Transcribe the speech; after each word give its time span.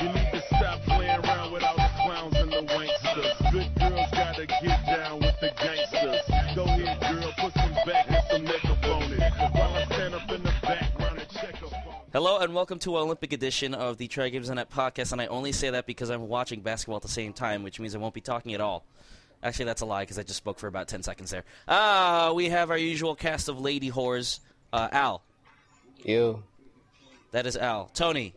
You 0.00 0.08
need 0.12 0.30
to 0.30 0.42
stop 0.46 0.80
playing 0.82 1.24
around 1.24 1.52
with 1.52 1.64
all 1.64 1.76
the 1.76 1.90
clowns 2.04 2.36
and 2.36 2.52
the 2.52 2.62
wanksters. 2.72 3.52
Good 3.52 3.74
girls 3.78 4.10
gotta 4.12 4.46
get 4.46 4.86
down 4.86 5.18
with 5.18 5.40
the 5.40 5.50
gangsters. 5.58 5.91
Hello 12.12 12.36
and 12.40 12.54
welcome 12.54 12.78
to 12.80 12.98
an 12.98 13.04
Olympic 13.04 13.32
edition 13.32 13.72
of 13.72 13.96
the 13.96 14.06
Try 14.06 14.28
Games 14.28 14.50
on 14.50 14.56
Net 14.56 14.68
podcast. 14.68 15.12
And 15.12 15.20
I 15.22 15.28
only 15.28 15.50
say 15.50 15.70
that 15.70 15.86
because 15.86 16.10
I'm 16.10 16.28
watching 16.28 16.60
basketball 16.60 16.96
at 16.96 17.02
the 17.02 17.08
same 17.08 17.32
time, 17.32 17.62
which 17.62 17.80
means 17.80 17.94
I 17.94 17.98
won't 17.98 18.12
be 18.12 18.20
talking 18.20 18.52
at 18.52 18.60
all. 18.60 18.84
Actually, 19.42 19.64
that's 19.64 19.80
a 19.80 19.86
lie 19.86 20.02
because 20.02 20.18
I 20.18 20.22
just 20.22 20.36
spoke 20.36 20.58
for 20.58 20.66
about 20.66 20.88
10 20.88 21.02
seconds 21.02 21.30
there. 21.30 21.44
Ah, 21.66 22.32
we 22.34 22.50
have 22.50 22.70
our 22.70 22.76
usual 22.76 23.14
cast 23.14 23.48
of 23.48 23.58
lady 23.58 23.90
whores. 23.90 24.40
Uh, 24.74 24.90
Al. 24.92 25.22
You. 26.04 26.42
That 27.30 27.46
is 27.46 27.56
Al. 27.56 27.86
Tony. 27.94 28.34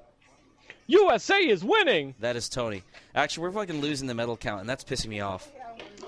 USA 0.88 1.46
is 1.46 1.62
winning. 1.62 2.16
That 2.22 2.38
is 2.38 2.48
Tony. 2.48 2.82
Actually, 3.14 3.42
we're 3.42 3.52
fucking 3.52 3.82
losing 3.82 4.08
the 4.08 4.16
medal 4.16 4.38
count, 4.38 4.62
and 4.62 4.70
that's 4.70 4.86
pissing 4.86 5.08
me 5.08 5.20
off. 5.20 5.52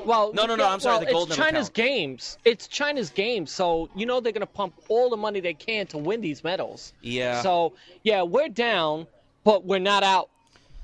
Well, 0.08 0.34
No, 0.34 0.46
no, 0.46 0.56
no, 0.56 0.68
I'm 0.68 0.80
sorry, 0.80 1.06
well, 1.12 1.26
the 1.26 1.34
it's 1.34 1.38
China's 1.38 1.68
count. 1.68 1.74
games. 1.74 2.38
It's 2.46 2.68
China's 2.68 3.10
games, 3.10 3.52
so 3.52 3.90
you 3.96 4.06
know 4.06 4.20
they're 4.22 4.32
gonna 4.32 4.46
pump 4.46 4.74
all 4.88 5.10
the 5.10 5.18
money 5.18 5.40
they 5.42 5.54
can 5.54 5.86
to 5.88 5.98
win 5.98 6.22
these 6.22 6.44
medals. 6.44 6.94
Yeah. 7.02 7.42
So 7.42 7.74
yeah, 8.04 8.24
we're 8.24 8.50
down, 8.50 9.08
but 9.44 9.66
we're 9.66 9.80
not 9.80 10.04
out. 10.04 10.30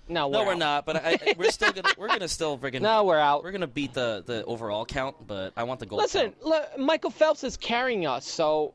No, 0.09 0.27
we're 0.27 0.33
no, 0.39 0.45
we're 0.47 0.55
not. 0.55 0.85
But 0.85 0.97
I, 0.97 1.11
I- 1.25 1.35
we're 1.37 1.49
still 1.51 1.71
gonna 1.71 1.89
we're 1.97 2.09
gonna 2.09 2.27
still 2.27 2.57
friggin' 2.57 2.81
No, 2.91 3.05
we're 3.05 3.17
out. 3.17 3.43
we're 3.43 3.53
gonna 3.53 3.67
beat 3.67 3.93
the 3.93 4.21
the 4.25 4.43
overall 4.43 4.85
count. 4.85 5.15
But 5.25 5.53
I 5.55 5.63
want 5.63 5.79
the 5.79 5.85
gold. 5.85 6.01
Listen, 6.01 6.33
Michael 6.77 7.09
Phelps 7.09 7.43
is 7.45 7.55
carrying 7.55 8.05
us, 8.05 8.25
so 8.27 8.73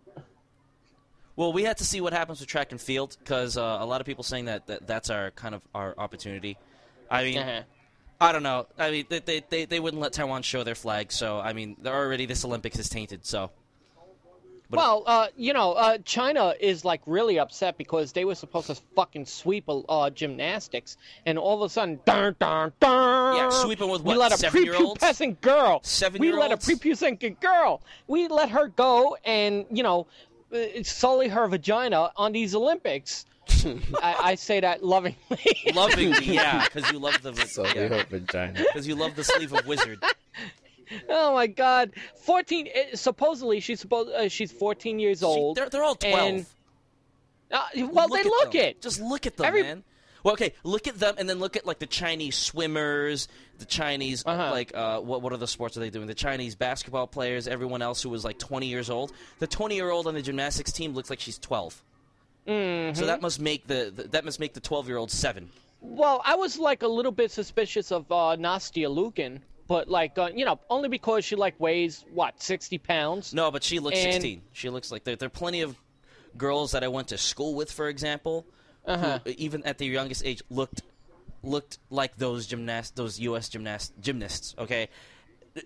Well, 1.37 1.53
we 1.53 1.63
had 1.63 1.77
to 1.79 1.85
see 1.85 2.01
what 2.01 2.13
happens 2.15 2.41
with 2.41 2.49
track 2.49 2.73
and 2.73 2.81
field 2.81 3.17
because 3.21 3.57
uh, 3.59 3.79
a 3.81 3.85
lot 3.87 4.01
of 4.01 4.07
people 4.07 4.25
saying 4.25 4.47
that, 4.47 4.67
that 4.69 4.87
that's 4.87 5.11
our 5.11 5.31
kind 5.33 5.55
of 5.55 5.61
our 5.75 5.95
opportunity. 5.99 6.57
I 7.11 7.25
mean, 7.25 7.39
uh-huh. 7.39 7.63
I 8.21 8.33
don't 8.33 8.43
know. 8.43 8.67
I 8.77 8.91
mean, 8.91 9.05
they, 9.09 9.21
they, 9.21 9.43
they, 9.49 9.65
they 9.65 9.81
wouldn't 9.81 10.03
let 10.03 10.13
Taiwan 10.13 10.43
show 10.43 10.65
their 10.65 10.75
flag, 10.75 11.13
so 11.13 11.39
I 11.39 11.53
mean, 11.53 11.77
they're 11.81 11.95
already 11.95 12.27
this 12.27 12.45
Olympics 12.45 12.79
is 12.79 12.89
tainted. 12.89 13.25
So 13.25 13.51
But- 14.71 14.79
well, 14.79 15.05
uh, 15.07 15.29
you 15.37 15.53
know, 15.53 15.73
uh, 15.75 15.99
China 16.05 16.53
is 16.59 16.85
like 16.85 17.01
really 17.07 17.39
upset 17.39 17.79
because 17.79 18.13
they 18.13 18.25
were 18.25 18.35
supposed 18.35 18.67
to 18.67 18.75
fucking 18.97 19.27
sweep 19.27 19.65
uh, 19.69 20.11
gymnastics, 20.11 20.97
and 21.27 21.39
all 21.39 21.63
of 21.63 21.71
a 21.71 21.73
sudden, 21.73 22.01
dun, 22.05 22.35
dun, 22.41 22.73
dun, 22.81 23.37
Yeah, 23.37 23.51
sweeping 23.51 23.89
with 23.89 24.03
we 24.03 24.17
what, 24.17 24.31
let 24.31 24.33
a 24.33 24.47
prepubescent 24.47 25.41
girl, 25.41 25.83
we 26.19 26.33
let 26.33 26.51
a 26.51 26.57
prepubescent 26.57 27.41
girl, 27.41 27.83
we 28.09 28.27
let 28.27 28.51
her 28.51 28.67
go, 28.67 29.17
and 29.25 29.65
you 29.71 29.85
know, 29.85 30.09
uh, 30.53 30.59
sully 30.83 31.29
her 31.29 31.47
vagina 31.47 32.11
on 32.17 32.33
these 32.33 32.53
Olympics. 32.55 33.27
I, 34.03 34.15
I 34.23 34.35
say 34.37 34.61
that 34.61 34.85
lovingly. 34.85 35.17
lovingly, 35.75 36.25
yeah, 36.35 36.65
because 36.73 36.91
you 36.93 36.99
love 36.99 37.21
the 37.23 37.35
So 37.47 37.63
we 37.63 37.69
yeah, 37.75 37.89
hope 37.89 38.09
vagina. 38.09 38.61
because 38.67 38.87
you 38.87 38.95
love 38.95 39.15
the 39.17 39.25
sleeve 39.25 39.53
of 39.53 39.67
wizard. 39.67 40.03
oh 41.09 41.35
my 41.35 41.47
God, 41.47 41.93
fourteen. 42.23 42.69
Uh, 42.69 42.97
supposedly, 42.97 43.61
she's 43.61 43.81
supposed 43.81 44.11
uh, 44.11 44.29
she's 44.29 44.53
fourteen 44.53 44.99
years 44.99 45.21
She- 45.21 45.25
old. 45.27 45.57
they're, 45.57 45.69
they're 45.69 45.85
all 45.85 45.95
twelve. 45.97 46.29
and- 46.29 46.47
Uh, 47.51 47.65
well, 47.93 48.09
they 48.09 48.23
look 48.25 48.53
them. 48.53 48.61
it. 48.63 48.83
Just 48.83 49.01
look 49.01 49.27
at 49.27 49.37
them, 49.37 49.47
Every- 49.47 49.63
man. 49.63 49.85
Well, 50.25 50.33
okay, 50.35 50.53
look 50.65 50.89
at 50.89 50.99
them, 50.99 51.15
and 51.17 51.29
then 51.29 51.39
look 51.39 51.57
at 51.57 51.65
like 51.65 51.79
the 51.79 51.87
Chinese 51.87 52.37
swimmers, 52.37 53.29
the 53.61 53.65
Chinese 53.65 54.25
Uh-huh. 54.27 54.51
like 54.51 54.73
uh, 54.77 54.99
what 55.01 55.23
what 55.23 55.33
other 55.33 55.47
sports 55.47 55.77
are 55.77 55.81
they 55.81 55.91
doing? 55.91 56.07
The 56.09 56.15
Chinese 56.15 56.57
basketball 56.57 57.07
players, 57.07 57.47
everyone 57.47 57.83
else 57.83 58.03
who 58.03 58.11
was 58.11 58.25
like 58.25 58.37
20 58.39 58.67
years 58.67 58.91
old. 58.91 59.13
The 59.39 59.47
20 59.47 59.77
year 59.77 59.91
old 59.91 60.07
on 60.09 60.15
the 60.15 60.23
gymnastics 60.23 60.73
team 60.73 60.93
looks 60.93 61.09
like 61.09 61.21
she's 61.21 61.39
12. 61.39 61.83
Mm-hmm. 62.49 62.95
So 62.99 63.07
that 63.07 63.21
must 63.21 63.41
make 63.41 63.67
the, 63.67 63.93
the 63.95 64.05
that 64.09 64.25
must 64.25 64.41
make 64.41 64.55
the 64.55 64.61
12 64.61 64.89
year 64.89 64.97
old 64.97 65.11
seven. 65.11 65.51
Well, 65.81 66.23
I 66.25 66.35
was 66.35 66.59
like 66.59 66.83
a 66.83 66.89
little 66.89 67.13
bit 67.13 67.31
suspicious 67.31 67.93
of 67.93 68.11
uh, 68.11 68.37
Nastia 68.37 68.89
Liukin, 68.89 69.41
but 69.69 69.89
like 69.89 70.19
uh, 70.19 70.31
you 70.35 70.45
know, 70.45 70.59
only 70.71 70.89
because 70.89 71.25
she 71.25 71.37
like 71.37 71.55
weighs 71.61 72.05
what 72.13 72.43
sixty 72.43 72.79
pounds. 72.79 73.33
No, 73.35 73.51
but 73.51 73.63
she 73.63 73.79
looks 73.79 73.99
And- 73.99 74.13
16. 74.15 74.43
She 74.53 74.71
looks 74.71 74.91
like 74.91 75.05
there. 75.05 75.15
There 75.17 75.27
are 75.27 75.31
plenty 75.31 75.61
of 75.61 75.77
girls 76.37 76.73
that 76.73 76.83
I 76.83 76.89
went 76.89 77.09
to 77.09 77.19
school 77.19 77.55
with, 77.55 77.71
for 77.71 77.89
example, 77.89 78.47
Uh-huh. 78.87 79.19
who 79.25 79.31
even 79.37 79.63
at 79.65 79.79
their 79.79 79.89
youngest 79.89 80.25
age 80.25 80.43
looked 80.51 80.83
looked 81.43 81.79
like 81.91 82.17
those 82.17 82.47
gymnast 82.47 82.97
those 82.97 83.21
U.S. 83.21 83.49
gymnast 83.49 83.93
gymnasts. 84.01 84.55
Okay, 84.59 84.89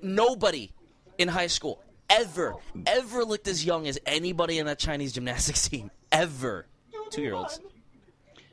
nobody 0.03 0.72
in 1.19 1.28
high 1.28 1.47
school 1.47 1.82
ever 2.10 2.54
ever 2.87 3.25
looked 3.25 3.49
as 3.49 3.64
young 3.64 3.87
as 3.87 3.99
anybody 4.04 4.59
in 4.59 4.66
that 4.66 4.78
Chinese 4.78 5.12
gymnastics 5.12 5.69
team 5.70 5.91
ever. 6.10 6.66
Two 7.12 7.22
year 7.22 7.34
olds. 7.34 7.60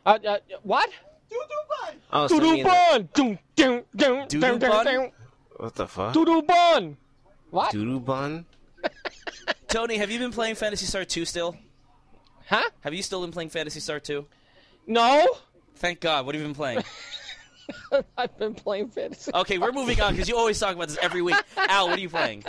Uh, 0.05 0.19
uh, 0.27 0.37
what? 0.63 0.89
Oh, 2.11 2.27
so 2.27 2.39
me 2.39 2.63
Doodoo 2.63 2.95
and 2.95 3.13
bun. 3.13 3.39
Doodoo 3.55 3.85
dun, 3.95 4.59
dun, 4.59 4.59
bun? 4.59 5.11
what 5.57 5.75
the 5.75 5.87
fuck? 5.87 6.13
Doodoo 6.13 6.45
bun. 6.45 6.97
What? 7.51 7.73
Doodoo 7.73 8.03
bun? 8.03 8.45
Tony, 9.67 9.97
have 9.97 10.11
you 10.11 10.19
been 10.19 10.31
playing 10.31 10.55
Phantasy 10.55 10.85
Star 10.85 11.05
2 11.05 11.25
still? 11.25 11.55
Huh? 12.47 12.67
Have 12.81 12.93
you 12.93 13.03
still 13.03 13.21
been 13.21 13.31
playing 13.31 13.49
Phantasy 13.49 13.79
Star 13.79 13.99
2? 13.99 14.25
No. 14.87 15.27
Thank 15.75 15.99
God. 15.99 16.25
What 16.25 16.35
have 16.35 16.41
you 16.41 16.47
been 16.47 16.55
playing? 16.55 16.83
I've 18.17 18.37
been 18.37 18.55
playing 18.55 18.89
fantasy. 18.89 19.31
Okay, 19.33 19.59
we're 19.59 19.71
moving 19.71 20.01
on 20.01 20.13
because 20.13 20.27
you 20.27 20.35
always 20.35 20.59
talk 20.59 20.75
about 20.75 20.87
this 20.87 20.97
every 21.01 21.21
week. 21.21 21.35
Al, 21.57 21.87
what 21.87 21.99
are 21.99 22.01
you 22.01 22.09
playing? 22.09 22.43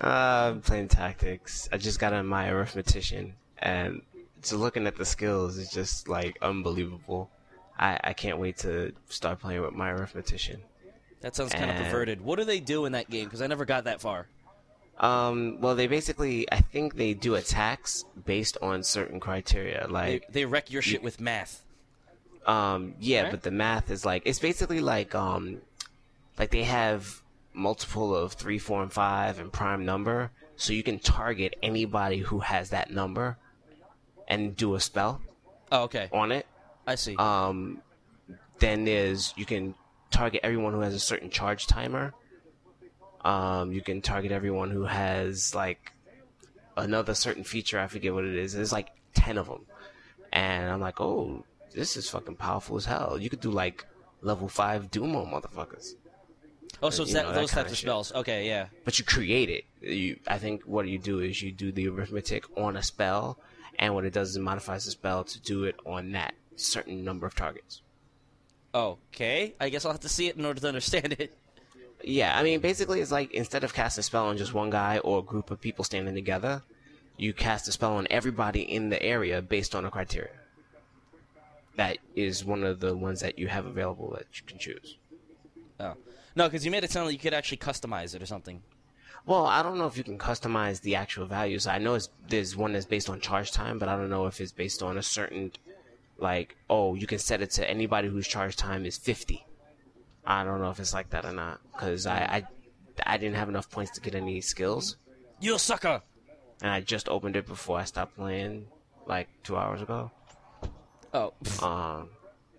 Uh, 0.00 0.06
I'm 0.06 0.60
playing 0.60 0.88
tactics. 0.88 1.68
I 1.72 1.76
just 1.76 1.98
got 1.98 2.12
on 2.12 2.26
my 2.26 2.46
arithmetician, 2.46 3.32
and 3.58 4.02
just 4.42 4.52
looking 4.54 4.86
at 4.86 4.96
the 4.96 5.04
skills 5.04 5.56
is 5.56 5.70
just 5.70 6.08
like 6.08 6.36
unbelievable. 6.42 7.30
I, 7.78 7.98
I 8.04 8.12
can't 8.12 8.38
wait 8.38 8.58
to 8.58 8.92
start 9.08 9.40
playing 9.40 9.62
with 9.62 9.72
my 9.74 9.90
arithmetician. 9.90 10.58
That 11.20 11.34
sounds 11.36 11.52
kind 11.54 11.70
of 11.70 11.76
perverted. 11.76 12.20
What 12.20 12.38
do 12.38 12.44
they 12.44 12.60
do 12.60 12.84
in 12.84 12.92
that 12.92 13.08
game? 13.08 13.24
Because 13.24 13.42
I 13.42 13.46
never 13.46 13.64
got 13.64 13.84
that 13.84 14.00
far. 14.00 14.26
Um, 14.98 15.60
well, 15.60 15.74
they 15.74 15.86
basically, 15.86 16.50
I 16.52 16.60
think 16.60 16.96
they 16.96 17.14
do 17.14 17.34
attacks 17.36 18.04
based 18.24 18.58
on 18.60 18.82
certain 18.82 19.20
criteria. 19.20 19.86
Like, 19.88 20.26
they 20.30 20.44
wreck 20.44 20.70
your 20.70 20.82
shit 20.82 21.02
with 21.02 21.20
math. 21.20 21.62
um, 22.46 22.94
yeah, 23.00 23.22
Okay. 23.22 23.30
but 23.30 23.42
the 23.42 23.50
math 23.52 23.90
is 23.90 24.04
like, 24.04 24.22
it's 24.26 24.40
basically 24.40 24.80
like, 24.80 25.14
um, 25.14 25.60
like 26.38 26.50
they 26.50 26.64
have 26.64 27.22
multiple 27.52 28.14
of 28.16 28.32
three, 28.32 28.58
four, 28.58 28.82
and 28.82 28.92
five 28.92 29.38
and 29.38 29.52
prime 29.52 29.84
number, 29.84 30.30
so 30.56 30.72
you 30.72 30.82
can 30.82 30.98
target 30.98 31.54
anybody 31.62 32.18
who 32.18 32.40
has 32.40 32.70
that 32.70 32.90
number 32.90 33.38
and 34.28 34.56
do 34.56 34.74
a 34.74 34.80
spell 34.80 35.20
Oh, 35.70 35.82
okay. 35.84 36.08
on 36.12 36.32
it. 36.32 36.46
I 36.86 36.94
see. 36.96 37.16
Um, 37.16 37.80
then 38.58 38.84
there's 38.84 39.32
you 39.36 39.44
can 39.46 39.74
target 40.10 40.40
everyone 40.42 40.72
who 40.72 40.80
has 40.80 40.94
a 40.94 41.00
certain 41.00 41.30
charge 41.30 41.66
timer. 41.66 42.12
Um, 43.24 43.72
you 43.72 43.80
can 43.82 44.02
target 44.02 44.32
everyone 44.32 44.70
who 44.70 44.84
has 44.84 45.54
like 45.54 45.92
another 46.76 47.14
certain 47.14 47.44
feature. 47.44 47.78
I 47.78 47.86
forget 47.86 48.12
what 48.12 48.24
it 48.24 48.34
is. 48.34 48.52
There's 48.52 48.72
like 48.72 48.88
ten 49.14 49.38
of 49.38 49.46
them, 49.46 49.64
and 50.32 50.70
I'm 50.70 50.80
like, 50.80 51.00
oh, 51.00 51.44
this 51.74 51.96
is 51.96 52.08
fucking 52.10 52.36
powerful 52.36 52.76
as 52.76 52.84
hell. 52.84 53.16
You 53.20 53.30
could 53.30 53.40
do 53.40 53.50
like 53.50 53.86
level 54.22 54.48
five 54.48 54.90
Dumo 54.90 55.24
motherfuckers, 55.30 55.94
oh, 56.82 56.90
so 56.90 57.04
it's 57.04 57.12
that, 57.12 57.26
know, 57.26 57.32
those 57.32 57.50
kinda 57.50 57.62
types 57.62 57.72
of 57.72 57.78
shit. 57.78 57.86
spells. 57.86 58.12
Okay, 58.12 58.46
yeah. 58.46 58.66
but 58.84 58.98
you 58.98 59.04
create 59.04 59.48
it. 59.50 59.64
You, 59.80 60.18
I 60.26 60.38
think 60.38 60.62
what 60.64 60.86
you 60.88 60.98
do 60.98 61.20
is 61.20 61.40
you 61.42 61.52
do 61.52 61.70
the 61.72 61.88
arithmetic 61.88 62.44
on 62.58 62.76
a 62.76 62.82
spell, 62.82 63.38
and 63.78 63.94
what 63.94 64.04
it 64.04 64.12
does 64.12 64.30
is 64.30 64.36
it 64.36 64.42
modifies 64.42 64.84
the 64.84 64.90
spell 64.90 65.24
to 65.24 65.40
do 65.40 65.64
it 65.64 65.76
on 65.86 66.12
that 66.12 66.34
certain 66.56 67.04
number 67.04 67.26
of 67.26 67.34
targets. 67.34 67.82
Okay. 68.74 69.54
I 69.60 69.68
guess 69.68 69.84
I'll 69.84 69.92
have 69.92 70.00
to 70.00 70.08
see 70.08 70.28
it 70.28 70.36
in 70.36 70.44
order 70.44 70.60
to 70.60 70.68
understand 70.68 71.14
it. 71.18 71.36
Yeah, 72.04 72.36
I 72.36 72.42
mean, 72.42 72.60
basically, 72.60 73.00
it's 73.00 73.12
like 73.12 73.32
instead 73.32 73.62
of 73.62 73.74
casting 73.74 74.00
a 74.00 74.02
spell 74.02 74.26
on 74.26 74.36
just 74.36 74.54
one 74.54 74.70
guy 74.70 74.98
or 74.98 75.20
a 75.20 75.22
group 75.22 75.50
of 75.50 75.60
people 75.60 75.84
standing 75.84 76.14
together, 76.14 76.62
you 77.16 77.32
cast 77.32 77.68
a 77.68 77.72
spell 77.72 77.96
on 77.96 78.08
everybody 78.10 78.62
in 78.62 78.88
the 78.88 79.00
area 79.00 79.40
based 79.40 79.74
on 79.74 79.84
a 79.84 79.90
criteria. 79.90 80.32
That 81.76 81.98
is 82.16 82.44
one 82.44 82.64
of 82.64 82.80
the 82.80 82.96
ones 82.96 83.20
that 83.20 83.38
you 83.38 83.48
have 83.48 83.66
available 83.66 84.10
that 84.12 84.26
you 84.34 84.42
can 84.46 84.58
choose. 84.58 84.98
Oh. 85.78 85.94
No, 86.34 86.48
because 86.48 86.64
you 86.64 86.70
made 86.70 86.84
it 86.84 86.90
sound 86.90 87.06
like 87.06 87.12
you 87.14 87.18
could 87.18 87.34
actually 87.34 87.58
customize 87.58 88.14
it 88.14 88.22
or 88.22 88.26
something. 88.26 88.62
Well, 89.24 89.46
I 89.46 89.62
don't 89.62 89.78
know 89.78 89.86
if 89.86 89.96
you 89.96 90.04
can 90.04 90.18
customize 90.18 90.80
the 90.80 90.96
actual 90.96 91.26
values. 91.26 91.66
I 91.66 91.78
know 91.78 91.94
it's, 91.94 92.08
there's 92.28 92.56
one 92.56 92.72
that's 92.72 92.86
based 92.86 93.08
on 93.08 93.20
charge 93.20 93.52
time, 93.52 93.78
but 93.78 93.88
I 93.88 93.96
don't 93.96 94.10
know 94.10 94.26
if 94.26 94.40
it's 94.40 94.52
based 94.52 94.82
on 94.82 94.98
a 94.98 95.02
certain, 95.02 95.52
like, 96.18 96.56
oh, 96.68 96.94
you 96.94 97.06
can 97.06 97.18
set 97.18 97.40
it 97.40 97.50
to 97.52 97.70
anybody 97.70 98.08
whose 98.08 98.26
charge 98.26 98.56
time 98.56 98.84
is 98.84 98.96
50. 98.98 99.46
I 100.26 100.44
don't 100.44 100.60
know 100.60 100.70
if 100.70 100.80
it's 100.80 100.92
like 100.94 101.10
that 101.10 101.24
or 101.24 101.32
not, 101.32 101.60
because 101.72 102.06
I, 102.06 102.18
I, 103.06 103.14
I 103.14 103.16
didn't 103.16 103.36
have 103.36 103.48
enough 103.48 103.70
points 103.70 103.92
to 103.92 104.00
get 104.00 104.14
any 104.14 104.40
skills. 104.40 104.96
You 105.40 105.58
sucker! 105.58 106.02
and 106.62 106.70
I 106.70 106.80
just 106.80 107.08
opened 107.08 107.34
it 107.36 107.46
before 107.46 107.78
I 107.78 107.84
stopped 107.84 108.16
playing, 108.16 108.66
like 109.06 109.28
two 109.42 109.56
hours 109.56 109.82
ago. 109.82 110.10
Oh. 111.12 111.32
Um, 111.60 112.08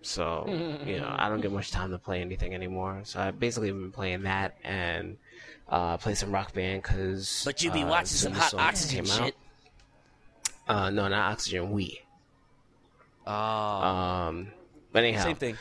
So 0.02 0.44
you 0.84 0.98
know, 1.00 1.14
I 1.18 1.30
don't 1.30 1.40
get 1.40 1.50
much 1.50 1.70
time 1.70 1.90
to 1.90 1.98
play 1.98 2.20
anything 2.20 2.54
anymore. 2.54 3.00
So 3.04 3.18
I 3.20 3.30
basically 3.30 3.70
been 3.70 3.90
playing 3.90 4.24
that 4.24 4.56
and 4.62 5.16
uh, 5.68 5.96
play 5.96 6.14
some 6.14 6.32
Rock 6.32 6.52
Band 6.52 6.82
because. 6.82 7.42
But 7.44 7.62
you 7.62 7.70
be 7.70 7.84
watching 7.84 8.06
some 8.06 8.32
hot 8.32 8.54
oxygen 8.54 9.04
shit. 9.04 9.34
Uh, 10.66 10.90
no, 10.90 11.08
not 11.08 11.32
Oxygen. 11.32 11.70
We. 11.72 12.00
Oh, 13.26 13.32
Um, 13.32 14.48
but 14.92 15.04
anyhow, 15.04 15.24
same 15.24 15.36
thing. 15.36 15.56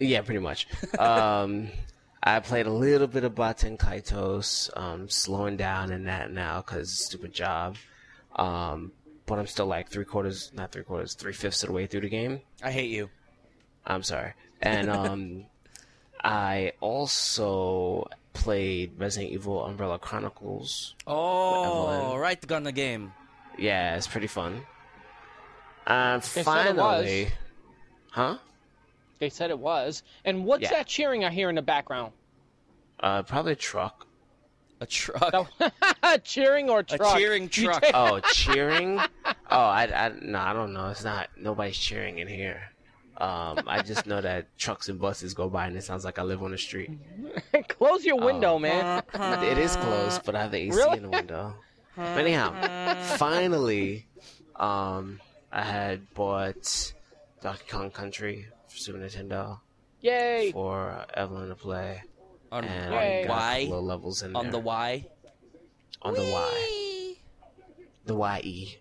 Yeah, 0.00 0.22
pretty 0.22 0.40
much. 0.40 0.66
um, 0.98 1.68
I 2.22 2.40
played 2.40 2.66
a 2.66 2.72
little 2.72 3.06
bit 3.08 3.24
of 3.24 3.34
Baten 3.34 3.76
Kaitos, 3.78 4.70
um, 4.76 5.08
slowing 5.08 5.56
down 5.56 5.90
in 5.92 6.04
that 6.04 6.30
now 6.32 6.60
because 6.62 6.90
stupid 6.90 7.32
job. 7.32 7.76
Um, 8.36 8.92
but 9.26 9.38
I'm 9.38 9.46
still 9.46 9.66
like 9.66 9.88
three 9.88 10.04
quarters, 10.04 10.50
not 10.54 10.72
three 10.72 10.82
quarters, 10.84 11.14
three 11.14 11.32
fifths 11.32 11.62
of 11.62 11.68
the 11.68 11.72
way 11.74 11.86
through 11.86 12.02
the 12.02 12.08
game. 12.08 12.40
I 12.62 12.70
hate 12.72 12.90
you. 12.90 13.08
I'm 13.86 14.02
sorry. 14.02 14.32
And 14.60 14.88
um, 14.88 15.44
I 16.24 16.72
also 16.80 18.06
played 18.32 18.92
Resident 18.98 19.32
Evil 19.32 19.64
Umbrella 19.64 19.98
Chronicles. 19.98 20.94
Oh, 21.06 22.16
right, 22.16 22.40
the 22.40 22.46
gun 22.46 22.62
the 22.64 22.72
game. 22.72 23.12
Yeah, 23.58 23.96
it's 23.96 24.06
pretty 24.06 24.26
fun. 24.26 24.62
And 25.86 26.22
said 26.22 26.40
it 26.40 26.44
finally, 26.44 27.24
was. 27.24 27.30
huh? 28.10 28.38
They 29.18 29.28
said 29.30 29.50
it 29.50 29.58
was. 29.58 30.02
And 30.24 30.44
what's 30.44 30.62
Yeah. 30.62 30.70
that 30.70 30.86
cheering 30.86 31.24
I 31.24 31.30
hear 31.30 31.48
in 31.48 31.54
the 31.54 31.62
background? 31.62 32.12
Uh, 33.00 33.22
probably 33.22 33.52
a 33.52 33.56
truck. 33.56 34.06
A 34.80 34.86
truck. 34.86 35.32
No. 36.02 36.16
cheering 36.24 36.68
or 36.70 36.82
truck? 36.82 37.00
A 37.00 37.04
truck? 37.04 37.16
cheering 37.18 37.48
truck. 37.48 37.84
Oh, 37.94 38.20
cheering? 38.32 38.98
Oh, 39.24 39.34
I, 39.50 39.84
I, 39.84 40.12
no, 40.20 40.38
I 40.38 40.52
don't 40.52 40.72
know. 40.72 40.88
It's 40.88 41.04
not. 41.04 41.28
Nobody's 41.36 41.78
cheering 41.78 42.18
in 42.18 42.26
here. 42.28 42.62
Um, 43.22 43.62
I 43.68 43.82
just 43.82 44.06
know 44.06 44.20
that 44.20 44.56
trucks 44.58 44.88
and 44.88 44.98
buses 45.00 45.32
go 45.32 45.48
by, 45.48 45.66
and 45.68 45.76
it 45.76 45.84
sounds 45.84 46.04
like 46.04 46.18
I 46.18 46.22
live 46.24 46.42
on 46.42 46.50
the 46.50 46.58
street. 46.58 46.90
Close 47.68 48.04
your 48.04 48.16
window, 48.18 48.54
Oh. 48.54 48.58
man. 48.58 49.02
It 49.14 49.58
is 49.58 49.76
closed, 49.76 50.22
but 50.24 50.34
I 50.34 50.42
have 50.42 50.50
the 50.50 50.58
AC 50.58 50.76
Really? 50.76 50.96
in 50.96 51.02
the 51.04 51.08
window. 51.08 51.54
But 51.96 52.18
anyhow, 52.18 52.50
finally, 53.16 54.06
um, 54.56 55.20
I 55.52 55.62
had 55.62 56.12
bought 56.14 56.92
Donkey 57.42 57.64
Kong 57.70 57.90
Country 57.92 58.46
for 58.66 58.76
Super 58.76 58.98
Nintendo 58.98 59.60
Yay! 60.00 60.50
for 60.52 60.90
uh, 60.90 61.04
Evelyn 61.14 61.50
to 61.50 61.54
play, 61.54 62.02
on 62.50 62.64
and 62.64 62.92
Yay. 62.92 63.24
got 63.26 63.30
a 63.30 63.38
Y. 63.38 63.64
couple 63.66 63.84
levels 63.84 64.22
in 64.22 64.34
On 64.34 64.44
there. 64.46 64.52
the 64.52 64.58
Y. 64.58 65.06
on 66.02 66.14
the 66.14 66.22
Y, 66.22 67.14
the 68.06 68.16
YE. 68.42 68.78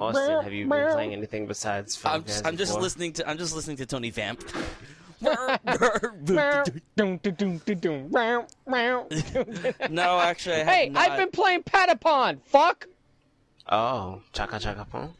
Austin, 0.00 0.42
have 0.42 0.52
you 0.52 0.68
been 0.68 0.92
playing 0.92 1.12
anything 1.12 1.46
besides 1.46 1.96
Final 1.96 2.18
I'm 2.18 2.24
just, 2.24 2.46
I'm 2.46 2.56
just 2.56 2.78
listening 2.78 3.12
to 3.14 3.28
I'm 3.28 3.38
just 3.38 3.54
listening 3.54 3.76
to 3.78 3.86
Tony 3.86 4.10
Vamp. 4.10 4.44
no, 9.90 10.18
actually, 10.20 10.60
I 10.62 10.64
hey, 10.64 10.88
not. 10.90 11.10
I've 11.10 11.18
been 11.18 11.30
playing 11.30 11.64
Patapon. 11.64 12.40
Fuck. 12.44 12.86
Oh, 13.68 14.22
Chaka 14.32 14.58
Chaka 14.60 14.84
Pong? 14.84 15.14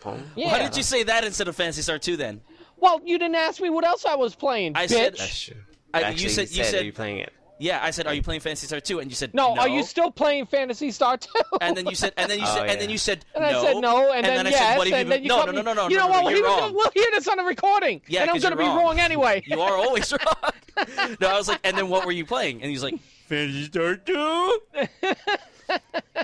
Pong? 0.00 0.22
Yeah. 0.36 0.52
Why 0.52 0.58
did 0.60 0.76
you 0.76 0.82
say 0.82 1.02
that 1.04 1.24
instead 1.24 1.48
of 1.48 1.56
Phantasy 1.56 1.82
Star 1.82 1.98
2 1.98 2.16
then? 2.16 2.40
Well, 2.76 3.00
you 3.04 3.18
didn't 3.18 3.34
ask 3.36 3.60
me 3.60 3.70
what 3.70 3.84
else 3.84 4.04
I 4.04 4.14
was 4.16 4.34
playing. 4.34 4.76
I 4.76 4.86
bitch. 4.86 4.90
said- 4.90 5.16
That's 5.16 5.40
true. 5.40 5.56
I- 5.94 6.00
you 6.00 6.04
Actually, 6.04 6.28
said- 6.28 6.50
you 6.50 6.62
are 6.62 6.66
said- 6.66 6.84
you 6.86 6.92
playing 6.92 7.18
it. 7.18 7.32
Yeah, 7.60 7.80
I 7.82 7.90
said, 7.90 8.06
"Are 8.06 8.14
you 8.14 8.22
playing 8.22 8.40
Phantasy 8.40 8.66
Star 8.68 8.80
2?" 8.80 9.00
And 9.00 9.10
you 9.10 9.16
said, 9.16 9.34
no, 9.34 9.54
"No." 9.54 9.62
are 9.62 9.68
you 9.68 9.82
still 9.82 10.10
playing 10.10 10.46
Phantasy 10.46 10.90
Star 10.92 11.16
2? 11.16 11.28
And 11.60 11.76
then 11.76 11.86
you 11.86 11.94
said, 11.96 12.12
and 12.16 12.30
then 12.30 12.38
you 12.38 12.44
Oh, 12.48 12.54
said, 12.54 12.68
and 12.70 12.80
then 12.80 12.88
you 12.90 12.98
said, 12.98 13.24
And 13.34 13.42
no. 13.42 13.48
I 13.48 13.62
said 13.64 13.80
no, 13.80 14.12
and, 14.12 14.24
then, 14.24 14.46
I 14.46 14.50
yes, 14.50 14.58
said, 14.60 14.78
what 14.78 14.86
have 14.88 14.98
you 15.00 15.04
been? 15.12 15.22
you 15.24 15.28
No, 15.28 15.44
no, 15.44 15.52
no, 15.52 15.62
no, 15.62 15.72
no, 15.74 15.88
You 15.88 15.96
no, 15.96 16.06
know 16.06 16.12
no, 16.14 16.22
what? 16.22 16.22
no, 16.22 16.24
Well, 16.24 16.36
you're 16.36 16.46
he 16.66 16.72
was- 16.72 16.72
We'll 16.72 16.90
hear 17.04 17.10
this 17.12 17.26
on 17.26 17.36
the 17.36 17.42
recording, 17.44 18.00
Yeah, 18.06 18.20
and 18.22 18.30
I'm 18.30 18.36
'cause 18.36 18.42
gonna 18.44 18.56
be 18.56 18.62
you're 18.64 18.74
wrong. 18.74 18.84
wrong. 18.84 19.00
anyway. 19.00 19.42
You 19.46 19.60
are 19.60 19.76
always 19.76 20.12
wrong. 20.12 20.52
no, 21.20 21.28
I 21.28 21.36
was 21.36 21.48
like, 21.48 21.60
and 21.64 21.76
then 21.76 21.88
what 21.88 22.06
were 22.06 22.12
you 22.12 22.24
playing? 22.24 22.62
And 22.62 22.70
he's 22.70 22.82
like, 22.84 22.94
Phantasy 23.28 23.64
Star 23.64 23.96
2. 23.96 24.60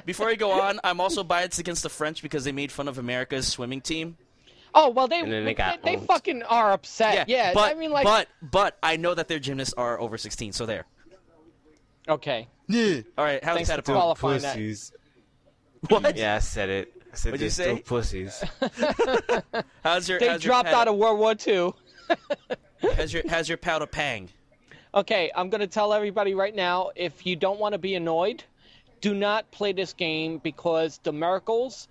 Before 0.07 0.29
I 0.29 0.35
go 0.35 0.53
on, 0.53 0.81
I'm 0.85 1.01
also 1.01 1.23
biased 1.25 1.59
against 1.59 1.83
the 1.83 1.89
French 1.91 2.23
because 2.23 2.45
they 2.45 2.53
made 2.53 2.73
fun 2.73 2.89
of 2.89 2.99
America's 2.99 3.47
swimming 3.47 3.81
team. 3.81 4.17
Oh 4.75 4.89
well, 4.89 5.07
they 5.07 5.23
they, 5.23 5.45
they 5.45 5.55
got 5.55 5.83
they 5.83 5.97
fucking 5.97 6.43
are 6.45 6.73
upset. 6.73 7.29
Yeah, 7.29 7.53
but 7.55 7.71
I 7.71 7.75
mean 7.79 7.93
like 7.93 8.05
but 8.05 8.29
but 8.43 8.77
I 8.83 8.97
know 8.97 9.15
that 9.15 9.29
their 9.29 9.39
gymnasts 9.39 9.75
are 9.77 10.01
over 10.01 10.19
16, 10.19 10.53
so 10.53 10.67
there. 10.67 10.85
Okay. 12.09 12.49
Yeah. 12.69 13.01
All 13.19 13.25
right, 13.25 13.43
how's 13.45 13.57
Thanks 13.57 13.69
that 13.71 13.85
for 13.85 13.93
about? 13.93 14.01
qualifying 14.19 14.43
that. 14.43 14.55
Pussies. 14.57 14.93
What? 15.89 16.17
Yeah, 16.17 16.37
I 16.37 16.39
said 16.39 16.69
it. 16.71 16.93
I 17.13 17.17
said 17.17 17.33
What'd 17.33 17.43
you 17.43 17.51
they're 17.51 17.51
still 17.51 17.77
say? 17.77 17.83
pussies. 17.83 18.45
How's 19.85 20.09
your 20.09 20.19
They 20.19 20.29
how's 20.29 20.41
dropped 20.43 20.69
your 20.71 20.77
out 20.79 20.89
of 20.89 20.97
World 20.97 21.19
War 21.19 21.35
II. 21.47 21.73
How's 22.97 23.13
your 23.13 23.23
how's 23.29 23.49
your 23.49 23.59
powder 23.59 23.87
pang? 23.87 24.29
Okay, 24.95 25.31
I'm 25.35 25.49
gonna 25.49 25.67
tell 25.67 25.93
everybody 25.93 26.35
right 26.35 26.55
now: 26.55 26.91
if 26.97 27.25
you 27.27 27.37
don't 27.37 27.61
want 27.61 27.73
to 27.75 27.79
be 27.79 27.95
annoyed, 27.95 28.43
do 29.01 29.15
not 29.15 29.51
play 29.53 29.73
this 29.73 29.93
game 29.93 30.39
because 30.39 30.99
the 31.03 31.13
miracles, 31.13 31.89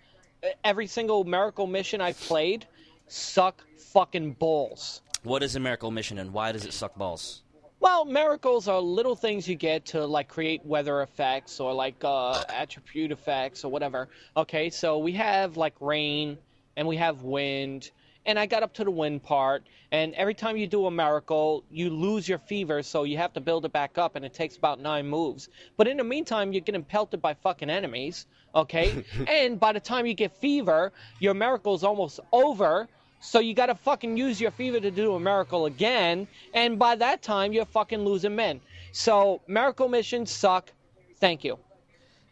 every 0.63 0.88
single 0.88 1.24
miracle 1.24 1.68
mission 1.68 2.01
I've 2.01 2.19
played, 2.19 2.68
suck 3.07 3.63
fucking 3.77 4.33
balls. 4.33 5.01
What 5.24 5.42
is 5.44 5.56
a 5.56 5.59
miracle 5.59 5.89
mission 5.92 6.18
and 6.18 6.33
why 6.33 6.51
does 6.51 6.66
it 6.66 6.74
suck 6.74 6.95
balls? 6.95 7.44
Well, 7.83 8.06
miracles 8.06 8.69
are 8.69 8.80
little 8.80 9.13
things 9.13 9.45
you 9.45 9.56
get 9.56 9.88
to 9.88 10.06
like 10.06 10.30
create 10.30 10.65
weather 10.65 11.01
effects 11.01 11.59
or 11.59 11.74
like 11.74 11.95
uh, 12.01 12.41
attribute 12.47 13.12
effects 13.12 13.65
or 13.65 13.71
whatever. 13.71 14.07
Okay, 14.38 14.69
so 14.69 15.00
we 15.00 15.12
have 15.12 15.57
like 15.57 15.74
rain 15.81 16.38
and 16.77 16.88
we 16.88 16.95
have 16.95 17.24
wind, 17.24 17.91
and 18.25 18.39
I 18.39 18.45
got 18.45 18.63
up 18.63 18.74
to 18.75 18.85
the 18.85 18.89
wind 18.89 19.21
part, 19.21 19.68
and 19.91 20.13
every 20.13 20.33
time 20.33 20.56
you 20.56 20.65
do 20.65 20.85
a 20.85 20.91
miracle, 20.91 21.65
you 21.69 21.89
lose 21.89 22.25
your 22.25 22.38
fever, 22.38 22.83
so 22.83 23.03
you 23.03 23.18
have 23.18 23.33
to 23.33 23.41
build 23.41 23.65
it 23.65 23.74
back 23.74 23.97
up, 23.97 24.15
and 24.15 24.24
it 24.24 24.33
takes 24.33 24.56
about 24.56 24.80
nine 24.80 25.06
moves. 25.06 25.50
But 25.75 25.89
in 25.89 25.97
the 25.97 26.06
meantime, 26.06 26.53
you're 26.53 26.62
getting 26.62 26.85
pelted 26.85 27.21
by 27.21 27.33
fucking 27.33 27.69
enemies. 27.69 28.27
Okay, 28.56 29.03
and 29.27 29.59
by 29.59 29.74
the 29.74 29.81
time 29.81 30.06
you 30.06 30.13
get 30.13 30.31
fever, 30.38 30.94
your 31.19 31.33
miracle's 31.33 31.83
almost 31.83 32.21
over. 32.31 32.88
So 33.23 33.39
you 33.39 33.53
gotta 33.53 33.73
fucking 33.73 34.17
use 34.17 34.41
your 34.41 34.51
fever 34.51 34.81
to 34.81 34.91
do 34.91 35.15
a 35.15 35.19
miracle 35.19 35.65
again, 35.65 36.27
and 36.53 36.77
by 36.77 36.95
that 36.97 37.21
time 37.21 37.53
you're 37.53 37.65
fucking 37.65 38.03
losing 38.03 38.35
men. 38.35 38.59
So 38.91 39.41
miracle 39.47 39.87
missions 39.87 40.29
suck. 40.29 40.71
Thank 41.17 41.43
you. 41.45 41.57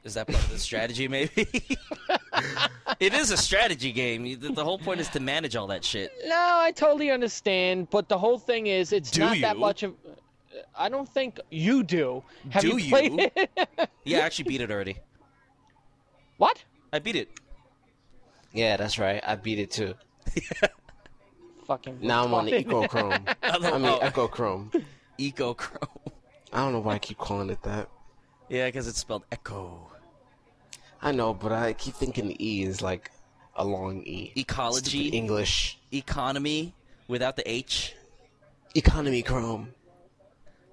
Is 0.04 0.16
that 0.16 0.28
part 0.28 0.44
of 0.44 0.50
the 0.50 0.60
strategy, 0.60 1.08
maybe? 1.08 1.48
it 3.00 3.14
is 3.14 3.32
a 3.32 3.38
strategy 3.38 3.92
game. 3.94 4.24
The 4.24 4.52
the 4.52 4.64
whole 4.66 4.78
point 4.80 5.00
is 5.00 5.08
to 5.10 5.20
manage 5.22 5.56
all 5.56 5.68
that 5.68 5.86
shit. 5.86 6.12
No, 6.26 6.36
I 6.60 6.72
totally 6.72 7.10
understand, 7.10 7.90
but 7.90 8.10
the 8.10 8.18
whole 8.18 8.38
thing 8.38 8.68
is 8.68 8.92
it's 8.92 9.12
Do 9.12 9.22
not 9.22 9.40
that 9.42 9.58
much 9.58 9.84
of. 9.84 9.94
I 10.78 10.90
don't 10.90 11.08
think 11.08 11.40
you 11.50 11.84
do. 11.84 12.22
Have 12.50 12.64
Do 12.64 12.78
you 12.78 12.90
played 12.90 13.14
you? 13.14 13.30
it? 13.36 13.90
Yeah, 14.04 14.18
I 14.20 14.22
actually 14.26 14.46
beat 14.50 14.60
it 14.62 14.70
already. 14.70 14.98
what? 16.38 16.62
I 16.92 17.00
beat 17.00 17.16
it. 17.16 17.30
yeah, 18.52 18.76
that's 18.76 19.00
right. 19.00 19.24
I 19.26 19.36
beat 19.36 19.58
it 19.60 19.72
too. 19.72 19.94
Fucking. 21.72 22.00
Now 22.02 22.26
I'm 22.26 22.34
on 22.34 22.48
the. 22.48 22.60
Eco 22.60 22.86
Chrome. 22.86 23.26
I 23.44 23.78
mean. 23.78 23.98
Echo 24.02 24.28
Chrome. 24.28 24.72
Eco 25.18 25.54
Chrome. 25.54 26.12
I 26.52 26.58
don't 26.58 26.74
know 26.74 26.82
why 26.82 26.96
I 26.96 27.00
keep 27.00 27.18
calling 27.18 27.50
it 27.50 27.64
that. 27.64 27.88
Yeah, 28.50 28.66
because 28.66 28.90
it's 28.90 29.00
spelled 29.00 29.24
Echo. 29.32 29.88
I 31.02 31.14
know, 31.14 31.34
but 31.34 31.54
I 31.54 31.72
keep 31.72 31.94
thinking 31.94 32.28
the 32.28 32.46
E 32.46 32.64
is 32.64 32.82
like 32.82 33.10
a 33.56 33.64
long 33.64 34.04
E. 34.04 34.34
Ecology. 34.36 34.90
Stupid 35.04 35.16
English. 35.16 35.80
Economy 35.94 36.76
without 37.08 37.38
the 37.38 37.50
H. 37.50 37.96
Economy 38.76 39.22
Chrome. 39.24 39.74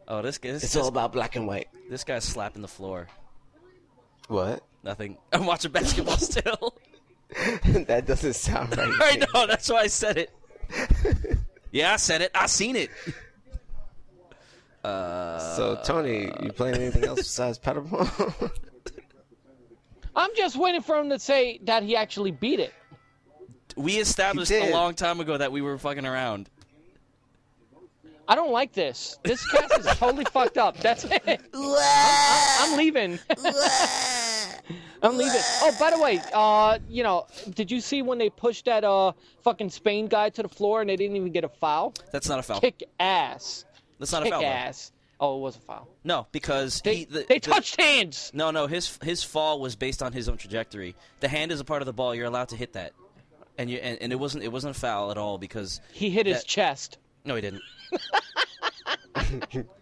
Oh, 0.09 0.21
this 0.21 0.38
guy, 0.38 0.49
It's 0.49 0.62
this, 0.62 0.75
all 0.75 0.88
about 0.88 1.12
black 1.12 1.37
and 1.37 1.47
white. 1.47 1.69
this 1.88 2.02
guy's 2.02 2.25
slapping 2.25 2.62
the 2.62 2.67
floor. 2.67 3.07
What? 4.26 4.64
Nothing. 4.83 5.17
I'm 5.33 5.47
watching 5.47 5.71
basketball 5.71 6.17
still. 6.19 6.75
that 7.87 8.05
doesn't 8.05 8.35
sound 8.35 8.76
right. 8.76 8.88
I 9.00 9.26
know. 9.33 9.47
That's 9.47 9.71
why 9.71 9.83
I 9.83 9.87
said 9.87 10.19
it. 10.19 10.31
Yeah, 11.70 11.92
I 11.92 11.96
said 11.96 12.22
it. 12.22 12.30
I 12.34 12.46
seen 12.46 12.76
it. 12.76 12.90
Uh, 14.82 15.38
So, 15.54 15.78
Tony, 15.84 16.32
you 16.42 16.50
playing 16.52 16.76
anything 16.76 17.04
else 17.04 17.18
besides 17.20 17.58
Patapon? 17.58 18.50
I'm 20.16 20.30
just 20.34 20.56
waiting 20.56 20.80
for 20.80 20.98
him 20.98 21.10
to 21.10 21.18
say 21.18 21.60
that 21.64 21.82
he 21.82 21.94
actually 21.94 22.30
beat 22.30 22.58
it. 22.58 22.72
we 23.76 23.98
established 23.98 24.50
a 24.50 24.72
long 24.72 24.94
time 24.94 25.20
ago 25.20 25.37
that 25.37 25.52
we 25.52 25.60
were 25.60 25.76
fucking 25.78 26.06
around. 26.06 26.48
I 28.26 28.34
don't 28.34 28.50
like 28.50 28.72
this. 28.72 29.18
This 29.22 29.46
cast 29.50 29.78
is 29.78 29.87
totally 29.98 30.25
fucked 30.25 30.58
up. 30.58 30.78
That's 30.78 31.04
it. 31.04 31.22
I'm, 31.54 32.70
I'm 32.72 32.76
leaving. 32.78 33.18
I'm 35.02 35.16
leaving. 35.16 35.40
Oh, 35.62 35.75
by 35.78 35.90
the 35.90 36.00
way, 36.00 36.20
uh, 36.34 36.78
you 36.88 37.02
know, 37.02 37.26
did 37.54 37.70
you 37.70 37.80
see 37.80 38.02
when 38.02 38.18
they 38.18 38.30
pushed 38.30 38.64
that 38.66 38.84
uh 38.84 39.12
fucking 39.42 39.70
Spain 39.70 40.06
guy 40.08 40.30
to 40.30 40.42
the 40.42 40.48
floor 40.48 40.80
and 40.80 40.90
they 40.90 40.96
didn't 40.96 41.16
even 41.16 41.32
get 41.32 41.44
a 41.44 41.48
foul? 41.48 41.94
That's 42.12 42.28
not 42.28 42.38
a 42.38 42.42
foul. 42.42 42.60
Kick 42.60 42.82
ass. 43.00 43.64
That's 43.98 44.12
not 44.12 44.22
a 44.22 44.25
Kick 44.25 44.32
foul. 44.34 44.42
though. 44.42 44.46
ass. 44.48 44.92
Oh, 45.20 45.38
it 45.38 45.40
was 45.40 45.56
a 45.56 45.60
foul. 45.60 45.88
No, 46.04 46.26
because 46.30 46.80
They 46.82 46.96
he, 46.98 47.04
the, 47.06 47.25
they 47.28 47.38
the- 47.38 47.50
touched 47.50 47.80
hands. 47.80 48.30
No, 48.34 48.50
no, 48.50 48.66
his 48.66 48.98
his 49.02 49.22
fall 49.25 49.60
was 49.60 49.75
based 49.76 50.02
on 50.02 50.12
his 50.12 50.28
own 50.28 50.37
trajectory. 50.37 50.94
The 51.20 51.28
hand 51.28 51.50
is 51.52 51.60
a 51.60 51.64
part 51.64 51.82
of 51.82 51.87
the 51.87 51.92
ball. 51.92 52.14
You're 52.14 52.26
allowed 52.26 52.50
to 52.50 52.56
hit 52.56 52.75
that. 52.75 52.92
and 53.56 53.68
you 53.70 53.78
and, 53.78 53.98
and 54.00 54.12
it 54.12 54.16
wasn't 54.16 54.44
it 54.44 54.52
wasn't 54.52 54.76
a 54.76 54.78
foul 54.78 55.10
at 55.10 55.18
all 55.18 55.38
because 55.38 55.80
He 55.92 56.10
hit 56.10 56.26
his 56.26 56.44
chest. 56.44 56.98
no, 57.25 57.34
he 57.34 57.40
didn't. 57.40 57.62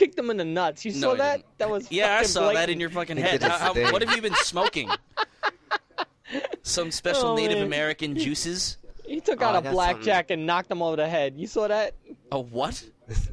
Kicked 0.00 0.18
him 0.18 0.30
in 0.30 0.38
the 0.38 0.44
nuts. 0.46 0.84
You 0.86 0.92
No, 0.92 0.98
saw 0.98 1.10
he 1.12 1.18
that? 1.18 1.36
didn't. 1.36 1.58
That 1.58 1.70
was 1.70 1.92
Yeah, 1.92 2.06
I 2.06 2.16
fucking 2.20 2.28
saw 2.28 2.52
that 2.54 2.70
in 2.70 2.80
your 2.80 2.88
fucking 2.88 3.18
head. 3.18 3.32
did 3.32 3.42
his 3.42 3.50
How- 3.52 3.58
how- 3.58 3.74
thing. 3.74 3.92
what 3.92 4.00
have 4.02 4.16
you 4.16 4.22
been 4.22 4.34
smoking? 4.36 4.88
Some 6.62 6.90
special 6.90 7.28
Oh, 7.30 7.36
Native 7.36 7.58
man. 7.58 7.66
American 7.66 8.16
juices? 8.16 8.78
He 9.06 9.20
took 9.20 9.42
Oh, 9.42 9.46
out 9.46 9.56
I 9.56 9.58
a 9.58 9.62
got 9.62 9.72
blackjack 9.72 10.30
and 10.30 10.46
knocked 10.46 10.70
him 10.70 10.80
over 10.82 10.96
the 10.96 11.08
head. 11.08 11.34
You 11.36 11.46
saw 11.46 11.68
that? 11.68 11.94
A 12.32 12.38
what? 12.40 12.82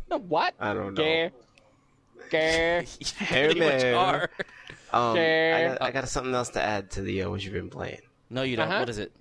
No, 0.10 0.18
what? 0.18 0.56
I 0.60 0.74
don't 0.74 0.94
know. 0.96 1.04
Gare. 1.04 1.32
Gare. 2.32 2.82
You 3.00 3.06
Hey, 3.26 3.46
pretty 3.46 3.60
much 3.62 3.82
man. 3.84 3.94
are. 3.94 4.30
Um, 4.92 5.12
I 5.12 5.16
Sure. 5.16 5.68
got, 5.70 5.82
I 5.84 5.92
got 5.92 6.10
something 6.10 6.34
else 6.34 6.50
to 6.50 6.62
add 6.62 6.92
to 6.92 7.02
the 7.02 7.22
uh, 7.24 7.30
what 7.30 7.44
you've 7.44 7.54
been 7.54 7.70
playing. 7.70 8.02
No, 8.30 8.42
you 8.42 8.56
don't. 8.58 8.68
Uh-huh. 8.68 8.80
What 8.80 8.90
is 8.90 8.98
it? 8.98 9.14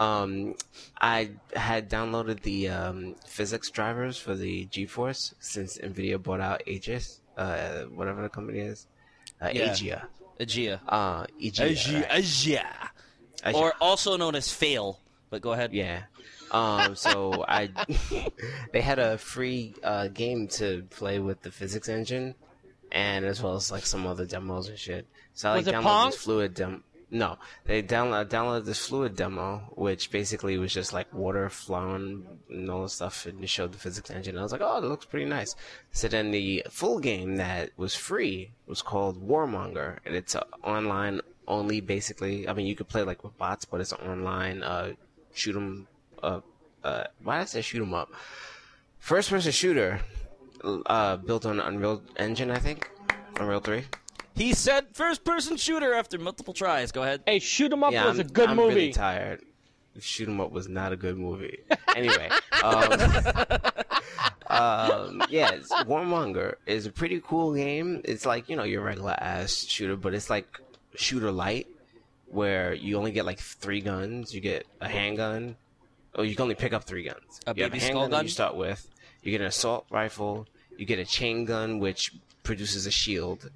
Um, 0.00 0.54
I 1.00 1.30
had 1.54 1.90
downloaded 1.90 2.40
the 2.40 2.68
um, 2.70 3.14
physics 3.26 3.68
drivers 3.70 4.16
for 4.16 4.34
the 4.34 4.66
GeForce 4.66 5.34
since 5.40 5.76
Nvidia 5.78 6.20
bought 6.22 6.40
out 6.40 6.62
Aegis, 6.66 7.20
uh, 7.36 7.82
whatever 7.84 8.22
the 8.22 8.30
company 8.30 8.60
is, 8.60 8.86
uh, 9.42 9.50
Yeah. 9.52 9.68
Ageia, 9.68 10.02
Ageia. 10.40 10.80
uh, 10.88 11.26
Ageia, 11.38 11.70
Ageia. 11.70 11.94
right. 12.00 12.10
Ageia. 12.10 12.66
Ageia. 13.44 13.54
Or 13.54 13.74
also 13.80 14.16
known 14.16 14.34
as 14.34 14.50
fail. 14.50 14.98
But 15.28 15.42
go 15.42 15.52
ahead. 15.52 15.72
Yeah. 15.74 16.04
Um, 16.50 16.96
so 16.96 17.44
I, 17.46 17.68
they 18.72 18.80
had 18.80 18.98
a 18.98 19.18
free 19.18 19.74
uh, 19.84 20.08
game 20.08 20.48
to 20.58 20.82
play 20.90 21.18
with 21.20 21.42
the 21.42 21.50
physics 21.52 21.88
engine, 21.88 22.34
and 22.90 23.24
as 23.24 23.40
well 23.42 23.54
as 23.54 23.70
like 23.70 23.84
some 23.86 24.06
other 24.06 24.24
demos 24.26 24.68
and 24.68 24.78
shit. 24.78 25.06
So 25.34 25.50
I 25.50 25.56
like 25.56 25.66
downloaded 25.66 26.10
this 26.12 26.22
fluid 26.22 26.54
dem. 26.54 26.84
No, 27.12 27.38
they 27.64 27.82
download 27.82 28.28
downloaded 28.28 28.66
this 28.66 28.86
fluid 28.86 29.16
demo, 29.16 29.72
which 29.74 30.12
basically 30.12 30.56
was 30.58 30.72
just 30.72 30.92
like 30.92 31.12
water 31.12 31.48
flowing 31.48 32.24
and 32.48 32.70
all 32.70 32.82
this 32.82 32.94
stuff, 32.94 33.26
and 33.26 33.42
it 33.42 33.48
showed 33.48 33.72
the 33.72 33.78
physics 33.78 34.10
engine. 34.10 34.38
I 34.38 34.42
was 34.42 34.52
like, 34.52 34.60
oh, 34.62 34.78
it 34.78 34.84
looks 34.84 35.06
pretty 35.06 35.26
nice. 35.26 35.56
So 35.90 36.06
then 36.06 36.30
the 36.30 36.64
full 36.70 37.00
game 37.00 37.36
that 37.36 37.70
was 37.76 37.96
free 37.96 38.52
was 38.66 38.80
called 38.80 39.26
Warmonger, 39.26 39.98
and 40.06 40.14
it's 40.14 40.36
online 40.62 41.20
only. 41.48 41.80
Basically, 41.80 42.48
I 42.48 42.52
mean, 42.54 42.66
you 42.66 42.76
could 42.76 42.88
play 42.88 43.02
like 43.02 43.24
with 43.24 43.36
bots, 43.36 43.64
but 43.64 43.80
it's 43.80 43.92
online. 43.92 44.62
Uh, 44.62 44.92
shoot 45.34 45.56
'em 45.56 45.88
uh, 46.22 46.40
uh, 46.84 47.04
why 47.22 47.38
did 47.38 47.42
I 47.42 47.44
say 47.46 47.60
shoot 47.62 47.82
'em 47.82 47.94
up? 47.94 48.10
First 48.98 49.30
person 49.30 49.50
shooter, 49.50 50.00
uh, 50.62 51.16
built 51.16 51.44
on 51.46 51.58
Unreal 51.58 52.02
Engine, 52.16 52.50
I 52.50 52.58
think, 52.58 52.90
Unreal 53.36 53.60
Three. 53.60 53.84
He 54.36 54.54
said 54.54 54.86
first 54.94 55.24
person 55.24 55.56
shooter 55.56 55.92
after 55.94 56.18
multiple 56.18 56.54
tries. 56.54 56.92
Go 56.92 57.02
ahead. 57.02 57.22
Hey, 57.26 57.38
shoot 57.40 57.72
'em 57.72 57.84
up 57.84 57.92
yeah, 57.92 58.06
was 58.06 58.18
I'm, 58.18 58.26
a 58.26 58.28
good 58.28 58.48
I'm 58.50 58.56
movie. 58.56 58.74
really 58.74 58.92
tired. 58.92 59.42
Shoot 60.00 60.28
'em 60.28 60.40
up 60.40 60.50
was 60.52 60.68
not 60.68 60.92
a 60.92 60.96
good 60.96 61.18
movie. 61.18 61.58
Anyway, 61.96 62.30
um, 62.62 62.92
um, 64.46 65.22
yeah, 65.28 65.48
it's- 65.54 65.72
Warmonger 65.86 66.54
is 66.66 66.86
a 66.86 66.90
pretty 66.92 67.20
cool 67.26 67.54
game. 67.54 68.00
It's 68.04 68.24
like 68.24 68.48
you 68.48 68.56
know 68.56 68.62
your 68.62 68.82
regular 68.82 69.14
ass 69.18 69.64
shooter, 69.66 69.96
but 69.96 70.14
it's 70.14 70.30
like 70.30 70.60
shooter 70.94 71.30
light, 71.32 71.66
where 72.28 72.72
you 72.72 72.96
only 72.96 73.12
get 73.12 73.24
like 73.26 73.40
three 73.40 73.80
guns. 73.80 74.32
You 74.34 74.40
get 74.40 74.66
a 74.80 74.88
handgun, 74.88 75.56
or 76.14 76.24
you 76.24 76.34
can 76.36 76.44
only 76.44 76.54
pick 76.54 76.72
up 76.72 76.84
three 76.84 77.02
guns. 77.02 77.40
A 77.46 77.54
you 77.56 77.64
have 77.64 77.72
baby 77.72 77.84
a 77.84 77.86
skull 77.88 78.00
handgun 78.02 78.10
that 78.10 78.16
gun? 78.18 78.24
you 78.24 78.30
start 78.30 78.54
with. 78.56 78.88
You 79.22 79.32
get 79.32 79.40
an 79.40 79.48
assault 79.48 79.86
rifle. 79.90 80.46
You 80.78 80.86
get 80.86 80.98
a 81.00 81.04
chain 81.04 81.44
gun, 81.44 81.78
which 81.80 82.12
produces 82.44 82.86
a 82.86 82.90
shield, 82.90 83.50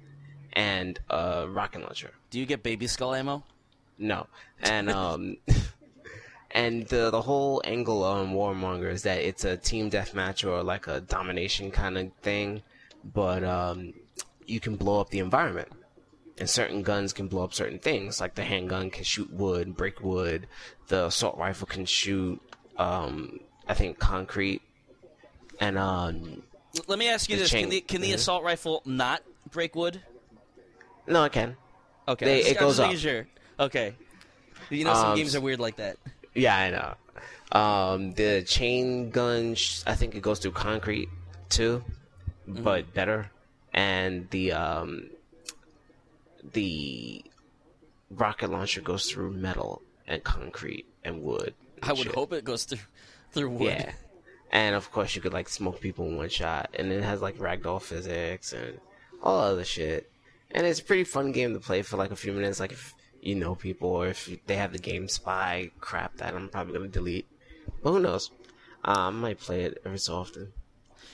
and 0.55 0.99
a 1.09 1.47
rocket 1.47 1.81
launcher. 1.81 2.11
Do 2.29 2.39
you 2.39 2.45
get 2.45 2.63
baby 2.63 2.87
skull 2.87 3.13
ammo? 3.13 3.43
No, 3.97 4.27
and 4.61 4.89
um, 4.89 5.37
and 6.51 6.85
the 6.87 7.09
the 7.11 7.21
whole 7.21 7.61
angle 7.65 8.03
on 8.03 8.33
Warmonger 8.33 8.89
is 8.91 9.03
that 9.03 9.19
it's 9.19 9.43
a 9.45 9.57
team 9.57 9.89
deathmatch 9.89 10.47
or 10.49 10.63
like 10.63 10.87
a 10.87 11.01
domination 11.01 11.71
kind 11.71 11.97
of 11.97 12.11
thing, 12.21 12.61
but 13.13 13.43
um, 13.43 13.93
you 14.45 14.59
can 14.59 14.75
blow 14.75 14.99
up 15.01 15.09
the 15.09 15.19
environment, 15.19 15.69
and 16.37 16.49
certain 16.49 16.81
guns 16.83 17.13
can 17.13 17.27
blow 17.27 17.43
up 17.43 17.53
certain 17.53 17.79
things. 17.79 18.19
Like 18.19 18.35
the 18.35 18.43
handgun 18.43 18.89
can 18.89 19.03
shoot 19.03 19.31
wood, 19.31 19.75
break 19.75 20.01
wood. 20.01 20.47
The 20.87 21.05
assault 21.07 21.37
rifle 21.37 21.67
can 21.67 21.85
shoot, 21.85 22.39
um, 22.77 23.39
I 23.67 23.73
think 23.73 23.97
concrete, 23.97 24.61
and 25.59 25.77
um, 25.77 26.43
Let 26.87 26.99
me 26.99 27.07
ask 27.09 27.29
you 27.29 27.37
this: 27.37 27.49
chain- 27.49 27.63
Can 27.63 27.69
the 27.69 27.81
can 27.81 28.01
the 28.01 28.11
Mhm. 28.11 28.15
assault 28.15 28.43
rifle 28.43 28.81
not 28.85 29.23
break 29.51 29.73
wood? 29.75 30.01
No, 31.07 31.21
I 31.23 31.29
can. 31.29 31.55
Okay, 32.07 32.25
They- 32.25 32.49
it 32.51 32.57
goes 32.59 32.79
up. 32.79 32.95
Sure. 32.95 33.27
Okay. 33.59 33.95
You 34.69 34.83
know 34.83 34.93
some 34.93 35.11
Um, 35.11 35.15
games 35.17 35.35
are 35.35 35.41
weird 35.41 35.59
like 35.59 35.75
that. 35.77 35.97
Yeah, 36.33 36.55
I 36.57 36.69
know. 36.71 36.95
Um, 37.59 38.13
the 38.13 38.43
chain 38.43 39.09
gun, 39.11 39.55
sh- 39.55 39.81
I 39.85 39.95
think 39.95 40.15
it 40.15 40.21
goes 40.21 40.39
through 40.39 40.51
concrete 40.51 41.07
too, 41.49 41.83
but 42.47 42.93
better. 42.93 43.29
And 43.73 44.29
the 44.31 44.51
um, 44.53 45.09
the 46.53 47.23
rocket 48.09 48.49
launcher 48.49 48.81
goes 48.81 49.09
through 49.09 49.31
metal 49.33 49.81
and 50.07 50.23
concrete 50.23 50.85
and 51.03 51.21
wood. 51.23 51.53
and 51.81 51.85
I 51.91 51.93
would 51.93 52.03
shit. 52.03 52.15
hope 52.15 52.33
it 52.33 52.43
goes 52.43 52.63
through 52.65 52.79
through 53.31 53.49
wood. 53.49 53.67
Yeah. 53.77 53.91
And 54.51 54.75
of 54.75 54.91
course, 54.91 55.15
you 55.15 55.21
could 55.21 55.33
like 55.33 55.49
smoke 55.49 55.81
people 55.81 56.07
in 56.07 56.17
one 56.17 56.29
shot, 56.29 56.69
and 56.77 56.91
it 56.91 57.03
has 57.03 57.21
like 57.21 57.37
ragdoll 57.37 57.81
physics 57.81 58.53
and 58.53 58.79
all 59.21 59.39
other 59.39 59.65
shit. 59.65 60.09
And 60.55 60.65
it's 60.65 60.79
a 60.79 60.83
pretty 60.83 61.03
fun 61.03 61.31
game 61.33 61.53
to 61.53 61.59
play 61.59 61.81
for 61.81 61.97
like 61.97 62.11
a 62.11 62.15
few 62.15 62.31
minutes. 62.31 62.59
Like 62.59 62.71
if 62.71 62.95
you 63.21 63.35
know 63.35 63.55
people, 63.55 63.89
or 63.89 64.07
if 64.07 64.29
they 64.47 64.55
have 64.55 64.71
the 64.71 64.79
GameSpy 64.79 65.71
crap 65.81 66.15
that 66.17 66.33
I'm 66.33 66.47
probably 66.49 66.73
gonna 66.73 66.87
delete. 66.87 67.27
But 67.83 67.91
who 67.91 67.99
knows? 67.99 68.31
Uh, 68.83 68.95
I 68.97 69.09
might 69.09 69.37
play 69.39 69.65
it 69.65 69.81
every 69.85 69.99
so 69.99 70.15
often. 70.15 70.53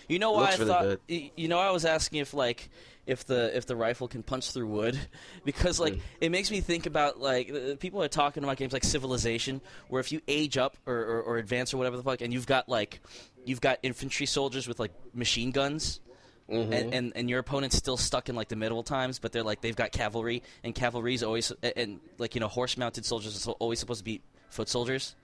You 0.07 0.19
know 0.19 0.31
why 0.33 0.51
I 0.51 0.55
really 0.55 0.65
thought? 0.65 0.81
good. 0.83 0.99
You 1.35 1.47
know, 1.47 1.57
I 1.59 1.71
was 1.71 1.85
asking 1.85 2.19
if 2.19 2.33
like 2.33 2.69
if 3.07 3.25
the 3.25 3.55
if 3.57 3.65
the 3.65 3.75
rifle 3.75 4.07
can 4.07 4.21
punch 4.21 4.51
through 4.51 4.67
wood 4.67 4.99
because 5.43 5.79
like 5.79 5.93
Mm. 5.95 6.01
it 6.21 6.29
makes 6.31 6.51
me 6.51 6.61
think 6.61 6.85
about 6.85 7.19
like 7.19 7.79
people 7.79 8.03
are 8.03 8.07
talking 8.07 8.43
about 8.43 8.57
games 8.57 8.73
like 8.73 8.83
Civilization 8.83 9.59
where 9.87 9.99
if 9.99 10.11
you 10.11 10.21
age 10.27 10.55
up 10.57 10.77
or, 10.85 10.95
or, 10.95 11.21
or 11.23 11.37
advance 11.37 11.73
or 11.73 11.77
whatever 11.77 11.97
the 11.97 12.03
fuck 12.03 12.21
and 12.21 12.31
you've 12.31 12.45
got 12.45 12.69
like 12.69 12.99
you've 13.45 13.59
got 13.61 13.79
infantry 13.81 14.27
soldiers 14.27 14.67
with 14.67 14.79
like 14.79 14.91
machine 15.15 15.49
guns. 15.51 15.99
Mm-hmm. 16.51 16.73
And, 16.73 16.93
and 16.93 17.13
and 17.15 17.29
your 17.29 17.39
opponent's 17.39 17.77
still 17.77 17.95
stuck 17.95 18.27
in 18.27 18.35
like 18.35 18.49
the 18.49 18.57
medieval 18.57 18.83
times, 18.83 19.19
but 19.19 19.31
they're 19.31 19.43
like 19.43 19.61
they've 19.61 19.75
got 19.75 19.91
cavalry, 19.91 20.43
and 20.63 20.75
cavalry's 20.75 21.23
always 21.23 21.51
and, 21.63 21.73
and 21.77 21.99
like 22.17 22.35
you 22.35 22.41
know 22.41 22.49
horse 22.49 22.77
mounted 22.77 23.05
soldiers 23.05 23.47
are 23.47 23.51
always 23.53 23.79
supposed 23.79 23.99
to 23.99 24.03
be 24.03 24.21
foot 24.49 24.67
soldiers. 24.67 25.15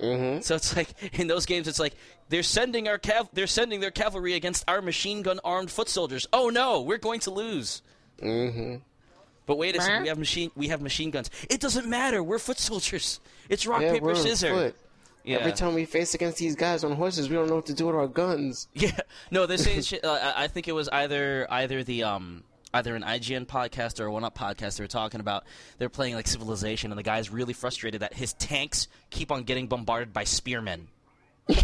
Mm-hmm. 0.00 0.40
So 0.42 0.54
it's 0.54 0.76
like 0.76 0.90
in 1.18 1.26
those 1.26 1.46
games, 1.46 1.66
it's 1.66 1.80
like 1.80 1.94
they're 2.28 2.44
sending 2.44 2.86
our 2.86 2.98
cav- 2.98 3.28
they're 3.32 3.48
sending 3.48 3.80
their 3.80 3.90
cavalry 3.90 4.34
against 4.34 4.64
our 4.68 4.80
machine 4.80 5.22
gun 5.22 5.40
armed 5.42 5.70
foot 5.70 5.88
soldiers. 5.88 6.28
Oh 6.32 6.48
no, 6.48 6.82
we're 6.82 6.98
going 6.98 7.20
to 7.20 7.32
lose. 7.32 7.82
Mm-hmm. 8.22 8.76
But 9.46 9.56
wait 9.56 9.76
a 9.76 9.80
second, 9.80 10.02
we 10.02 10.08
have 10.08 10.18
machine 10.18 10.50
we 10.54 10.68
have 10.68 10.80
machine 10.80 11.10
guns. 11.10 11.30
It 11.50 11.60
doesn't 11.60 11.88
matter. 11.88 12.22
We're 12.22 12.38
foot 12.38 12.58
soldiers. 12.58 13.18
It's 13.48 13.66
rock 13.66 13.80
Yeah, 13.82 13.94
paper 13.94 14.14
scissors. 14.14 14.74
Yeah. 15.28 15.38
Every 15.38 15.52
time 15.52 15.74
we 15.74 15.84
face 15.84 16.14
against 16.14 16.38
these 16.38 16.56
guys 16.56 16.84
on 16.84 16.92
horses, 16.92 17.28
we 17.28 17.36
don't 17.36 17.48
know 17.48 17.56
what 17.56 17.66
to 17.66 17.74
do 17.74 17.86
with 17.86 17.96
our 17.96 18.08
guns. 18.08 18.66
Yeah, 18.74 18.98
no, 19.30 19.44
they're 19.44 19.58
saying 19.58 19.82
shit. 19.82 20.04
Uh, 20.04 20.32
I 20.36 20.44
I 20.44 20.48
think 20.48 20.68
it 20.68 20.72
was 20.72 20.88
either 20.88 21.46
either 21.50 21.84
the 21.84 22.04
um 22.04 22.44
either 22.72 22.94
an 22.96 23.02
IGN 23.02 23.46
podcast 23.46 24.00
or 24.00 24.06
a 24.06 24.12
One 24.12 24.24
Up 24.24 24.36
podcast. 24.38 24.78
They 24.78 24.84
were 24.84 24.88
talking 24.88 25.20
about 25.20 25.44
they're 25.76 25.88
playing 25.90 26.14
like 26.14 26.26
Civilization, 26.26 26.90
and 26.90 26.98
the 26.98 27.02
guy's 27.02 27.28
really 27.30 27.52
frustrated 27.52 28.00
that 28.00 28.14
his 28.14 28.32
tanks 28.34 28.88
keep 29.10 29.30
on 29.30 29.42
getting 29.44 29.66
bombarded 29.66 30.12
by 30.12 30.24
spearmen. 30.24 30.88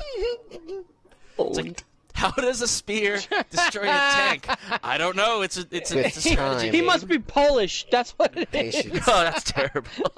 It's 1.36 1.56
like, 1.58 1.84
how 2.14 2.30
does 2.30 2.62
a 2.62 2.68
spear 2.68 3.20
destroy 3.50 3.82
a 3.82 3.86
tank? 3.86 4.46
I 4.82 4.96
don't 4.98 5.16
know. 5.16 5.42
It's 5.42 5.58
a 5.58 5.66
it's 5.70 5.92
a, 5.92 6.06
it's 6.06 6.16
a 6.16 6.20
strategy. 6.22 6.70
He 6.70 6.80
must 6.82 7.06
be 7.06 7.18
Polish. 7.18 7.86
That's 7.90 8.12
what 8.12 8.36
it 8.36 8.48
is. 8.54 8.74
Patience. 8.76 9.00
Oh, 9.06 9.22
that's 9.24 9.44
terrible. 9.44 10.12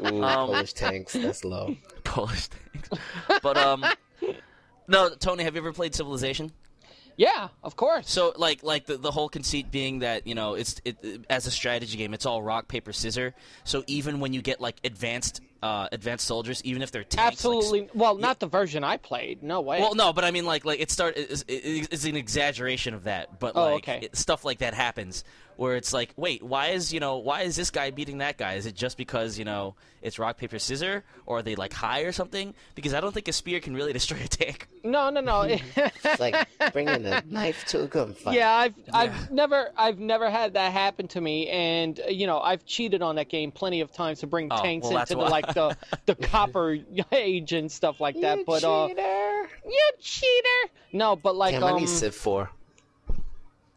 Ooh, 0.00 0.22
Um, 0.24 0.46
Polish 0.48 0.72
tanks. 0.72 1.12
That's 1.12 1.44
low. 1.44 1.76
Polish 2.04 2.48
tanks. 2.48 2.88
But 3.42 3.56
um, 3.56 3.84
no, 4.88 5.10
Tony, 5.18 5.44
have 5.44 5.54
you 5.54 5.60
ever 5.60 5.72
played 5.72 5.94
Civilization? 5.94 6.52
Yeah, 7.16 7.48
of 7.62 7.76
course. 7.76 8.10
So 8.10 8.32
like 8.36 8.62
like 8.62 8.86
the, 8.86 8.96
the 8.98 9.10
whole 9.10 9.28
conceit 9.28 9.70
being 9.70 10.00
that 10.00 10.26
you 10.26 10.34
know 10.34 10.54
it's 10.54 10.80
it, 10.84 11.24
as 11.30 11.46
a 11.46 11.50
strategy 11.50 11.96
game 11.96 12.12
it's 12.14 12.26
all 12.26 12.42
rock 12.42 12.68
paper 12.68 12.92
scissor. 12.92 13.34
So 13.64 13.84
even 13.86 14.20
when 14.20 14.32
you 14.32 14.42
get 14.42 14.60
like 14.60 14.76
advanced 14.84 15.40
uh, 15.62 15.88
advanced 15.90 16.26
soldiers, 16.26 16.62
even 16.64 16.82
if 16.82 16.92
they're 16.92 17.02
tanks, 17.02 17.42
like, 17.44 17.56
Absolutely. 17.56 17.88
well, 17.94 18.16
not 18.16 18.38
the 18.38 18.46
version 18.46 18.84
I 18.84 18.98
played. 18.98 19.42
No 19.42 19.62
way. 19.62 19.80
well, 19.80 19.94
no, 19.94 20.12
but 20.12 20.22
I 20.22 20.30
mean, 20.30 20.44
like, 20.44 20.64
like 20.64 20.80
it 20.80 20.90
start 20.90 21.16
is 21.16 21.44
it's 21.48 22.04
an 22.04 22.14
exaggeration 22.14 22.92
of 22.94 23.04
that, 23.04 23.40
but 23.40 23.52
Oh, 23.56 23.64
like 23.72 23.88
okay. 23.88 24.00
it- 24.02 24.16
stuff 24.16 24.44
like 24.44 24.58
that 24.58 24.74
happens 24.74 25.24
where 25.56 25.76
it's 25.76 25.92
like, 25.92 26.10
wait, 26.16 26.42
why 26.42 26.68
is 26.68 26.92
you 26.92 27.00
know 27.00 27.16
why 27.18 27.42
is 27.42 27.56
this 27.56 27.70
guy 27.70 27.90
beating 27.90 28.18
that 28.18 28.36
guy? 28.38 28.54
Is 28.54 28.66
it 28.66 28.74
just 28.74 28.96
because 28.96 29.38
you 29.38 29.44
know 29.44 29.74
it's 30.02 30.18
rock 30.18 30.36
paper 30.38 30.58
scissor, 30.58 31.04
or 31.24 31.38
are 31.38 31.42
they 31.42 31.54
like 31.56 31.72
high 31.72 32.02
or 32.02 32.12
something? 32.12 32.54
Because 32.74 32.94
I 32.94 33.00
don't 33.00 33.12
think 33.12 33.28
a 33.28 33.32
spear 33.32 33.60
can 33.60 33.74
really 33.74 33.92
destroy 34.00 34.18
a 34.24 34.28
tank. 34.28 34.68
No, 34.84 35.10
no, 35.10 35.20
no. 35.20 35.42
It's 35.76 36.20
like 36.20 36.48
bringing 36.72 37.04
a 37.06 37.22
knife 37.26 37.64
to 37.68 37.82
a 37.84 37.88
gunfight. 37.88 38.34
Yeah, 38.34 38.52
I've 38.52 38.74
I've 38.92 39.30
never 39.30 39.70
I've 39.76 39.98
never 39.98 40.30
had 40.30 40.54
that 40.54 40.72
happen 40.72 41.08
to 41.08 41.20
me, 41.20 41.48
and 41.48 41.98
uh, 42.00 42.08
you 42.08 42.26
know 42.26 42.38
I've 42.40 42.64
cheated 42.66 43.02
on 43.02 43.16
that 43.16 43.28
game 43.28 43.50
plenty 43.50 43.80
of 43.80 43.92
times 43.92 44.20
to 44.20 44.26
bring 44.26 44.48
Oh, 44.50 44.62
tanks 44.62 44.86
well, 44.88 44.98
into 44.98 45.14
the 45.16 45.20
like 45.22 45.52
the 45.54 45.76
the 46.06 46.14
copper 46.32 46.76
age 47.12 47.52
and 47.52 47.70
stuff 47.72 48.00
like 48.00 48.20
that. 48.20 48.40
but 48.46 48.62
uh, 48.62 48.88
you 49.66 49.90
cheater! 50.00 50.72
No, 50.92 51.16
but 51.16 51.34
like 51.36 51.52
Damn, 51.54 51.64
I 51.64 51.70
um, 51.72 51.76
need 51.80 51.88
Civ 51.88 52.14
4. 52.14 52.50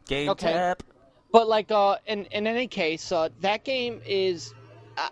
Game 0.08 0.30
Okay. 0.30 0.48
cap. 0.52 0.84
But 1.32 1.48
like 1.48 1.72
uh, 1.72 1.98
in 2.08 2.26
in 2.26 2.48
any 2.48 2.68
case, 2.68 3.12
uh, 3.12 3.30
that 3.42 3.64
game 3.64 4.02
is. 4.06 4.54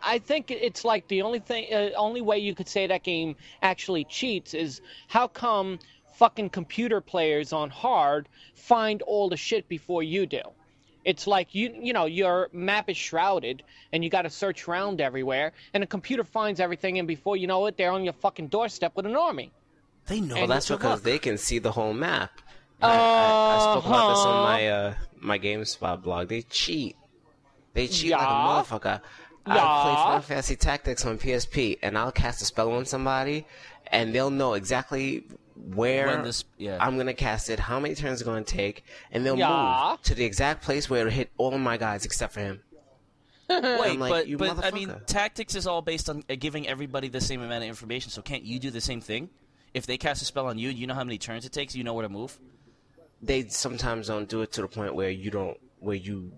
I- 0.04 0.20
think 0.20 0.52
it's 0.52 0.84
like 0.84 1.08
the 1.08 1.22
only 1.22 1.40
thing, 1.40 1.74
uh, 1.74 1.92
only 1.96 2.20
way 2.20 2.40
you 2.40 2.54
could 2.54 2.68
say 2.68 2.88
that 2.88 3.04
game 3.04 3.38
actually 3.62 4.04
cheats 4.04 4.54
is 4.54 4.82
how 5.08 5.30
come 5.30 5.80
fucking 6.16 6.50
computer 6.50 7.00
players 7.00 7.54
on 7.54 7.70
hard 7.70 8.28
find 8.54 9.02
all 9.04 9.30
the 9.30 9.38
shit 9.38 9.66
before 9.70 10.04
you 10.04 10.26
do. 10.26 10.42
It's 11.06 11.26
like 11.26 11.56
you, 11.56 11.74
you 11.82 11.94
know, 11.94 12.04
your 12.06 12.50
map 12.52 12.90
is 12.90 12.98
shrouded 12.98 13.64
and 13.94 14.04
you 14.04 14.10
got 14.10 14.24
to 14.24 14.30
search 14.30 14.68
around 14.68 15.00
everywhere, 15.00 15.54
and 15.74 15.84
a 15.84 15.88
computer 15.88 16.26
finds 16.26 16.60
everything, 16.60 17.00
and 17.00 17.08
before 17.08 17.38
you 17.38 17.48
know 17.48 17.66
it, 17.68 17.78
they're 17.78 17.92
on 17.92 18.04
your 18.04 18.12
fucking 18.12 18.50
doorstep 18.50 18.92
with 18.98 19.06
an 19.06 19.16
army. 19.16 19.54
They 20.08 20.20
know. 20.20 20.36
And 20.36 20.40
Well, 20.40 20.48
that's 20.48 20.68
because 20.68 20.96
look. 20.96 21.04
they 21.04 21.18
can 21.20 21.38
see 21.38 21.60
the 21.60 21.72
whole 21.72 21.94
map. 21.94 22.42
I, 22.82 22.88
I, 22.90 23.56
I 23.56 23.60
spoke 23.60 23.86
about 23.86 24.10
this 24.10 24.20
Uh-huh. 24.20 24.30
on 24.36 24.44
my 24.44 24.68
uh, 24.68 24.94
my 25.22 25.40
GameSpot 25.40 26.02
blog. 26.02 26.30
They 26.30 26.42
cheat. 26.44 26.96
They 27.74 27.88
cheat 27.88 28.12
like 28.12 28.22
a 28.22 28.24
motherfucker. 28.26 29.02
I 29.46 29.52
play 29.54 29.96
Final 29.96 30.22
Fantasy 30.22 30.56
Tactics 30.56 31.06
on 31.06 31.18
PSP, 31.18 31.80
and 31.82 31.98
I'll 31.98 32.12
cast 32.12 32.42
a 32.42 32.46
spell 32.46 32.72
on 32.74 32.86
somebody, 32.86 33.46
and 33.88 34.14
they'll 34.14 34.30
know 34.30 34.54
exactly 34.56 35.24
where 35.56 36.22
this- 36.22 36.44
yeah. 36.58 36.78
I'm 36.80 36.98
gonna 36.98 37.14
cast 37.14 37.50
it, 37.50 37.60
how 37.60 37.80
many 37.80 37.96
turns 37.96 38.20
it's 38.22 38.28
gonna 38.28 38.44
take, 38.44 38.84
and 39.12 39.26
they'll 39.26 39.38
Yeah. 39.38 39.90
move 39.92 40.02
to 40.04 40.16
the 40.16 40.26
exact 40.26 40.64
place 40.64 40.90
where 40.90 41.02
it'll 41.02 41.12
hit 41.14 41.32
all 41.38 41.54
of 41.54 41.60
my 41.62 41.78
guys 41.78 42.04
except 42.06 42.34
for 42.34 42.42
him. 42.42 42.62
Wait, 43.50 43.98
like, 43.98 44.28
but 44.38 44.38
but 44.58 44.66
I 44.66 44.72
mean, 44.72 44.94
tactics 45.06 45.56
is 45.56 45.66
all 45.66 45.82
based 45.82 46.10
on 46.10 46.24
uh, 46.30 46.36
giving 46.38 46.68
everybody 46.68 47.08
the 47.08 47.22
same 47.22 47.42
amount 47.42 47.64
of 47.64 47.70
information. 47.70 48.12
So 48.12 48.22
can't 48.22 48.44
you 48.44 48.60
do 48.60 48.70
the 48.70 48.82
same 48.82 49.00
thing? 49.00 49.30
If 49.74 49.86
they 49.86 49.98
cast 49.98 50.22
a 50.22 50.26
spell 50.26 50.48
on 50.48 50.58
you, 50.58 50.70
you 50.70 50.86
know 50.86 50.94
how 50.94 51.06
many 51.06 51.18
turns 51.18 51.46
it 51.46 51.54
takes. 51.54 51.74
You 51.74 51.86
know 51.86 51.94
where 51.94 52.04
to 52.04 52.10
move. 52.10 52.38
They 53.22 53.48
sometimes 53.48 54.08
don't 54.08 54.30
do 54.30 54.42
it 54.42 54.52
to 54.54 54.62
the 54.62 54.68
point 54.68 54.96
where 54.96 55.10
you 55.10 55.32
don't 55.32 55.58
where 55.80 55.96
you 55.96 56.32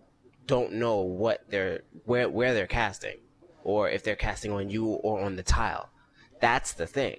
don't 0.47 0.73
know 0.73 0.97
what 0.97 1.43
they're 1.49 1.81
where 2.05 2.29
where 2.29 2.53
they're 2.53 2.67
casting 2.67 3.17
or 3.63 3.89
if 3.89 4.03
they're 4.03 4.15
casting 4.15 4.51
on 4.51 4.69
you 4.69 4.85
or 4.85 5.21
on 5.21 5.35
the 5.35 5.43
tile 5.43 5.89
that's 6.39 6.73
the 6.73 6.87
thing 6.87 7.17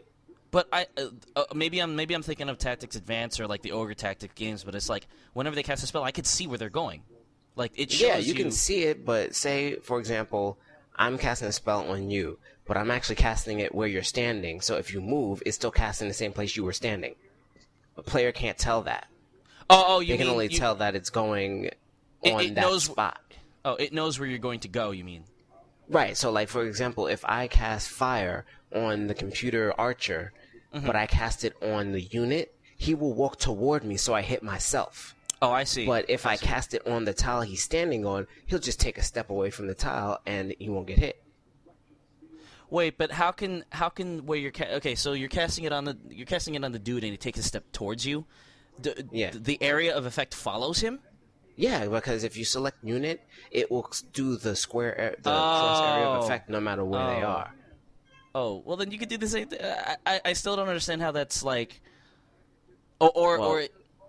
But 0.51 0.67
I 0.73 0.87
uh, 0.97 1.07
uh, 1.37 1.45
maybe 1.55 1.79
I'm 1.81 1.95
maybe 1.95 2.15
I'm 2.15 2.23
thinking 2.23 2.49
of 2.49 2.59
Tactics 2.59 2.97
Advance 2.97 3.39
or 3.39 3.47
like 3.47 3.63
the 3.63 3.73
Ogre 3.73 3.95
Tactic 3.95 4.35
games. 4.35 4.65
But 4.65 4.75
it's 4.75 4.89
like 4.89 5.07
whenever 5.33 5.55
they 5.55 5.63
cast 5.63 5.85
a 5.85 5.87
spell, 5.87 6.03
I 6.03 6.11
could 6.11 6.27
see 6.27 6.49
where 6.49 6.59
they're 6.59 6.71
going. 6.71 7.03
Like 7.61 7.73
it 7.77 7.91
shows 7.91 8.01
yeah 8.01 8.17
you, 8.17 8.35
can 8.35 8.51
see 8.51 8.85
it 8.85 9.05
but 9.05 9.35
say 9.35 9.77
for 9.77 9.99
example 9.99 10.59
i'm 10.97 11.19
casting 11.19 11.47
a 11.47 11.53
spell 11.53 11.91
on 11.91 12.11
you 12.11 12.39
but 12.65 12.79
i'm 12.79 12.91
actually 12.91 13.17
casting 13.17 13.61
it 13.61 13.75
where 13.75 13.87
you're 13.87 14.03
standing 14.03 14.63
so 14.63 14.77
if 14.77 14.95
you 14.95 15.01
move 15.03 15.43
it's 15.45 15.57
still 15.57 15.71
casting 15.71 16.09
the 16.09 16.15
same 16.15 16.33
place 16.33 16.57
you 16.57 16.65
were 16.65 16.73
standing 16.73 17.15
a 17.99 18.03
player 18.03 18.33
can't 18.33 18.57
tell 18.57 18.81
that 18.81 19.09
Oh, 19.71 19.85
oh, 19.87 20.01
you 20.01 20.09
they 20.15 20.17
can 20.19 20.27
mean 20.27 20.33
only 20.33 20.49
you- 20.49 20.59
tell 20.59 20.75
that 20.77 20.95
it's 20.95 21.11
going 21.11 21.67
It- 22.23 22.33
on 22.33 22.41
it 22.41 22.55
that 22.57 22.61
knows- 22.63 22.85
spot 22.85 23.21
Oh, 23.65 23.75
it 23.75 23.93
knows 23.93 24.19
where 24.19 24.27
you're 24.29 24.39
going 24.39 24.61
to 24.61 24.69
go. 24.69 24.91
You 24.91 25.05
mean? 25.05 25.25
Right. 25.89 26.17
So, 26.17 26.31
like 26.31 26.49
for 26.49 26.65
example, 26.65 27.07
if 27.07 27.25
I 27.27 27.47
cast 27.47 27.89
fire 27.91 28.47
on 28.75 29.07
the 29.07 29.15
computer 29.15 29.73
archer, 29.79 30.33
Mm-hmm. 30.75 30.87
but 30.87 30.95
I 30.97 31.07
cast 31.07 31.45
it 31.45 31.55
on 31.63 31.91
the 31.93 32.01
unit, 32.01 32.55
he 32.77 32.95
will 32.95 33.13
walk 33.13 33.39
toward 33.41 33.83
me, 33.85 33.97
so 33.97 34.15
I 34.15 34.23
hit 34.23 34.43
myself. 34.43 35.17
Oh, 35.43 35.51
I 35.51 35.65
see. 35.65 35.85
But 35.85 36.09
if 36.09 36.27
I 36.27 36.37
cast 36.37 36.75
it 36.75 36.87
on 36.87 37.05
the 37.07 37.13
tile 37.13 37.41
he's 37.43 37.63
standing 37.63 38.07
on, 38.07 38.27
he'll 38.47 38.61
just 38.61 38.79
take 38.79 38.97
a 38.97 39.03
step 39.03 39.31
away 39.31 39.51
from 39.51 39.67
the 39.67 39.75
tile 39.75 40.21
and 40.27 40.55
he 40.61 40.69
won't 40.69 40.87
get 40.87 40.99
hit. 40.99 41.23
Wait, 42.71 42.97
but 42.99 43.11
how 43.11 43.33
can 43.33 43.65
how 43.71 43.89
can 43.89 44.27
where 44.27 44.39
you're 44.39 44.53
ca- 44.53 44.75
okay? 44.77 44.95
So 44.95 45.13
you're 45.13 45.29
casting 45.29 45.65
it 45.65 45.73
on 45.73 45.85
the 45.87 45.97
you're 46.09 46.27
casting 46.27 46.55
it 46.55 46.63
on 46.65 46.71
the 46.73 46.79
dude, 46.79 47.03
and 47.03 47.11
he 47.11 47.17
takes 47.17 47.39
a 47.39 47.43
step 47.43 47.65
towards 47.73 48.07
you. 48.07 48.27
D- 48.81 48.95
Yeah. 49.13 49.31
The 49.35 49.63
area 49.63 49.97
of 49.97 50.07
effect 50.07 50.35
follows 50.35 50.81
him. 50.81 51.01
Yeah, 51.57 51.87
because 51.87 52.25
if 52.25 52.37
you 52.37 52.45
select 52.45 52.79
unit, 52.83 53.21
it 53.51 53.71
will 53.71 53.91
do 54.13 54.37
the 54.37 54.57
square, 54.57 54.99
ar- 54.99 55.17
the 55.23 55.31
cross 55.31 55.81
area 55.83 56.07
Oh. 56.09 56.13
of 56.15 56.25
effect 56.25 56.49
no 56.49 56.61
matter 56.61 56.85
where 56.85 57.07
they 57.07 57.23
Oh. 57.23 57.27
are. 57.29 57.55
Oh, 58.35 58.63
well 58.65 58.77
then 58.77 58.91
you 58.93 58.99
could 58.99 59.09
do 59.09 59.19
the 59.19 59.29
same 59.29 59.49
thing. 59.49 59.59
I, 59.63 59.97
I, 60.07 60.21
I 60.27 60.33
still 60.35 60.57
don't 60.57 60.69
understand 60.69 61.03
how 61.03 61.11
that's 61.13 61.43
like. 61.43 61.81
Or 63.01 63.11
or, 63.15 63.39
Well, 63.39 63.49
or 63.49 63.65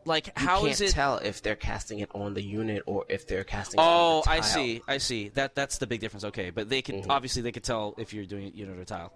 like 0.06 0.38
how 0.38 0.62
can't 0.65 0.80
it? 0.82 0.91
tell 0.91 1.17
if 1.17 1.41
they're 1.41 1.56
casting 1.56 2.00
it 2.00 2.10
on 2.13 2.34
the 2.34 2.41
unit 2.41 2.84
or 2.86 3.06
if 3.10 3.28
they're 3.28 3.43
casting 3.43 3.80
it 3.80 3.84
on 3.84 4.24
Oh, 4.26 4.30
I 4.30 4.41
see. 4.41 4.82
I 4.88 4.97
see. 5.00 5.30
That 5.30 5.56
that's 5.56 5.78
the 5.80 5.88
big 5.88 6.02
difference. 6.02 6.24
Okay, 6.26 6.50
but 6.52 6.69
they 6.69 6.82
can 6.82 7.02
Mm-hmm. 7.02 7.12
obviously 7.12 7.41
they 7.41 7.52
could 7.52 7.63
tell 7.63 7.95
if 7.97 8.13
you're 8.13 8.26
doing 8.26 8.47
it 8.47 8.54
unit 8.54 8.78
or 8.78 8.86
tile. 8.86 9.12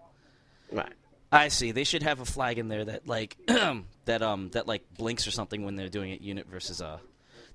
Right. 0.71 0.91
I 1.35 1.49
see. 1.49 1.71
They 1.71 1.83
should 1.83 2.03
have 2.03 2.19
a 2.19 2.25
flag 2.25 2.57
in 2.59 2.67
there 2.67 2.85
that 2.85 3.07
like 3.07 3.37
that 4.05 4.21
um 4.21 4.49
that 4.53 4.67
like 4.67 4.83
blinks 4.97 5.27
or 5.27 5.31
something 5.31 5.63
when 5.65 5.75
they're 5.75 5.89
doing 5.89 6.11
it 6.11 6.21
unit 6.21 6.47
versus 6.47 6.81
uh. 6.81 6.97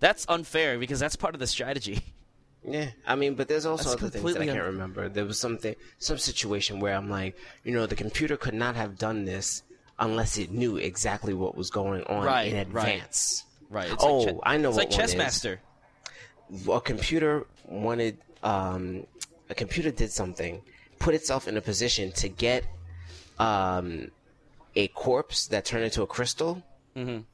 That's 0.01 0.25
unfair 0.29 0.79
because 0.79 0.99
that's 0.99 1.17
part 1.17 1.35
of 1.35 1.41
the 1.41 1.47
strategy. 1.47 2.03
Yeah, 2.63 2.91
I 3.07 3.15
mean, 3.17 3.37
but 3.37 3.49
there's 3.49 3.65
also 3.65 3.91
That's 3.91 4.03
other 4.03 4.11
things 4.11 4.35
that 4.35 4.43
I 4.43 4.47
can't 4.47 4.59
un- 4.59 4.65
remember. 4.67 5.09
There 5.09 5.25
was 5.25 5.41
something, 5.41 5.75
some 5.99 6.19
situation 6.19 6.79
where 6.79 6.95
I'm 6.95 7.09
like, 7.09 7.35
you 7.65 7.73
know, 7.73 7.87
the 7.87 7.95
computer 7.97 8.37
could 8.37 8.53
not 8.53 8.77
have 8.77 8.99
done 8.99 9.25
this 9.25 9.63
unless 9.99 10.37
it 10.37 10.51
knew 10.51 10.77
exactly 10.77 11.33
what 11.33 11.55
was 11.57 11.71
going 11.71 12.03
on 12.05 12.23
Right, 12.23 12.49
in 12.49 12.55
right. 12.57 12.67
advance. 12.67 13.45
Right. 13.71 13.91
It's 13.91 14.05
Oh, 14.05 14.19
like 14.19 14.29
che- 14.35 14.41
I 14.43 14.57
know 14.59 14.69
It's 14.69 14.77
what 14.77 14.91
like 14.91 14.99
one 14.99 15.05
is. 15.07 15.15
Chessmaster. 15.15 15.59
A 16.71 16.81
computer 16.83 17.47
wanted, 17.67 18.19
um, 18.43 19.07
a 19.49 19.55
computer 19.55 19.91
did 19.91 20.11
something, 20.13 20.61
put 20.99 21.15
itself 21.15 21.49
in 21.49 21.57
a 21.57 21.61
position 21.63 22.13
to 22.13 22.29
get, 22.29 22.65
um, 23.41 24.11
a 24.77 24.87
corpse 24.89 25.47
that 25.49 25.65
turned 25.65 25.85
into 25.85 26.03
a 26.03 26.07
crystal, 26.07 26.63
Mhm. 26.97 27.25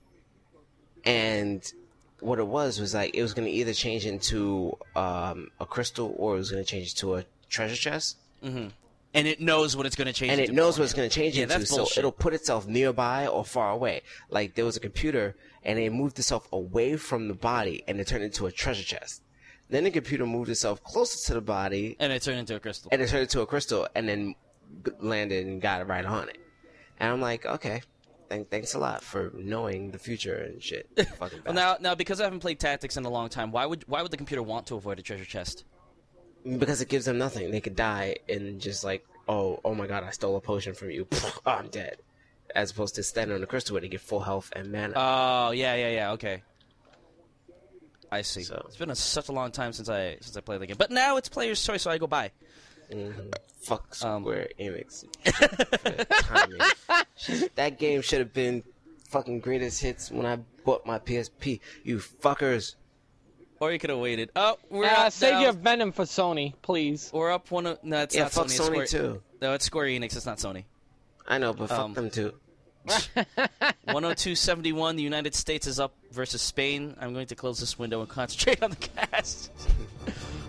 and 1.04 1.72
what 2.20 2.38
it 2.38 2.46
was 2.46 2.80
was 2.80 2.94
like 2.94 3.14
it 3.14 3.22
was 3.22 3.34
going 3.34 3.46
to 3.46 3.52
either 3.52 3.74
change 3.74 4.06
into 4.06 4.76
um, 4.94 5.50
a 5.60 5.66
crystal 5.66 6.14
or 6.16 6.34
it 6.34 6.38
was 6.38 6.50
going 6.50 6.64
to 6.64 6.68
change 6.68 6.92
into 6.92 7.16
a 7.16 7.24
treasure 7.48 7.76
chest. 7.76 8.16
and 8.42 9.26
it 9.26 9.40
knows 9.40 9.76
what 9.76 9.86
it's 9.86 9.96
going 9.96 10.06
to 10.06 10.12
change. 10.12 10.30
and 10.32 10.40
it 10.40 10.52
knows 10.52 10.78
what 10.78 10.84
it's 10.84 10.92
going 10.94 11.08
to 11.08 11.14
change 11.14 11.36
Yeah, 11.36 11.44
into, 11.44 11.58
that's 11.58 11.70
so 11.70 11.86
it'll 11.98 12.12
put 12.12 12.34
itself 12.34 12.66
nearby 12.66 13.26
or 13.26 13.44
far 13.44 13.70
away. 13.70 14.02
Like 14.30 14.54
there 14.54 14.64
was 14.64 14.76
a 14.76 14.80
computer, 14.80 15.34
and 15.64 15.78
it 15.78 15.90
moved 15.92 16.18
itself 16.18 16.48
away 16.52 16.96
from 16.96 17.28
the 17.28 17.34
body, 17.34 17.82
and 17.88 17.98
it 18.00 18.06
turned 18.06 18.24
into 18.24 18.46
a 18.46 18.52
treasure 18.52 18.84
chest. 18.84 19.22
Then 19.68 19.84
the 19.84 19.90
computer 19.90 20.26
moved 20.26 20.48
itself 20.50 20.82
closer 20.84 21.18
to 21.28 21.34
the 21.34 21.40
body, 21.40 21.96
and 21.98 22.12
it 22.12 22.22
turned 22.22 22.38
into 22.38 22.54
a 22.54 22.60
crystal. 22.60 22.88
and 22.92 23.00
it 23.02 23.08
turned 23.08 23.22
into 23.22 23.40
a 23.40 23.46
crystal, 23.46 23.88
and 23.94 24.08
then 24.08 24.34
landed 25.00 25.46
and 25.46 25.60
got 25.60 25.80
it 25.80 25.84
right 25.84 26.04
on 26.04 26.28
it. 26.28 26.38
And 26.98 27.12
I'm 27.12 27.20
like, 27.20 27.44
okay, 27.44 27.82
thank, 28.28 28.50
thanks 28.50 28.74
a 28.74 28.78
lot 28.78 29.02
for 29.02 29.30
knowing 29.34 29.90
the 29.90 29.98
future 29.98 30.36
and 30.36 30.62
shit. 30.62 30.88
Fucking 31.18 31.40
well, 31.44 31.54
now, 31.54 31.76
now 31.80 31.94
because 31.94 32.20
I 32.20 32.24
haven't 32.24 32.40
played 32.40 32.58
Tactics 32.60 32.96
in 32.96 33.04
a 33.04 33.10
long 33.10 33.28
time, 33.28 33.52
why 33.52 33.66
would 33.66 33.84
why 33.86 34.02
would 34.02 34.10
the 34.10 34.16
computer 34.16 34.42
want 34.42 34.66
to 34.68 34.76
avoid 34.76 34.98
a 34.98 35.02
treasure 35.02 35.24
chest? 35.24 35.64
because 36.58 36.80
it 36.80 36.88
gives 36.88 37.06
them 37.06 37.18
nothing. 37.18 37.50
They 37.50 37.60
could 37.60 37.74
die 37.74 38.16
and 38.28 38.60
just 38.60 38.84
like, 38.84 39.04
oh, 39.28 39.58
oh 39.64 39.74
my 39.74 39.86
god, 39.88 40.04
I 40.04 40.10
stole 40.10 40.36
a 40.36 40.40
potion 40.40 40.74
from 40.74 40.90
you. 40.90 41.06
oh, 41.12 41.40
I'm 41.44 41.68
dead. 41.68 41.96
As 42.54 42.70
opposed 42.70 42.94
to 42.94 43.02
standing 43.02 43.34
on 43.34 43.40
the 43.40 43.46
crystal 43.48 43.74
where 43.74 43.80
they 43.80 43.88
get 43.88 44.00
full 44.00 44.20
health 44.20 44.52
and 44.54 44.70
mana. 44.70 44.92
Oh, 44.94 45.50
yeah, 45.50 45.74
yeah, 45.74 45.90
yeah. 45.90 46.12
Okay. 46.12 46.42
I 48.12 48.22
see. 48.22 48.44
So- 48.44 48.62
It's 48.68 48.76
been 48.76 48.90
a, 48.90 48.94
such 48.94 49.28
a 49.28 49.32
long 49.32 49.50
time 49.50 49.72
since 49.72 49.88
I 49.88 50.18
since 50.20 50.36
I 50.36 50.40
played 50.40 50.60
the 50.60 50.66
game, 50.66 50.76
but 50.78 50.90
now 50.92 51.16
it's 51.16 51.28
player's 51.28 51.62
choice, 51.62 51.82
so 51.82 51.90
I 51.90 51.98
go 51.98 52.06
buy. 52.06 52.30
Mhm. 52.90 53.34
Fuck 53.60 53.96
Um, 54.02 54.22
Square 54.22 54.48
Enix. 54.60 55.04
For 55.24 55.88
the 55.90 56.06
timing. 56.22 57.48
that 57.56 57.78
game 57.78 58.00
should 58.02 58.20
have 58.20 58.32
been 58.32 58.62
fucking 59.08 59.40
greatest 59.40 59.80
hits 59.82 60.10
when 60.10 60.24
I 60.26 60.36
bought 60.64 60.86
my 60.86 60.98
PSP. 60.98 61.60
You 61.84 61.98
fuckers. 61.98 62.76
Or 63.58 63.72
you 63.72 63.78
could 63.78 63.90
have 63.90 63.98
waited. 63.98 64.30
Oh, 64.36 64.58
we're 64.68 64.84
Uh, 64.86 65.08
save 65.10 65.34
now. 65.34 65.40
your 65.40 65.52
venom 65.52 65.90
for 65.90 66.04
Sony, 66.04 66.52
please. 66.62 67.10
We're 67.12 67.32
up 67.32 67.50
one. 67.50 67.66
Of, 67.66 67.82
no, 67.82 68.02
it's 68.02 68.14
Yeah, 68.14 68.24
not 68.24 68.32
fuck 68.32 68.46
Sony. 68.48 68.68
Sony 68.70 68.82
it's 68.82 68.90
Square, 68.90 69.02
too. 69.14 69.22
No, 69.40 69.52
it's 69.54 69.64
Square 69.64 69.86
Enix. 69.86 70.16
It's 70.16 70.26
not 70.26 70.38
Sony. 70.38 70.64
I 71.26 71.38
know, 71.38 71.52
but 71.54 71.68
fuck 71.70 71.78
Um, 71.80 71.94
them 71.94 72.10
too. 72.10 72.34
102.71. 72.86 74.86
The 74.96 75.02
United 75.02 75.34
States 75.34 75.66
is 75.66 75.80
up 75.80 75.94
versus 76.12 76.42
Spain. 76.42 76.96
I'm 77.00 77.12
going 77.12 77.26
to 77.28 77.34
close 77.34 77.60
this 77.60 77.78
window 77.78 78.00
and 78.00 78.08
concentrate 78.08 78.62
on 78.62 78.70
the 78.70 78.76
cast. 78.76 79.50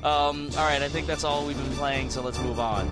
um, 0.04 0.50
all 0.58 0.66
right, 0.66 0.82
I 0.82 0.90
think 0.90 1.08
that's 1.08 1.24
all 1.24 1.46
we've 1.46 1.58
been 1.58 1.78
playing. 1.78 2.10
So 2.10 2.22
let's 2.22 2.40
move 2.40 2.60
on. 2.60 2.90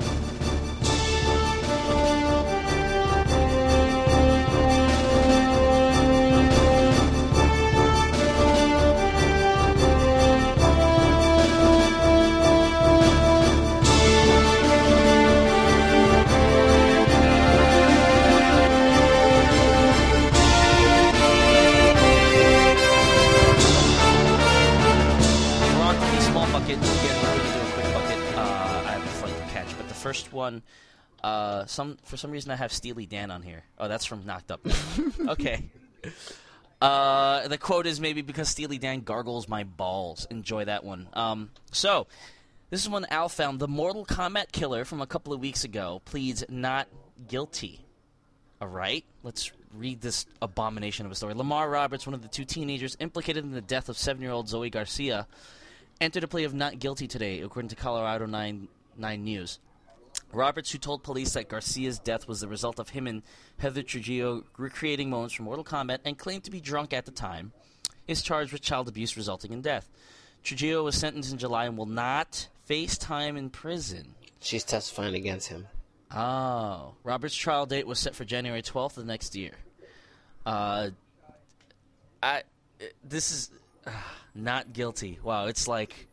One. 30.31 30.61
Uh, 31.23 31.65
some 31.65 31.97
for 32.03 32.17
some 32.17 32.31
reason 32.31 32.51
I 32.51 32.55
have 32.55 32.71
Steely 32.71 33.05
Dan 33.05 33.31
on 33.31 33.41
here. 33.41 33.63
Oh, 33.79 33.87
that's 33.87 34.05
from 34.05 34.25
Knocked 34.25 34.51
Up. 34.51 34.65
okay. 35.27 35.63
Uh, 36.81 37.47
the 37.47 37.57
quote 37.57 37.87
is 37.87 37.99
maybe 37.99 38.21
because 38.21 38.49
Steely 38.49 38.77
Dan 38.77 39.01
gargles 39.01 39.47
my 39.47 39.63
balls. 39.63 40.27
Enjoy 40.29 40.65
that 40.65 40.83
one. 40.83 41.07
Um, 41.13 41.49
so 41.71 42.05
this 42.69 42.81
is 42.81 42.89
one 42.89 43.05
Al 43.09 43.29
found. 43.29 43.59
The 43.59 43.67
Mortal 43.67 44.05
Kombat 44.05 44.51
killer 44.51 44.85
from 44.85 45.01
a 45.01 45.07
couple 45.07 45.33
of 45.33 45.39
weeks 45.39 45.63
ago 45.63 46.01
pleads 46.05 46.43
not 46.49 46.87
guilty. 47.27 47.81
All 48.61 48.67
right, 48.67 49.03
let's 49.23 49.51
read 49.73 50.01
this 50.01 50.25
abomination 50.41 51.05
of 51.05 51.11
a 51.11 51.15
story. 51.15 51.33
Lamar 51.33 51.69
Roberts, 51.69 52.05
one 52.05 52.13
of 52.13 52.21
the 52.21 52.27
two 52.27 52.45
teenagers 52.45 52.95
implicated 52.99 53.43
in 53.43 53.51
the 53.51 53.61
death 53.61 53.89
of 53.89 53.97
seven-year-old 53.97 54.47
Zoe 54.47 54.69
Garcia, 54.69 55.27
entered 55.99 56.23
a 56.23 56.27
plea 56.27 56.45
of 56.45 56.53
not 56.53 56.79
guilty 56.79 57.07
today, 57.07 57.41
according 57.41 57.69
to 57.69 57.75
Colorado 57.75 58.25
9, 58.25 58.67
9 58.97 59.23
News. 59.23 59.59
Roberts, 60.31 60.71
who 60.71 60.77
told 60.77 61.03
police 61.03 61.33
that 61.33 61.49
Garcia's 61.49 61.99
death 61.99 62.27
was 62.27 62.41
the 62.41 62.47
result 62.47 62.79
of 62.79 62.89
him 62.89 63.07
and 63.07 63.23
Heather 63.57 63.83
Trujillo 63.83 64.43
recreating 64.57 65.09
moments 65.09 65.33
from 65.33 65.45
Mortal 65.45 65.63
Kombat 65.63 65.99
and 66.03 66.17
claimed 66.17 66.43
to 66.43 66.51
be 66.51 66.59
drunk 66.59 66.93
at 66.93 67.05
the 67.05 67.11
time, 67.11 67.53
is 68.07 68.21
charged 68.21 68.51
with 68.51 68.61
child 68.61 68.87
abuse 68.87 69.15
resulting 69.15 69.53
in 69.53 69.61
death. 69.61 69.89
Trujillo 70.43 70.83
was 70.83 70.95
sentenced 70.95 71.31
in 71.31 71.37
July 71.37 71.65
and 71.65 71.77
will 71.77 71.85
not 71.85 72.49
face 72.65 72.97
time 72.97 73.37
in 73.37 73.49
prison. 73.49 74.13
She's 74.41 74.63
testifying 74.63 75.15
against 75.15 75.47
him. 75.47 75.67
Oh. 76.11 76.93
Roberts' 77.03 77.35
trial 77.35 77.65
date 77.65 77.87
was 77.87 77.99
set 77.99 78.13
for 78.15 78.25
January 78.25 78.61
12th 78.61 78.97
of 78.97 79.05
next 79.05 79.35
year. 79.35 79.53
Uh, 80.45 80.89
I. 82.21 82.43
This 83.03 83.31
is. 83.31 83.51
Uh, 83.87 83.91
not 84.35 84.73
guilty. 84.73 85.19
Wow, 85.23 85.47
it's 85.47 85.67
like. 85.67 86.07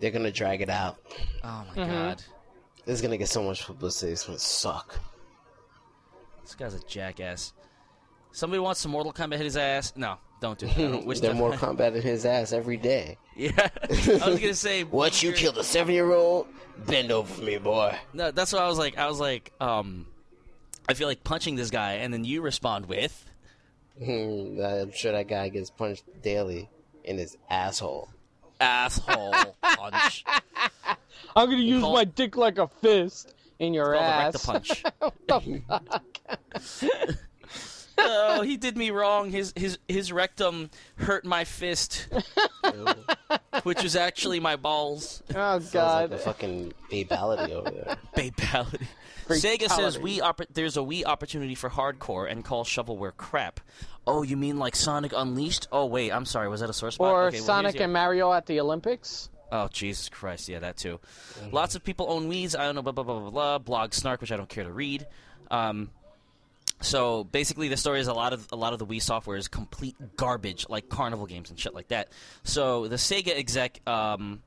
They're 0.00 0.10
gonna 0.10 0.32
drag 0.32 0.62
it 0.62 0.70
out. 0.70 0.98
Oh 1.44 1.64
my 1.68 1.86
god. 1.86 2.22
This 2.90 2.98
is 2.98 3.02
gonna 3.02 3.18
get 3.18 3.28
so 3.28 3.44
much 3.44 3.64
publicity. 3.66 4.10
It's 4.10 4.26
gonna 4.26 4.36
suck. 4.40 4.98
This 6.42 6.56
guy's 6.56 6.74
a 6.74 6.80
jackass. 6.80 7.52
Somebody 8.32 8.58
wants 8.58 8.80
some 8.80 8.90
Mortal 8.90 9.12
Kombat 9.12 9.36
hit 9.36 9.44
his 9.44 9.56
ass? 9.56 9.92
No, 9.94 10.16
don't 10.40 10.58
do 10.58 10.66
that. 10.66 10.76
I 10.76 10.82
don't 10.82 11.20
They're 11.20 11.32
more 11.32 11.52
combat 11.52 11.94
in 11.94 12.02
his 12.02 12.26
ass 12.26 12.52
every 12.52 12.76
day. 12.76 13.16
Yeah. 13.36 13.52
I 13.88 14.28
was 14.28 14.40
gonna 14.40 14.54
say. 14.54 14.82
What 14.90 15.22
you 15.22 15.32
killed 15.32 15.56
a 15.58 15.62
seven-year-old? 15.62 16.48
Bend 16.84 17.12
over 17.12 17.32
for 17.32 17.42
me, 17.42 17.58
boy. 17.58 17.96
No, 18.12 18.32
that's 18.32 18.52
what 18.52 18.60
I 18.60 18.66
was 18.66 18.76
like. 18.76 18.98
I 18.98 19.06
was 19.06 19.20
like, 19.20 19.52
um, 19.60 20.08
I 20.88 20.94
feel 20.94 21.06
like 21.06 21.22
punching 21.22 21.54
this 21.54 21.70
guy, 21.70 21.92
and 21.92 22.12
then 22.12 22.24
you 22.24 22.42
respond 22.42 22.86
with, 22.86 23.24
Hmm, 24.04 24.60
I'm 24.60 24.90
sure 24.90 25.12
that 25.12 25.28
guy 25.28 25.48
gets 25.48 25.70
punched 25.70 26.02
daily 26.22 26.68
in 27.04 27.18
his 27.18 27.36
asshole. 27.48 28.08
asshole 28.60 29.54
punch. 29.62 30.24
I'm 31.36 31.48
gonna 31.50 31.62
use 31.62 31.82
call- 31.82 31.94
my 31.94 32.04
dick 32.04 32.36
like 32.36 32.58
a 32.58 32.68
fist 32.68 33.34
in 33.58 33.74
your 33.74 33.92
Called 33.94 34.04
ass. 34.04 34.34
recta 34.34 34.46
punch. 34.46 34.84
What 34.98 35.14
the 35.26 35.62
fuck? 35.68 37.16
oh, 37.98 38.42
he 38.42 38.56
did 38.56 38.76
me 38.76 38.90
wrong. 38.90 39.30
His 39.30 39.52
his 39.56 39.78
his 39.88 40.12
rectum 40.12 40.70
hurt 40.96 41.24
my 41.24 41.44
fist, 41.44 42.08
which 43.62 43.82
was 43.82 43.96
actually 43.96 44.40
my 44.40 44.56
balls. 44.56 45.22
Oh 45.30 45.34
God! 45.34 45.62
Sounds 45.62 45.70
god. 45.70 46.10
like 46.10 46.20
a 46.20 46.22
fucking 46.22 46.72
babality 46.90 47.50
over 47.50 47.70
there. 47.70 47.96
Babality. 48.16 48.86
Sega 49.28 49.68
says 49.68 49.96
we 49.96 50.18
oppor- 50.18 50.46
there's 50.52 50.76
a 50.76 50.80
Wii 50.80 51.04
opportunity 51.04 51.54
for 51.54 51.70
hardcore 51.70 52.28
and 52.30 52.44
call 52.44 52.64
shovelware 52.64 53.16
crap. 53.16 53.60
Oh, 54.06 54.22
you 54.24 54.36
mean 54.36 54.58
like 54.58 54.74
Sonic 54.74 55.12
Unleashed? 55.14 55.68
Oh 55.70 55.86
wait, 55.86 56.10
I'm 56.12 56.24
sorry. 56.24 56.48
Was 56.48 56.60
that 56.60 56.70
a 56.70 56.72
source 56.72 56.94
spot? 56.96 57.12
Or 57.12 57.22
Okay, 57.28 57.36
well, 57.38 57.46
Sonic 57.46 57.74
your- 57.76 57.84
and 57.84 57.92
Mario 57.92 58.32
at 58.32 58.46
the 58.46 58.58
Olympics. 58.60 59.30
Oh 59.52 59.68
Jesus 59.72 60.08
Christ! 60.08 60.48
Yeah, 60.48 60.60
that 60.60 60.76
too. 60.76 61.00
Lots 61.52 61.74
of 61.74 61.82
people 61.84 62.06
own 62.10 62.30
Wii's. 62.30 62.54
I 62.54 62.64
don't 62.64 62.74
know. 62.74 62.82
Blah 62.82 62.92
blah 62.92 63.04
blah 63.04 63.20
blah 63.20 63.30
blah. 63.30 63.58
Blog 63.58 63.92
snark, 63.94 64.20
which 64.20 64.30
I 64.32 64.36
don't 64.36 64.48
care 64.48 64.64
to 64.64 64.72
read. 64.72 65.06
Um, 65.50 65.90
so 66.80 67.24
basically, 67.24 67.68
the 67.68 67.76
story 67.76 68.00
is 68.00 68.06
a 68.08 68.14
lot 68.14 68.32
of 68.32 68.46
a 68.52 68.56
lot 68.56 68.72
of 68.72 68.78
the 68.78 68.86
Wii 68.86 69.02
software 69.02 69.36
is 69.36 69.48
complete 69.48 69.96
garbage, 70.16 70.66
like 70.68 70.88
Carnival 70.88 71.26
games 71.26 71.50
and 71.50 71.58
shit 71.58 71.74
like 71.74 71.88
that. 71.88 72.08
So 72.44 72.88
the 72.88 72.96
Sega 72.96 73.36
exec, 73.36 73.80
um, 73.88 74.42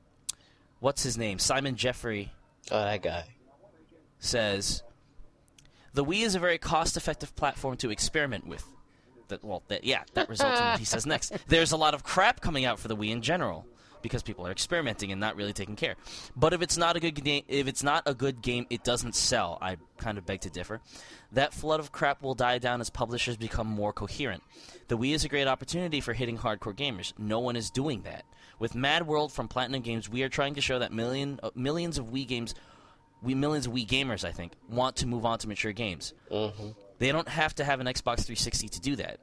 what's 0.80 1.02
his 1.02 1.16
name? 1.18 1.38
Simon 1.38 1.76
Jeffery 1.76 2.32
Oh, 2.72 2.80
that 2.82 3.02
guy. 3.02 3.24
says 4.18 4.82
the 5.92 6.04
Wii 6.04 6.22
is 6.22 6.34
a 6.34 6.40
very 6.40 6.58
cost-effective 6.58 7.36
platform 7.36 7.76
to 7.76 7.90
experiment 7.90 8.46
with. 8.46 8.64
That 9.28 9.44
well, 9.44 9.62
that 9.68 9.84
yeah, 9.84 10.02
that 10.14 10.28
results 10.28 10.58
in 10.58 10.66
what 10.66 10.78
he 10.78 10.84
says 10.84 11.06
next. 11.06 11.32
There's 11.48 11.72
a 11.72 11.76
lot 11.76 11.94
of 11.94 12.02
crap 12.02 12.40
coming 12.40 12.64
out 12.64 12.78
for 12.78 12.88
the 12.88 12.96
Wii 12.96 13.10
in 13.10 13.22
general 13.22 13.66
because 14.04 14.22
people 14.22 14.46
are 14.46 14.50
experimenting 14.52 15.10
and 15.10 15.20
not 15.20 15.34
really 15.34 15.54
taking 15.54 15.74
care. 15.74 15.96
But 16.36 16.52
if 16.52 16.60
it's 16.62 16.76
not 16.76 16.94
a 16.94 17.00
good 17.00 17.14
game, 17.24 17.42
if 17.48 17.66
it's 17.66 17.82
not 17.82 18.02
a 18.06 18.12
good 18.12 18.42
game, 18.42 18.66
it 18.68 18.84
doesn't 18.84 19.16
sell. 19.16 19.58
I 19.62 19.78
kind 19.96 20.18
of 20.18 20.26
beg 20.26 20.42
to 20.42 20.50
differ. 20.50 20.82
That 21.32 21.54
flood 21.54 21.80
of 21.80 21.90
crap 21.90 22.22
will 22.22 22.34
die 22.34 22.58
down 22.58 22.82
as 22.82 22.90
publishers 22.90 23.38
become 23.38 23.66
more 23.66 23.94
coherent. 23.94 24.42
The 24.88 24.98
Wii 24.98 25.14
is 25.14 25.24
a 25.24 25.28
great 25.28 25.48
opportunity 25.48 26.02
for 26.02 26.12
hitting 26.12 26.36
hardcore 26.36 26.76
gamers. 26.76 27.14
No 27.18 27.40
one 27.40 27.56
is 27.56 27.70
doing 27.70 28.02
that. 28.02 28.24
With 28.58 28.74
Mad 28.74 29.06
World 29.06 29.32
from 29.32 29.48
Platinum 29.48 29.80
Games, 29.80 30.08
we 30.08 30.22
are 30.22 30.28
trying 30.28 30.54
to 30.56 30.60
show 30.60 30.78
that 30.78 30.92
million 30.92 31.40
uh, 31.42 31.50
millions 31.54 31.98
of 31.98 32.06
Wii 32.06 32.28
games 32.28 32.54
we 33.22 33.34
millions 33.34 33.66
of 33.66 33.72
Wii 33.72 33.86
gamers, 33.86 34.22
I 34.22 34.32
think, 34.32 34.52
want 34.68 34.96
to 34.96 35.06
move 35.06 35.24
on 35.24 35.38
to 35.38 35.48
mature 35.48 35.72
games. 35.72 36.12
They 36.98 37.10
don't 37.10 37.28
have 37.28 37.54
to 37.54 37.64
have 37.64 37.80
an 37.80 37.86
Xbox 37.86 38.26
360 38.26 38.68
to 38.68 38.80
do 38.80 38.96
that. 38.96 39.18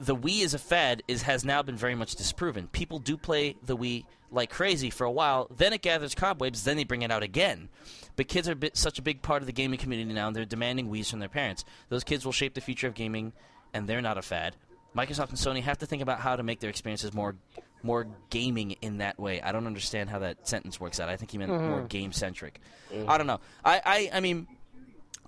The 0.00 0.16
Wii 0.16 0.44
as 0.44 0.54
a 0.54 0.58
fad 0.58 1.02
is 1.06 1.22
has 1.22 1.44
now 1.44 1.62
been 1.62 1.76
very 1.76 1.94
much 1.94 2.16
disproven. 2.16 2.68
People 2.68 2.98
do 2.98 3.16
play 3.16 3.56
the 3.64 3.76
Wii 3.76 4.04
like 4.30 4.50
crazy 4.50 4.90
for 4.90 5.04
a 5.04 5.10
while, 5.10 5.46
then 5.56 5.72
it 5.72 5.80
gathers 5.80 6.14
cobwebs, 6.14 6.64
then 6.64 6.76
they 6.76 6.84
bring 6.84 7.02
it 7.02 7.10
out 7.10 7.22
again. 7.22 7.68
But 8.16 8.28
kids 8.28 8.48
are 8.48 8.54
bit, 8.54 8.76
such 8.76 8.98
a 8.98 9.02
big 9.02 9.22
part 9.22 9.42
of 9.42 9.46
the 9.46 9.52
gaming 9.52 9.78
community 9.78 10.12
now, 10.12 10.26
and 10.26 10.36
they're 10.36 10.44
demanding 10.44 10.90
Wii's 10.90 11.10
from 11.10 11.20
their 11.20 11.28
parents. 11.28 11.64
Those 11.88 12.04
kids 12.04 12.24
will 12.24 12.32
shape 12.32 12.54
the 12.54 12.60
future 12.60 12.88
of 12.88 12.94
gaming, 12.94 13.32
and 13.72 13.86
they're 13.86 14.02
not 14.02 14.18
a 14.18 14.22
fad. 14.22 14.56
Microsoft 14.94 15.30
and 15.30 15.38
Sony 15.38 15.62
have 15.62 15.78
to 15.78 15.86
think 15.86 16.02
about 16.02 16.20
how 16.20 16.36
to 16.36 16.42
make 16.42 16.60
their 16.60 16.70
experiences 16.70 17.12
more 17.12 17.36
more 17.82 18.06
gaming 18.30 18.72
in 18.80 18.98
that 18.98 19.18
way. 19.18 19.42
I 19.42 19.52
don't 19.52 19.66
understand 19.66 20.08
how 20.08 20.20
that 20.20 20.48
sentence 20.48 20.80
works 20.80 21.00
out. 21.00 21.10
I 21.10 21.16
think 21.16 21.30
he 21.30 21.38
meant 21.38 21.50
more 21.50 21.78
mm-hmm. 21.78 21.86
game 21.86 22.12
centric. 22.12 22.60
Mm. 22.92 23.08
I 23.08 23.18
don't 23.18 23.26
know. 23.26 23.40
I, 23.64 23.82
I 23.84 24.10
I 24.14 24.20
mean 24.20 24.46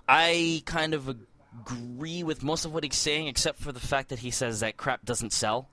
I 0.07 0.63
kind 0.65 0.93
of 0.93 1.15
agree 1.61 2.23
with 2.23 2.43
most 2.43 2.65
of 2.65 2.73
what 2.73 2.83
he's 2.83 2.95
saying, 2.95 3.27
except 3.27 3.59
for 3.59 3.71
the 3.71 3.79
fact 3.79 4.09
that 4.09 4.19
he 4.19 4.31
says 4.31 4.59
that 4.61 4.77
crap 4.77 5.05
doesn't 5.05 5.33
sell. 5.33 5.69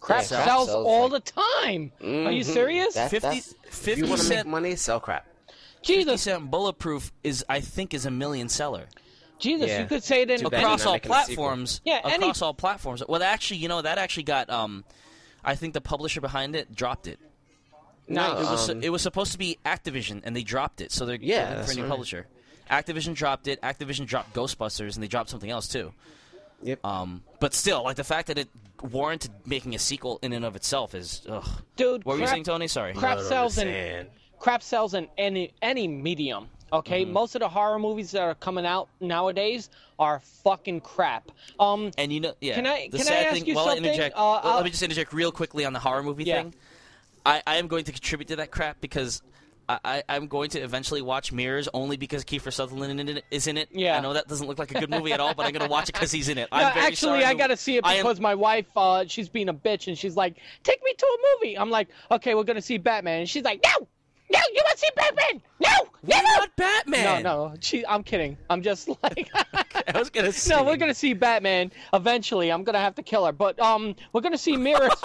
Crap 0.00 0.22
Yeah, 0.22 0.28
crap 0.28 0.44
sells 0.46 0.68
sells 0.68 0.86
all 0.86 1.08
like- 1.08 1.24
the 1.24 1.32
time. 1.32 1.92
Are 2.00 2.32
you 2.32 2.44
Mhm. 2.44 2.52
serious? 2.52 2.94
That, 2.94 3.10
50 3.10 3.28
that's, 3.28 3.54
if 3.64 3.74
50 3.74 4.00
you 4.02 4.08
want 4.08 4.20
to 4.22 4.28
make 4.28 4.46
money, 4.46 4.74
sell 4.76 4.98
crap. 5.00 5.26
50 5.46 5.94
Jesus, 6.04 6.22
Cent 6.22 6.50
Bulletproof 6.50 7.12
is, 7.22 7.44
I 7.48 7.60
think, 7.60 7.94
is 7.94 8.06
a 8.06 8.10
million 8.10 8.48
seller 8.48 8.86
Jesus, 9.38 9.68
Yeah. 9.68 9.80
you 9.82 9.86
could 9.88 10.04
say 10.04 10.22
it 10.22 10.30
in 10.30 10.38
Too 10.40 10.50
bad 10.50 10.60
across 10.62 10.86
all 10.86 10.92
making 10.92 11.10
a 11.10 11.14
sequel. 11.24 11.34
platforms. 11.46 11.80
Yeah, 11.84 12.00
any- 12.04 12.14
across 12.26 12.42
all 12.42 12.54
platforms. 12.54 13.02
Well, 13.08 13.22
actually, 13.24 13.56
you 13.56 13.66
know 13.68 13.82
that 13.82 13.98
actually 13.98 14.22
got. 14.22 14.48
Um, 14.48 14.84
I 15.44 15.56
think 15.56 15.74
the 15.74 15.80
publisher 15.80 16.20
behind 16.20 16.54
it 16.54 16.72
dropped 16.74 17.08
it. 17.08 17.18
No, 18.06 18.38
It 18.38 18.44
was 18.44 18.70
Um, 18.70 18.82
it 18.84 18.90
was 18.90 19.02
supposed 19.02 19.32
to 19.32 19.38
be 19.38 19.58
Activision, 19.64 20.20
and 20.24 20.36
they 20.36 20.44
dropped 20.44 20.80
it. 20.80 20.92
So 20.92 21.06
they're 21.06 21.16
Yeah, 21.20 21.46
for 21.48 21.52
a 21.54 21.56
that's 21.56 21.74
new 21.76 21.82
right. 21.82 21.88
publisher. 21.90 22.28
Activision 22.72 23.14
dropped 23.14 23.46
it. 23.48 23.60
Activision 23.62 24.06
dropped 24.06 24.34
Ghostbusters, 24.34 24.94
and 24.94 25.02
they 25.02 25.06
dropped 25.08 25.30
something 25.30 25.50
else 25.50 25.68
too. 25.68 25.92
Yep. 26.62 26.84
Um, 26.84 27.22
but 27.38 27.54
still, 27.54 27.82
like 27.84 27.96
the 27.96 28.04
fact 28.04 28.28
that 28.28 28.38
it 28.38 28.48
warranted 28.82 29.30
making 29.46 29.74
a 29.74 29.78
sequel 29.78 30.18
in 30.22 30.32
and 30.32 30.44
of 30.44 30.56
itself 30.56 30.94
is. 30.94 31.22
Ugh. 31.28 31.46
dude. 31.76 32.04
What 32.04 32.16
were 32.16 32.22
you 32.22 32.26
saying, 32.28 32.44
Tony? 32.44 32.66
Sorry. 32.68 32.94
crap 32.94 33.20
sells 33.20 33.58
in 33.58 34.06
crap 34.38 34.62
sells 34.62 34.94
in 34.94 35.08
any 35.18 35.52
any 35.60 35.86
medium. 35.86 36.48
Okay, 36.72 37.02
Mm-hmm. 37.04 37.12
most 37.12 37.34
of 37.34 37.40
the 37.40 37.48
horror 37.50 37.78
movies 37.78 38.12
that 38.12 38.22
are 38.22 38.34
coming 38.34 38.64
out 38.64 38.88
nowadays 38.98 39.68
are 39.98 40.20
fucking 40.42 40.80
crap. 40.80 41.30
Um, 41.60 41.90
And 41.98 42.10
you 42.10 42.20
know, 42.20 42.32
yeah. 42.40 42.54
Can 42.54 42.66
I- 42.66 42.88
the 42.90 42.96
can 42.96 43.06
I 43.08 43.10
sad 43.10 43.26
ask 43.26 43.34
thing, 43.36 43.46
you 43.46 43.54
well, 43.56 43.64
I'll 43.64 43.74
something? 43.74 43.84
Interject, 43.92 44.16
Uh, 44.16 44.40
well, 44.42 44.54
let 44.56 44.64
me 44.64 44.70
just 44.70 44.82
interject 44.82 45.12
real 45.12 45.30
quickly 45.32 45.66
on 45.66 45.74
the 45.74 45.78
horror 45.80 46.02
movie 46.02 46.24
Yeah. 46.24 46.44
thing. 46.44 46.54
I, 47.26 47.42
I 47.46 47.56
am 47.56 47.68
going 47.68 47.84
to 47.84 47.92
contribute 47.92 48.28
to 48.28 48.36
that 48.36 48.50
crap 48.50 48.80
because 48.80 49.20
I, 49.68 50.02
I'm 50.08 50.26
going 50.26 50.50
to 50.50 50.60
eventually 50.60 51.02
watch 51.02 51.32
Mirrors 51.32 51.68
only 51.72 51.96
because 51.96 52.24
Kiefer 52.24 52.52
Sutherland 52.52 53.22
is 53.30 53.46
in 53.46 53.56
it. 53.56 53.68
Yeah. 53.72 53.96
I 53.96 54.00
know 54.00 54.12
that 54.12 54.28
doesn't 54.28 54.46
look 54.46 54.58
like 54.58 54.70
a 54.70 54.80
good 54.80 54.90
movie 54.90 55.12
at 55.12 55.20
all, 55.20 55.34
but 55.34 55.46
I'm 55.46 55.52
going 55.52 55.64
to 55.64 55.70
watch 55.70 55.88
it 55.88 55.92
because 55.94 56.12
he's 56.12 56.28
in 56.28 56.38
it. 56.38 56.48
no, 56.52 56.58
I'm 56.58 56.74
very 56.74 56.86
actually, 56.86 57.24
I 57.24 57.34
gotta 57.34 57.56
see 57.56 57.76
it 57.76 57.84
I 57.84 57.94
am- 57.94 58.04
because 58.04 58.20
my 58.20 58.34
wife, 58.34 58.66
uh, 58.76 59.04
she's 59.06 59.28
being 59.28 59.48
a 59.48 59.54
bitch 59.54 59.86
and 59.88 59.96
she's 59.96 60.16
like, 60.16 60.36
"Take 60.62 60.82
me 60.84 60.92
to 60.96 61.06
a 61.06 61.18
movie." 61.44 61.58
I'm 61.58 61.70
like, 61.70 61.88
"Okay, 62.10 62.34
we're 62.34 62.44
gonna 62.44 62.60
see 62.62 62.76
Batman," 62.78 63.20
and 63.20 63.28
she's 63.28 63.44
like, 63.44 63.62
"No, 63.64 63.86
no, 64.30 64.38
you 64.54 64.62
want 64.64 64.72
to 64.72 64.78
see 64.78 64.88
Batman? 64.96 65.42
No, 65.60 65.68
We're 66.02 66.08
never." 66.22 66.24
not 66.24 66.56
Batman. 66.56 67.22
No, 67.22 67.48
no, 67.48 67.54
she. 67.60 67.84
I'm 67.86 68.02
kidding. 68.02 68.36
I'm 68.50 68.62
just 68.62 68.88
like. 69.02 69.30
I 69.94 69.98
was 69.98 70.10
going 70.10 70.26
to 70.26 70.32
say. 70.32 70.54
No, 70.54 70.64
we're 70.64 70.76
gonna 70.76 70.94
see 70.94 71.12
Batman 71.14 71.72
eventually. 71.92 72.50
I'm 72.50 72.64
gonna 72.64 72.78
have 72.80 72.94
to 72.96 73.02
kill 73.02 73.24
her, 73.26 73.32
but 73.32 73.58
um, 73.60 73.94
we're 74.12 74.20
gonna 74.22 74.38
see 74.38 74.56
mirrors. 74.56 74.92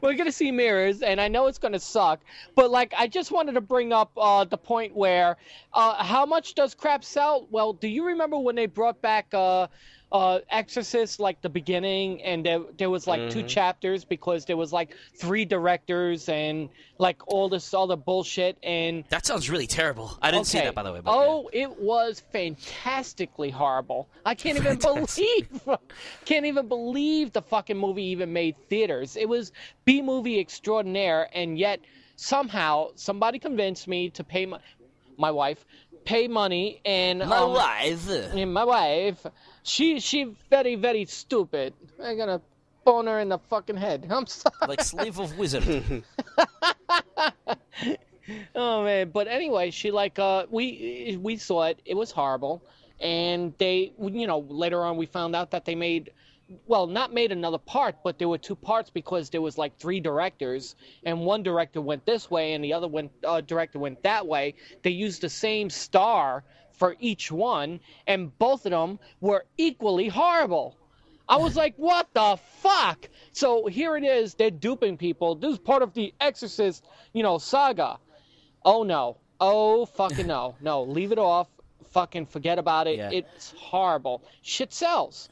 we're 0.00 0.14
gonna 0.14 0.32
see 0.32 0.50
mirrors, 0.50 1.02
and 1.02 1.20
I 1.20 1.28
know 1.28 1.46
it's 1.46 1.58
gonna 1.58 1.80
suck. 1.80 2.20
But 2.54 2.70
like, 2.70 2.92
I 2.96 3.06
just 3.06 3.30
wanted 3.30 3.52
to 3.52 3.60
bring 3.60 3.92
up 3.92 4.12
uh, 4.16 4.44
the 4.44 4.58
point 4.58 4.94
where, 4.94 5.36
uh, 5.72 6.02
how 6.02 6.26
much 6.26 6.54
does 6.54 6.74
crap 6.74 7.04
sell? 7.04 7.46
Well, 7.50 7.72
do 7.72 7.88
you 7.88 8.06
remember 8.06 8.38
when 8.38 8.56
they 8.56 8.66
brought 8.66 9.00
back 9.02 9.32
uh, 9.32 9.68
uh, 10.12 10.40
Exorcist, 10.50 11.20
like 11.20 11.40
the 11.40 11.48
beginning, 11.48 12.22
and 12.22 12.44
there, 12.44 12.60
there 12.76 12.90
was 12.90 13.06
like 13.06 13.30
two 13.30 13.42
chapters 13.44 14.04
because 14.04 14.44
there 14.44 14.56
was 14.56 14.72
like 14.72 14.96
three 15.14 15.44
directors 15.44 16.28
and 16.28 16.68
like 16.98 17.20
all 17.28 17.48
this 17.48 17.72
all 17.72 17.86
the 17.86 17.96
bullshit 17.96 18.58
and. 18.62 19.04
That 19.08 19.24
sounds 19.24 19.48
really 19.48 19.68
terrible. 19.68 20.18
I 20.20 20.30
didn't 20.30 20.46
see 20.46 20.58
that 20.58 20.74
by 20.74 20.82
the 20.82 20.92
way. 20.92 21.00
Oh, 21.06 21.48
it 21.52 21.78
was 21.80 22.22
fantastically 22.32 23.50
horrible. 23.50 24.08
I 24.26 24.34
can't 24.34 24.58
even 24.58 24.78
believe, 24.78 25.48
can't 26.24 26.46
even 26.46 26.66
believe 26.66 27.32
the 27.32 27.42
fucking 27.42 27.78
movie 27.78 28.04
even 28.04 28.32
made 28.32 28.56
theaters. 28.68 29.16
It 29.16 29.28
was 29.28 29.52
B 29.84 30.02
movie 30.02 30.40
extraordinaire, 30.40 31.28
and 31.32 31.58
yet 31.58 31.80
somehow 32.16 32.88
somebody 32.96 33.38
convinced 33.38 33.86
me 33.86 34.10
to 34.10 34.24
pay 34.24 34.44
my, 34.46 34.58
my 35.16 35.30
wife, 35.30 35.64
pay 36.04 36.28
money, 36.28 36.80
and 36.84 37.20
my 37.20 37.38
um, 37.38 37.52
wife. 37.52 38.10
and 38.10 38.52
my 38.52 38.64
wife, 38.64 39.26
she 39.62 40.00
she 40.00 40.34
very 40.48 40.74
very 40.74 41.04
stupid. 41.06 41.74
I'm 42.02 42.16
gonna 42.16 42.40
bone 42.84 43.06
her 43.06 43.20
in 43.20 43.28
the 43.28 43.38
fucking 43.38 43.76
head. 43.76 44.06
I'm 44.10 44.26
sorry. 44.26 44.54
like 44.66 44.82
slave 44.82 45.18
of 45.18 45.36
wizard. 45.38 46.04
Oh 48.54 48.84
man, 48.84 49.10
but 49.10 49.28
anyway, 49.28 49.70
she 49.70 49.90
like 49.90 50.18
uh 50.18 50.46
we 50.50 51.18
we 51.20 51.36
saw 51.36 51.64
it. 51.64 51.80
It 51.84 51.94
was 51.94 52.10
horrible, 52.10 52.62
and 53.00 53.54
they 53.58 53.92
you 53.98 54.26
know 54.26 54.38
later 54.48 54.84
on 54.84 54.96
we 54.96 55.06
found 55.06 55.34
out 55.34 55.50
that 55.50 55.64
they 55.64 55.74
made 55.74 56.10
well 56.66 56.86
not 56.86 57.12
made 57.12 57.32
another 57.32 57.58
part, 57.58 57.96
but 58.02 58.18
there 58.18 58.28
were 58.28 58.38
two 58.38 58.56
parts 58.56 58.90
because 58.90 59.30
there 59.30 59.40
was 59.40 59.58
like 59.58 59.78
three 59.78 60.00
directors, 60.00 60.74
and 61.04 61.20
one 61.20 61.42
director 61.42 61.80
went 61.80 62.04
this 62.06 62.30
way 62.30 62.54
and 62.54 62.64
the 62.64 62.72
other 62.72 62.88
one 62.88 63.10
uh, 63.24 63.40
director 63.40 63.78
went 63.78 64.02
that 64.02 64.26
way. 64.26 64.54
They 64.82 64.90
used 64.90 65.20
the 65.22 65.28
same 65.28 65.70
star 65.70 66.44
for 66.72 66.96
each 67.00 67.30
one, 67.30 67.80
and 68.06 68.36
both 68.38 68.64
of 68.66 68.70
them 68.70 68.98
were 69.20 69.44
equally 69.58 70.08
horrible. 70.08 70.76
I 71.28 71.36
was 71.36 71.54
like, 71.54 71.74
what 71.76 72.08
the 72.12 72.38
fuck? 72.58 73.08
So 73.32 73.66
here 73.66 73.96
it 73.96 74.02
is, 74.02 74.34
they're 74.34 74.50
duping 74.50 74.96
people. 74.96 75.36
This 75.36 75.52
is 75.52 75.58
part 75.58 75.82
of 75.82 75.94
the 75.94 76.12
Exorcist, 76.20 76.84
you 77.12 77.22
know, 77.22 77.38
saga. 77.38 77.98
Oh 78.64 78.82
no. 78.82 79.18
Oh 79.40 79.86
fucking 79.86 80.26
no. 80.26 80.56
No, 80.60 80.82
leave 80.82 81.12
it 81.12 81.18
off. 81.18 81.48
Fucking 81.92 82.26
forget 82.26 82.58
about 82.58 82.86
it. 82.86 82.98
Yeah. 82.98 83.10
It's 83.12 83.54
horrible. 83.56 84.22
Shit 84.42 84.72
sells. 84.72 85.28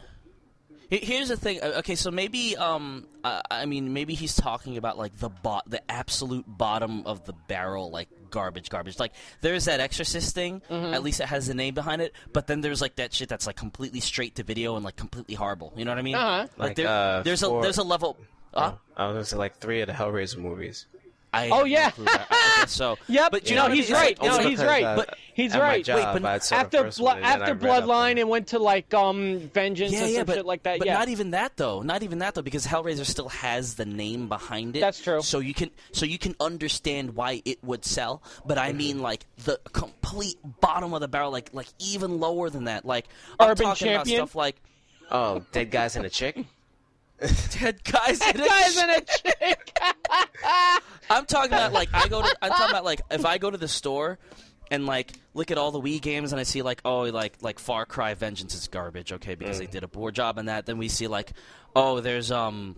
Here- 0.90 1.00
Here's 1.02 1.28
the 1.28 1.36
thing. 1.36 1.60
uh, 1.62 1.74
Okay, 1.78 1.94
so 1.94 2.10
maybe 2.10 2.56
um, 2.56 3.06
I 3.24 3.66
mean, 3.66 3.92
maybe 3.92 4.14
he's 4.14 4.34
talking 4.36 4.76
about 4.78 4.96
like 4.96 5.16
the 5.18 5.28
bot, 5.28 5.68
the 5.68 5.82
absolute 5.90 6.44
bottom 6.48 7.06
of 7.06 7.24
the 7.26 7.34
barrel, 7.46 7.90
like 7.90 8.08
garbage, 8.30 8.70
garbage. 8.70 8.98
Like 8.98 9.12
there's 9.42 9.66
that 9.66 9.80
Exorcist 9.80 10.34
thing. 10.34 10.62
Mm-hmm. 10.70 10.94
At 10.94 11.02
least 11.02 11.20
it 11.20 11.26
has 11.26 11.46
the 11.46 11.54
name 11.54 11.74
behind 11.74 12.00
it. 12.02 12.14
But 12.32 12.46
then 12.46 12.60
there's 12.62 12.80
like 12.80 12.96
that 12.96 13.12
shit 13.12 13.28
that's 13.28 13.46
like 13.46 13.56
completely 13.56 14.00
straight 14.00 14.36
to 14.36 14.42
video 14.44 14.76
and 14.76 14.84
like 14.84 14.96
completely 14.96 15.34
horrible. 15.34 15.72
You 15.76 15.84
know 15.84 15.90
what 15.90 15.98
I 15.98 16.02
mean? 16.02 16.14
Uh-huh. 16.14 16.46
Like, 16.56 16.58
Like, 16.58 16.76
there, 16.76 16.88
uh, 16.88 17.22
there's 17.22 17.42
a 17.42 17.58
there's 17.62 17.78
a 17.78 17.84
level. 17.84 18.16
Uh, 18.54 18.72
I 18.96 19.06
was 19.06 19.14
gonna 19.14 19.24
say 19.26 19.36
like 19.36 19.58
three 19.58 19.82
of 19.82 19.88
the 19.88 19.92
Hellraiser 19.92 20.38
movies. 20.38 20.86
I 21.32 21.50
Oh, 21.50 21.64
yeah. 21.64 21.90
I 21.98 22.64
so. 22.68 22.96
Yep. 23.08 23.30
But 23.32 23.50
you 23.50 23.56
no, 23.56 23.68
know, 23.68 23.74
he's 23.74 23.90
right. 23.90 24.18
like- 24.20 24.42
no, 24.42 24.48
he's 24.48 24.62
right. 24.64 24.96
but 24.96 25.16
he's 25.34 25.54
right. 25.56 25.84
job, 25.84 25.96
Wait, 26.14 26.22
but 26.22 26.24
I 26.24 26.38
saw 26.38 26.56
the 26.56 26.60
after 26.78 26.90
Blo- 27.02 27.10
and 27.12 27.24
after 27.24 27.44
I 27.44 27.50
read 27.52 27.64
up 27.64 27.82
on 27.82 27.88
Bloodline 27.88 28.12
it. 28.12 28.18
and 28.20 28.28
went 28.30 28.46
to 28.48 28.58
like 28.58 28.92
um 28.94 29.50
Vengeance 29.52 29.92
Yeah, 29.92 30.04
or 30.04 30.06
yeah, 30.06 30.16
some 30.18 30.26
but, 30.26 30.34
shit 30.36 30.46
like 30.46 30.62
that. 30.62 30.78
but 30.78 30.86
yeah. 30.86 30.94
not 30.94 31.08
even 31.08 31.30
that 31.32 31.56
though. 31.56 31.82
Not 31.82 32.02
even 32.02 32.18
that 32.20 32.34
though, 32.34 32.42
because 32.42 32.66
Hellraiser 32.66 33.04
still 33.04 33.28
has 33.28 33.74
the 33.74 33.84
name 33.84 34.28
behind 34.28 34.76
it. 34.76 34.80
That's 34.80 35.02
true. 35.02 35.20
So 35.20 35.40
you 35.40 35.52
can 35.54 35.70
so 35.92 36.06
you 36.06 36.18
can 36.18 36.34
understand 36.40 37.14
why 37.14 37.42
it 37.44 37.62
would 37.62 37.84
sell. 37.84 38.22
But 38.46 38.56
I 38.58 38.68
Mm-hmm. 38.70 38.78
mean, 38.78 39.02
like 39.02 39.26
the 39.44 39.60
complete 39.72 40.36
bottom 40.60 40.92
of 40.94 41.00
the 41.00 41.08
barrel, 41.08 41.30
like 41.30 41.50
like 41.52 41.68
even 41.78 42.20
lower 42.20 42.48
than 42.50 42.64
that. 42.64 42.84
Like 42.86 43.06
I'm 43.38 43.54
talking 43.54 43.86
Champion? 43.88 43.94
about 43.96 44.06
stuff 44.06 44.34
like 44.34 44.56
Oh, 45.10 45.42
dead 45.52 45.70
guys 45.70 45.96
and 45.96 46.04
a 46.04 46.10
chick. 46.10 46.36
Dead 47.58 47.82
guys. 47.84 48.20
in 48.20 48.40
a 48.40 48.46
Guys 48.46 48.74
sh- 48.74 48.82
in 48.82 48.90
a 48.90 49.00
chick. 49.00 49.78
I'm 51.10 51.26
talking 51.26 51.52
about 51.52 51.72
like 51.72 51.88
I 51.92 52.08
go 52.08 52.22
to. 52.22 52.36
I'm 52.42 52.50
talking 52.50 52.70
about 52.70 52.84
like 52.84 53.00
if 53.10 53.24
I 53.24 53.38
go 53.38 53.50
to 53.50 53.58
the 53.58 53.68
store 53.68 54.18
and 54.70 54.86
like 54.86 55.12
look 55.34 55.50
at 55.50 55.58
all 55.58 55.70
the 55.70 55.80
Wii 55.80 56.00
games 56.00 56.32
and 56.32 56.40
I 56.40 56.44
see 56.44 56.62
like 56.62 56.80
oh 56.84 57.02
like 57.02 57.38
like 57.40 57.58
Far 57.58 57.86
Cry 57.86 58.14
Vengeance 58.14 58.54
is 58.54 58.68
garbage 58.68 59.12
okay 59.14 59.34
because 59.34 59.58
they 59.58 59.66
did 59.66 59.82
a 59.84 59.88
poor 59.88 60.10
job 60.10 60.38
on 60.38 60.46
that. 60.46 60.66
Then 60.66 60.78
we 60.78 60.88
see 60.88 61.06
like 61.06 61.32
oh 61.74 62.00
there's 62.00 62.30
um. 62.30 62.76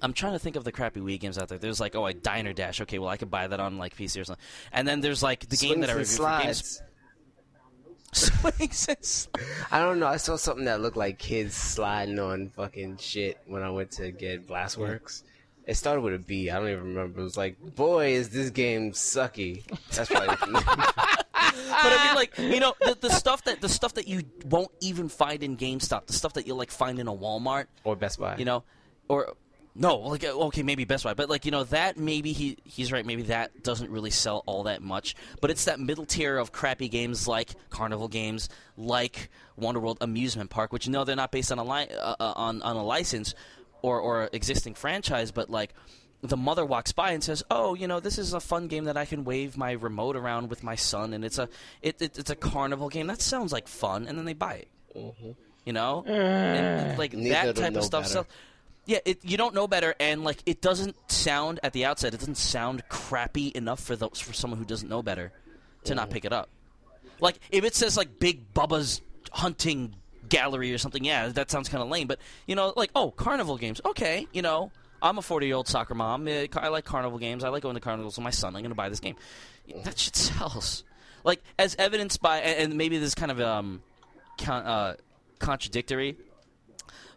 I'm 0.00 0.14
trying 0.14 0.32
to 0.32 0.38
think 0.40 0.56
of 0.56 0.64
the 0.64 0.72
crappy 0.72 1.00
Wii 1.00 1.20
games 1.20 1.38
out 1.38 1.48
there. 1.48 1.58
There's 1.58 1.78
like, 1.78 1.94
oh, 1.94 2.06
a 2.06 2.14
Diner 2.14 2.52
Dash. 2.52 2.80
Okay, 2.80 2.98
well, 2.98 3.10
I 3.10 3.18
could 3.18 3.30
buy 3.30 3.46
that 3.46 3.60
on 3.60 3.76
like 3.78 3.94
PC 3.94 4.20
or 4.20 4.24
something. 4.24 4.42
And 4.72 4.88
then 4.88 5.00
there's 5.00 5.22
like 5.22 5.48
the 5.48 5.56
game 5.56 5.80
that 5.80 5.90
I 5.90 5.92
and 5.92 6.00
reviewed 6.00 6.16
for 6.16 6.40
games. 6.42 6.82
Swings 8.14 8.88
and 8.88 9.04
slides. 9.04 9.28
I 9.70 9.78
don't 9.78 9.98
know. 9.98 10.06
I 10.06 10.18
saw 10.18 10.36
something 10.36 10.66
that 10.66 10.80
looked 10.80 10.98
like 10.98 11.18
kids 11.18 11.54
sliding 11.54 12.18
on 12.18 12.50
fucking 12.50 12.98
shit 12.98 13.38
when 13.46 13.62
I 13.62 13.70
went 13.70 13.90
to 13.92 14.10
get 14.10 14.46
Blastworks. 14.46 15.22
It 15.66 15.74
started 15.74 16.02
with 16.02 16.14
a 16.14 16.18
B. 16.18 16.50
I 16.50 16.58
don't 16.58 16.68
even 16.68 16.84
remember. 16.88 17.20
It 17.20 17.24
was 17.24 17.36
like, 17.36 17.56
boy, 17.74 18.12
is 18.12 18.28
this 18.30 18.50
game 18.50 18.92
sucky. 18.92 19.64
That's 19.92 20.10
probably. 20.10 20.36
but 20.62 21.92
I 21.92 22.06
mean, 22.06 22.14
like 22.14 22.36
you 22.36 22.60
know, 22.60 22.74
the, 22.80 22.98
the 23.00 23.10
stuff 23.10 23.44
that 23.44 23.60
the 23.60 23.68
stuff 23.68 23.94
that 23.94 24.08
you 24.08 24.22
won't 24.44 24.72
even 24.80 25.08
find 25.08 25.42
in 25.42 25.56
GameStop, 25.56 26.06
the 26.06 26.12
stuff 26.12 26.34
that 26.34 26.46
you'll 26.46 26.58
like 26.58 26.70
find 26.70 26.98
in 26.98 27.06
a 27.06 27.14
Walmart, 27.14 27.66
or 27.84 27.96
Best 27.96 28.18
Buy. 28.18 28.36
you 28.36 28.44
know, 28.44 28.64
or 29.08 29.34
no, 29.74 29.96
like 29.96 30.22
uh, 30.22 30.32
okay, 30.46 30.62
maybe 30.62 30.84
Best 30.84 31.04
Buy, 31.04 31.14
but 31.14 31.30
like 31.30 31.44
you 31.46 31.50
know 31.50 31.64
that 31.64 31.96
maybe 31.96 32.32
he 32.32 32.58
he's 32.64 32.92
right, 32.92 33.06
maybe 33.06 33.22
that 33.22 33.62
doesn't 33.62 33.90
really 33.90 34.10
sell 34.10 34.42
all 34.46 34.64
that 34.64 34.82
much, 34.82 35.14
but 35.40 35.50
it's 35.50 35.64
that 35.64 35.80
middle 35.80 36.04
tier 36.04 36.36
of 36.36 36.52
crappy 36.52 36.88
games 36.88 37.26
like 37.26 37.50
Carnival 37.70 38.08
games, 38.08 38.50
like 38.76 39.30
Wonder 39.56 39.80
World 39.80 39.98
Amusement 40.02 40.50
Park, 40.50 40.72
which 40.72 40.86
you 40.86 40.92
know 40.92 41.04
they're 41.04 41.16
not 41.16 41.32
based 41.32 41.50
on 41.50 41.58
a 41.58 41.64
li- 41.64 41.88
uh, 41.98 42.16
uh, 42.20 42.32
on 42.36 42.60
on 42.60 42.76
a 42.76 42.84
license 42.84 43.34
or 43.80 43.98
or 43.98 44.28
existing 44.32 44.74
franchise, 44.74 45.30
but 45.30 45.50
like. 45.50 45.74
The 46.24 46.36
mother 46.36 46.64
walks 46.64 46.92
by 46.92 47.10
and 47.10 47.24
says, 47.24 47.42
"Oh, 47.50 47.74
you 47.74 47.88
know, 47.88 47.98
this 47.98 48.16
is 48.16 48.32
a 48.32 48.38
fun 48.38 48.68
game 48.68 48.84
that 48.84 48.96
I 48.96 49.06
can 49.06 49.24
wave 49.24 49.56
my 49.56 49.72
remote 49.72 50.14
around 50.14 50.50
with 50.50 50.62
my 50.62 50.76
son, 50.76 51.14
and 51.14 51.24
it's 51.24 51.36
a 51.36 51.48
it, 51.82 52.00
it, 52.00 52.16
it's 52.16 52.30
a 52.30 52.36
carnival 52.36 52.88
game. 52.88 53.08
That 53.08 53.20
sounds 53.20 53.52
like 53.52 53.66
fun." 53.66 54.06
And 54.06 54.16
then 54.16 54.24
they 54.24 54.32
buy 54.32 54.54
it. 54.54 54.68
You 55.64 55.72
know, 55.72 56.04
and, 56.06 56.96
like 56.96 57.10
that 57.10 57.56
type 57.56 57.74
of 57.74 57.82
stuff. 57.82 58.02
better. 58.04 58.12
sell- 58.12 58.26
yeah, 58.84 58.98
it, 59.04 59.24
you 59.24 59.36
don't 59.36 59.54
know 59.54 59.68
better, 59.68 59.94
and 60.00 60.24
like 60.24 60.42
it 60.46 60.60
doesn't 60.60 60.96
sound 61.10 61.60
at 61.62 61.72
the 61.72 61.84
outset. 61.84 62.14
It 62.14 62.18
doesn't 62.18 62.36
sound 62.36 62.82
crappy 62.88 63.52
enough 63.54 63.80
for 63.80 63.94
those 63.96 64.20
for 64.20 64.32
someone 64.32 64.58
who 64.58 64.64
doesn't 64.64 64.88
know 64.88 65.02
better 65.02 65.32
to 65.84 65.94
not 65.94 66.10
pick 66.10 66.24
it 66.24 66.32
up. 66.32 66.48
Like 67.20 67.38
if 67.50 67.64
it 67.64 67.74
says 67.74 67.96
like 67.96 68.18
Big 68.18 68.52
Bubba's 68.52 69.00
hunting 69.30 69.94
gallery 70.28 70.72
or 70.72 70.78
something, 70.78 71.04
yeah, 71.04 71.28
that 71.28 71.50
sounds 71.50 71.68
kind 71.68 71.82
of 71.82 71.88
lame. 71.88 72.08
But 72.08 72.18
you 72.46 72.56
know, 72.56 72.72
like 72.76 72.90
oh, 72.94 73.10
carnival 73.10 73.56
games, 73.56 73.80
okay, 73.84 74.26
you 74.32 74.42
know. 74.42 74.70
I'm 75.04 75.18
a 75.18 75.22
40 75.22 75.46
year 75.46 75.56
old 75.56 75.66
soccer 75.66 75.96
mom. 75.96 76.28
Eh, 76.28 76.46
I 76.54 76.68
like 76.68 76.84
carnival 76.84 77.18
games. 77.18 77.42
I 77.42 77.48
like 77.48 77.64
going 77.64 77.74
to 77.74 77.80
carnivals 77.80 78.16
with 78.16 78.22
my 78.22 78.30
son. 78.30 78.54
I'm 78.54 78.62
going 78.62 78.70
to 78.70 78.76
buy 78.76 78.88
this 78.88 79.00
game. 79.00 79.16
That 79.82 79.98
shit 79.98 80.14
sells. 80.14 80.84
Like 81.24 81.42
as 81.58 81.74
evidenced 81.76 82.22
by, 82.22 82.38
and 82.38 82.70
and 82.70 82.78
maybe 82.78 82.98
this 82.98 83.08
is 83.08 83.14
kind 83.16 83.32
of 83.32 83.40
um, 83.40 83.82
con- 84.38 84.64
uh, 84.64 84.96
contradictory, 85.40 86.16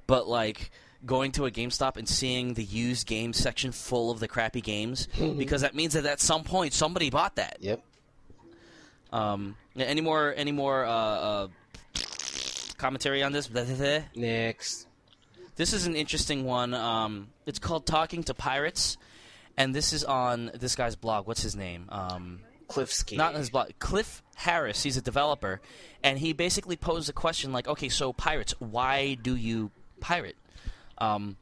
but 0.07 0.27
like 0.27 0.71
going 1.05 1.31
to 1.33 1.45
a 1.45 1.51
GameStop 1.51 1.97
and 1.97 2.07
seeing 2.07 2.53
the 2.53 2.63
used 2.63 3.07
game 3.07 3.33
section 3.33 3.71
full 3.71 4.11
of 4.11 4.19
the 4.19 4.27
crappy 4.27 4.61
games 4.61 5.07
because 5.37 5.61
that 5.61 5.75
means 5.75 5.93
that 5.93 6.05
at 6.05 6.19
some 6.19 6.43
point 6.43 6.73
somebody 6.73 7.09
bought 7.09 7.35
that. 7.35 7.57
Yep. 7.59 7.81
Um, 9.11 9.55
any 9.77 10.01
more 10.01 10.33
any 10.35 10.51
more 10.51 10.83
uh, 10.85 10.91
uh, 10.91 11.47
commentary 12.77 13.23
on 13.23 13.31
this? 13.31 13.49
Next. 14.15 14.87
This 15.55 15.71
is 15.71 15.87
an 15.87 15.95
interesting 15.95 16.43
one. 16.43 16.73
Um, 16.73 17.29
it's 17.45 17.59
called 17.59 17.85
Talking 17.85 18.23
to 18.23 18.33
Pirates, 18.33 18.97
and 19.55 19.73
this 19.73 19.93
is 19.93 20.03
on 20.03 20.51
this 20.53 20.75
guy's 20.75 20.95
blog. 20.95 21.27
What's 21.27 21.41
his 21.41 21.55
name? 21.55 21.85
Um, 21.89 22.41
Cliffski. 22.67 23.15
not 23.15 23.35
his 23.35 23.49
blog. 23.49 23.69
Cliff 23.79 24.21
Harris. 24.35 24.83
He's 24.83 24.97
a 24.97 25.01
developer, 25.01 25.61
and 26.03 26.19
he 26.19 26.33
basically 26.33 26.75
posed 26.75 27.09
a 27.09 27.13
question 27.13 27.53
like, 27.53 27.67
"Okay, 27.67 27.87
so 27.87 28.11
pirates, 28.11 28.53
why 28.59 29.13
do 29.13 29.35
you 29.35 29.71
pirate?" 30.01 30.35
Um, 30.97 31.37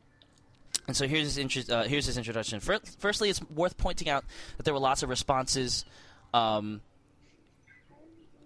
and 0.87 0.95
so 0.95 1.07
here's 1.07 1.23
his, 1.23 1.37
intro- 1.37 1.73
uh, 1.73 1.83
here's 1.83 2.05
his 2.05 2.17
introduction. 2.17 2.59
Fir- 2.59 2.79
Firstly, 2.99 3.29
it's 3.29 3.41
worth 3.49 3.77
pointing 3.77 4.09
out 4.09 4.25
that 4.57 4.63
there 4.63 4.73
were 4.73 4.79
lots 4.79 5.03
of 5.03 5.09
responses. 5.09 5.85
Um, 6.33 6.81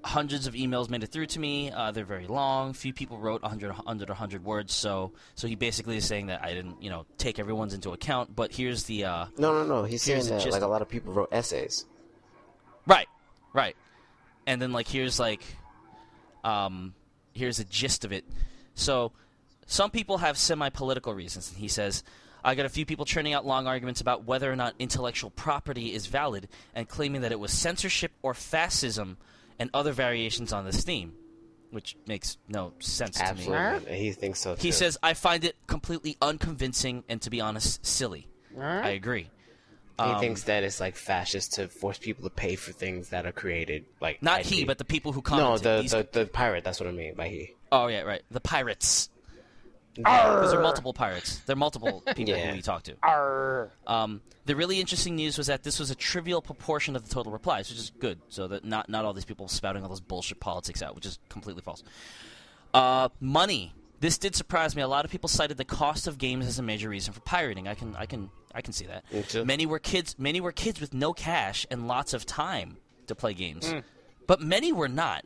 hundreds 0.04 0.48
of 0.48 0.54
emails 0.54 0.90
made 0.90 1.04
it 1.04 1.08
through 1.08 1.26
to 1.26 1.40
me. 1.40 1.72
Uh, 1.72 1.92
they're 1.92 2.06
very 2.06 2.28
long. 2.28 2.74
Few 2.74 2.94
people 2.94 3.18
wrote 3.18 3.42
100, 3.42 3.76
under 3.86 4.06
100 4.06 4.44
words. 4.44 4.74
So, 4.74 5.12
so 5.36 5.48
he 5.48 5.56
basically 5.56 5.98
is 5.98 6.06
saying 6.06 6.28
that 6.28 6.44
I 6.44 6.54
didn't, 6.54 6.82
you 6.82 6.90
know, 6.90 7.06
take 7.18 7.40
everyone's 7.40 7.74
into 7.74 7.92
account. 7.92 8.36
But 8.36 8.54
here's 8.54 8.84
the 8.84 9.06
uh, 9.06 9.26
No, 9.38 9.52
no, 9.54 9.66
no. 9.66 9.84
He's 9.84 10.04
saying 10.04 10.26
that 10.28 10.46
like 10.52 10.62
a 10.62 10.68
lot 10.68 10.82
of 10.82 10.90
people 10.90 11.14
wrote 11.14 11.30
essays. 11.32 11.86
Right, 12.86 13.08
right. 13.54 13.76
And 14.46 14.62
then 14.62 14.72
like 14.72 14.88
here's 14.88 15.20
like 15.20 15.42
um 16.44 16.94
here's 17.34 17.58
the 17.58 17.66
gist 17.66 18.06
of 18.06 18.14
it. 18.14 18.24
So 18.76 19.12
some 19.68 19.92
people 19.92 20.18
have 20.18 20.38
semi-political 20.38 21.14
reasons 21.14 21.50
and 21.50 21.60
he 21.60 21.68
says 21.68 22.04
I 22.44 22.56
got 22.56 22.66
a 22.66 22.70
few 22.70 22.86
people 22.86 23.04
churning 23.06 23.34
out 23.34 23.46
long 23.46 23.68
arguments 23.68 24.00
about 24.00 24.24
whether 24.26 24.52
or 24.52 24.56
not 24.56 24.74
intellectual 24.80 25.30
property 25.32 25.94
is 25.94 26.08
valid 26.08 26.48
and 26.74 26.88
claiming 26.88 27.22
that 27.22 27.32
it 27.34 27.40
was 27.40 27.52
censorship 27.52 28.12
or 28.22 28.34
fascism 28.34 29.18
and 29.60 29.70
other 29.74 29.92
variations 29.92 30.54
on 30.54 30.64
this 30.66 30.84
theme. 30.84 31.14
which 31.72 31.98
makes 32.08 32.38
no 32.48 32.72
sense 32.80 33.18
to 33.18 33.34
me. 33.36 33.48
Absolutely, 33.52 33.98
he 34.00 34.12
thinks 34.14 34.40
so 34.40 34.56
too. 34.56 34.62
He 34.62 34.72
says, 34.72 34.98
"I 35.04 35.14
find 35.14 35.44
it 35.44 35.58
completely 35.68 36.16
unconvincing 36.22 37.04
and, 37.10 37.22
to 37.24 37.30
be 37.30 37.42
honest, 37.42 37.86
silly." 37.86 38.28
Huh? 38.58 38.64
I 38.86 38.90
agree. 38.92 39.30
he 40.00 40.04
um, 40.06 40.20
thinks 40.22 40.44
that 40.44 40.64
it's 40.64 40.80
like 40.80 40.96
fascist 40.96 41.56
to 41.56 41.68
force 41.68 41.98
people 41.98 42.24
to 42.24 42.30
pay 42.34 42.56
for 42.56 42.72
things 42.72 43.10
that 43.10 43.26
are 43.26 43.34
created 43.34 43.84
like 44.00 44.24
Not 44.24 44.42
IP. 44.42 44.46
he, 44.46 44.64
but 44.64 44.78
the 44.78 44.86
people 44.86 45.12
who 45.12 45.22
no, 45.32 45.58
the, 45.58 45.82
These- 45.82 45.92
the 45.92 46.08
the 46.10 46.26
pirate. 46.26 46.64
That's 46.64 46.80
what 46.80 46.88
I 46.88 46.94
mean 46.94 47.16
by 47.16 47.28
he. 47.28 47.54
oh 47.74 47.88
yeah, 47.88 48.04
right. 48.04 48.22
The 48.32 48.40
pirates. 48.40 49.10
Because 50.04 50.52
there 50.52 50.60
are 50.60 50.64
multiple 50.64 50.94
pirates. 50.94 51.40
There 51.46 51.54
are 51.54 51.58
multiple 51.58 52.02
people 52.16 52.36
Yeah. 52.36 52.48
who 52.50 52.56
we 52.56 52.62
talked 52.62 52.86
to. 52.86 53.70
Um, 53.86 54.22
the 54.46 54.56
really 54.56 54.80
interesting 54.80 55.16
news 55.16 55.38
was 55.38 55.48
that 55.48 55.64
this 55.64 55.80
was 55.80 55.92
a 55.92 55.96
trivial 55.96 56.42
proportion 56.42 56.96
of 56.96 57.08
the 57.08 57.14
total 57.14 57.32
replies, 57.32 57.70
which 57.70 57.80
is 57.80 57.92
good. 58.00 58.20
So 58.30 58.48
that 58.48 58.64
not 58.64 58.90
not 58.90 59.04
all 59.06 59.14
these 59.14 59.26
people 59.26 59.48
spouting 59.48 59.84
all 59.84 59.90
this 59.90 60.00
bullshit 60.00 60.40
politics 60.40 60.82
out, 60.82 60.96
which 60.96 61.06
is 61.06 61.20
completely 61.30 61.62
false. 61.62 61.84
Uh, 62.74 63.10
money. 63.20 63.74
This 64.00 64.20
did 64.20 64.36
surprise 64.36 64.76
me. 64.76 64.84
A 64.84 64.88
lot 64.88 65.06
of 65.06 65.12
people 65.12 65.28
cited 65.28 65.58
the 65.58 65.66
cost 65.66 66.06
of 66.08 66.20
games 66.20 66.46
as 66.46 66.60
a 66.60 66.64
major 66.64 66.88
reason 66.88 67.14
for 67.14 67.20
pirating. 67.22 67.68
I 67.68 67.74
can 67.74 67.96
I 67.96 68.06
can 68.06 68.30
I 68.54 68.62
can 68.62 68.72
see 68.74 68.86
that. 68.86 69.04
Many 69.46 69.66
were 69.66 69.80
kids. 69.80 70.16
Many 70.20 70.40
were 70.40 70.52
kids 70.52 70.80
with 70.80 70.94
no 70.94 71.14
cash 71.14 71.66
and 71.72 71.88
lots 71.88 72.14
of 72.14 72.26
time 72.26 72.78
to 73.08 73.16
play 73.16 73.34
games, 73.34 73.68
Hmm. 73.70 73.80
but 74.28 74.40
many 74.40 74.72
were 74.72 74.88
not. 74.90 75.26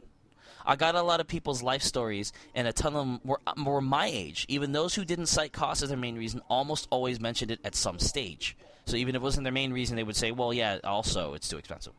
I 0.65 0.76
got 0.76 0.95
a 0.95 1.02
lot 1.02 1.19
of 1.19 1.28
people's 1.28 1.63
life 1.63 1.82
stories, 1.82 2.34
and 2.56 2.67
a 2.67 2.74
ton 2.74 2.95
of 2.95 3.06
them 3.06 3.19
were, 3.24 3.39
were 3.65 3.82
my 3.82 4.08
age. 4.08 4.45
Even 4.47 4.71
those 4.71 4.95
who 4.95 5.06
didn't 5.06 5.28
cite 5.28 5.54
cost 5.54 5.82
as 5.82 5.89
their 5.89 5.97
main 5.97 6.17
reason 6.17 6.41
almost 6.50 6.88
always 6.89 7.19
mentioned 7.19 7.52
it 7.52 7.60
at 7.63 7.76
some 7.76 8.00
stage. 8.00 8.56
So 8.86 8.97
even 8.97 9.15
if 9.15 9.21
it 9.21 9.24
wasn't 9.24 9.43
their 9.43 9.54
main 9.54 9.74
reason, 9.74 9.95
they 9.95 10.04
would 10.04 10.15
say, 10.15 10.32
well, 10.32 10.54
yeah, 10.54 10.80
also, 10.84 11.34
it's 11.34 11.47
too 11.47 11.58
expensive. 11.58 11.93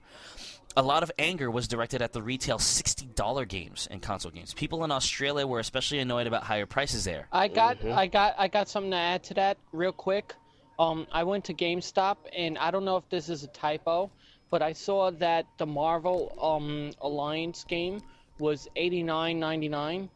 A 0.77 0.83
lot 0.83 1.03
of 1.03 1.13
anger 1.19 1.51
was 1.51 1.69
directed 1.69 2.01
at 2.01 2.13
the 2.13 2.23
retail 2.23 2.59
$60 2.59 3.49
games 3.49 3.89
and 3.91 4.01
console 4.01 4.33
games. 4.33 4.55
People 4.55 4.85
in 4.85 4.91
Australia 4.91 5.47
were 5.47 5.59
especially 5.59 5.99
annoyed 5.99 6.27
about 6.27 6.45
higher 6.45 6.67
prices 6.67 7.05
there. 7.05 7.29
I 7.31 7.49
got 7.49 7.85
I 7.85 8.07
got 8.07 8.35
I 8.39 8.49
got 8.49 8.69
something 8.71 8.91
to 8.93 8.97
add 8.97 9.23
to 9.25 9.35
that 9.35 9.59
real 9.73 9.93
quick. 9.93 10.35
Um, 10.79 11.07
I 11.13 11.25
went 11.25 11.45
to 11.45 11.55
GameStop 11.55 12.17
and 12.35 12.57
I 12.57 12.71
don't 12.71 12.87
know 12.87 12.97
if 12.97 13.07
this 13.11 13.29
is 13.29 13.45
a 13.45 13.49
typo, 13.49 14.11
but 14.51 14.63
I 14.63 14.73
saw 14.73 15.11
that 15.11 15.47
the 15.59 15.67
Marvel 15.67 16.35
um 16.41 16.93
Alliance 17.03 17.65
game 17.65 18.01
was 18.39 18.69
eighty 18.77 19.03
nine 19.03 19.39
ninety 19.41 19.69
nine. 19.69 20.09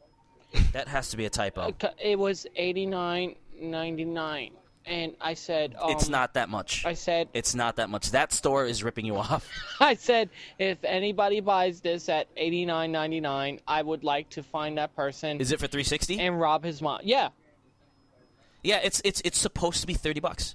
That 0.72 0.88
has 0.88 1.10
to 1.10 1.16
be 1.16 1.26
a 1.26 1.30
typo. 1.30 1.74
It 2.02 2.18
was 2.18 2.46
eighty 2.56 2.86
nine 2.86 3.34
ninety 3.60 4.04
nine, 4.04 4.52
and 4.86 5.14
I 5.20 5.34
said 5.34 5.74
um, 5.80 5.90
it's 5.90 6.08
not 6.08 6.34
that 6.34 6.48
much. 6.48 6.84
I 6.86 6.94
said 6.94 7.28
It's 7.34 7.54
not 7.54 7.76
that 7.76 7.90
much. 7.90 8.10
That 8.12 8.32
store 8.32 8.64
is 8.64 8.82
ripping 8.82 9.04
you 9.06 9.16
off. 9.16 9.48
I 9.80 9.94
said 9.94 10.30
if 10.58 10.78
anybody 10.84 11.40
buys 11.40 11.80
this 11.80 12.08
at 12.08 12.28
eighty 12.36 12.64
nine 12.64 12.92
ninety 12.92 13.20
nine, 13.20 13.60
I 13.66 13.82
would 13.82 14.04
like 14.04 14.30
to 14.30 14.42
find 14.42 14.78
that 14.78 14.94
person 14.96 15.40
Is 15.40 15.52
it 15.52 15.60
for 15.60 15.66
360? 15.66 16.18
and 16.20 16.40
rob 16.40 16.64
his 16.64 16.80
mom. 16.80 17.00
Yeah, 17.04 17.28
Yeah, 18.62 18.80
it's 18.82 19.02
it's 19.04 19.20
it's 19.24 19.38
supposed 19.38 19.80
to 19.82 19.86
be 19.86 19.94
30 19.94 20.20
bucks. 20.20 20.54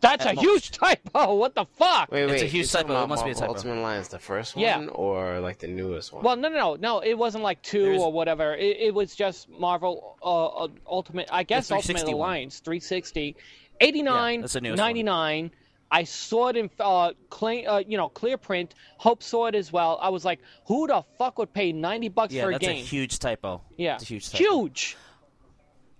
That's 0.00 0.26
At 0.26 0.32
a 0.32 0.34
most. 0.36 0.44
huge 0.44 0.70
typo. 0.72 1.34
What 1.42 1.54
the 1.54 1.64
fuck? 1.64 2.10
Wait, 2.12 2.22
It's 2.24 2.32
wait. 2.32 2.42
a 2.42 2.46
huge 2.46 2.72
you're 2.72 2.82
typo. 2.82 2.92
It 2.92 2.96
about 2.96 3.08
must 3.08 3.24
be 3.24 3.30
a 3.30 3.34
Marvel 3.34 3.40
typo. 3.48 3.54
Ultimate 3.54 3.78
Alliance, 3.80 4.08
the 4.08 4.18
first 4.18 4.56
one, 4.56 4.62
Yeah. 4.64 4.86
or 4.86 5.40
like 5.40 5.58
the 5.58 5.68
newest 5.68 6.12
one? 6.12 6.22
Well, 6.22 6.36
no, 6.36 6.48
no, 6.48 6.56
no, 6.58 6.74
no. 6.76 6.98
It 7.00 7.14
wasn't 7.14 7.44
like 7.44 7.62
two 7.62 7.82
There's- 7.84 8.00
or 8.00 8.12
whatever. 8.12 8.54
It, 8.54 8.76
it 8.80 8.94
was 8.94 9.14
just 9.14 9.48
Marvel 9.48 10.16
uh, 10.22 10.46
uh, 10.64 10.68
Ultimate. 10.86 11.28
I 11.32 11.42
guess 11.42 11.68
The 11.68 11.76
Ultimate 11.76 12.04
one. 12.06 12.14
Alliance 12.14 12.60
360, 12.60 13.36
89, 13.80 14.34
Yeah, 14.34 14.40
that's 14.42 14.52
the 14.52 14.60
newest 14.60 14.78
one. 14.80 14.86
99. 14.88 15.50
I 15.94 16.04
saw 16.04 16.48
it 16.48 16.56
in 16.56 16.70
uh, 16.80 17.12
clean, 17.28 17.66
uh, 17.68 17.82
you 17.86 17.98
know, 17.98 18.08
clear 18.08 18.38
print. 18.38 18.74
Hope 18.96 19.22
saw 19.22 19.46
it 19.46 19.54
as 19.54 19.70
well. 19.70 19.98
I 20.00 20.08
was 20.08 20.24
like, 20.24 20.40
who 20.66 20.86
the 20.86 21.02
fuck 21.18 21.38
would 21.38 21.52
pay 21.52 21.72
90 21.72 22.08
bucks 22.08 22.32
Yeah, 22.32 22.44
for 22.44 22.48
a 22.48 22.52
that's 22.52 22.64
a 22.66 22.72
game? 22.72 22.84
huge 22.84 23.18
typo. 23.18 23.60
yeah, 23.76 23.96
It's 23.96 24.04
a 24.04 24.06
huge 24.06 24.30
typo. 24.30 24.38
huge. 24.42 24.96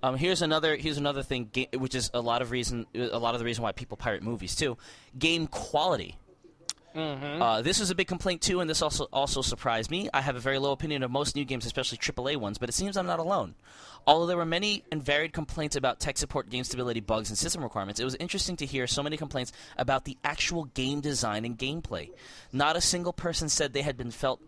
Um, 0.02 0.16
here's 0.16 0.42
another 0.42 0.76
here's 0.76 0.98
another 0.98 1.22
thing, 1.22 1.48
ga- 1.52 1.68
which 1.76 1.94
is 1.94 2.10
a 2.12 2.20
lot 2.20 2.42
of 2.42 2.50
reason 2.50 2.86
a 2.94 3.18
lot 3.18 3.34
of 3.34 3.38
the 3.38 3.44
reason 3.44 3.62
why 3.62 3.72
people 3.72 3.96
pirate 3.96 4.22
movies 4.22 4.56
too. 4.56 4.76
Game 5.18 5.46
quality. 5.46 6.16
Uh, 6.94 7.62
this 7.62 7.80
was 7.80 7.90
a 7.90 7.94
big 7.94 8.06
complaint 8.06 8.42
too, 8.42 8.60
and 8.60 8.68
this 8.68 8.82
also 8.82 9.04
also 9.12 9.40
surprised 9.40 9.90
me. 9.90 10.10
I 10.12 10.20
have 10.20 10.36
a 10.36 10.40
very 10.40 10.58
low 10.58 10.72
opinion 10.72 11.02
of 11.02 11.10
most 11.10 11.36
new 11.36 11.44
games, 11.44 11.64
especially 11.64 11.98
AAA 11.98 12.36
ones, 12.36 12.58
but 12.58 12.68
it 12.68 12.72
seems 12.72 12.96
I'm 12.96 13.06
not 13.06 13.18
alone. 13.18 13.54
Although 14.06 14.26
there 14.26 14.36
were 14.36 14.44
many 14.44 14.84
and 14.90 15.02
varied 15.02 15.32
complaints 15.32 15.76
about 15.76 16.00
tech 16.00 16.18
support, 16.18 16.50
game 16.50 16.64
stability, 16.64 17.00
bugs, 17.00 17.30
and 17.30 17.38
system 17.38 17.62
requirements, 17.62 18.00
it 18.00 18.04
was 18.04 18.16
interesting 18.16 18.56
to 18.56 18.66
hear 18.66 18.86
so 18.86 19.02
many 19.02 19.16
complaints 19.16 19.52
about 19.78 20.04
the 20.04 20.18
actual 20.24 20.64
game 20.64 21.00
design 21.00 21.44
and 21.44 21.56
gameplay. 21.56 22.10
Not 22.52 22.76
a 22.76 22.80
single 22.80 23.12
person 23.12 23.48
said 23.48 23.72
they 23.72 23.82
had 23.82 23.96
been 23.96 24.10
felt 24.10 24.42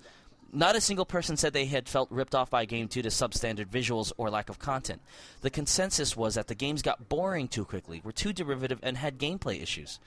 not 0.55 0.77
a 0.77 0.81
single 0.81 1.05
person 1.05 1.37
said 1.37 1.53
they 1.53 1.67
had 1.67 1.89
felt 1.89 2.11
ripped 2.11 2.35
off 2.35 2.49
by 2.51 2.63
a 2.63 2.67
game 2.67 2.87
due 2.87 3.03
to 3.03 3.09
substandard 3.09 3.67
visuals 3.67 4.13
or 4.17 4.31
lack 4.31 4.49
of 4.49 4.59
content. 4.59 5.03
The 5.41 5.51
consensus 5.51 6.17
was 6.17 6.37
that 6.37 6.47
the 6.47 6.55
games 6.55 6.81
got 6.81 7.09
boring 7.09 7.49
too 7.49 7.65
quickly, 7.65 8.01
were 8.05 8.13
too 8.13 8.33
derivative, 8.33 8.79
and 8.83 8.97
had 8.97 9.19
gameplay 9.19 9.61
issues. 9.63 9.99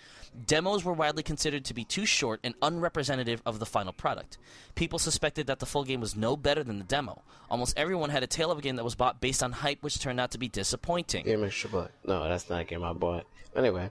Demos 0.46 0.84
were 0.84 0.94
widely 0.94 1.24
considered 1.24 1.66
to 1.66 1.74
be 1.74 1.84
too 1.84 2.06
short 2.06 2.40
and 2.44 2.56
unrepresentative 2.62 3.42
of 3.46 3.60
the 3.60 3.66
final 3.66 3.94
product. 3.94 4.38
People 4.76 5.00
suspected 5.00 5.48
that 5.48 5.60
the 5.60 5.66
full 5.66 5.84
game 5.84 6.00
was 6.00 6.16
no 6.16 6.36
better 6.38 6.64
than 6.64 6.78
the 6.78 6.84
demo. 6.86 7.22
Almost 7.50 7.78
everyone 7.78 8.10
had 8.10 8.24
a 8.24 8.28
tale 8.28 8.50
of 8.52 8.58
a 8.58 8.62
game 8.62 8.78
that 8.78 8.84
was 8.84 8.96
bought 8.96 9.20
based 9.22 9.44
on 9.44 9.52
hype, 9.52 9.84
which 9.84 10.00
turned 10.00 10.20
out 10.20 10.32
to 10.32 10.38
be 10.38 10.48
disappointing. 10.48 11.26
BMX 11.26 11.52
Triple. 11.52 11.88
No, 12.06 12.28
that's 12.28 12.50
not 12.50 12.62
a 12.62 12.64
game 12.64 12.84
I 12.84 12.94
bought. 12.94 13.26
Anyway, 13.56 13.90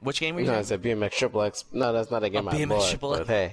Which 0.00 0.20
game 0.20 0.34
were 0.34 0.40
you 0.40 0.46
no, 0.46 0.52
I 0.54 0.62
saying? 0.62 0.80
said 0.80 0.82
BMX 0.82 1.12
Triple 1.12 1.42
X. 1.42 1.64
No, 1.72 1.92
that's 1.92 2.10
not 2.10 2.24
a 2.24 2.30
game 2.30 2.48
Oh, 2.48 2.50
I 2.50 2.54
BMX 2.54 2.68
bought. 2.68 2.88
Triple 2.90 3.24
hey, 3.24 3.52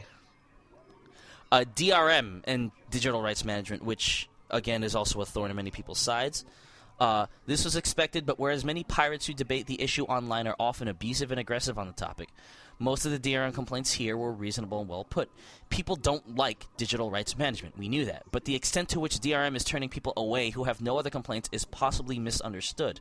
uh, 1.51 1.63
DRM 1.75 2.41
and 2.45 2.71
digital 2.89 3.21
rights 3.21 3.45
management, 3.45 3.83
which 3.83 4.29
again 4.49 4.83
is 4.83 4.95
also 4.95 5.21
a 5.21 5.25
thorn 5.25 5.49
in 5.49 5.55
many 5.55 5.71
people's 5.71 5.99
sides. 5.99 6.45
Uh, 6.99 7.27
this 7.45 7.63
was 7.63 7.75
expected, 7.75 8.25
but 8.25 8.39
whereas 8.39 8.65
many 8.65 8.83
pirates 8.83 9.27
who 9.27 9.33
debate 9.33 9.67
the 9.67 9.81
issue 9.81 10.03
online 10.05 10.47
are 10.47 10.55
often 10.59 10.87
abusive 10.87 11.31
and 11.31 11.39
aggressive 11.39 11.77
on 11.77 11.85
the 11.85 11.93
topic, 11.93 12.29
most 12.79 13.05
of 13.05 13.11
the 13.11 13.19
DRM 13.19 13.53
complaints 13.53 13.91
here 13.91 14.17
were 14.17 14.31
reasonable 14.31 14.79
and 14.79 14.89
well 14.89 15.03
put. 15.03 15.29
People 15.69 15.95
don't 15.95 16.35
like 16.35 16.67
digital 16.77 17.09
rights 17.09 17.37
management. 17.37 17.77
We 17.77 17.87
knew 17.87 18.05
that. 18.05 18.23
But 18.31 18.45
the 18.45 18.55
extent 18.55 18.89
to 18.89 18.99
which 18.99 19.19
DRM 19.19 19.55
is 19.55 19.63
turning 19.63 19.89
people 19.89 20.13
away 20.15 20.51
who 20.51 20.65
have 20.65 20.81
no 20.81 20.97
other 20.97 21.09
complaints 21.09 21.49
is 21.51 21.65
possibly 21.65 22.19
misunderstood. 22.19 22.99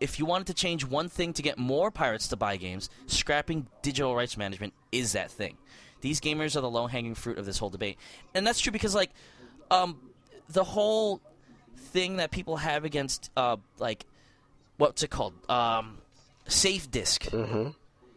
If 0.00 0.18
you 0.18 0.26
wanted 0.26 0.46
to 0.48 0.54
change 0.54 0.84
one 0.84 1.08
thing 1.08 1.32
to 1.32 1.42
get 1.42 1.58
more 1.58 1.90
pirates 1.90 2.28
to 2.28 2.36
buy 2.36 2.56
games, 2.56 2.88
scrapping 3.06 3.66
digital 3.82 4.14
rights 4.14 4.36
management 4.36 4.74
is 4.92 5.12
that 5.12 5.30
thing. 5.30 5.56
These 6.00 6.20
gamers 6.20 6.56
are 6.56 6.60
the 6.60 6.70
low 6.70 6.86
hanging 6.86 7.14
fruit 7.14 7.38
of 7.38 7.46
this 7.46 7.58
whole 7.58 7.70
debate. 7.70 7.98
And 8.34 8.46
that's 8.46 8.60
true 8.60 8.72
because, 8.72 8.94
like, 8.94 9.10
um, 9.70 9.98
the 10.48 10.64
whole 10.64 11.20
thing 11.76 12.16
that 12.16 12.30
people 12.30 12.56
have 12.58 12.84
against, 12.84 13.30
uh, 13.36 13.56
like, 13.78 14.06
what's 14.76 15.02
it 15.02 15.10
called? 15.10 15.34
Um, 15.50 15.98
SafeDisc. 16.48 17.30
Mm-hmm. 17.30 17.70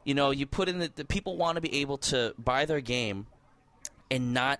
You 0.03 0.13
know, 0.13 0.31
you 0.31 0.45
put 0.45 0.69
in 0.69 0.79
the, 0.79 0.91
the 0.95 1.05
people 1.05 1.37
want 1.37 1.55
to 1.55 1.61
be 1.61 1.81
able 1.81 1.97
to 1.99 2.33
buy 2.37 2.65
their 2.65 2.81
game 2.81 3.27
and 4.09 4.33
not 4.33 4.59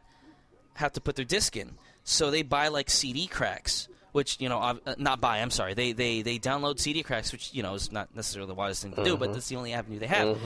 have 0.76 0.94
to 0.94 1.02
put 1.02 1.16
their 1.16 1.26
disc 1.26 1.56
in. 1.56 1.72
So 2.04 2.32
they 2.32 2.42
buy 2.42 2.68
like 2.70 2.90
CD 2.90 3.28
cracks, 3.28 3.88
which 4.12 4.38
you 4.40 4.50
know, 4.50 4.60
uh, 4.60 4.76
not 4.98 5.22
buy. 5.22 5.40
I'm 5.40 5.52
sorry. 5.52 5.74
They 5.74 5.94
they 5.94 6.22
they 6.22 6.40
download 6.40 6.80
CD 6.80 7.04
cracks, 7.04 7.32
which 7.32 7.54
you 7.54 7.64
know 7.64 7.76
is 7.76 7.92
not 7.92 8.16
necessarily 8.16 8.48
the 8.48 8.56
wisest 8.56 8.84
thing 8.84 8.94
to 8.94 9.04
do, 9.04 9.18
but 9.18 9.34
that's 9.34 9.50
the 9.50 9.56
only 9.56 9.74
avenue 9.74 10.00
they 10.00 10.08
have. 10.08 10.38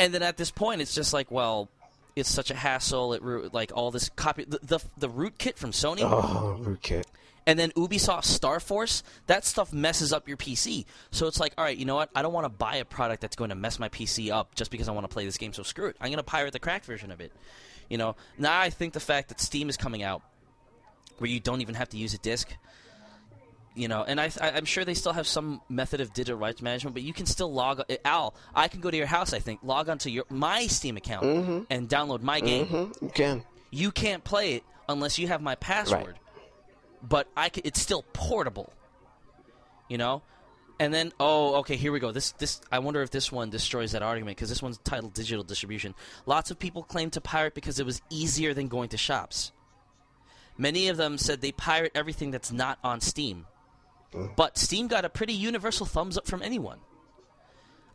And 0.00 0.14
then 0.14 0.22
at 0.22 0.38
this 0.38 0.50
point, 0.50 0.80
it's 0.80 0.94
just 0.94 1.12
like, 1.12 1.30
well, 1.30 1.68
it's 2.16 2.28
such 2.28 2.50
a 2.50 2.54
hassle. 2.54 3.12
It 3.12 3.52
like 3.52 3.70
all 3.74 3.90
this 3.90 4.08
copy 4.08 4.44
the 4.44 4.58
the, 4.62 4.80
the 4.96 5.08
root 5.10 5.38
kit 5.38 5.58
from 5.58 5.72
Sony. 5.72 6.00
oh, 6.00 6.58
rootkit. 6.58 7.04
And 7.46 7.58
then 7.58 7.70
Ubisoft 7.72 8.24
StarForce, 8.24 9.02
that 9.26 9.44
stuff 9.44 9.72
messes 9.72 10.12
up 10.12 10.28
your 10.28 10.36
PC. 10.36 10.84
So 11.10 11.26
it's 11.26 11.40
like, 11.40 11.54
all 11.56 11.64
right, 11.64 11.76
you 11.76 11.84
know 11.84 11.96
what? 11.96 12.10
I 12.14 12.22
don't 12.22 12.32
want 12.32 12.44
to 12.44 12.50
buy 12.50 12.76
a 12.76 12.84
product 12.84 13.22
that's 13.22 13.34
going 13.34 13.50
to 13.50 13.56
mess 13.56 13.78
my 13.78 13.88
PC 13.88 14.30
up 14.30 14.54
just 14.54 14.70
because 14.70 14.88
I 14.88 14.92
want 14.92 15.04
to 15.04 15.12
play 15.12 15.24
this 15.24 15.38
game. 15.38 15.52
So 15.52 15.62
screw 15.62 15.86
it. 15.86 15.96
I'm 16.00 16.08
going 16.08 16.18
to 16.18 16.22
pirate 16.22 16.52
the 16.52 16.58
cracked 16.58 16.86
version 16.86 17.10
of 17.10 17.20
it. 17.20 17.32
You 17.88 17.98
know. 17.98 18.16
Now 18.38 18.58
I 18.58 18.70
think 18.70 18.94
the 18.94 19.00
fact 19.00 19.28
that 19.28 19.40
Steam 19.40 19.68
is 19.68 19.76
coming 19.76 20.02
out, 20.02 20.22
where 21.18 21.28
you 21.28 21.40
don't 21.40 21.60
even 21.60 21.74
have 21.74 21.90
to 21.90 21.98
use 21.98 22.14
a 22.14 22.18
disc. 22.18 22.48
You 23.74 23.86
know, 23.86 24.02
and 24.02 24.20
I, 24.20 24.30
I, 24.40 24.50
I'm 24.50 24.64
sure 24.64 24.84
they 24.84 24.94
still 24.94 25.12
have 25.12 25.28
some 25.28 25.60
method 25.68 26.00
of 26.00 26.12
digital 26.12 26.38
rights 26.38 26.60
management, 26.60 26.92
but 26.94 27.04
you 27.04 27.12
can 27.12 27.24
still 27.24 27.52
log. 27.52 27.80
Al, 28.04 28.34
I 28.54 28.66
can 28.66 28.80
go 28.80 28.90
to 28.90 28.96
your 28.96 29.06
house. 29.06 29.32
I 29.32 29.38
think 29.38 29.60
log 29.62 29.88
onto 29.88 30.10
your 30.10 30.24
my 30.28 30.66
Steam 30.66 30.96
account 30.96 31.66
and 31.70 31.88
download 31.88 32.22
my 32.22 32.40
game 32.40 32.66
Mm-hmm. 32.66 33.04
You 33.04 33.10
can. 33.12 33.44
you 33.70 33.90
can't 33.92 34.24
play 34.24 34.54
it 34.54 34.64
unless 34.88 35.18
you 35.20 35.28
have 35.28 35.40
my 35.40 35.54
password. 35.54 36.06
Right. 36.06 36.16
But 37.08 37.28
I 37.36 37.48
c- 37.54 37.62
it's 37.64 37.80
still 37.80 38.02
portable. 38.12 38.72
You 39.88 39.98
know? 39.98 40.22
And 40.80 40.92
then 40.92 41.12
oh, 41.20 41.56
okay, 41.56 41.76
here 41.76 41.92
we 41.92 42.00
go. 42.00 42.10
This 42.10 42.32
this 42.32 42.60
I 42.72 42.80
wonder 42.80 43.02
if 43.02 43.10
this 43.10 43.30
one 43.30 43.50
destroys 43.50 43.92
that 43.92 44.02
argument 44.02 44.36
because 44.36 44.48
this 44.48 44.62
one's 44.62 44.78
titled 44.78 45.14
digital 45.14 45.44
distribution. 45.44 45.94
Lots 46.26 46.50
of 46.50 46.58
people 46.58 46.82
claim 46.82 47.10
to 47.10 47.20
pirate 47.20 47.54
because 47.54 47.78
it 47.78 47.86
was 47.86 48.02
easier 48.10 48.52
than 48.52 48.66
going 48.68 48.88
to 48.88 48.96
shops. 48.96 49.52
Many 50.58 50.88
of 50.88 50.96
them 50.96 51.18
said 51.18 51.40
they 51.40 51.52
pirate 51.52 51.92
everything 51.94 52.30
that's 52.32 52.50
not 52.50 52.78
on 52.82 53.00
Steam. 53.00 53.46
But 54.12 54.58
Steam 54.58 54.88
got 54.88 55.04
a 55.04 55.08
pretty 55.08 55.32
universal 55.32 55.86
thumbs 55.86 56.18
up 56.18 56.26
from 56.26 56.42
anyone. 56.42 56.78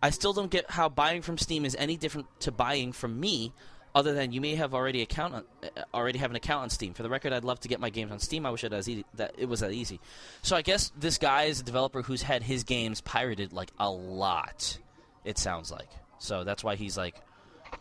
I 0.02 0.12
still 0.12 0.34
don't 0.34 0.52
get 0.52 0.70
how 0.72 0.90
buying 0.90 1.22
from 1.22 1.38
Steam 1.38 1.66
is 1.66 1.76
any 1.78 1.98
different 1.98 2.28
to 2.42 2.52
buying 2.52 2.92
from 2.92 3.20
me 3.20 3.54
other 3.94 4.14
than 4.14 4.32
you 4.32 4.42
may 4.42 4.56
have 4.56 4.74
already 4.74 5.02
account 5.02 5.34
on, 5.34 5.44
uh, 5.64 5.82
already 5.94 6.20
have 6.20 6.30
an 6.30 6.36
account 6.36 6.64
on 6.64 6.70
Steam. 6.70 6.94
For 6.94 7.02
the 7.02 7.10
record, 7.10 7.32
I'd 7.34 7.46
love 7.46 7.62
to 7.62 7.68
get 7.68 7.80
my 7.80 7.90
games 7.90 8.12
on 8.12 8.20
Steam. 8.20 8.46
I 8.46 8.52
wish 8.52 8.64
it 8.64 8.72
was 8.72 8.90
easy, 8.90 9.06
that 9.16 9.36
it 9.38 9.48
was 9.48 9.62
that 9.62 9.72
easy. 9.72 10.00
So 10.42 10.56
I 10.56 10.62
guess 10.62 10.92
this 10.98 11.18
guy 11.18 11.44
is 11.44 11.62
a 11.62 11.64
developer 11.64 12.02
who's 12.02 12.22
had 12.22 12.44
his 12.44 12.66
games 12.66 13.02
pirated 13.02 13.54
like 13.54 13.72
a 13.80 13.90
lot. 13.90 14.78
It 15.24 15.38
sounds 15.38 15.72
like 15.72 15.90
so 16.18 16.44
that's 16.44 16.64
why 16.64 16.76
he's 16.76 16.98
like 16.98 17.16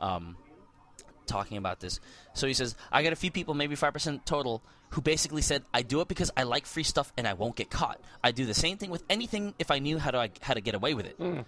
um, 0.01 0.37
talking 1.27 1.57
about 1.57 1.81
this. 1.81 2.01
So 2.35 2.47
he 2.47 2.55
says, 2.55 2.75
I 2.93 3.03
got 3.03 3.13
a 3.13 3.17
few 3.17 3.31
people, 3.31 3.55
maybe 3.55 3.77
5% 3.77 4.25
total, 4.25 4.63
who 4.95 5.01
basically 5.01 5.43
said, 5.43 5.65
I 5.75 5.83
do 5.83 6.01
it 6.01 6.09
because 6.09 6.31
I 6.37 6.45
like 6.45 6.67
free 6.67 6.85
stuff 6.85 7.13
and 7.17 7.27
I 7.27 7.33
won't 7.35 7.57
get 7.57 7.69
caught. 7.69 8.01
I 8.23 8.31
do 8.31 8.47
the 8.47 8.55
same 8.55 8.77
thing 8.79 8.91
with 8.91 9.03
anything 9.11 9.53
if 9.59 9.73
I 9.73 9.81
knew 9.81 9.99
how 9.99 10.13
to, 10.13 10.31
how 10.41 10.55
to 10.55 10.61
get 10.61 10.75
away 10.77 10.95
with 10.95 11.07
it. 11.07 11.45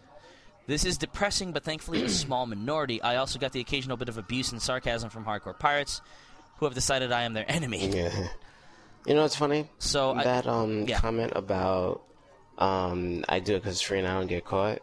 This 0.67 0.85
is 0.85 0.99
depressing, 0.99 1.53
but 1.53 1.63
thankfully 1.63 2.03
a 2.03 2.09
small 2.09 2.45
minority. 2.45 3.01
I 3.01 3.17
also 3.17 3.39
got 3.39 3.53
the 3.53 3.61
occasional 3.61 3.97
bit 3.97 4.09
of 4.09 4.19
abuse 4.19 4.51
and 4.51 4.61
sarcasm 4.61 5.11
from 5.11 5.25
hardcore 5.25 5.57
pirates 5.57 6.03
who 6.59 6.67
have 6.67 6.75
decided 6.75 7.13
I 7.13 7.23
am 7.23 7.35
their 7.35 7.49
enemy. 7.49 7.89
Yeah. 7.89 8.29
You 9.07 9.15
know 9.15 9.23
what's 9.23 9.37
funny? 9.37 9.71
So 9.79 10.11
I- 10.13 10.25
that 10.25 10.49
um 10.49 10.89
yeah. 10.89 10.99
comment 10.99 11.33
about 11.37 12.03
um 12.59 13.25
I 13.29 13.39
do 13.39 13.55
it 13.55 13.59
because 13.61 13.75
it's 13.77 13.81
free 13.83 14.01
and 14.01 14.09
I 14.09 14.15
don't 14.15 14.27
get 14.27 14.45
caught. 14.45 14.81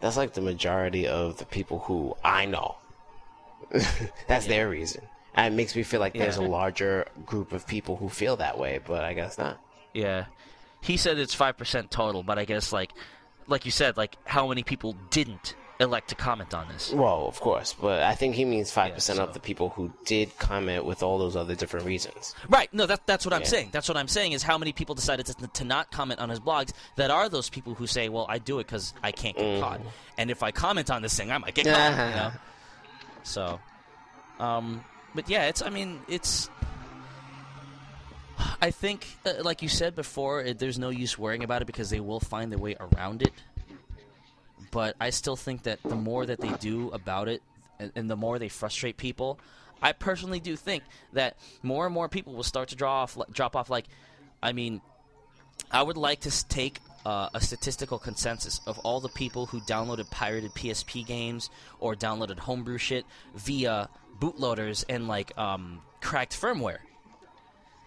That's 0.00 0.16
like 0.16 0.32
the 0.32 0.40
majority 0.40 1.06
of 1.06 1.36
the 1.36 1.44
people 1.44 1.80
who 1.80 2.16
I 2.24 2.46
know. 2.46 2.76
That's 4.28 4.46
their 4.46 4.70
reason. 4.70 5.02
And 5.38 5.54
it 5.54 5.56
makes 5.56 5.76
me 5.76 5.84
feel 5.84 6.00
like 6.00 6.14
there's 6.14 6.36
a 6.36 6.42
larger 6.42 7.06
group 7.24 7.52
of 7.52 7.64
people 7.66 7.94
who 7.96 8.08
feel 8.08 8.36
that 8.38 8.58
way, 8.58 8.80
but 8.84 9.04
I 9.04 9.14
guess 9.14 9.38
not. 9.38 9.60
Yeah. 9.94 10.24
He 10.80 10.96
said 10.96 11.16
it's 11.18 11.34
5% 11.34 11.90
total, 11.90 12.24
but 12.24 12.38
I 12.40 12.44
guess, 12.44 12.72
like, 12.72 12.90
like 13.46 13.64
you 13.64 13.70
said, 13.70 13.96
like, 13.96 14.16
how 14.24 14.48
many 14.48 14.64
people 14.64 14.96
didn't 15.10 15.54
elect 15.80 16.08
to 16.08 16.16
comment 16.16 16.54
on 16.54 16.66
this? 16.66 16.92
Well, 16.92 17.28
of 17.28 17.38
course, 17.38 17.72
but 17.80 18.02
I 18.02 18.16
think 18.16 18.34
he 18.34 18.44
means 18.44 18.72
five 18.72 18.94
percent 18.94 19.18
so- 19.18 19.22
of 19.22 19.32
the 19.32 19.38
people 19.38 19.68
who 19.68 19.92
did 20.04 20.36
comment 20.40 20.84
with 20.84 21.04
all 21.04 21.18
those 21.18 21.36
other 21.36 21.54
different 21.54 21.86
reasons. 21.86 22.34
Right. 22.48 22.68
No, 22.74 22.84
that, 22.86 23.06
that's 23.06 23.24
what 23.24 23.32
I'm 23.32 23.42
Yeah. 23.42 23.46
saying. 23.46 23.68
That's 23.70 23.88
what 23.88 23.96
I'm 23.96 24.08
saying 24.08 24.32
is 24.32 24.42
how 24.42 24.58
many 24.58 24.72
people 24.72 24.96
decided 24.96 25.26
to, 25.26 25.34
to 25.46 25.64
not 25.64 25.92
comment 25.92 26.18
on 26.18 26.30
his 26.30 26.40
blogs 26.40 26.72
that 26.96 27.12
are 27.12 27.28
those 27.28 27.48
people 27.48 27.74
who 27.74 27.86
say, 27.86 28.08
well, 28.08 28.26
I 28.28 28.38
do 28.38 28.58
it 28.58 28.66
because 28.66 28.92
I 29.04 29.12
can't 29.12 29.36
get 29.36 29.60
caught. 29.60 29.80
And 30.16 30.32
if 30.32 30.42
I 30.42 30.50
comment 30.50 30.90
on 30.90 31.00
this 31.02 31.16
thing, 31.16 31.30
I 31.30 31.38
might 31.38 31.54
get 31.54 31.66
caught. 31.66 31.90
you 31.92 31.96
know? 32.16 32.32
So, 33.22 33.60
um, 34.40 34.84
but 35.14 35.28
yeah, 35.28 35.46
it's, 35.46 35.62
I 35.62 35.70
mean, 35.70 36.00
it's, 36.08 36.50
I 38.60 38.70
think, 38.70 39.06
uh, 39.24 39.34
like 39.42 39.62
you 39.62 39.68
said 39.68 39.94
before, 39.94 40.42
it, 40.42 40.58
there's 40.58 40.78
no 40.78 40.90
use 40.90 41.18
worrying 41.18 41.44
about 41.44 41.62
it 41.62 41.66
because 41.66 41.90
they 41.90 42.00
will 42.00 42.20
find 42.20 42.52
their 42.52 42.58
way 42.58 42.76
around 42.78 43.22
it. 43.22 43.32
But 44.70 44.96
I 45.00 45.10
still 45.10 45.36
think 45.36 45.62
that 45.64 45.82
the 45.82 45.96
more 45.96 46.26
that 46.26 46.40
they 46.40 46.52
do 46.52 46.90
about 46.90 47.28
it, 47.28 47.42
and, 47.78 47.92
and 47.94 48.10
the 48.10 48.16
more 48.16 48.38
they 48.38 48.48
frustrate 48.48 48.96
people, 48.96 49.38
I 49.80 49.92
personally 49.92 50.40
do 50.40 50.56
think 50.56 50.82
that 51.12 51.36
more 51.62 51.86
and 51.86 51.94
more 51.94 52.08
people 52.08 52.34
will 52.34 52.42
start 52.42 52.68
to 52.68 52.76
draw 52.76 53.02
off, 53.02 53.16
drop 53.32 53.56
off. 53.56 53.70
Like, 53.70 53.86
I 54.42 54.52
mean, 54.52 54.80
I 55.70 55.82
would 55.82 55.96
like 55.96 56.20
to 56.20 56.48
take 56.48 56.80
uh, 57.06 57.28
a 57.32 57.40
statistical 57.40 57.98
consensus 57.98 58.60
of 58.66 58.78
all 58.80 59.00
the 59.00 59.08
people 59.08 59.46
who 59.46 59.60
downloaded 59.60 60.10
pirated 60.10 60.52
PSP 60.52 61.06
games 61.06 61.50
or 61.78 61.94
downloaded 61.94 62.38
homebrew 62.38 62.78
shit 62.78 63.06
via 63.34 63.88
bootloaders 64.20 64.84
and 64.88 65.08
like 65.08 65.36
um, 65.38 65.80
cracked 66.00 66.38
firmware. 66.38 66.78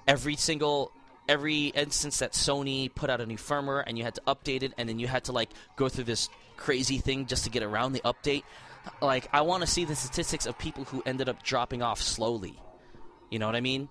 Every 0.08 0.36
single 0.36 0.92
every 1.30 1.68
instance 1.68 2.20
that 2.20 2.34
Sony 2.34 2.94
put 2.94 3.10
out 3.10 3.22
a 3.22 3.26
new 3.26 3.38
firmware 3.38 3.84
and 3.86 3.98
you 3.98 4.04
had 4.04 4.16
to 4.16 4.22
update 4.28 4.64
it 4.64 4.74
and 4.78 4.90
then 4.90 5.00
you 5.00 5.08
had 5.08 5.26
to 5.26 5.32
like 5.32 5.50
go 5.76 5.88
through 5.88 6.04
this 6.04 6.30
crazy 6.58 6.98
thing 6.98 7.26
just 7.26 7.44
to 7.46 7.50
get 7.50 7.64
around 7.64 7.94
the 7.94 8.02
update. 8.02 8.44
Like 9.02 9.30
I 9.32 9.42
want 9.42 9.62
to 9.62 9.68
see 9.68 9.86
the 9.86 9.96
statistics 9.96 10.46
of 10.46 10.58
people 10.58 10.84
who 10.86 11.02
ended 11.06 11.30
up 11.30 11.44
dropping 11.44 11.82
off 11.82 12.02
slowly. 12.02 12.60
You 13.30 13.40
know 13.40 13.46
what 13.46 13.56
I 13.56 13.62
mean? 13.62 13.88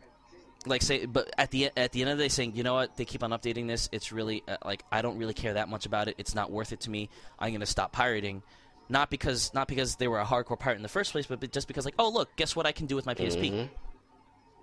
like 0.66 0.82
say 0.82 1.06
but 1.06 1.30
at 1.38 1.50
the 1.50 1.70
at 1.76 1.92
the 1.92 2.02
end 2.02 2.10
of 2.10 2.18
the 2.18 2.24
day 2.24 2.28
saying 2.28 2.54
you 2.54 2.62
know 2.62 2.74
what 2.74 2.96
they 2.96 3.04
keep 3.04 3.22
on 3.22 3.30
updating 3.30 3.66
this 3.66 3.88
it's 3.92 4.12
really 4.12 4.42
uh, 4.46 4.56
like 4.64 4.84
i 4.92 5.00
don't 5.00 5.16
really 5.16 5.32
care 5.32 5.54
that 5.54 5.68
much 5.68 5.86
about 5.86 6.08
it 6.08 6.14
it's 6.18 6.34
not 6.34 6.50
worth 6.50 6.72
it 6.72 6.80
to 6.80 6.90
me 6.90 7.08
i'm 7.38 7.58
to 7.58 7.66
stop 7.66 7.92
pirating 7.92 8.42
not 8.90 9.08
because 9.08 9.54
not 9.54 9.68
because 9.68 9.96
they 9.96 10.08
were 10.08 10.20
a 10.20 10.24
hardcore 10.24 10.58
pirate 10.58 10.76
in 10.76 10.82
the 10.82 10.88
first 10.88 11.12
place 11.12 11.26
but 11.26 11.40
just 11.52 11.68
because 11.68 11.84
like 11.84 11.94
oh 11.98 12.10
look 12.10 12.34
guess 12.36 12.54
what 12.54 12.66
i 12.66 12.72
can 12.72 12.86
do 12.86 12.96
with 12.96 13.06
my 13.06 13.14
psp 13.14 13.68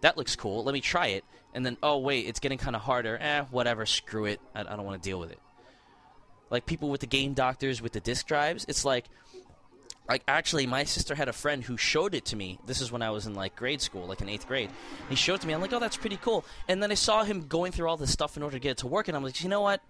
that 0.02 0.18
looks 0.18 0.36
cool. 0.36 0.64
Let 0.64 0.74
me 0.74 0.82
try 0.82 1.08
it. 1.08 1.26
And 1.54 1.66
then 1.66 1.78
oh 1.82 1.98
wait 1.98 2.28
it's 2.28 2.40
getting 2.40 2.58
kind 2.58 2.76
of 2.76 2.82
harder. 2.82 3.18
Eh 3.20 3.44
whatever. 3.52 3.86
Screw 3.86 4.26
it. 4.26 4.40
I, 4.54 4.62
I 4.62 4.64
don't 4.64 4.86
want 4.86 5.02
to 5.02 5.10
deal 5.10 5.20
with 5.20 5.32
it. 5.32 5.40
Like 6.50 6.66
people 6.66 6.90
with 6.90 7.02
the 7.02 7.08
game 7.08 7.34
doctors 7.34 7.82
with 7.82 7.94
the 7.94 8.00
disk 8.00 8.28
drives 8.28 8.66
it's 8.68 8.86
like 8.86 9.06
like 10.08 10.24
actually 10.26 10.66
my 10.66 10.86
sister 10.86 11.16
had 11.16 11.28
a 11.28 11.34
friend 11.34 11.64
who 11.64 11.76
showed 11.76 12.16
it 12.16 12.26
to 12.26 12.36
me. 12.36 12.60
This 12.66 12.80
is 12.80 12.92
when 12.92 13.02
i 13.02 13.10
was 13.10 13.26
in 13.26 13.34
like 13.34 13.56
grade 13.56 13.82
school 13.82 14.06
like 14.06 14.22
in 14.22 14.30
eighth 14.30 14.48
grade. 14.48 14.70
He 15.10 15.16
showed 15.16 15.36
it 15.36 15.42
to 15.42 15.48
me. 15.48 15.54
I'm 15.54 15.62
like 15.62 15.74
oh 15.74 15.80
that's 15.80 15.98
pretty 15.98 16.18
cool. 16.18 16.46
And 16.68 16.82
then 16.82 16.92
i 16.92 16.96
saw 16.96 17.24
him 17.24 17.48
going 17.48 17.72
through 17.72 17.90
all 17.90 17.98
this 17.98 18.12
stuff 18.12 18.38
in 18.38 18.44
order 18.44 18.56
to 18.56 18.62
get 18.62 18.72
it 18.72 18.78
to 18.80 18.88
work 18.88 19.08
and 19.08 19.18
i'm 19.18 19.24
like 19.24 19.42
you 19.44 19.50
know 19.50 19.62
what 19.62 19.82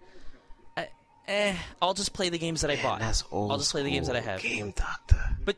eh, 1.27 1.55
i'll 1.81 1.93
just 1.93 2.13
play 2.13 2.29
the 2.29 2.37
games 2.37 2.61
that 2.61 2.71
i 2.71 2.81
bought 2.81 2.99
That's 2.99 3.23
old. 3.31 3.51
i'll 3.51 3.57
just 3.57 3.71
play 3.71 3.83
the 3.83 3.91
games 3.91 4.07
that 4.07 4.15
i 4.15 4.19
have 4.21 4.41
Game 4.41 4.71
doctor. 4.75 5.19
but 5.45 5.55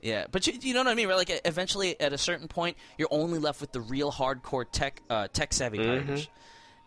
yeah, 0.00 0.26
but 0.30 0.46
you, 0.46 0.52
you 0.60 0.74
know 0.74 0.80
what 0.80 0.86
I 0.86 0.94
mean, 0.94 1.08
right? 1.08 1.16
Like 1.16 1.40
eventually, 1.44 2.00
at 2.00 2.12
a 2.12 2.18
certain 2.18 2.46
point, 2.46 2.76
you're 2.98 3.08
only 3.10 3.40
left 3.40 3.60
with 3.60 3.72
the 3.72 3.80
real 3.80 4.12
hardcore 4.12 4.64
tech 4.70 5.02
uh, 5.10 5.26
tech 5.32 5.52
savvy 5.52 5.78
pirates. 5.78 6.28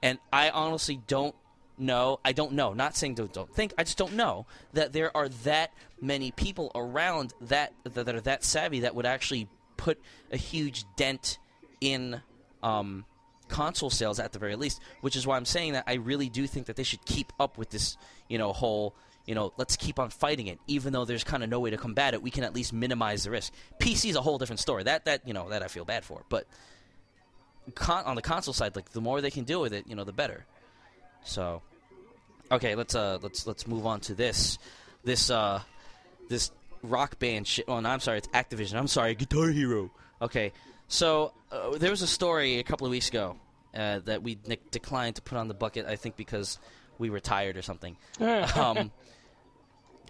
And 0.01 0.17
I 0.31 0.49
honestly 0.49 1.01
don't 1.07 1.35
know. 1.77 2.21
I 2.23 2.31
don't 2.31 2.53
know. 2.53 2.71
Not 2.71 2.95
saying 2.95 3.15
don't, 3.15 3.33
don't 3.33 3.53
think. 3.53 3.73
I 3.77 3.83
just 3.83 3.97
don't 3.97 4.13
know 4.13 4.45
that 4.71 4.93
there 4.93 5.15
are 5.15 5.27
that 5.43 5.73
many 5.99 6.31
people 6.31 6.71
around 6.73 7.33
that 7.41 7.73
that 7.83 8.07
are 8.15 8.21
that 8.21 8.45
savvy 8.45 8.79
that 8.79 8.95
would 8.95 9.05
actually 9.05 9.49
put 9.75 9.99
a 10.31 10.37
huge 10.37 10.85
dent 10.95 11.37
in 11.81 12.21
um, 12.63 13.03
console 13.51 13.89
sales 13.89 14.19
at 14.19 14.31
the 14.31 14.39
very 14.39 14.55
least. 14.55 14.81
Which 15.01 15.15
is 15.15 15.27
why 15.27 15.37
I'm 15.37 15.45
saying 15.45 15.73
that 15.73 15.83
I 15.85 15.95
really 15.95 16.29
do 16.29 16.47
think 16.47 16.65
that 16.65 16.75
they 16.75 16.83
should 16.83 17.05
keep 17.05 17.31
up 17.39 17.57
with 17.57 17.69
this, 17.69 17.97
you 18.27 18.37
know, 18.37 18.53
whole 18.53 18.95
you 19.27 19.35
know, 19.35 19.53
let's 19.57 19.75
keep 19.75 19.99
on 19.99 20.09
fighting 20.09 20.47
it, 20.47 20.59
even 20.67 20.93
though 20.93 21.05
there's 21.05 21.23
kind 21.23 21.43
of 21.43 21.49
no 21.49 21.59
way 21.59 21.69
to 21.69 21.77
combat 21.77 22.15
it. 22.15 22.23
We 22.23 22.31
can 22.31 22.43
at 22.43 22.55
least 22.55 22.73
minimize 22.73 23.23
the 23.23 23.29
risk. 23.29 23.53
PC 23.79 24.09
is 24.09 24.15
a 24.15 24.21
whole 24.21 24.39
different 24.39 24.59
story. 24.59 24.83
That 24.83 25.05
that 25.05 25.27
you 25.27 25.33
know 25.33 25.49
that 25.49 25.61
I 25.61 25.67
feel 25.67 25.85
bad 25.85 26.03
for, 26.03 26.23
but 26.29 26.47
con- 27.75 28.05
on 28.05 28.15
the 28.15 28.21
console 28.21 28.53
side, 28.53 28.75
like 28.75 28.91
the 28.91 29.01
more 29.01 29.21
they 29.21 29.31
can 29.31 29.43
do 29.43 29.59
with 29.59 29.73
it, 29.73 29.87
you 29.87 29.95
know, 29.95 30.03
the 30.03 30.11
better. 30.11 30.45
So, 31.23 31.61
okay, 32.51 32.75
let's 32.75 32.95
uh 32.95 33.19
let's 33.21 33.45
let's 33.45 33.67
move 33.67 33.85
on 33.85 33.99
to 34.01 34.15
this 34.15 34.57
this 35.03 35.29
uh 35.29 35.61
this 36.29 36.51
rock 36.83 37.19
band 37.19 37.47
shit. 37.47 37.65
Oh, 37.67 37.79
no, 37.79 37.89
I'm 37.89 37.99
sorry, 37.99 38.19
it's 38.19 38.27
Activision. 38.29 38.75
I'm 38.75 38.87
sorry, 38.87 39.15
Guitar 39.15 39.49
Hero. 39.49 39.91
Okay, 40.21 40.51
so 40.91 41.31
uh, 41.51 41.77
there 41.77 41.89
was 41.89 42.01
a 42.01 42.07
story 42.07 42.59
a 42.59 42.63
couple 42.63 42.85
of 42.85 42.91
weeks 42.91 43.07
ago 43.07 43.37
uh, 43.73 43.99
that 43.99 44.23
we 44.23 44.37
ne- 44.45 44.59
declined 44.71 45.15
to 45.15 45.21
put 45.21 45.37
on 45.37 45.47
the 45.47 45.53
bucket. 45.53 45.85
I 45.85 45.95
think 45.95 46.17
because 46.17 46.59
we 46.97 47.09
were 47.09 47.21
tired 47.21 47.55
or 47.55 47.61
something. 47.61 47.95
um, 48.19 48.91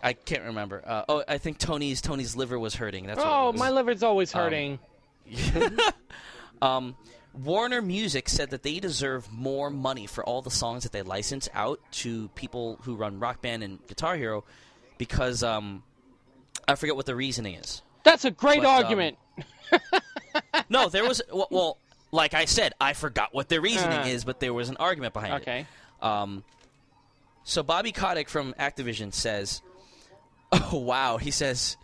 I 0.04 0.14
can't 0.14 0.44
remember. 0.44 0.82
Uh, 0.84 1.04
oh, 1.08 1.24
I 1.28 1.38
think 1.38 1.60
Tony's 1.60 2.02
Tony's 2.02 2.36
liver 2.36 2.58
was 2.58 2.74
hurting. 2.74 3.06
That's 3.06 3.20
what 3.20 3.28
Oh, 3.28 3.54
my 3.54 3.70
liver's 3.70 4.04
always 4.04 4.32
hurting. 4.32 4.80
Um, 6.62 6.96
Warner 7.34 7.82
Music 7.82 8.30
said 8.30 8.52
that 8.52 8.62
they 8.62 8.80
deserve 8.80 9.32
more 9.32 9.72
money 9.72 10.06
for 10.06 10.24
all 10.24 10.44
the 10.44 10.52
songs 10.52 10.84
that 10.84 10.92
they 10.92 11.02
license 11.02 11.50
out 11.56 11.80
to 11.92 12.28
people 12.36 12.78
who 12.84 12.96
run 12.96 13.20
Rock 13.20 13.42
Band 13.42 13.64
and 13.64 13.80
Guitar 13.88 14.16
Hero 14.16 14.44
because 15.00 15.42
um, 15.42 15.82
I 16.68 16.76
forget 16.76 16.96
what 16.96 17.08
the 17.08 17.16
reasoning 17.16 17.56
is. 17.56 17.82
That's 18.04 18.26
a 18.26 18.32
great 18.32 18.62
but, 18.62 18.68
um, 18.68 18.84
argument. 18.84 19.18
No, 20.70 20.90
there 20.90 21.08
was 21.08 21.22
well, 21.32 21.48
well, 21.52 21.78
like 22.12 22.34
I 22.34 22.46
said, 22.46 22.74
I 22.80 22.94
forgot 22.94 23.34
what 23.34 23.50
their 23.50 23.62
reasoning 23.62 24.00
Uh. 24.00 24.06
is, 24.06 24.24
but 24.24 24.40
there 24.40 24.54
was 24.54 24.70
an 24.70 24.78
argument 24.78 25.14
behind 25.14 25.34
it. 25.34 25.42
okay. 25.42 25.66
Um, 26.02 26.44
so 27.44 27.64
Bobby 27.64 27.92
Kotick 27.92 28.30
from 28.30 28.54
Activision 28.54 29.14
says, 29.14 29.62
"Oh 30.52 30.78
wow," 30.86 31.18
he 31.18 31.32
says, 31.32 31.78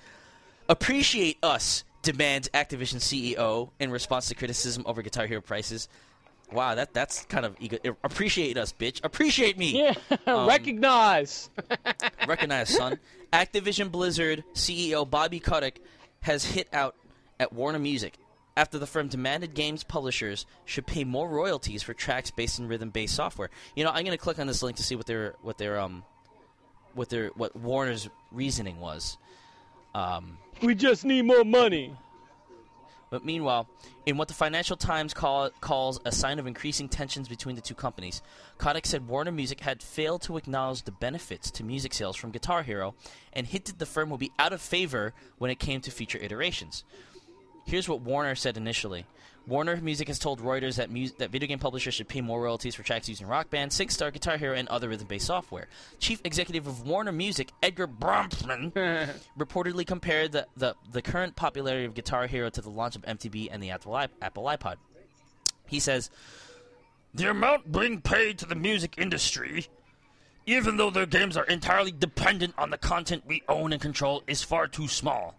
"Appreciate 0.70 1.38
us," 1.44 1.84
demands 2.02 2.50
Activision 2.54 3.00
CEO 3.02 3.70
in 3.80 3.92
response 3.92 4.28
to 4.30 4.36
criticism 4.36 4.84
over 4.86 5.02
Guitar 5.02 5.28
Hero 5.28 5.42
prices. 5.42 5.88
Wow, 6.52 6.76
that 6.76 6.94
that's 6.94 7.26
kind 7.26 7.46
of 7.46 7.56
ego. 7.60 7.78
Appreciate 8.04 8.58
us, 8.58 8.72
bitch. 8.74 9.04
Appreciate 9.04 9.58
me. 9.58 9.78
Yeah, 9.84 9.94
Um, 10.28 10.48
recognize. 10.48 11.50
Recognize, 12.28 12.70
son. 12.70 13.00
Activision 13.34 13.92
Blizzard 13.92 14.44
CEO 14.54 15.10
Bobby 15.10 15.42
Kotick 15.42 15.82
has 16.22 16.46
hit 16.46 16.70
out 16.72 16.96
at 17.40 17.52
Warner 17.52 17.80
Music 17.80 18.14
after 18.58 18.80
the 18.80 18.88
firm 18.88 19.08
demanded 19.08 19.54
games 19.54 19.84
publishers 19.84 20.46
should 20.66 20.88
pay 20.88 21.04
more 21.04 21.30
royalties 21.30 21.84
for 21.84 21.94
tracks 21.94 22.32
based 22.32 22.58
in 22.58 22.68
rhythm-based 22.68 23.14
software. 23.16 23.52
You 23.76 23.84
know, 23.84 23.92
I'm 23.92 24.04
going 24.04 24.18
to 24.18 24.24
click 24.24 24.40
on 24.40 24.48
this 24.48 24.64
link 24.64 24.78
to 24.78 24.84
see 24.84 24.96
what 24.96 25.06
their 25.06 25.36
what 25.44 25.60
their 25.60 25.80
um 25.80 26.04
what 26.96 27.10
their 27.10 27.30
what 27.36 27.56
Warner's 27.56 28.10
reasoning 28.32 28.80
was. 28.82 29.18
Um, 29.94 30.40
we 30.62 30.74
just 30.76 31.06
need 31.06 31.26
more 31.26 31.44
money. 31.46 31.96
but 33.10 33.24
meanwhile, 33.24 33.68
in 34.06 34.18
what 34.18 34.28
the 34.28 34.34
Financial 34.34 34.76
Times 34.76 35.14
call, 35.14 35.50
calls 35.62 36.00
a 36.04 36.12
sign 36.12 36.40
of 36.40 36.48
increasing 36.48 36.90
tensions 36.90 37.30
between 37.30 37.56
the 37.56 37.62
two 37.62 37.76
companies, 37.76 38.22
Kotick 38.58 38.86
said 38.86 39.08
Warner 39.08 39.32
Music 39.32 39.62
had 39.62 39.82
failed 39.82 40.22
to 40.24 40.38
acknowledge 40.38 40.84
the 40.84 40.92
benefits 40.92 41.52
to 41.52 41.64
music 41.64 41.94
sales 41.94 42.16
from 42.16 42.32
Guitar 42.32 42.64
Hero 42.64 42.96
and 43.34 43.48
hinted 43.48 43.80
the 43.80 43.86
firm 43.86 44.10
will 44.10 44.18
be 44.18 44.32
out 44.40 44.52
of 44.52 44.62
favor 44.62 45.14
when 45.38 45.52
it 45.52 45.60
came 45.60 45.80
to 45.82 45.92
future 45.92 46.20
iterations. 46.20 46.84
Here's 47.68 47.90
what 47.90 48.00
Warner 48.00 48.34
said 48.34 48.56
initially. 48.56 49.06
Warner 49.46 49.76
Music 49.76 50.08
has 50.08 50.20
told 50.20 50.42
Reuters 50.42 50.76
that, 50.76 50.90
mu- 50.90 51.10
that 51.18 51.32
video 51.32 51.48
game 51.48 51.60
publishers 51.60 51.94
should 51.94 52.08
pay 52.08 52.22
more 52.22 52.42
royalties 52.42 52.76
for 52.76 52.84
tracks 52.84 53.10
using 53.10 53.28
Rock 53.28 53.50
Band, 53.50 53.72
SingStar, 53.72 54.12
Guitar 54.12 54.38
Hero, 54.38 54.56
and 54.56 54.70
other 54.70 54.88
rhythm-based 54.88 55.26
software. 55.26 55.68
Chief 56.00 56.22
executive 56.24 56.66
of 56.66 56.88
Warner 56.88 57.12
Music, 57.12 57.52
Edgar 57.62 57.88
Bronfman, 57.88 58.72
reportedly 59.38 59.86
compared 59.86 60.32
the, 60.32 60.48
the, 60.56 60.76
the 60.94 61.02
current 61.02 61.36
popularity 61.36 61.84
of 61.84 61.94
Guitar 61.94 62.28
Hero 62.28 62.50
to 62.50 62.62
the 62.62 62.70
launch 62.70 62.96
of 62.96 63.02
MTV 63.02 63.50
and 63.52 63.62
the 63.62 63.72
Apple, 63.72 63.98
iP- 63.98 64.12
Apple 64.22 64.44
iPod. 64.46 64.76
He 65.66 65.82
says, 65.82 66.10
The 67.14 67.30
amount 67.30 67.70
being 67.70 68.00
paid 68.00 68.38
to 68.40 68.46
the 68.46 68.56
music 68.56 68.96
industry, 68.98 69.68
even 70.46 70.78
though 70.78 70.90
their 70.90 71.06
games 71.06 71.36
are 71.36 71.46
entirely 71.46 71.92
dependent 71.92 72.54
on 72.58 72.70
the 72.70 72.78
content 72.78 73.24
we 73.28 73.44
own 73.50 73.74
and 73.74 73.82
control, 73.82 74.24
is 74.26 74.42
far 74.42 74.68
too 74.68 74.88
small. 74.88 75.36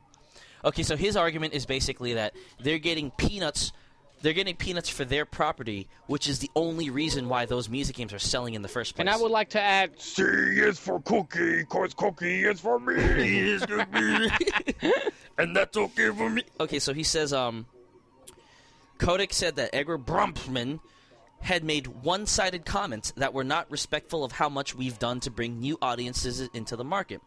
Okay, 0.65 0.83
so 0.83 0.97
his 0.97 1.17
argument 1.17 1.55
is 1.55 1.67
basically 1.67 2.15
that 2.15 2.35
they're 2.61 2.79
getting 2.79 3.11
peanuts. 3.13 3.73
They're 4.21 4.33
getting 4.33 4.57
peanuts 4.57 4.89
for 4.89 5.05
their 5.05 5.25
property, 5.25 5.87
which 6.09 6.29
is 6.29 6.41
the 6.41 6.51
only 6.57 6.91
reason 6.91 7.29
why 7.29 7.47
those 7.47 7.69
music 7.69 7.95
games 7.97 8.13
are 8.13 8.19
selling 8.19 8.55
in 8.55 8.63
the 8.63 8.69
first 8.69 8.97
place. 8.97 9.03
And 9.03 9.11
I 9.11 9.17
would 9.17 9.31
like 9.31 9.51
to 9.51 9.61
add, 9.61 10.01
C 10.01 10.23
is 10.25 10.79
for 10.79 11.01
cookie, 11.03 11.65
cause 11.67 11.95
cookie 11.95 12.45
is 12.45 12.61
for 12.61 12.81
me. 12.81 12.95
is 12.97 13.65
for 13.65 13.87
me, 13.87 14.29
and 15.39 15.55
that's 15.55 15.77
okay 15.77 16.11
for 16.11 16.29
me. 16.29 16.43
Okay, 16.59 16.81
so 16.81 16.93
he 16.93 17.05
says, 17.05 17.33
um, 17.33 17.67
Kotick 18.99 19.33
said 19.33 19.55
that 19.57 19.71
Edgar 19.73 19.99
Bronfman 19.99 20.81
had 21.41 21.63
made 21.63 21.87
one-sided 21.87 22.65
comments 22.65 23.13
that 23.17 23.33
were 23.33 23.45
not 23.45 23.71
respectful 23.71 24.25
of 24.25 24.33
how 24.33 24.49
much 24.49 24.75
we've 24.75 24.99
done 24.99 25.21
to 25.21 25.31
bring 25.31 25.61
new 25.61 25.79
audiences 25.81 26.41
into 26.53 26.75
the 26.75 26.85
market. 26.85 27.21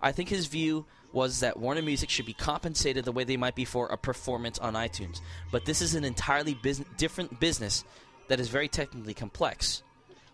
I 0.00 0.12
think 0.12 0.28
his 0.28 0.46
view 0.46 0.86
was 1.18 1.40
that 1.40 1.58
Warner 1.58 1.82
Music 1.82 2.10
should 2.10 2.26
be 2.26 2.32
compensated 2.32 3.04
the 3.04 3.10
way 3.10 3.24
they 3.24 3.36
might 3.36 3.56
be 3.56 3.64
for 3.64 3.88
a 3.88 3.96
performance 3.96 4.56
on 4.60 4.74
iTunes, 4.74 5.20
but 5.50 5.64
this 5.64 5.82
is 5.82 5.96
an 5.96 6.04
entirely 6.04 6.54
bus- 6.54 6.84
different 6.96 7.40
business 7.40 7.84
that 8.28 8.38
is 8.38 8.46
very 8.46 8.68
technically 8.68 9.14
complex. 9.14 9.82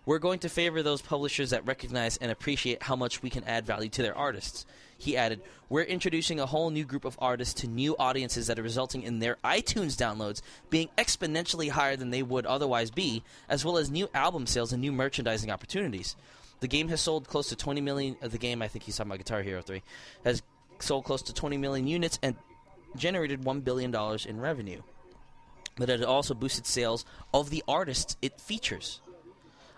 We're 0.05 0.19
going 0.19 0.41
to 0.41 0.51
favor 0.51 0.83
those 0.83 1.01
publishers 1.01 1.51
that 1.51 1.65
recognize 1.65 2.19
and 2.19 2.31
appreciate 2.31 2.83
how 2.83 2.97
much 2.97 3.23
we 3.23 3.31
can 3.31 3.45
add 3.45 3.65
value 3.65 3.89
to 3.89 4.03
their 4.03 4.15
artists. 4.15 4.67
He 4.99 5.17
added, 5.17 5.41
We're 5.71 5.85
introducing 5.85 6.39
a 6.39 6.45
whole 6.45 6.69
new 6.69 6.85
group 6.85 7.07
of 7.07 7.17
artists 7.19 7.63
to 7.63 7.67
new 7.67 7.97
audiences 7.99 8.49
that 8.49 8.59
are 8.59 8.63
resulting 8.63 9.05
in 9.05 9.21
their 9.21 9.39
iTunes 9.43 9.97
downloads 9.97 10.43
being 10.69 10.91
exponentially 10.99 11.71
higher 11.71 11.97
than 11.97 12.11
they 12.11 12.23
would 12.23 12.45
otherwise 12.45 12.91
be, 12.91 13.23
as 13.49 13.65
well 13.65 13.79
as 13.79 13.91
new 13.91 14.11
album 14.13 14.47
sales 14.47 14.75
and 14.75 14.83
new 14.83 14.93
merchandising 14.93 15.51
opportunities. 15.51 16.15
The 16.61 16.69
game 16.69 16.89
has 16.89 17.01
sold 17.01 17.27
close 17.27 17.49
to 17.49 17.57
20 17.57 17.81
million. 17.81 18.17
Uh, 18.23 18.29
the 18.29 18.39
game, 18.39 18.61
I 18.61 18.69
think 18.69 18.85
he's 18.85 18.99
talking 18.99 19.11
about 19.11 19.19
Guitar 19.19 19.43
Hero 19.43 19.63
3, 19.63 19.83
has 20.25 20.43
sold 20.83 21.05
close 21.05 21.23
to 21.23 21.35
20 21.35 21.57
million 21.57 21.87
units 21.87 22.19
and 22.23 22.37
generated 22.97 23.43
$1 23.43 23.65
billion 23.65 23.95
in 24.27 24.41
revenue. 24.41 24.83
But 25.77 25.91
it 25.91 26.05
also 26.05 26.35
boosted 26.35 26.67
sales 26.67 27.05
of 27.33 27.51
the 27.51 27.65
artists 27.67 28.17
it 28.23 28.41
features. 28.41 29.01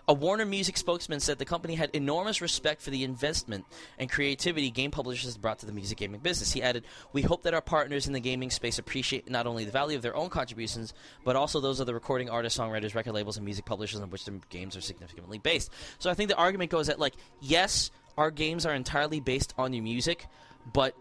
A 0.09 0.13
Warner 0.13 0.45
Music 0.45 0.77
spokesman 0.77 1.19
said 1.19 1.37
the 1.37 1.43
company 1.43 1.75
had 1.75 1.89
enormous 1.91 2.39
respect 2.39 2.81
for 2.81 2.91
the 2.91 3.03
investment 3.03 3.65
and 3.99 4.09
creativity 4.09 4.71
game 4.71 4.89
publishers 4.89 5.35
brought 5.35 5.59
to 5.59 5.65
the 5.65 5.73
music 5.73 5.97
gaming 5.97 6.21
business. 6.21 6.53
He 6.53 6.63
added, 6.63 6.85
We 7.11 7.23
hope 7.23 7.43
that 7.43 7.53
our 7.53 7.61
partners 7.61 8.07
in 8.07 8.13
the 8.13 8.21
gaming 8.21 8.49
space 8.49 8.79
appreciate 8.79 9.29
not 9.29 9.47
only 9.47 9.65
the 9.65 9.71
value 9.71 9.97
of 9.97 10.01
their 10.01 10.15
own 10.15 10.29
contributions, 10.29 10.93
but 11.25 11.35
also 11.35 11.59
those 11.59 11.81
of 11.81 11.87
the 11.87 11.93
recording 11.93 12.29
artists, 12.29 12.57
songwriters, 12.57 12.95
record 12.95 13.11
labels, 13.11 13.35
and 13.35 13.43
music 13.43 13.65
publishers 13.65 13.99
on 13.99 14.09
which 14.09 14.23
the 14.23 14.39
games 14.49 14.77
are 14.77 14.81
significantly 14.81 15.39
based. 15.39 15.71
So 15.99 16.09
I 16.09 16.13
think 16.13 16.29
the 16.29 16.37
argument 16.37 16.71
goes 16.71 16.87
that, 16.87 16.99
like, 16.99 17.15
yes, 17.41 17.91
our 18.17 18.31
games 18.31 18.65
are 18.65 18.73
entirely 18.73 19.19
based 19.19 19.53
on 19.57 19.73
your 19.73 19.83
music, 19.83 20.25
but, 20.71 20.95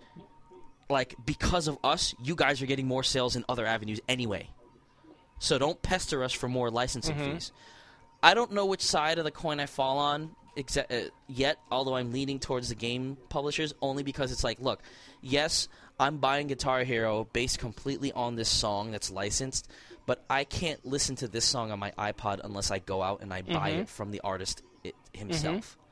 like, 0.89 1.15
because 1.25 1.69
of 1.69 1.79
us, 1.83 2.15
you 2.23 2.35
guys 2.35 2.63
are 2.63 2.67
getting 2.67 2.87
more 2.87 3.03
sales 3.03 3.37
in 3.37 3.45
other 3.49 3.67
avenues 3.67 4.01
anyway. 4.09 4.51
So 5.39 5.59
don't 5.59 5.81
pester 5.83 6.25
us 6.25 6.33
for 6.33 6.49
more 6.49 6.71
licensing 6.71 7.17
mm-hmm. 7.17 7.33
fees. 7.35 7.53
I 8.23 8.35
don't 8.35 8.53
know 8.53 8.67
which 8.67 8.83
side 8.83 9.19
of 9.19 9.25
the 9.25 9.31
coin 9.31 9.61
I 9.61 9.67
fall 9.67 9.99
on 9.99 10.35
exa- 10.57 10.91
uh, 10.91 11.11
yet, 11.29 11.59
although 11.71 11.97
I'm 11.97 12.13
leaning 12.13 12.39
towards 12.39 12.69
the 12.69 12.75
game 12.75 13.17
publishers 13.29 13.75
only 13.81 14.03
because 14.03 14.33
it's 14.33 14.43
like, 14.43 14.61
look, 14.61 14.83
yes, 15.21 15.69
I'm 16.01 16.19
buying 16.19 16.47
Guitar 16.47 16.85
Hero 16.85 17.29
based 17.33 17.59
completely 17.59 18.13
on 18.13 18.37
this 18.37 18.49
song 18.49 18.91
that's 18.91 19.11
licensed, 19.11 19.71
but 20.07 20.25
I 20.29 20.45
can't 20.45 20.85
listen 20.85 21.17
to 21.17 21.29
this 21.29 21.45
song 21.45 21.71
on 21.71 21.79
my 21.79 21.93
iPod 21.93 22.41
unless 22.43 22.71
I 22.71 22.79
go 22.79 23.03
out 23.03 23.23
and 23.23 23.33
I 23.33 23.43
buy 23.43 23.73
mm-hmm. 23.73 23.81
it 23.83 23.89
from 23.89 24.11
the 24.11 24.21
artist 24.25 24.63
it, 24.85 24.95
himself. 25.13 25.77
Mm-hmm. 25.79 25.86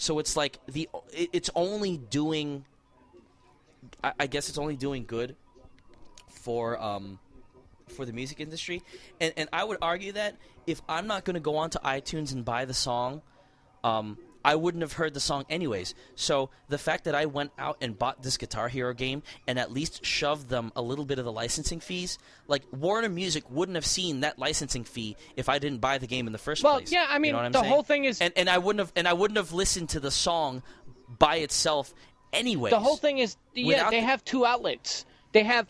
So 0.00 0.18
it's 0.18 0.34
like 0.34 0.58
the 0.66 0.88
it's 1.12 1.50
only 1.54 1.98
doing. 1.98 2.64
I, 4.02 4.26
guess 4.28 4.48
it's 4.48 4.56
only 4.56 4.76
doing 4.76 5.04
good 5.04 5.36
for 6.30 6.80
um 6.80 7.18
for 7.88 8.06
the 8.06 8.12
music 8.14 8.40
industry. 8.40 8.82
And 9.20 9.34
and 9.36 9.48
I 9.52 9.62
would 9.62 9.76
argue 9.82 10.12
that 10.12 10.36
if 10.66 10.80
I'm 10.88 11.06
not 11.06 11.24
going 11.26 11.34
to 11.34 11.40
go 11.40 11.56
onto 11.58 11.78
iTunes 11.80 12.32
and 12.32 12.46
buy 12.46 12.64
the 12.64 12.72
song, 12.72 13.20
um, 13.84 14.16
I 14.44 14.54
wouldn't 14.56 14.82
have 14.82 14.94
heard 14.94 15.14
the 15.14 15.20
song 15.20 15.44
anyways. 15.50 15.94
So 16.14 16.50
the 16.68 16.78
fact 16.78 17.04
that 17.04 17.14
I 17.14 17.26
went 17.26 17.50
out 17.58 17.76
and 17.80 17.98
bought 17.98 18.22
this 18.22 18.36
Guitar 18.36 18.68
Hero 18.68 18.94
game 18.94 19.22
and 19.46 19.58
at 19.58 19.70
least 19.72 20.04
shoved 20.04 20.48
them 20.48 20.72
a 20.74 20.82
little 20.82 21.04
bit 21.04 21.18
of 21.18 21.24
the 21.24 21.32
licensing 21.32 21.80
fees, 21.80 22.18
like 22.48 22.62
Warner 22.72 23.08
Music 23.08 23.44
wouldn't 23.50 23.76
have 23.76 23.84
seen 23.86 24.20
that 24.20 24.38
licensing 24.38 24.84
fee 24.84 25.16
if 25.36 25.48
I 25.48 25.58
didn't 25.58 25.80
buy 25.80 25.98
the 25.98 26.06
game 26.06 26.26
in 26.26 26.32
the 26.32 26.38
first 26.38 26.62
Well, 26.64 26.78
place. 26.78 26.90
Well, 26.90 27.02
yeah, 27.02 27.10
I 27.10 27.14
You 27.16 27.20
mean, 27.20 27.32
know 27.32 27.38
what 27.38 27.44
I'm 27.46 27.52
the 27.52 27.60
saying? 27.60 27.72
whole 27.72 27.82
thing 27.82 28.04
is- 28.04 28.20
and 28.20 28.32
and 28.36 28.48
I 28.48 28.58
wouldn't 28.58 28.80
have 28.80 28.92
and 28.96 29.06
I 29.06 29.12
wouldn't 29.12 29.36
have 29.36 29.52
listened 29.52 29.90
to 29.90 30.00
the 30.00 30.10
song 30.10 30.62
by 31.18 31.36
itself 31.36 31.92
anyways. 32.32 32.70
the 32.70 32.80
whole 32.80 32.96
thing 32.96 33.18
is, 33.18 33.36
yeah, 33.54 33.66
Without 33.66 33.90
they 33.90 34.00
the- 34.00 34.06
have 34.06 34.24
two 34.24 34.46
outlets. 34.46 35.04
They 35.32 35.44
have. 35.44 35.68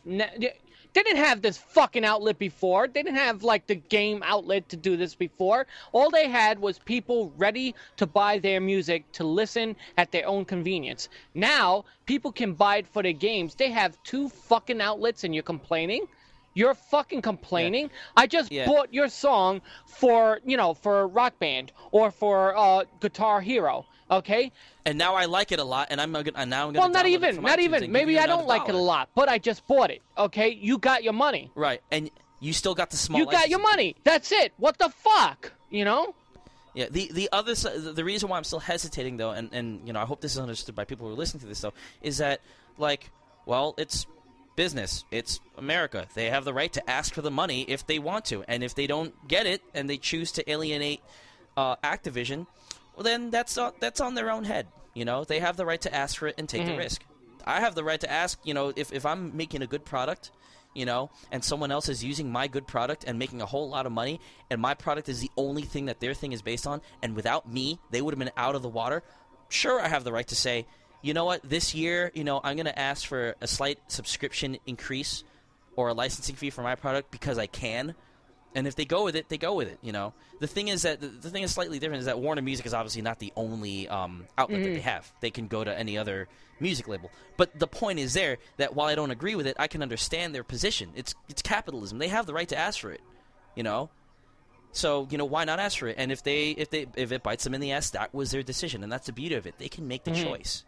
They 0.93 1.03
didn't 1.03 1.25
have 1.25 1.41
this 1.43 1.57
fucking 1.57 2.05
outlet 2.05 2.39
before. 2.39 2.89
They 2.89 3.03
didn't 3.03 3.17
have 3.19 3.43
like 3.45 3.67
the 3.67 3.77
game 3.77 4.23
outlet 4.25 4.69
to 4.71 4.77
do 4.77 4.97
this 4.97 5.15
before. 5.15 5.67
All 5.93 6.11
they 6.11 6.29
had 6.29 6.59
was 6.59 6.79
people 6.79 7.33
ready 7.37 7.75
to 7.97 8.07
buy 8.07 8.39
their 8.39 8.61
music 8.61 9.11
to 9.13 9.25
listen 9.25 9.77
at 9.97 10.11
their 10.11 10.27
own 10.27 10.45
convenience. 10.45 11.09
Now 11.35 11.85
people 12.07 12.33
can 12.33 12.55
buy 12.55 12.79
it 12.79 12.87
for 12.89 13.03
their 13.03 13.13
games. 13.13 13.55
They 13.55 13.71
have 13.71 14.03
two 14.03 14.29
fucking 14.29 14.81
outlets, 14.81 15.25
and 15.25 15.35
you're 15.35 15.43
complaining. 15.45 16.07
You're 16.55 16.75
fucking 16.75 17.23
complaining. 17.23 17.91
I 18.17 18.27
just 18.27 18.51
Yeah. 18.51 18.67
bought 18.67 18.93
your 18.93 19.09
song 19.09 19.63
for 19.87 20.41
you 20.45 20.57
know 20.57 20.75
for 20.75 21.07
Rock 21.07 21.39
Band 21.39 21.71
or 21.93 22.11
for 22.11 22.57
uh, 22.57 22.85
Guitar 23.01 23.41
Hero. 23.41 23.87
Okay, 24.11 24.51
and 24.85 24.99
now 24.99 25.15
I 25.15 25.27
like 25.27 25.53
it 25.53 25.61
a 25.61 25.65
lot, 25.65 25.89
and 25.91 26.01
I'm 26.01 26.13
gonna 26.13 26.31
and 26.35 26.51
now 26.51 26.67
I'm 26.67 26.73
gonna 26.73 26.81
well, 26.81 26.89
not 26.89 27.07
even, 27.07 27.43
not 27.43 27.61
even. 27.61 27.93
Maybe 27.93 28.19
I 28.19 28.27
don't 28.27 28.47
like 28.47 28.69
it 28.69 28.75
a 28.75 28.79
lot, 28.79 29.09
but 29.15 29.29
I 29.29 29.39
just 29.39 29.67
bought 29.67 29.91
it. 29.91 30.03
Okay, 30.19 30.51
you 30.51 30.79
got 30.79 31.05
your 31.05 31.13
money. 31.13 31.51
Right, 31.55 31.81
and 31.91 32.11
you 32.41 32.53
still 32.53 32.75
got 32.75 32.91
the 32.91 32.97
small. 32.97 33.21
you 33.21 33.27
got 33.27 33.49
your 33.49 33.61
money. 33.61 33.95
That's 34.03 34.33
it. 34.33 34.53
What 34.57 34.79
the 34.79 34.89
fuck? 34.89 35.53
You 35.71 35.85
know? 35.85 36.15
Yeah, 36.75 36.87
the 36.91 37.11
the 37.13 37.29
other 37.33 37.55
the 37.55 37.93
the 37.95 38.05
reason 38.05 38.29
why 38.29 38.37
I'm 38.37 38.45
still 38.45 38.61
hesitating 38.61 39.17
though, 39.17 39.31
and 39.31 39.51
and 39.53 39.87
you 39.87 39.93
know 39.93 40.01
I 40.01 40.05
hope 40.05 40.21
this 40.21 40.33
is 40.33 40.39
understood 40.39 40.75
by 40.75 40.85
people 40.85 41.07
who 41.07 41.13
are 41.13 41.17
listening 41.17 41.43
to 41.43 41.47
this 41.47 41.61
though, 41.61 41.75
is 42.03 42.19
that 42.19 42.41
like, 42.79 43.11
well, 43.47 43.75
it's 43.77 44.07
business, 44.57 45.05
it's 45.11 45.41
America. 45.57 46.07
They 46.15 46.31
have 46.31 46.45
the 46.45 46.53
right 46.53 46.73
to 46.73 46.91
ask 46.91 47.15
for 47.15 47.23
the 47.23 47.31
money 47.31 47.63
if 47.63 47.87
they 47.87 47.99
want 47.99 48.25
to, 48.27 48.45
and 48.47 48.63
if 48.63 48.75
they 48.75 48.87
don't 48.87 49.15
get 49.27 49.47
it 49.47 49.63
and 49.75 49.89
they 49.89 49.97
choose 49.97 50.33
to 50.33 50.51
alienate 50.51 51.01
uh, 51.57 51.77
Activision, 51.77 52.47
well 52.97 53.05
then 53.05 53.31
that's 53.31 53.57
on, 53.59 53.73
that's 53.81 54.01
on 54.01 54.15
their 54.15 54.31
own 54.31 54.45
head. 54.45 54.67
You 54.95 55.05
know, 55.05 55.25
they 55.25 55.41
have 55.41 55.57
the 55.57 55.67
right 55.67 55.81
to 55.83 55.95
ask 55.95 56.19
for 56.19 56.29
it 56.29 56.35
and 56.39 56.49
take 56.49 56.65
the 56.65 56.73
mm-hmm. 56.73 56.79
risk. 56.79 57.05
I 57.45 57.61
have 57.61 57.75
the 57.75 57.85
right 57.85 58.01
to 58.01 58.11
ask. 58.11 58.39
You 58.45 58.55
know, 58.55 58.73
if 58.75 58.93
if 58.93 59.07
I'm 59.07 59.37
making 59.37 59.63
a 59.63 59.67
good 59.67 59.85
product. 59.85 60.31
You 60.73 60.87
know, 60.87 61.11
and 61.33 61.45
someone 61.45 61.73
else 61.73 61.89
is 61.89 62.05
using 62.05 62.31
my 62.31 62.47
good 62.47 62.65
product 62.65 63.03
and 63.05 63.19
making 63.19 63.43
a 63.43 63.45
whole 63.45 63.69
lot 63.69 63.87
of 63.87 63.93
money, 63.93 64.21
and 64.51 64.61
my 64.61 64.75
product 64.75 65.09
is 65.09 65.19
the 65.21 65.31
only 65.37 65.63
thing 65.63 65.87
that 65.87 65.99
their 65.99 66.15
thing 66.15 66.31
is 66.31 66.43
based 66.43 66.65
on, 66.65 66.81
and 67.03 67.17
without 67.17 67.51
me, 67.53 67.81
they 67.91 68.01
would 68.01 68.15
have 68.15 68.21
been 68.21 68.31
out 68.37 68.55
of 68.55 68.63
the 68.63 68.69
water. 68.69 69.03
Sure, 69.49 69.81
I 69.81 69.89
have 69.89 70.05
the 70.05 70.13
right 70.13 70.29
to 70.29 70.37
say, 70.37 70.67
you 71.03 71.13
know 71.13 71.25
what, 71.25 71.43
this 71.43 71.75
year, 71.75 72.13
you 72.15 72.25
know, 72.25 72.41
I'm 72.45 72.55
going 72.55 72.67
to 72.67 72.79
ask 72.79 73.07
for 73.07 73.35
a 73.41 73.49
slight 73.49 73.81
subscription 73.89 74.59
increase 74.65 75.25
or 75.75 75.89
a 75.89 75.93
licensing 75.93 76.37
fee 76.37 76.51
for 76.51 76.63
my 76.63 76.75
product 76.75 77.11
because 77.11 77.39
I 77.39 77.47
can. 77.47 77.95
And 78.55 78.67
if 78.67 78.75
they 78.75 78.85
go 78.85 79.05
with 79.05 79.15
it, 79.15 79.29
they 79.29 79.39
go 79.39 79.55
with 79.55 79.69
it. 79.69 79.79
You 79.81 79.93
know, 79.93 80.13
the 80.41 80.47
thing 80.47 80.69
is 80.69 80.83
that 80.83 81.01
the, 81.01 81.09
the 81.09 81.31
thing 81.31 81.43
is 81.43 81.53
slightly 81.53 81.79
different 81.79 82.01
is 82.01 82.07
that 82.07 82.19
Warner 82.19 82.43
Music 82.43 82.67
is 82.67 82.75
obviously 82.75 83.03
not 83.03 83.21
the 83.21 83.33
only 83.37 83.89
um, 83.89 84.27
outlet 84.37 84.63
that 84.65 84.75
they 84.75 84.81
have. 84.81 85.13
They 85.21 85.31
can 85.31 85.47
go 85.47 85.63
to 85.63 85.77
any 85.77 85.97
other 85.97 86.29
music 86.59 86.89
label. 86.89 87.11
But 87.37 87.59
the 87.59 87.69
point 87.69 88.01
is 88.01 88.13
there 88.15 88.39
that 88.57 88.75
while 88.75 88.89
I 88.89 88.95
don't 88.95 89.11
agree 89.13 89.35
with 89.37 89.47
it, 89.47 89.57
I 89.59 89.69
can 89.69 89.83
understand 89.83 90.35
their 90.35 90.45
position. 90.45 90.91
It's 90.97 91.15
it's 91.29 91.43
capitalism. 91.43 91.99
They 91.99 92.09
have 92.09 92.27
the 92.27 92.35
right 92.35 92.49
to 92.49 92.57
ask 92.57 92.81
for 92.81 92.91
it. 92.91 93.01
You 93.55 93.63
know, 93.63 93.91
so 94.73 95.07
you 95.11 95.19
know 95.19 95.25
why 95.25 95.45
not 95.45 95.59
ask 95.61 95.79
for 95.79 95.89
it? 95.89 95.97
And 95.99 96.11
if 96.13 96.23
they 96.23 96.51
if 96.51 96.71
they 96.71 96.87
if 96.97 97.13
it 97.13 97.23
bites 97.23 97.45
them 97.45 97.55
in 97.55 97.61
the 97.61 97.73
ass, 97.73 97.91
that 97.91 98.15
was 98.15 98.31
their 98.31 98.43
decision, 98.43 98.83
and 98.83 98.93
that's 98.93 99.07
the 99.07 99.13
beauty 99.13 99.35
of 99.35 99.47
it. 99.47 99.59
They 99.59 99.69
can 99.69 99.87
make 99.89 100.05
the 100.05 100.13
choice. 100.25 100.65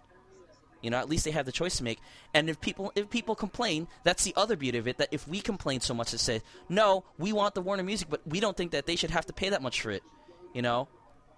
You 0.82 0.90
know, 0.90 0.98
at 0.98 1.08
least 1.08 1.24
they 1.24 1.30
have 1.30 1.46
the 1.46 1.52
choice 1.52 1.76
to 1.76 1.84
make. 1.84 1.98
And 2.34 2.50
if 2.50 2.60
people 2.60 2.92
if 2.94 3.08
people 3.08 3.34
complain, 3.34 3.86
that's 4.04 4.24
the 4.24 4.34
other 4.36 4.56
beauty 4.56 4.78
of 4.78 4.88
it. 4.88 4.98
That 4.98 5.08
if 5.12 5.26
we 5.28 5.40
complain 5.40 5.80
so 5.80 5.94
much 5.94 6.10
to 6.10 6.18
say, 6.18 6.42
no, 6.68 7.04
we 7.18 7.32
want 7.32 7.54
the 7.54 7.60
Warner 7.62 7.84
Music, 7.84 8.08
but 8.10 8.20
we 8.26 8.40
don't 8.40 8.56
think 8.56 8.72
that 8.72 8.86
they 8.86 8.96
should 8.96 9.10
have 9.10 9.26
to 9.26 9.32
pay 9.32 9.48
that 9.50 9.62
much 9.62 9.80
for 9.80 9.90
it. 9.92 10.02
You 10.52 10.60
know, 10.62 10.88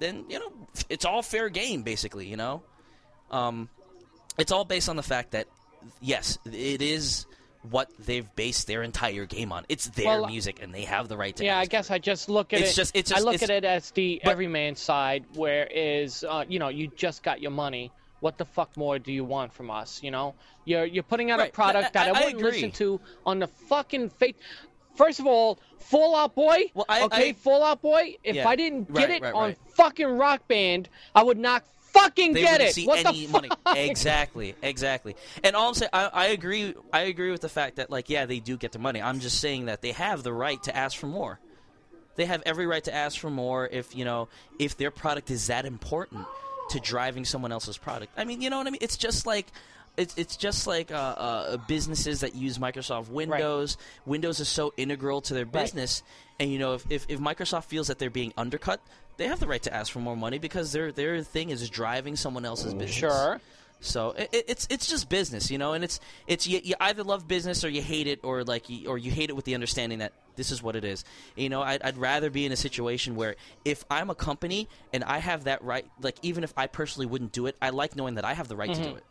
then 0.00 0.24
you 0.28 0.38
know 0.38 0.50
it's 0.88 1.04
all 1.04 1.22
fair 1.22 1.48
game, 1.50 1.82
basically. 1.82 2.26
You 2.26 2.36
know, 2.36 2.62
um, 3.30 3.68
it's 4.38 4.50
all 4.50 4.64
based 4.64 4.88
on 4.88 4.96
the 4.96 5.02
fact 5.02 5.32
that 5.32 5.46
yes, 6.00 6.38
it 6.50 6.80
is 6.82 7.26
what 7.70 7.88
they've 7.98 8.34
based 8.36 8.66
their 8.66 8.82
entire 8.82 9.24
game 9.24 9.52
on. 9.52 9.64
It's 9.68 9.88
their 9.88 10.06
Well, 10.20 10.26
music, 10.26 10.60
and 10.62 10.74
they 10.74 10.82
have 10.82 11.08
the 11.08 11.16
right 11.16 11.34
to. 11.36 11.44
Yeah, 11.44 11.58
I 11.58 11.66
guess 11.66 11.90
I 11.90 11.98
just 11.98 12.28
look 12.28 12.52
at 12.52 12.60
It's 12.60 12.72
it. 12.72 12.74
just- 12.74 12.96
it's 12.96 13.12
I 13.12 13.20
look 13.20 13.42
at 13.42 13.48
it 13.50 13.64
as 13.64 13.90
the 13.92 14.22
everyman 14.24 14.76
side, 14.76 15.24
where 15.34 15.66
is 15.66 16.24
uh, 16.24 16.44
you 16.48 16.58
know 16.58 16.68
you 16.68 16.88
just 16.88 17.22
got 17.22 17.40
your 17.40 17.50
money. 17.50 17.90
What 18.24 18.38
the 18.38 18.46
fuck 18.46 18.74
more 18.78 18.98
do 18.98 19.12
you 19.12 19.22
want 19.22 19.52
from 19.52 19.70
us? 19.70 20.02
You 20.02 20.10
know, 20.10 20.34
you're 20.64 20.86
you're 20.86 21.02
putting 21.02 21.30
out 21.30 21.40
Right. 21.40 21.50
a 21.50 21.52
product 21.52 21.88
I- 21.88 21.90
that 22.06 22.16
I, 22.16 22.20
I- 22.20 22.24
wouldn't 22.24 22.42
listen 22.42 22.70
to 22.72 22.98
on 23.26 23.38
the 23.38 23.48
fucking 23.48 24.08
face. 24.08 24.32
First 24.94 25.20
of 25.20 25.26
all, 25.26 25.58
Fall 25.78 26.16
Out 26.16 26.34
Boy. 26.34 26.62
Well, 26.72 26.86
I- 26.88 27.02
okay, 27.02 27.28
I- 27.28 27.32
Fall 27.34 27.62
Out 27.62 27.82
Boy. 27.82 28.16
If 28.24 28.36
Yeah, 28.36 28.48
I 28.48 28.56
didn't 28.56 28.90
get 28.94 28.96
right, 28.96 29.10
it 29.10 29.22
right, 29.24 29.34
on 29.34 29.56
fucking 29.74 30.06
Rock 30.06 30.48
Band, 30.48 30.88
I 31.14 31.22
would 31.22 31.36
not 31.36 31.64
fucking 31.92 32.32
they 32.32 32.40
get 32.40 32.62
it. 32.62 32.72
see 32.74 32.86
what 32.86 33.04
any 33.04 33.26
the 33.26 33.32
money. 33.32 33.48
fuck? 33.62 33.76
Exactly, 33.76 34.54
exactly. 34.62 35.16
And 35.42 35.54
all 35.54 35.68
I'm 35.68 35.74
saying, 35.74 35.90
I, 35.92 36.06
I 36.10 36.26
agree. 36.28 36.72
I 36.94 37.00
agree 37.00 37.30
with 37.30 37.42
the 37.42 37.50
fact 37.50 37.76
that, 37.76 37.90
like, 37.90 38.08
yeah, 38.08 38.24
they 38.24 38.40
do 38.40 38.56
get 38.56 38.72
the 38.72 38.78
money. 38.78 39.02
I'm 39.02 39.20
just 39.20 39.38
saying 39.38 39.66
that 39.66 39.82
they 39.82 39.92
have 39.92 40.22
the 40.22 40.32
right 40.32 40.62
to 40.62 40.74
ask 40.74 40.96
for 40.96 41.08
more. 41.08 41.40
They 42.16 42.24
have 42.24 42.42
every 42.46 42.64
right 42.66 42.84
to 42.84 42.94
ask 42.94 43.18
for 43.18 43.28
more 43.28 43.68
if 43.70 43.94
you 43.94 44.06
know 44.06 44.28
if 44.58 44.78
their 44.78 44.90
product 44.90 45.30
is 45.30 45.48
that 45.48 45.66
important 45.66 46.24
to 46.70 46.80
driving 46.80 47.24
someone 47.24 47.52
else's 47.52 47.78
product. 47.78 48.12
I 48.16 48.24
mean, 48.24 48.40
you 48.40 48.50
know 48.50 48.58
what 48.58 48.66
I 48.66 48.70
mean? 48.70 48.80
It's 48.82 48.96
just 48.96 49.26
like. 49.26 49.46
It's, 49.96 50.18
it's 50.18 50.36
just 50.36 50.66
like 50.66 50.90
uh, 50.90 50.96
uh, 50.96 51.56
businesses 51.68 52.22
that 52.22 52.34
use 52.34 52.58
Microsoft 52.58 53.10
Windows. 53.10 53.76
Windows 54.04 54.40
is 54.40 54.48
so 54.48 54.74
integral 54.76 55.20
to 55.20 55.34
their 55.34 55.46
business, 55.46 56.02
and 56.40 56.50
you 56.50 56.58
know 56.58 56.74
if, 56.74 56.84
if, 56.90 57.06
if 57.08 57.20
Microsoft 57.20 57.66
feels 57.66 57.86
that 57.86 58.00
they're 58.00 58.10
being 58.10 58.32
undercut, 58.36 58.80
they 59.18 59.28
have 59.28 59.38
the 59.38 59.46
right 59.46 59.62
to 59.62 59.72
ask 59.72 59.92
for 59.92 60.00
more 60.00 60.16
money 60.16 60.38
because 60.38 60.72
their 60.72 60.90
their 60.90 61.22
thing 61.22 61.50
is 61.50 61.70
driving 61.70 62.16
someone 62.16 62.44
else's 62.44 62.74
business. 62.74 62.90
Sure. 62.90 63.40
So 63.84 64.10
it, 64.10 64.28
it- 64.32 64.44
it's 64.48 64.66
it's 64.70 64.88
just 64.88 65.08
business, 65.08 65.50
you 65.50 65.58
know, 65.58 65.72
and 65.72 65.84
it's 65.84 66.00
it's 66.26 66.46
you, 66.46 66.60
you 66.62 66.74
either 66.80 67.02
love 67.04 67.28
business 67.28 67.64
or 67.64 67.68
you 67.68 67.82
hate 67.82 68.06
it, 68.06 68.20
or 68.22 68.44
like 68.44 68.68
you, 68.68 68.88
or 68.88 68.98
you 68.98 69.10
hate 69.10 69.30
it 69.30 69.36
with 69.36 69.44
the 69.44 69.54
understanding 69.54 69.98
that 69.98 70.12
this 70.36 70.50
is 70.50 70.62
what 70.62 70.74
it 70.74 70.84
is. 70.84 71.04
You 71.36 71.48
know, 71.48 71.62
I'd, 71.62 71.82
I'd 71.82 71.96
rather 71.96 72.30
be 72.30 72.46
in 72.46 72.52
a 72.52 72.56
situation 72.56 73.14
where 73.14 73.36
if 73.64 73.84
I'm 73.90 74.10
a 74.10 74.14
company 74.14 74.68
and 74.92 75.04
I 75.04 75.18
have 75.18 75.44
that 75.44 75.62
right, 75.62 75.86
like 76.00 76.16
even 76.22 76.44
if 76.44 76.52
I 76.56 76.66
personally 76.66 77.06
wouldn't 77.06 77.32
do 77.32 77.46
it, 77.46 77.56
I 77.60 77.70
like 77.70 77.94
knowing 77.94 78.14
that 78.14 78.24
I 78.24 78.32
have 78.32 78.48
the 78.48 78.56
right 78.56 78.72
to 78.72 78.74
do 78.74 78.88
mm-hmm. 78.88 78.98
it. 78.98 79.04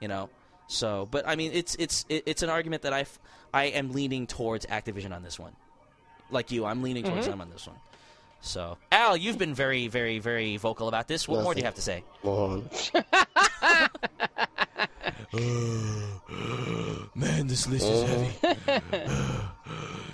You 0.00 0.08
know, 0.08 0.30
so 0.68 1.08
but 1.10 1.26
I 1.26 1.36
mean, 1.36 1.50
it's 1.52 1.74
it's 1.76 2.04
it's 2.08 2.42
an 2.42 2.50
argument 2.50 2.82
that 2.82 2.92
I 2.92 3.04
I 3.52 3.64
am 3.64 3.92
leaning 3.92 4.26
towards 4.26 4.64
Activision 4.66 5.14
on 5.14 5.22
this 5.22 5.38
one. 5.38 5.52
Like 6.30 6.52
you, 6.52 6.64
I'm 6.64 6.82
leaning 6.82 7.04
towards 7.04 7.22
mm-hmm. 7.22 7.30
them 7.30 7.40
on 7.40 7.50
this 7.50 7.66
one. 7.66 7.76
So, 8.40 8.78
Al, 8.92 9.16
you've 9.16 9.38
been 9.38 9.54
very, 9.54 9.88
very, 9.88 10.20
very 10.20 10.56
vocal 10.56 10.88
about 10.88 11.08
this. 11.08 11.26
What 11.26 11.42
more 11.42 11.54
do 11.54 11.60
you 11.60 11.64
have 11.64 11.74
to 11.74 11.82
say? 11.82 12.04
Well, 12.22 12.62
Man, 17.14 17.46
this 17.46 17.66
list 17.68 17.86
is 17.86 18.02
heavy. 18.08 18.82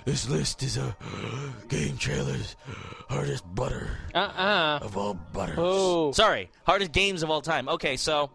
this 0.05 0.29
list 0.29 0.63
is 0.63 0.77
a 0.77 0.95
game 1.69 1.97
trailers 1.97 2.55
hardest 3.09 3.43
butter 3.53 3.97
Uh-uh. 4.13 4.79
of 4.81 4.97
all 4.97 5.13
butters. 5.13 5.55
Oh. 5.57 6.11
Sorry, 6.11 6.49
hardest 6.65 6.91
games 6.91 7.23
of 7.23 7.29
all 7.29 7.41
time. 7.41 7.69
Okay, 7.69 7.97
so 7.97 8.31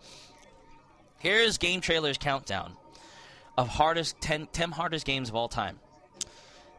here's 1.18 1.58
GameTrailers 1.58 2.18
countdown 2.18 2.76
of 3.58 3.68
hardest 3.68 4.20
10, 4.20 4.46
10 4.52 4.70
hardest 4.70 5.04
games 5.06 5.28
of 5.28 5.34
all 5.34 5.48
time. 5.48 5.78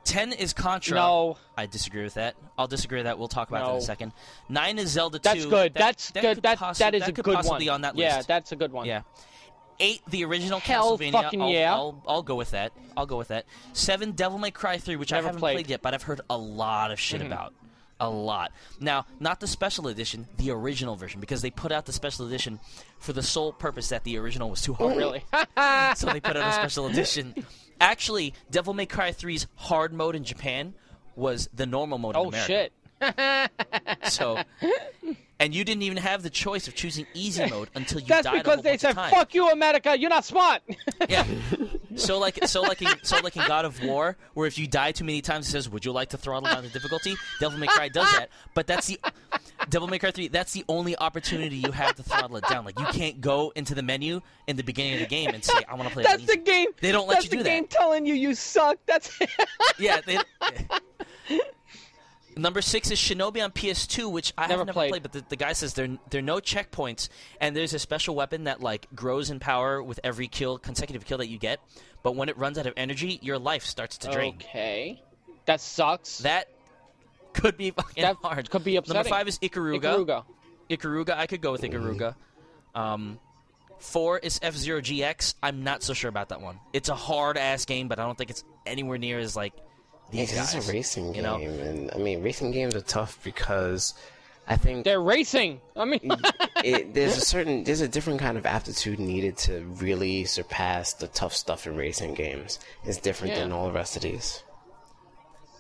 Ten 0.04 0.34
is 0.34 0.54
Contra. 0.54 0.95
No. 0.95 1.38
I 1.56 1.66
disagree 1.68 2.04
with 2.04 2.16
that. 2.16 2.36
I'll 2.58 2.68
disagree 2.68 2.97
with 2.99 3.06
that. 3.06 3.20
We'll 3.20 3.28
talk 3.28 3.49
about 3.49 3.66
that 3.66 3.72
in 3.74 3.78
a 3.78 3.82
second. 3.82 4.14
Nine 4.49 4.80
is 4.80 4.89
Zelda 4.89 5.20
That's 5.20 5.43
Two. 5.43 5.49
good. 5.49 5.74
That- 5.76 5.80
that's 5.80 6.12
that 6.12 6.22
good. 6.22 6.41
That 6.43 6.58
possi- 6.58 6.78
that 6.80 6.95
is 6.95 7.04
a 7.08 7.12
could 7.12 7.26
good 7.26 7.36
possibly 7.36 7.68
one. 7.68 7.76
on 7.76 7.82
that 7.82 7.95
list. 7.95 8.16
Yeah, 8.16 8.22
that's 8.28 8.52
a 8.52 8.56
good 8.56 8.72
one. 8.72 8.86
Yeah. 8.88 9.02
Eight, 9.80 10.02
the 10.10 10.24
original 10.26 10.60
Hell 10.60 10.97
Castlevania. 10.97 11.12
fucking 11.12 11.41
I'll, 11.41 11.49
yeah. 11.49 11.74
I'll, 11.74 12.04
I'll 12.08 12.22
go 12.24 12.36
with 12.36 12.52
that. 12.52 12.72
I'll 12.95 13.08
go 13.08 13.18
with 13.18 13.30
that. 13.30 13.45
Seven, 13.74 14.12
Devil 14.12 14.38
May 14.38 14.52
Cry 14.52 14.78
3, 14.78 14.95
which 14.95 15.12
I 15.12 15.16
haven't 15.16 15.38
played. 15.38 15.54
Mm-hmm. 15.54 15.56
played. 15.58 15.70
yet, 15.70 15.82
but 15.82 15.93
I've 15.95 16.04
heard 16.04 16.22
a 16.30 16.38
lot 16.38 16.91
of 16.91 16.99
shit 16.99 17.22
about. 17.22 17.54
A 17.99 18.10
lot. 18.10 18.52
Now, 18.80 19.06
not 19.20 19.39
the 19.39 19.47
special 19.47 19.88
edition, 19.88 20.28
the 20.38 20.49
original 20.52 20.95
version, 20.95 21.20
because 21.20 21.41
they 21.43 21.52
put 21.52 21.72
out 21.72 21.86
the 21.86 21.93
special 21.93 22.26
edition 22.28 22.60
for 22.99 23.14
the 23.14 23.22
sole 23.24 23.54
purpose 23.54 23.89
that 23.89 24.04
the 24.04 24.18
original 24.18 24.49
was 24.49 24.62
too 24.62 24.74
hard. 24.74 24.97
Really? 24.97 25.24
so 25.95 26.08
they 26.12 26.20
put 26.20 26.36
out 26.36 26.47
a 26.49 26.54
special 26.54 26.86
edition. 26.91 27.34
Actually, 27.82 28.34
Devil 28.49 28.73
May 28.73 28.86
Cry 28.86 29.11
3's 29.11 29.47
hard 29.55 29.91
mode 29.91 30.15
in 30.15 30.23
Japan 30.23 30.73
was 31.15 31.49
the 31.53 31.65
normal 31.65 31.97
mode 31.97 32.15
in 32.15 32.21
oh 32.21 32.27
America. 32.29 32.47
shit. 32.47 32.71
So, 34.03 34.38
and 35.39 35.55
you 35.55 35.63
didn't 35.63 35.82
even 35.82 35.97
have 35.97 36.21
the 36.21 36.29
choice 36.29 36.67
of 36.67 36.75
choosing 36.75 37.07
easy 37.15 37.45
mode 37.49 37.69
until 37.73 37.99
you 37.99 38.05
That's 38.07 38.25
died 38.25 38.36
a 38.36 38.43
because 38.43 38.61
they 38.61 38.77
said, 38.77 38.93
"Fuck 38.93 39.34
you, 39.34 39.49
America. 39.49 39.97
You're 39.97 40.09
not 40.09 40.25
smart." 40.25 40.61
Yeah. 41.09 41.25
So 41.95 42.19
like 42.19 42.45
so 42.47 42.61
like 42.61 42.82
in, 42.82 42.89
so 43.03 43.19
like 43.21 43.36
in 43.36 43.45
God 43.47 43.65
of 43.65 43.84
War, 43.84 44.15
where 44.36 44.45
if 44.47 44.57
you 44.59 44.67
die 44.67 44.91
too 44.91 45.03
many 45.03 45.21
times, 45.21 45.47
it 45.47 45.51
says, 45.51 45.67
"Would 45.69 45.84
you 45.84 45.91
like 45.91 46.09
to 46.09 46.17
throttle 46.17 46.47
down 46.47 46.63
the 46.63 46.69
difficulty?" 46.69 47.15
Devil 47.39 47.57
May 47.59 47.67
Cry 47.67 47.89
does 47.89 48.09
that, 48.11 48.29
but 48.53 48.67
that's 48.67 48.88
the 48.88 48.99
Devil 49.70 49.88
May 49.88 49.99
Cry 49.99 50.12
three. 50.12 50.28
That's 50.28 50.53
the 50.53 50.64
only 50.68 50.97
opportunity 50.97 51.57
you 51.57 51.72
have 51.72 51.95
to 51.95 52.03
throttle 52.03 52.38
it 52.38 52.45
down. 52.49 52.66
Like 52.66 52.80
you 52.80 52.86
can't 52.88 53.22
go 53.22 53.51
into 53.55 53.76
the 53.76 53.84
menu 53.84 54.22
in 54.47 54.55
the 54.55 54.64
beginning 54.64 54.93
of 54.95 54.99
the 55.01 55.05
game 55.07 55.30
and 55.30 55.43
say, 55.43 55.53
"I 55.68 55.76
want 55.76 55.88
to 55.89 55.93
play." 55.93 56.03
it 56.03 56.07
That's 56.07 56.26
the 56.26 56.38
game. 56.38 56.70
They 56.82 56.91
don't 56.91 57.07
let 57.07 57.16
That's 57.16 57.26
you 57.26 57.32
do 57.32 57.38
the 57.38 57.43
that. 57.43 57.49
game 57.49 57.68
telling 57.68 58.05
you 58.05 58.14
you 58.14 58.34
suck. 58.34 58.78
That's 58.86 59.18
Yeah. 59.80 60.01
They, 60.05 60.18
Number 62.38 62.62
six 62.62 62.89
is 62.89 62.97
Shinobi 62.97 63.43
on 63.43 63.51
PS2, 63.51 64.09
which 64.09 64.32
I 64.38 64.47
Never 64.47 64.59
have 64.62 64.68
never 64.68 64.74
played. 64.74 64.89
played. 64.91 65.03
but 65.03 65.12
the, 65.12 65.26
the 65.28 65.36
guy 65.36 65.51
says 65.51 65.74
there 65.74 65.89
there 66.09 66.20
are 66.20 66.24
no 66.24 66.38
checkpoints, 66.38 67.09
and 67.41 67.53
there's 67.55 67.74
a 67.74 67.80
special 67.80 68.16
weapon 68.16 68.45
that 68.45 68.62
like 68.62 68.88
grows 68.95 69.30
in 69.30 69.39
power 69.39 69.84
with 69.84 69.99
every 70.03 70.30
kill, 70.30 70.57
consecutive 70.57 71.03
kill 71.05 71.18
that 71.18 71.28
you 71.28 71.38
get. 71.38 71.59
But 72.03 72.16
when 72.16 72.30
it 72.30 72.38
runs 72.38 72.57
out 72.57 72.68
of 72.68 72.74
energy, 72.78 73.20
your 73.22 73.38
life 73.38 73.64
starts 73.66 73.97
to 73.99 74.12
drain. 74.12 74.36
okay. 74.36 75.01
That 75.45 75.59
sucks. 75.59 76.20
That 76.20 76.47
could 77.34 77.57
be 77.57 77.71
fucking 77.71 78.01
That 78.03 78.17
hard. 78.21 78.49
could 78.49 78.63
be 78.63 78.75
Number 78.75 79.03
five 79.03 79.27
is 79.27 79.39
Ikaruga. 79.39 79.82
Ikaruga. 79.82 80.23
Ikaruga, 80.69 81.17
I 81.17 81.27
could 81.27 81.41
go 81.41 81.51
with 81.51 81.61
Ikaruga. 81.61 82.15
Um, 82.75 83.19
four 83.79 84.17
is 84.19 84.39
F 84.41 84.55
Zero 84.55 84.79
GX. 84.82 85.36
I'm 85.43 85.63
not 85.63 85.84
so 85.84 85.93
sure 85.93 86.09
about 86.09 86.29
that 86.29 86.41
one. 86.41 86.59
It's 86.73 86.89
a 86.89 86.95
hard 86.95 87.38
ass 87.38 87.65
game, 87.65 87.88
but 87.88 87.99
I 87.99 88.03
don't 88.03 88.17
think 88.17 88.29
it's 88.29 88.43
anywhere 88.65 88.97
near 88.97 89.19
as 89.19 89.36
like 89.36 89.53
yeah, 90.11 90.21
these 90.21 90.29
'cause 90.32 90.53
guys. 90.53 90.55
it's 90.55 90.69
a 90.69 90.71
racing 90.71 91.07
you 91.07 91.13
game, 91.15 91.23
know? 91.23 91.36
and 91.38 91.91
I 91.93 91.97
mean, 91.97 92.21
racing 92.23 92.51
games 92.51 92.75
are 92.75 92.82
tough 92.82 93.19
because 93.23 93.93
I 94.47 94.55
think 94.57 94.84
They're 94.86 95.01
racing. 95.01 95.61
I 95.75 95.86
mean, 95.86 95.99
it, 96.63 96.93
there's 96.93 97.17
a 97.17 97.21
certain 97.21 97.63
there's 97.63 97.82
a 97.82 97.88
different 97.88 98.19
kind 98.19 98.38
of 98.38 98.45
aptitude 98.45 98.99
needed 98.99 99.38
to 99.39 99.61
really 99.79 100.25
surpass 100.25 100.93
the 100.93 101.07
tough 101.07 101.34
stuff 101.34 101.67
in 101.67 101.75
racing 101.75 102.13
games. 102.13 102.59
It's 102.86 102.97
different 102.97 103.36
than 103.36 103.51
all 103.51 103.67
the 103.67 103.73
rest 103.73 103.95
of 103.95 104.01
these. 104.03 104.43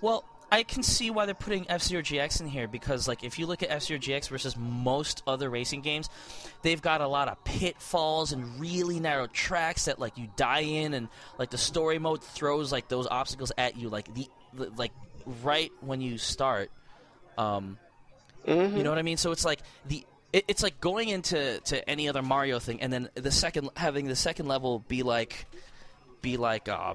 Well, 0.01 0.23
I 0.51 0.63
can 0.63 0.83
see 0.83 1.09
why 1.09 1.25
they're 1.25 1.33
putting 1.33 1.65
F 1.69 1.81
Zero 1.81 2.01
GX 2.01 2.41
in 2.41 2.47
here 2.47 2.67
because, 2.67 3.07
like, 3.07 3.23
if 3.23 3.39
you 3.39 3.47
look 3.47 3.63
at 3.63 3.69
F 3.69 3.83
Zero 3.83 3.99
GX 3.99 4.27
versus 4.27 4.57
most 4.57 5.23
other 5.25 5.49
racing 5.49 5.81
games, 5.81 6.09
they've 6.61 6.81
got 6.81 6.99
a 6.99 7.07
lot 7.07 7.29
of 7.29 7.41
pitfalls 7.45 8.33
and 8.33 8.59
really 8.59 8.99
narrow 8.99 9.27
tracks 9.27 9.85
that, 9.85 9.97
like, 9.97 10.17
you 10.17 10.27
die 10.35 10.61
in, 10.61 10.93
and 10.93 11.07
like 11.37 11.51
the 11.51 11.57
story 11.57 11.99
mode 11.99 12.21
throws 12.21 12.71
like 12.71 12.89
those 12.89 13.07
obstacles 13.07 13.51
at 13.57 13.77
you, 13.77 13.87
like 13.87 14.13
the, 14.13 14.27
like 14.75 14.91
right 15.41 15.71
when 15.79 16.01
you 16.01 16.17
start. 16.17 16.69
Um, 17.37 17.77
you 18.45 18.83
know 18.83 18.89
what 18.89 18.99
I 18.99 19.03
mean? 19.03 19.17
So 19.17 19.31
it's 19.31 19.45
like 19.45 19.61
the. 19.87 20.05
It, 20.33 20.45
it's 20.47 20.63
like 20.63 20.79
going 20.79 21.09
into 21.09 21.59
to 21.59 21.89
any 21.89 22.07
other 22.07 22.21
Mario 22.21 22.59
thing, 22.59 22.81
and 22.81 22.91
then 22.91 23.09
the 23.15 23.31
second 23.31 23.69
having 23.75 24.07
the 24.07 24.15
second 24.15 24.47
level 24.47 24.79
be 24.79 25.03
like, 25.03 25.45
be 26.21 26.37
like 26.37 26.69
uh, 26.69 26.93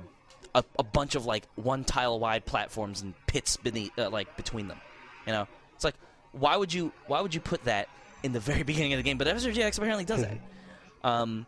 a, 0.56 0.64
a 0.78 0.82
bunch 0.82 1.14
of 1.14 1.26
like 1.26 1.44
one 1.54 1.84
tile 1.84 2.18
wide 2.18 2.44
platforms 2.46 3.02
and 3.02 3.14
pits 3.26 3.56
beneath, 3.58 3.96
uh, 3.98 4.10
like 4.10 4.36
between 4.36 4.66
them. 4.66 4.80
You 5.26 5.32
know, 5.34 5.48
it's 5.74 5.84
like 5.84 5.94
why 6.32 6.56
would 6.56 6.72
you 6.72 6.92
why 7.06 7.20
would 7.20 7.34
you 7.34 7.40
put 7.40 7.64
that 7.64 7.88
in 8.22 8.32
the 8.32 8.40
very 8.50 8.62
beginning 8.64 8.94
of 8.94 8.96
the 8.98 9.02
game? 9.04 9.18
But 9.18 9.28
F-Zero 9.28 9.54
GX 9.54 9.78
apparently 9.78 10.04
does 10.04 10.22
that. 10.22 10.38
um, 11.04 11.46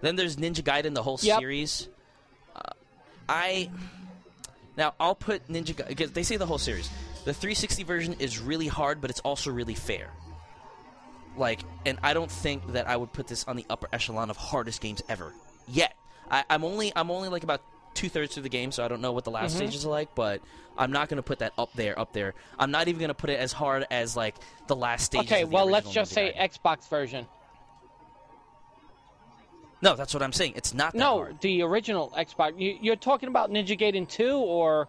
then 0.00 0.16
there's 0.16 0.36
Ninja 0.36 0.62
Gaiden, 0.62 0.94
the 0.94 1.02
whole 1.02 1.18
Yep. 1.22 1.38
series. 1.38 1.88
Uh, 2.56 2.60
I 3.28 3.70
now 4.76 4.94
I'll 4.98 5.14
put 5.14 5.46
Ninja 5.48 5.74
Gaiden 5.74 5.88
because 5.88 6.12
they 6.12 6.22
say 6.22 6.36
the 6.36 6.46
whole 6.46 6.58
series. 6.58 6.88
The 7.24 7.34
360 7.34 7.82
version 7.82 8.16
is 8.20 8.40
really 8.40 8.68
hard, 8.68 9.00
but 9.02 9.10
it's 9.10 9.20
also 9.20 9.50
really 9.50 9.74
fair. 9.74 10.10
Like, 11.36 11.60
and 11.84 11.98
I 12.02 12.14
don't 12.14 12.30
think 12.30 12.72
that 12.72 12.88
I 12.88 12.96
would 12.96 13.12
put 13.12 13.26
this 13.26 13.44
on 13.44 13.56
the 13.56 13.66
upper 13.68 13.88
echelon 13.92 14.30
of 14.30 14.36
hardest 14.36 14.80
games 14.80 15.02
ever 15.08 15.34
yet. 15.66 15.94
I, 16.30 16.44
I'm 16.48 16.64
only 16.64 16.92
I'm 16.96 17.10
only 17.10 17.28
like 17.28 17.42
about 17.42 17.60
two 17.94 18.08
thirds 18.08 18.34
through 18.34 18.42
the 18.44 18.48
game, 18.48 18.70
so 18.72 18.84
I 18.84 18.88
don't 18.88 19.00
know 19.00 19.12
what 19.12 19.24
the 19.24 19.30
last 19.30 19.52
Mm-hmm. 19.52 19.58
stages 19.66 19.84
are 19.86 19.90
like. 19.90 20.14
But 20.14 20.40
I'm 20.76 20.92
not 20.92 21.08
going 21.08 21.16
to 21.16 21.22
put 21.22 21.40
that 21.40 21.52
up 21.58 21.72
there, 21.74 21.98
up 21.98 22.12
there. 22.12 22.34
I'm 22.58 22.70
not 22.70 22.88
even 22.88 22.98
going 23.00 23.08
to 23.08 23.14
put 23.14 23.30
it 23.30 23.38
as 23.40 23.52
hard 23.52 23.86
as 23.90 24.16
like 24.16 24.34
the 24.66 24.76
last 24.76 25.04
stages. 25.06 25.30
okay. 25.30 25.42
of 25.42 25.50
the 25.50 25.54
Well, 25.54 25.66
let's 25.66 25.90
just 25.90 26.12
say 26.12 26.32
Gaiden. 26.36 26.50
Xbox 26.62 26.88
version. 26.88 27.26
no. 29.82 29.94
That's 29.96 30.14
what 30.14 30.22
I'm 30.22 30.32
saying. 30.32 30.54
It's 30.56 30.74
not 30.74 30.92
that 30.92 30.98
No, 30.98 31.16
hard. 31.18 31.40
the 31.40 31.62
original 31.62 32.12
Xbox. 32.16 32.58
You, 32.58 32.78
you're 32.80 32.96
talking 32.96 33.28
about 33.28 33.50
Ninja 33.50 33.78
Gaiden 33.78 34.08
2 34.08 34.36
or 34.36 34.88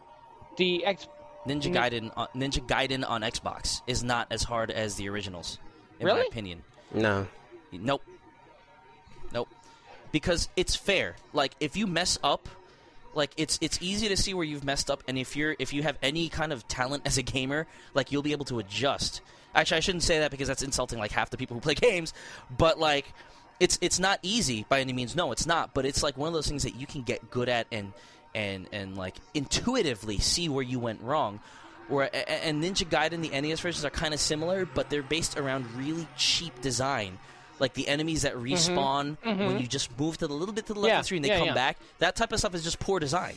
the 0.58 0.86
X? 0.86 1.08
Ninja 1.47 1.74
Gaiden, 1.74 2.12
on, 2.18 2.28
Ninja 2.36 2.66
Gaiden 2.66 3.08
on 3.10 3.22
Xbox 3.22 3.82
is 3.88 4.04
not 4.04 4.28
as 4.30 4.43
hard 4.43 4.70
as 4.72 4.95
the 4.95 5.08
originals, 5.10 5.58
in 6.00 6.06
my 6.08 6.14
Really? 6.14 6.28
opinion. 6.28 6.64
No, 6.93 7.28
Nope. 7.72 8.04
Nope. 9.32 9.47
Because 10.12 10.50
it's 10.56 10.76
fair. 10.76 11.16
Like 11.34 11.54
if 11.60 11.78
you 11.78 11.86
mess 11.88 12.18
up, 12.24 12.50
like 13.20 13.32
it's 13.38 13.59
it's 13.61 13.78
easy 13.82 14.07
to 14.07 14.17
see 14.17 14.34
where 14.34 14.45
you've 14.45 14.63
messed 14.63 14.89
up, 14.89 15.03
and 15.07 15.17
if 15.17 15.36
you're 15.36 15.55
if 15.59 15.74
you 15.74 15.84
have 15.84 15.97
any 16.01 16.30
kind 16.30 16.51
of 16.51 16.67
talent 16.67 17.03
as 17.05 17.20
a 17.20 17.22
gamer, 17.22 17.67
like 17.93 18.11
you'll 18.11 18.24
be 18.24 18.32
able 18.32 18.45
to 18.45 18.57
adjust. 18.57 19.22
Actually, 19.53 19.78
I 19.78 19.80
shouldn't 19.82 20.03
say 20.03 20.20
that 20.20 20.32
because 20.32 20.47
that's 20.47 20.63
insulting 20.63 20.97
like 20.97 21.11
half 21.11 21.30
the 21.30 21.38
people 21.38 21.55
who 21.55 21.61
play 21.61 21.74
games. 21.89 22.13
But 22.57 22.80
like, 22.80 23.13
it's 23.59 23.78
it's 23.82 23.99
not 23.99 24.20
easy 24.24 24.65
by 24.70 24.80
any 24.80 24.93
means. 24.93 25.15
No, 25.15 25.32
it's 25.32 25.45
not. 25.45 25.76
But 25.76 25.86
it's 25.86 26.01
like 26.01 26.17
one 26.17 26.28
of 26.28 26.34
those 26.34 26.47
things 26.47 26.63
that 26.63 26.76
you 26.76 26.88
can 26.88 27.03
get 27.03 27.30
good 27.30 27.49
at 27.49 27.67
and 27.72 27.93
and 28.34 28.67
and 28.72 28.97
like 28.97 29.15
intuitively 29.36 30.17
see 30.17 30.49
where 30.49 30.63
you 30.63 30.80
went 30.80 31.01
wrong. 31.01 31.39
A- 31.91 32.45
and 32.45 32.63
Ninja 32.63 32.88
Gaiden, 32.88 33.13
and 33.13 33.26
the 33.26 33.41
NES 33.49 33.59
versions 33.59 33.84
are 33.84 33.89
kind 33.89 34.13
of 34.13 34.20
similar, 34.20 34.65
but 34.65 34.89
they're 34.89 35.03
based 35.03 35.38
around 35.38 35.65
really 35.76 36.07
cheap 36.15 36.61
design. 36.61 37.17
Like 37.60 37.74
the 37.74 37.88
enemies 37.88 38.22
that 38.22 38.36
respawn 38.36 39.18
when 39.24 39.60
you 39.60 39.68
just 39.68 39.97
move 39.99 40.18
to 40.20 40.28
the 40.28 40.34
little 40.34 40.53
bit 40.53 40.66
to 40.68 40.74
the 40.74 40.80
left 40.80 40.89
Yeah, 40.89 40.97
of 40.99 41.03
the 41.03 41.05
screen, 41.07 41.18
and 41.20 41.26
they 41.26 41.30
yeah, 41.30 41.38
come 41.39 41.47
yeah. 41.49 41.53
back. 41.53 41.78
That 41.99 42.16
type 42.16 42.32
of 42.32 42.39
stuff 42.39 42.55
is 42.55 42.64
just 42.64 42.80
poor 42.80 42.99
design, 42.99 43.36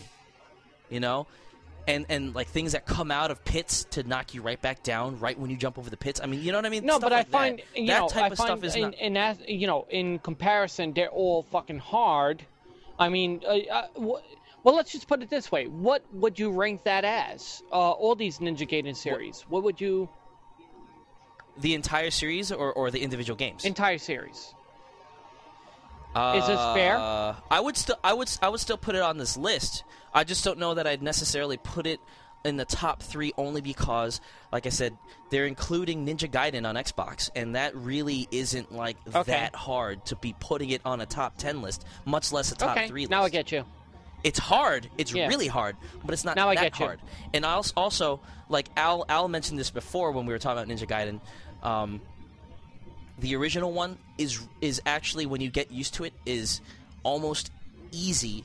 you 0.91 1.01
know. 1.01 1.27
And 1.89 2.07
and 2.09 2.33
like 2.33 2.47
things 2.47 2.73
that 2.73 2.87
come 2.87 3.11
out 3.11 3.33
of 3.33 3.45
pits 3.45 3.83
to 3.91 4.05
knock 4.05 4.35
you 4.35 4.43
right 4.43 4.61
back 4.63 4.85
down 4.85 5.19
right 5.19 5.37
when 5.37 5.51
you 5.51 5.57
jump 5.57 5.79
over 5.79 5.91
the 5.91 5.97
pits. 5.97 6.21
I 6.23 6.27
mean, 6.27 6.41
you 6.41 6.53
know 6.53 6.59
what 6.59 6.67
I 6.67 6.69
mean? 6.69 6.87
No, 6.87 6.99
Stuff 6.99 7.03
but 7.03 7.13
I 7.13 7.17
like 7.17 7.27
that. 7.27 7.33
find 7.33 7.63
you 7.75 7.87
that 7.89 8.01
know 8.03 8.09
type 8.09 8.23
I 8.23 8.27
of 8.29 8.39
stuff 8.39 8.63
is 8.63 8.77
in, 8.77 8.83
not. 8.83 8.95
in 8.95 9.17
as 9.17 9.39
you 9.49 9.67
know 9.67 9.87
in 9.91 10.21
comparison 10.21 10.93
they're 10.93 11.09
all 11.09 11.43
fucking 11.43 11.81
hard. 11.81 12.45
I 13.01 13.09
mean, 13.09 13.41
uh, 13.45 13.57
uh, 13.69 13.87
wh- 13.97 14.23
well, 14.65 14.77
let's 14.77 14.93
just 14.93 15.09
put 15.09 15.23
it 15.23 15.29
this 15.31 15.51
way: 15.51 15.67
What 15.67 16.05
would 16.13 16.39
you 16.39 16.53
rank 16.53 16.85
that 16.85 17.05
as? 17.05 17.65
Uh, 17.73 17.75
all 17.91 18.15
these 18.15 18.39
Ninja 18.39 18.59
Gaiden 18.69 18.95
series. 18.95 19.45
What 19.49 19.65
would 19.65 19.81
you 19.81 20.09
the 21.57 21.75
entire 21.75 22.11
series 22.11 22.51
or, 22.53 22.73
or 22.73 22.91
the 22.91 23.01
individual 23.03 23.37
games. 23.37 23.65
entire 23.65 23.99
series? 23.99 24.55
uh, 26.15 26.35
is 26.39 26.47
this 26.47 26.61
fair? 26.75 26.97
I 27.51 27.61
would 27.61 27.77
still 27.77 27.97
I 28.05 28.13
would 28.13 28.31
I 28.43 28.49
would 28.49 28.61
still 28.61 28.77
put 28.77 28.95
it 28.95 29.03
on 29.03 29.19
this 29.19 29.37
list. 29.37 29.85
I 30.13 30.25
just 30.25 30.45
don't 30.45 30.59
know 30.59 30.75
that 30.75 30.87
I'd 30.87 31.03
necessarily 31.03 31.57
put 31.57 31.87
it 31.87 32.01
in 32.45 32.57
the 32.57 32.65
top 32.65 33.03
three 33.03 33.33
only 33.39 33.61
because, 33.61 34.21
like 34.51 34.67
I 34.67 34.71
said, 34.71 34.99
they're 35.31 35.47
including 35.47 36.05
Ninja 36.07 36.29
Gaiden 36.29 36.69
on 36.69 36.75
Xbox, 36.75 37.31
and 37.37 37.55
that 37.55 37.75
really 37.77 38.27
isn't 38.33 38.73
like 38.73 38.97
Okay. 39.15 39.31
that 39.31 39.55
hard 39.55 40.05
to 40.07 40.17
be 40.17 40.35
putting 40.41 40.71
it 40.71 40.83
on 40.85 41.01
a 41.01 41.07
top 41.07 41.39
ten 41.39 41.63
list, 41.63 41.87
much 42.05 42.33
less 42.33 42.51
a 42.53 42.57
top 42.57 42.77
okay, 42.77 42.89
three 42.89 43.03
list. 43.03 43.11
now 43.11 43.23
I 43.23 43.29
get 43.31 43.53
you. 43.53 43.65
it's 44.25 44.39
hard. 44.41 44.91
It's 44.99 45.13
Yeah. 45.13 45.29
really 45.29 45.47
hard, 45.47 45.77
but 46.05 46.13
it's 46.13 46.25
not 46.25 46.37
Now 46.37 46.49
I 46.51 46.57
that 46.57 46.63
get 46.73 46.79
you. 46.81 46.87
hard. 46.87 47.01
And 47.33 47.47
I'll 47.47 47.65
also 47.77 48.21
like 48.49 48.69
Al. 48.77 49.05
Al 49.09 49.29
mentioned 49.29 49.59
this 49.59 49.71
before 49.71 50.11
when 50.13 50.27
we 50.27 50.33
were 50.33 50.39
talking 50.39 50.63
about 50.63 50.69
Ninja 50.77 50.87
Gaiden. 50.87 51.21
Um, 51.63 52.01
the 53.19 53.37
original 53.37 53.73
one 53.73 53.99
is 54.19 54.41
is 54.61 54.81
actually 54.87 55.27
when 55.27 55.41
you 55.41 55.51
get 55.51 55.71
used 55.71 55.95
to 55.95 56.05
it 56.05 56.13
is 56.27 56.61
almost 57.05 57.51
easy 57.93 58.45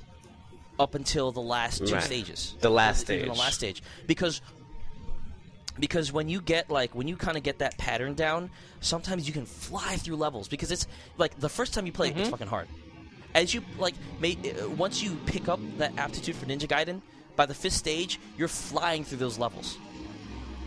up 0.80 0.94
until 0.94 1.32
the 1.32 1.42
last 1.42 1.86
two 1.88 1.96
Right. 1.96 2.04
stages. 2.04 2.56
The 2.62 2.70
last 2.70 3.10
Even 3.10 3.30
the 3.30 3.34
last 3.34 3.56
stage 3.56 3.82
because 4.06 4.42
because 5.80 6.12
when 6.12 6.28
you 6.30 6.42
get 6.42 6.70
like 6.70 6.94
when 6.96 7.08
you 7.08 7.16
kind 7.16 7.38
of 7.38 7.44
get 7.44 7.60
that 7.60 7.78
pattern 7.78 8.14
down, 8.14 8.50
sometimes 8.82 9.28
you 9.28 9.34
can 9.34 9.46
fly 9.46 9.96
through 9.96 10.16
levels 10.16 10.48
because 10.48 10.72
it's 10.72 10.88
like 11.18 11.40
the 11.40 11.50
first 11.50 11.74
time 11.74 11.86
you 11.86 11.92
play 11.92 12.10
Mm-hmm. 12.10 12.20
it's 12.20 12.30
fucking 12.30 12.48
hard. 12.48 12.68
As 13.36 13.54
you 13.54 13.62
like, 13.78 13.94
may, 14.20 14.36
uh, 14.62 14.70
once 14.70 15.04
you 15.04 15.16
pick 15.28 15.48
up 15.48 15.60
that 15.78 15.94
aptitude 15.98 16.36
for 16.36 16.46
Ninja 16.48 16.68
Gaiden, 16.68 17.02
by 17.36 17.46
the 17.46 17.54
fifth 17.54 17.74
stage, 17.74 18.20
you're 18.38 18.48
flying 18.48 19.04
through 19.04 19.20
those 19.20 19.38
levels. 19.38 19.78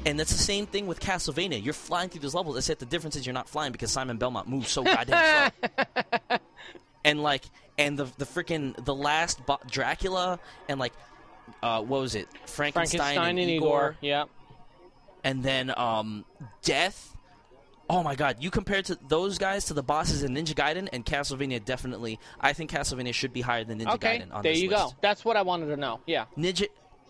And 0.07 0.19
that's 0.19 0.33
the 0.33 0.39
same 0.39 0.67
thing 0.67 0.87
with 0.87 0.99
Castlevania. 1.01 1.63
You're 1.63 1.75
flying 1.75 2.09
through 2.09 2.23
those 2.23 2.35
levels, 2.35 2.57
except 2.57 2.81
the 2.81 2.87
difference 2.87 3.17
is 3.17 3.27
you're 3.27 3.35
not 3.35 3.49
flying 3.49 3.71
because 3.73 3.91
Simon 3.91 4.17
Belmont 4.17 4.49
moves 4.49 4.71
so 4.71 4.83
goddamn 4.83 5.53
slow. 5.61 6.39
and 7.05 7.23
like, 7.23 7.43
and 7.79 7.99
the 7.99 8.05
the 8.17 8.25
freaking 8.25 8.83
the 8.85 8.95
last 8.95 9.45
bo- 9.45 9.59
Dracula 9.71 10.39
and 10.69 10.81
like, 10.81 10.93
uh, 11.63 11.83
what 11.83 12.01
was 12.01 12.15
it? 12.15 12.29
Frankenstein, 12.47 12.99
Frankenstein 12.99 13.29
and, 13.31 13.39
and 13.39 13.51
Igor, 13.51 13.67
Igor. 13.69 13.97
Yeah. 14.01 14.25
and 15.23 15.43
then 15.43 15.73
um, 15.77 16.25
Death. 16.63 17.15
Oh 17.91 18.03
my 18.05 18.15
God! 18.15 18.37
You 18.39 18.51
compared 18.53 18.85
to 18.87 18.99
those 19.09 19.37
guys 19.37 19.65
to 19.67 19.75
the 19.75 19.83
bosses 19.83 20.23
in 20.23 20.33
Ninja 20.33 20.55
Gaiden 20.55 20.89
and 20.93 21.05
Castlevania. 21.05 21.63
Definitely, 21.63 22.21
I 22.41 22.53
think 22.53 22.71
Castlevania 22.71 23.13
should 23.13 23.33
be 23.33 23.41
higher 23.41 23.65
than 23.65 23.81
Ninja 23.81 23.95
Okay, 23.97 24.21
Gaiden 24.21 24.33
on 24.33 24.43
there 24.43 24.53
you 24.53 24.71
list. 24.71 24.83
go. 24.83 24.97
That's 25.03 25.25
what 25.25 25.37
I 25.37 25.43
wanted 25.43 25.67
to 25.67 25.77
know. 25.77 26.01
Yeah. 26.07 26.27
Ninja 26.39 26.69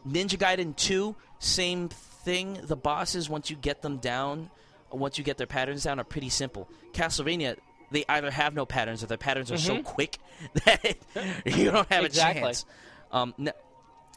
Ninja 0.08 0.38
Gaiden 0.38 0.74
2, 0.76 1.14
same 1.38 1.90
thing. 2.24 2.58
The 2.62 2.76
bosses, 2.76 3.28
once 3.28 3.50
you 3.50 3.56
get 3.56 3.82
them 3.82 3.98
down, 3.98 4.50
once 4.90 5.18
you 5.18 5.24
get 5.24 5.36
their 5.38 5.46
patterns 5.46 5.84
down, 5.84 6.00
are 6.00 6.04
pretty 6.04 6.28
simple. 6.28 6.68
Castlevania, 6.92 7.56
they 7.90 8.04
either 8.08 8.30
have 8.30 8.54
no 8.54 8.66
patterns 8.66 9.02
or 9.02 9.06
their 9.06 9.18
patterns 9.18 9.50
are 9.50 9.58
so 9.58 9.82
quick 9.82 10.18
that 10.64 10.96
you 11.44 11.70
don't 11.70 11.90
have 11.90 12.04
Exactly. 12.04 12.40
a 12.42 12.44
chance. 12.46 12.66
Um, 13.12 13.34
n- 13.38 13.52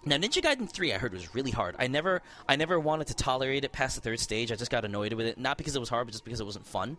now, 0.06 0.18
Ninja 0.18 0.42
Gaiden 0.42 0.70
3, 0.70 0.94
I 0.94 0.98
heard 0.98 1.14
was 1.14 1.34
really 1.34 1.52
hard. 1.52 1.76
I 1.80 1.88
never, 1.88 2.22
I 2.48 2.56
never 2.58 2.78
wanted 2.80 3.08
to 3.08 3.14
tolerate 3.14 3.64
it 3.64 3.72
past 3.72 3.96
the 3.96 4.02
third 4.02 4.20
stage. 4.20 4.52
I 4.52 4.56
just 4.56 4.70
got 4.70 4.84
annoyed 4.84 5.14
with 5.14 5.26
it, 5.28 5.38
not 5.38 5.58
because 5.58 5.76
it 5.76 5.80
was 5.80 5.88
hard, 5.90 6.08
but 6.08 6.12
just 6.12 6.26
because 6.26 6.42
it 6.42 6.46
wasn't 6.46 6.68
fun. 6.68 6.98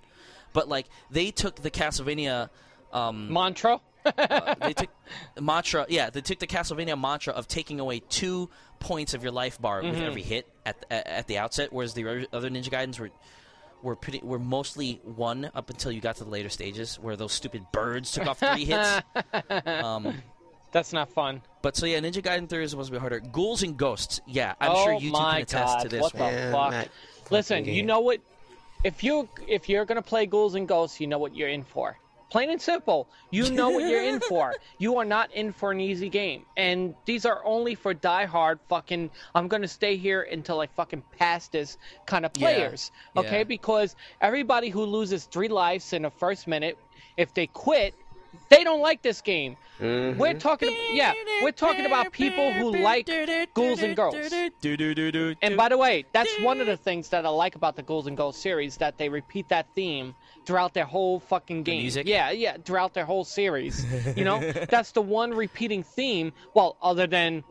But 0.55 0.69
like, 0.69 0.87
they 1.11 1.31
took 1.31 1.57
the 1.57 1.71
Castlevania. 1.71 2.49
Um, 2.93 3.33
Mantra. 3.33 3.81
uh, 4.07 4.55
they 4.61 4.73
took 4.73 4.91
mantra. 5.41 5.85
Yeah, 5.89 6.11
they 6.11 6.21
took 6.21 6.39
the 6.39 6.47
Castlevania 6.47 6.99
mantra 7.01 7.33
of 7.33 7.49
taking 7.49 7.81
away 7.81 8.01
two 8.01 8.49
points 8.79 9.15
of 9.15 9.23
your 9.23 9.33
life 9.33 9.61
bar 9.61 9.83
with 9.83 9.95
Mm-hmm. 9.95 10.03
every 10.05 10.23
hit 10.23 10.47
at, 10.67 10.85
at 10.91 11.07
at 11.07 11.27
the 11.27 11.39
outset, 11.39 11.73
whereas 11.73 11.95
the 11.95 12.07
other- 12.09 12.27
other 12.33 12.51
Ninja 12.51 12.71
Gaidens 12.71 12.99
were 12.99 13.11
were 13.83 13.97
pretty 13.97 14.21
were 14.23 14.39
mostly 14.39 15.01
one 15.05 15.51
up 15.55 15.69
until 15.71 15.93
you 15.93 16.01
got 16.01 16.17
to 16.17 16.25
the 16.25 16.31
later 16.31 16.49
stages, 16.49 16.97
where 16.99 17.17
those 17.17 17.33
stupid 17.33 17.67
birds 17.73 18.13
took 18.13 18.27
off 18.27 18.39
three 18.39 18.65
hits. 18.65 19.01
Um, 19.67 20.15
That's 20.73 20.93
not 20.93 21.11
fun. 21.11 21.43
but 21.63 21.77
so 21.77 21.87
yeah, 21.87 22.01
Ninja 22.01 22.23
Gaiden 22.23 22.49
Three 22.49 22.65
is 22.65 22.71
supposed 22.71 22.89
to 22.89 22.93
be 22.95 22.99
harder. 22.99 23.21
Ghouls 23.21 23.63
and 23.63 23.77
Ghosts. 23.77 24.21
Yeah, 24.27 24.55
I'm 24.61 24.73
oh 24.73 24.85
sure 24.85 24.93
you 24.95 25.11
two 25.11 25.17
can 25.17 25.43
attest 25.43 25.75
God. 25.77 25.83
to 25.83 25.89
this 25.89 26.03
What 26.03 26.15
one. 26.15 26.33
Yeah, 26.33 26.53
fuck? 26.53 26.71
Matt, 26.71 26.89
Listen, 27.31 27.65
you 27.65 27.83
know 27.83 28.01
what? 28.01 28.21
If 28.83 29.05
you 29.05 29.29
if 29.47 29.69
you're 29.69 29.85
gonna 29.85 30.03
play 30.03 30.27
Ghouls 30.27 30.55
and 30.57 30.67
Ghosts, 30.67 31.01
you 31.01 31.07
know 31.07 31.19
what 31.19 31.37
you're 31.37 31.49
in 31.49 31.63
for. 31.63 31.97
Plain 32.31 32.51
and 32.51 32.61
simple. 32.61 33.09
You 33.31 33.51
know 33.59 33.71
what 33.71 33.89
you're 33.89 34.03
in 34.03 34.21
for. 34.21 34.55
You 34.79 34.99
are 34.99 35.05
not 35.05 35.33
in 35.33 35.53
for 35.53 35.71
an 35.71 35.81
easy 35.81 36.09
game. 36.09 36.45
And 36.57 36.95
these 37.05 37.25
are 37.27 37.45
only 37.45 37.75
for 37.75 37.95
diehard 37.95 38.59
fucking 38.69 39.11
I'm 39.35 39.49
gonna 39.49 39.69
stay 39.69 39.97
here 39.97 40.23
until 40.23 40.61
I 40.61 40.67
fucking 40.67 41.03
pass 41.19 41.49
this 41.49 41.79
kind 42.07 42.25
of 42.25 42.33
Yeah, 42.37 42.47
players. 42.49 42.93
Okay? 43.17 43.39
yeah. 43.39 43.45
Because 43.45 43.97
everybody 44.21 44.69
who 44.69 44.85
loses 44.85 45.25
three 45.25 45.49
lives 45.49 45.93
in 45.93 46.03
the 46.03 46.11
first 46.11 46.47
minute, 46.47 46.79
if 47.17 47.35
they 47.35 47.47
quit, 47.47 47.95
they 48.49 48.65
don't 48.65 48.81
like 48.81 49.03
this 49.03 49.21
game. 49.21 49.57
Mm-hmm. 49.81 50.19
We're 50.19 50.35
talking 50.35 50.75
yeah, 50.93 51.13
we're 51.43 51.53
talking 51.53 51.87
about 51.87 52.13
people 52.13 52.53
who 52.53 52.77
like 52.77 53.09
Ghouls 53.55 53.83
and 53.83 53.97
Ghosts. 53.97 54.33
And 55.43 55.57
by 55.57 55.69
the 55.69 55.77
way, 55.77 56.05
that's 56.13 56.31
one 56.41 56.61
of 56.61 56.67
the 56.67 56.77
things 56.77 57.09
that 57.09 57.27
I 57.27 57.29
like 57.29 57.57
about 57.57 57.77
the 57.77 57.83
Ghouls 57.83 58.07
and 58.07 58.17
Ghosts 58.17 58.41
series 58.41 58.77
that 58.79 58.99
they 58.99 59.09
repeat 59.09 59.49
that 59.49 59.67
theme 59.75 60.15
throughout 60.45 60.75
their 60.75 60.85
whole 60.85 61.21
fucking 61.21 61.63
game. 61.63 61.81
music? 61.83 62.07
Yeah, 62.07 62.31
yeah, 62.31 62.57
throughout 62.65 62.95
their 62.95 63.05
whole 63.05 63.25
series. 63.25 63.85
You 64.17 64.25
know, 64.25 64.41
that's 64.69 64.93
the 64.93 65.03
one 65.03 65.33
repeating 65.33 65.83
theme. 65.83 66.33
Well, 66.53 66.77
other 66.81 67.07
than 67.07 67.43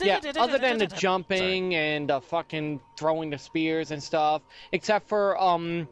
yeah, 0.00 0.20
other 0.36 0.58
than 0.58 0.78
the 0.78 0.86
jumping 1.04 1.74
and 1.74 2.08
the 2.08 2.20
fucking 2.20 2.80
throwing 2.96 3.30
the 3.30 3.38
spears 3.38 3.90
and 3.90 4.02
stuff, 4.02 4.42
except 4.72 5.08
for 5.08 5.40
um, 5.40 5.88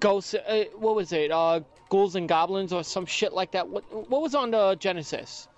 ghosts. 0.00 0.34
Uh, 0.34 0.64
what 0.76 0.94
was 0.94 1.12
it? 1.12 1.30
Uh, 1.30 1.60
ghouls 1.88 2.14
and 2.16 2.28
goblins 2.28 2.72
or 2.72 2.84
some 2.84 3.06
shit 3.06 3.32
like 3.32 3.52
that. 3.52 3.68
What 3.68 3.84
what 4.10 4.22
was 4.22 4.34
on 4.34 4.50
the 4.50 4.76
Genesis? 4.78 5.48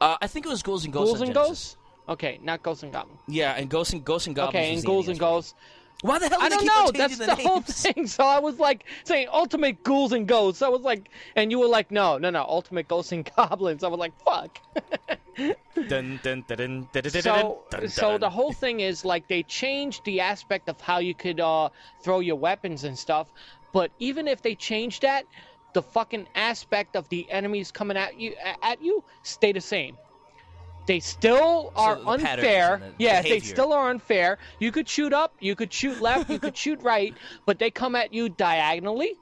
Uh, 0.00 0.16
I 0.20 0.26
think 0.28 0.46
it 0.46 0.48
was 0.48 0.62
Ghouls 0.62 0.84
and 0.84 0.92
Ghosts. 0.92 1.10
Ghouls 1.10 1.20
and 1.22 1.34
Genesis. 1.34 1.48
Ghosts. 1.48 1.76
Okay, 2.08 2.38
not 2.42 2.62
ghosts 2.62 2.82
and 2.82 2.92
goblins. 2.92 3.20
Yeah, 3.28 3.52
and 3.52 3.68
Ghosts 3.68 3.92
and 3.92 4.04
Ghosts 4.04 4.26
and 4.26 4.36
Goblins. 4.36 4.54
Okay, 4.56 4.72
and 4.72 4.82
the 4.82 4.86
ghouls 4.86 5.08
and 5.08 5.18
ghosts. 5.18 5.54
Why 6.02 6.18
the 6.18 6.28
hell? 6.28 6.38
I 6.40 6.48
do 6.48 6.58
they 6.58 6.66
don't 6.66 6.86
keep 6.86 6.94
know. 6.94 7.06
That's 7.08 7.18
the, 7.18 7.26
the 7.26 7.34
whole 7.34 7.60
thing. 7.60 8.06
So 8.06 8.24
I 8.24 8.38
was 8.38 8.58
like 8.58 8.84
saying 9.04 9.28
ultimate 9.32 9.82
ghouls 9.82 10.12
and 10.12 10.28
ghosts. 10.28 10.62
I 10.62 10.68
was 10.68 10.82
like, 10.82 11.10
and 11.34 11.50
you 11.50 11.58
were 11.58 11.66
like, 11.66 11.90
no, 11.90 12.18
no, 12.18 12.30
no, 12.30 12.44
ultimate 12.44 12.86
ghosts 12.86 13.12
and 13.12 13.28
goblins. 13.36 13.82
I 13.82 13.88
was 13.88 13.98
like, 13.98 14.12
fuck. 14.24 14.58
Dun, 15.36 16.18
dun, 16.24 16.44
dun, 16.48 16.56
dun, 16.56 16.88
dun, 16.92 17.02
dun, 17.02 17.22
so, 17.22 17.62
so 17.86 18.18
the 18.18 18.28
whole 18.28 18.52
thing 18.52 18.80
is 18.80 19.04
like 19.04 19.28
they 19.28 19.44
changed 19.44 20.04
the 20.04 20.20
aspect 20.20 20.68
of 20.68 20.80
how 20.80 20.98
you 20.98 21.14
could 21.14 21.38
uh, 21.38 21.68
throw 22.02 22.18
your 22.18 22.34
weapons 22.34 22.82
and 22.82 22.98
stuff. 22.98 23.28
But 23.72 23.92
even 24.00 24.26
if 24.26 24.42
they 24.42 24.56
changed 24.56 25.02
that, 25.02 25.26
the 25.74 25.82
fucking 25.82 26.26
aspect 26.34 26.96
of 26.96 27.08
the 27.08 27.30
enemies 27.30 27.70
coming 27.70 27.96
at 27.96 28.18
you 28.18 28.34
at 28.62 28.82
you 28.82 29.04
stay 29.22 29.52
the 29.52 29.60
same. 29.60 29.96
They 30.88 31.00
still 31.00 31.70
are 31.76 31.96
the 31.96 32.08
unfair. 32.08 32.78
the 32.78 32.92
Yeah, 32.98 33.20
they 33.20 33.40
still 33.40 33.74
are 33.74 33.90
unfair. 33.90 34.38
You 34.58 34.72
could 34.72 34.88
shoot 34.88 35.12
up, 35.12 35.34
you 35.38 35.54
could 35.54 35.70
shoot 35.70 36.00
left, 36.00 36.30
you 36.30 36.38
could 36.38 36.56
shoot 36.56 36.82
right, 36.82 37.14
but 37.44 37.58
they 37.58 37.70
come 37.70 37.94
at 37.94 38.14
you 38.14 38.30
diagonally. 38.30 39.12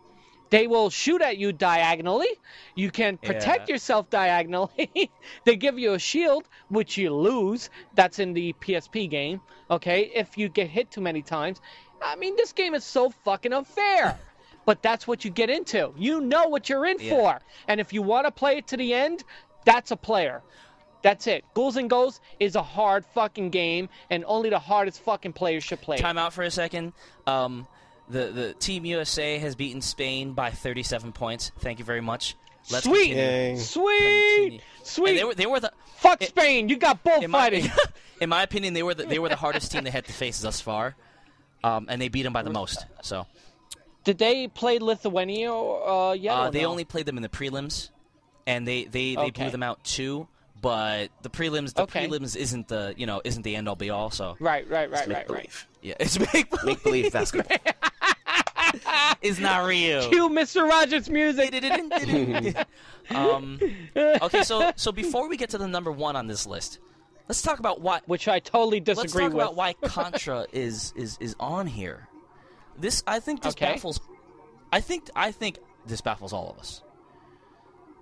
They 0.50 0.68
will 0.68 0.90
shoot 0.90 1.20
at 1.22 1.38
you 1.38 1.52
diagonally. 1.52 2.28
You 2.76 2.92
can 2.92 3.18
protect 3.18 3.68
Yeah. 3.68 3.74
yourself 3.74 4.08
diagonally. 4.10 5.10
they 5.44 5.56
give 5.56 5.76
you 5.76 5.94
a 5.94 5.98
shield, 5.98 6.48
which 6.68 6.96
you 6.96 7.12
lose. 7.12 7.68
That's 7.96 8.20
in 8.20 8.32
the 8.32 8.52
PSP 8.60 9.10
game. 9.10 9.40
Okay, 9.68 10.12
if 10.14 10.38
you 10.38 10.48
get 10.48 10.68
hit 10.68 10.92
too 10.92 11.00
many 11.00 11.20
times. 11.20 11.60
I 12.00 12.14
mean, 12.14 12.36
this 12.36 12.52
game 12.52 12.74
is 12.74 12.84
so 12.84 13.10
fucking 13.24 13.52
unfair. 13.52 14.16
but 14.66 14.82
that's 14.82 15.06
what 15.08 15.24
you 15.24 15.30
get 15.32 15.50
into. 15.50 15.92
You 15.96 16.20
know 16.20 16.46
what 16.48 16.68
you're 16.68 16.86
in 16.86 16.98
Yeah. 17.00 17.10
for. 17.10 17.40
And 17.66 17.80
if 17.80 17.92
you 17.92 18.02
want 18.02 18.26
to 18.26 18.30
play 18.30 18.58
it 18.58 18.68
to 18.68 18.76
the 18.76 18.94
end, 18.94 19.24
That's 19.64 19.90
a 19.90 19.96
player. 19.96 20.42
That's 21.06 21.28
it. 21.28 21.44
Ghouls 21.54 21.76
and 21.76 21.88
Ghosts 21.88 22.20
is 22.40 22.56
a 22.56 22.62
hard 22.64 23.04
fucking 23.14 23.50
game, 23.50 23.88
and 24.10 24.24
only 24.26 24.50
the 24.50 24.58
hardest 24.58 25.00
fucking 25.02 25.34
players 25.34 25.62
should 25.62 25.80
play. 25.80 25.98
Time 25.98 26.18
out 26.18 26.32
for 26.32 26.42
a 26.42 26.50
second. 26.50 26.94
Um, 27.28 27.68
the 28.08 28.32
the 28.32 28.54
Team 28.54 28.84
USA 28.84 29.38
has 29.38 29.54
beaten 29.54 29.80
Spain 29.82 30.32
by 30.32 30.50
37 30.50 31.12
points. 31.12 31.52
Thank 31.60 31.78
you 31.78 31.84
very 31.84 32.00
much. 32.00 32.34
Let's 32.72 32.86
Sweet, 32.86 33.10
continue. 33.14 33.56
Sweet, 33.60 34.34
Continue. 34.34 34.60
sweet. 34.82 35.08
And 35.10 35.18
they 35.18 35.24
were 35.24 35.34
they 35.36 35.46
were 35.46 35.60
the 35.60 35.72
Fuck 35.98 36.22
it- 36.22 36.30
Spain. 36.30 36.68
You 36.68 36.76
got 36.76 36.98
in 37.22 37.30
my, 37.30 37.50
bullfighting. 37.50 37.70
in 38.20 38.28
my 38.28 38.42
opinion 38.42 38.74
they 38.74 38.82
were 38.82 38.94
the, 38.94 39.04
they 39.04 39.20
were 39.20 39.28
the 39.28 39.36
hardest 39.36 39.70
team 39.70 39.84
they 39.84 39.90
had 39.90 40.06
to 40.06 40.12
face 40.12 40.40
thus 40.40 40.60
far, 40.60 40.96
um, 41.62 41.86
and 41.88 42.02
they 42.02 42.08
beat 42.08 42.24
them 42.24 42.32
by 42.32 42.42
the 42.42 42.50
most. 42.50 42.84
So 43.02 43.28
Did 44.02 44.18
they 44.18 44.48
play 44.48 44.80
Lithuania 44.80 45.54
uh, 45.54 46.16
yet? 46.18 46.32
uh, 46.34 46.50
they 46.50 46.62
no? 46.62 46.70
only 46.70 46.84
played 46.84 47.06
them 47.06 47.16
in 47.16 47.22
the 47.22 47.28
prelims, 47.28 47.90
and 48.44 48.66
they 48.66 48.86
they, 48.86 49.14
they 49.14 49.30
blew 49.30 49.50
them 49.50 49.62
out 49.62 49.84
too. 49.84 50.26
But 50.66 51.10
the 51.22 51.30
prelims 51.30 51.74
the 51.74 51.82
Okay. 51.82 52.08
prelims 52.08 52.34
isn't 52.36 52.66
the 52.66 52.92
you 52.96 53.06
know 53.06 53.20
isn't 53.24 53.42
the 53.42 53.54
end 53.54 53.68
all 53.68 53.76
be 53.76 53.90
all. 53.90 54.10
So 54.10 54.36
Right, 54.40 54.68
right, 54.68 54.90
right, 54.90 55.06
Make 55.06 55.16
right, 55.16 55.16
right. 55.16 55.26
believe. 55.28 55.66
yeah, 55.80 55.94
it's 56.00 56.18
make 56.18 56.50
believe. 56.50 56.64
Make 56.66 56.82
believe 56.82 57.12
basketball. 57.12 57.56
It's 59.22 59.38
not 59.38 59.64
real. 59.66 60.10
Cue 60.10 60.28
Mr. 60.28 60.68
Rogers 60.68 61.08
music. 61.08 61.54
um, 63.14 63.58
okay, 63.96 64.42
so 64.42 64.72
so 64.76 64.90
before 64.92 65.28
we 65.28 65.36
get 65.36 65.50
to 65.50 65.58
the 65.58 65.68
number 65.68 65.92
one 65.92 66.16
on 66.16 66.26
this 66.26 66.46
list, 66.46 66.80
let's 67.28 67.42
talk 67.42 67.58
about 67.60 67.80
why. 67.80 68.00
Which 68.06 68.26
I 68.28 68.40
totally 68.40 68.80
disagree 68.80 69.02
Let's 69.02 69.12
disagree 69.12 69.24
talk 69.26 69.34
with. 69.34 69.42
about 69.44 69.54
why 69.56 69.72
Contra 69.88 70.46
is 70.52 70.92
is 70.96 71.16
is 71.20 71.36
on 71.40 71.66
here. 71.68 72.08
This 72.76 73.02
I 73.06 73.20
think 73.20 73.42
this 73.42 73.54
Okay. 73.54 73.66
baffles. 73.72 74.00
I 74.72 74.80
think 74.80 75.08
I 75.14 75.30
think 75.30 75.58
this 75.86 76.00
baffles 76.00 76.32
all 76.32 76.50
of 76.50 76.58
us 76.58 76.82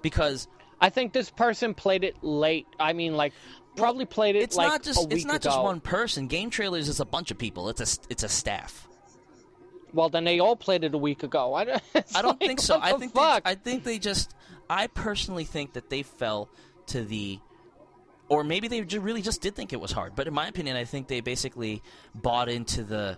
because 0.02 0.48
I 0.84 0.90
think 0.90 1.14
this 1.14 1.30
person 1.30 1.72
played 1.72 2.04
it 2.04 2.22
late. 2.22 2.66
I 2.78 2.92
mean, 2.92 3.16
like, 3.16 3.32
probably 3.74 4.04
played 4.04 4.36
it 4.36 4.42
it's 4.42 4.54
like 4.54 4.68
not 4.68 4.82
just 4.82 5.02
a 5.02 5.06
week 5.06 5.12
it's 5.14 5.24
not 5.24 5.36
ago. 5.36 5.48
just 5.48 5.62
one 5.62 5.80
person. 5.80 6.28
GameTrailers 6.28 6.90
is 6.90 7.00
a 7.00 7.06
bunch 7.06 7.30
of 7.30 7.38
people. 7.38 7.70
It's 7.70 7.80
a 7.80 8.00
it's 8.10 8.22
a 8.22 8.28
staff. 8.28 8.86
Well, 9.94 10.10
then 10.10 10.24
they 10.24 10.40
all 10.40 10.56
played 10.56 10.84
it 10.84 10.92
a 10.92 10.98
week 10.98 11.22
ago. 11.22 11.54
I 11.54 11.64
don't, 11.64 11.82
I 12.14 12.20
don't 12.20 12.38
like, 12.38 12.40
think 12.40 12.60
so. 12.60 12.78
I 12.78 12.92
think 12.98 13.14
fuck? 13.14 13.44
They, 13.44 13.50
I 13.52 13.54
think 13.54 13.84
they 13.84 13.98
just. 13.98 14.34
I 14.68 14.88
personally 14.88 15.44
think 15.44 15.72
that 15.72 15.88
they 15.88 16.02
fell 16.02 16.50
to 16.88 17.02
the, 17.02 17.38
or 18.28 18.44
maybe 18.44 18.68
they 18.68 18.82
really 18.82 19.22
just 19.22 19.40
did 19.40 19.56
think 19.56 19.72
it 19.72 19.80
was 19.80 19.90
hard. 19.90 20.14
But 20.14 20.26
in 20.26 20.34
my 20.34 20.48
opinion, 20.48 20.76
I 20.76 20.84
think 20.84 21.08
they 21.08 21.22
basically 21.22 21.82
bought 22.14 22.50
into 22.50 22.84
the, 22.84 23.16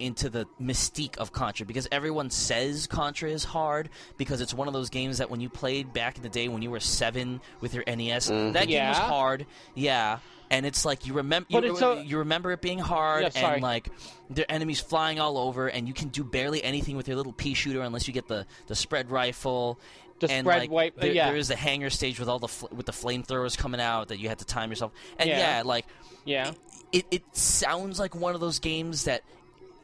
into 0.00 0.28
the 0.30 0.46
mystique 0.60 1.16
of 1.18 1.32
Contra 1.32 1.66
because 1.66 1.86
everyone 1.92 2.30
says 2.30 2.86
Contra 2.86 3.30
is 3.30 3.44
hard 3.44 3.88
because 4.16 4.40
it's 4.40 4.54
one 4.54 4.66
of 4.68 4.74
those 4.74 4.90
games 4.90 5.18
that 5.18 5.30
when 5.30 5.40
you 5.40 5.48
played 5.48 5.92
back 5.92 6.16
in 6.16 6.22
the 6.22 6.28
day 6.28 6.48
when 6.48 6.62
you 6.62 6.70
were 6.70 6.80
seven 6.80 7.40
with 7.60 7.74
your 7.74 7.84
NES, 7.86 8.28
that 8.28 8.66
game 8.68 8.88
was 8.88 8.98
hard. 8.98 9.46
Yeah. 9.74 10.18
And 10.52 10.66
it's 10.66 10.84
like 10.84 11.06
you 11.06 11.14
remember, 11.14 11.46
you, 11.48 11.58
it's 11.60 11.80
a- 11.80 12.02
you 12.04 12.18
remember 12.18 12.50
it 12.50 12.60
being 12.60 12.80
hard, 12.80 13.22
Yeah, 13.22 13.52
and 13.52 13.62
like 13.62 13.88
there 14.30 14.44
are 14.48 14.52
enemies 14.52 14.80
flying 14.80 15.20
all 15.20 15.38
over, 15.38 15.68
and 15.68 15.86
you 15.86 15.94
can 15.94 16.08
do 16.08 16.24
barely 16.24 16.60
anything 16.64 16.96
with 16.96 17.06
your 17.06 17.16
little 17.16 17.32
pea 17.32 17.54
shooter 17.54 17.82
unless 17.82 18.08
you 18.08 18.12
get 18.14 18.26
the, 18.26 18.46
the 18.66 18.74
spread 18.74 19.12
rifle. 19.12 19.78
The 20.18 20.28
and 20.30 20.44
spread 20.44 20.58
like, 20.62 20.70
wipe- 20.70 20.98
uh, 20.98 21.02
there, 21.02 21.12
yeah. 21.12 21.28
there 21.28 21.36
is 21.36 21.46
the 21.48 21.56
hangar 21.56 21.88
stage 21.88 22.18
with 22.18 22.28
all 22.28 22.40
the 22.40 22.48
fl- 22.48 22.66
with 22.74 22.84
the 22.86 22.92
flamethrowers 22.92 23.56
coming 23.56 23.80
out 23.80 24.08
that 24.08 24.18
you 24.18 24.28
had 24.28 24.40
to 24.40 24.44
time 24.44 24.70
yourself. 24.70 24.90
And 25.20 25.30
Yeah. 25.30 25.58
yeah, 25.58 25.62
like 25.64 25.86
yeah. 26.24 26.50
it, 26.90 27.06
it 27.12 27.22
sounds 27.34 28.00
like 28.00 28.16
one 28.16 28.34
of 28.34 28.40
those 28.40 28.58
games 28.58 29.04
that, 29.04 29.22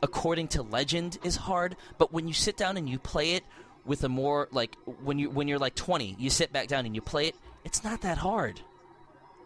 according 0.03 0.49
to 0.49 0.62
legend, 0.62 1.18
is 1.22 1.36
hard. 1.36 1.76
But 1.99 2.12
when 2.12 2.28
you 2.28 2.34
sit 2.34 2.57
down 2.57 2.76
and 2.76 2.88
you 2.88 2.99
play 2.99 3.32
it 3.32 3.44
with 3.84 4.03
a 4.05 4.09
more 4.09 4.49
like 4.51 4.76
when 5.03 5.18
you 5.18 5.30
when 5.30 5.49
you're 5.49 5.59
like 5.59 5.74
20, 5.74 6.16
you 6.18 6.30
sit 6.30 6.53
back 6.53 6.68
down 6.68 6.86
and 6.86 6.94
you 6.94 7.01
play 7.01 7.28
it. 7.28 7.34
It's 7.64 7.82
not 7.84 8.03
that 8.03 8.18
hard. 8.18 8.61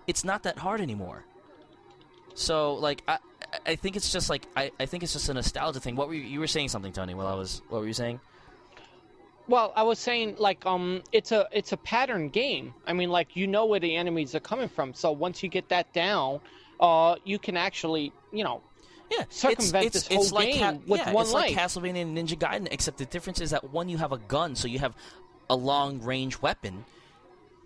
It's 0.07 0.25
not 0.25 0.43
that 0.45 0.59
hard 0.59 0.81
anymore. 0.81 1.25
So 2.35 2.75
like 2.75 3.03
I 3.07 3.19
I 3.67 3.77
think 3.77 3.97
it's 3.97 4.13
just 4.13 4.31
like 4.31 4.47
I, 4.57 4.71
I 4.79 4.87
think 4.87 5.03
it's 5.03 5.13
just 5.13 5.29
a 5.29 5.35
nostalgia 5.35 5.81
thing. 5.81 5.97
What 5.97 6.09
were 6.09 6.15
you, 6.15 6.23
you 6.23 6.41
were 6.41 6.47
saying 6.47 6.69
something, 6.69 6.93
Tony? 6.93 7.15
While 7.15 7.27
I 7.27 7.35
was 7.35 7.63
what 7.69 7.81
were 7.81 7.87
you 7.87 7.93
saying? 7.93 8.21
Well, 9.49 9.73
I 9.75 9.83
was 9.83 9.99
saying 9.99 10.37
like 10.39 10.65
um, 10.65 11.03
it's 11.13 11.33
a 11.33 11.49
it's 11.53 11.73
a 11.73 11.77
pattern 11.77 12.29
game. 12.29 12.75
I 12.87 12.93
mean, 12.93 13.11
like 13.11 13.37
you 13.37 13.47
know 13.47 13.67
where 13.67 13.81
the 13.81 13.97
enemies 13.97 14.35
are 14.35 14.41
coming 14.41 14.69
from. 14.69 14.95
So 14.95 15.13
once 15.13 15.43
you 15.43 15.49
get 15.49 15.69
that 15.71 15.93
down, 15.93 16.41
uh, 16.79 17.17
you 17.25 17.39
can 17.39 17.57
actually 17.57 18.13
you 18.33 18.45
know 18.45 18.63
Yeah, 19.11 19.25
circumvent 19.29 19.87
it's, 19.87 19.95
this 19.95 20.07
it's, 20.07 20.15
whole 20.15 20.23
it's 20.25 20.33
like 20.33 20.53
game 20.55 20.83
with 20.87 21.01
yeah, 21.01 21.13
one 21.13 21.25
it's 21.25 21.33
life. 21.33 21.57
like 21.57 21.59
Castlevania 21.59 22.03
and 22.03 22.17
Ninja 22.17 22.39
Gaiden, 22.39 22.69
except 22.71 22.99
the 22.99 23.07
difference 23.07 23.41
is 23.41 23.51
that 23.51 23.71
one 23.71 23.89
you 23.89 23.99
have 23.99 24.13
a 24.13 24.19
gun, 24.19 24.55
so 24.55 24.69
you 24.69 24.79
have 24.79 24.95
a 25.49 25.57
long 25.57 26.01
range 26.03 26.41
weapon, 26.41 26.85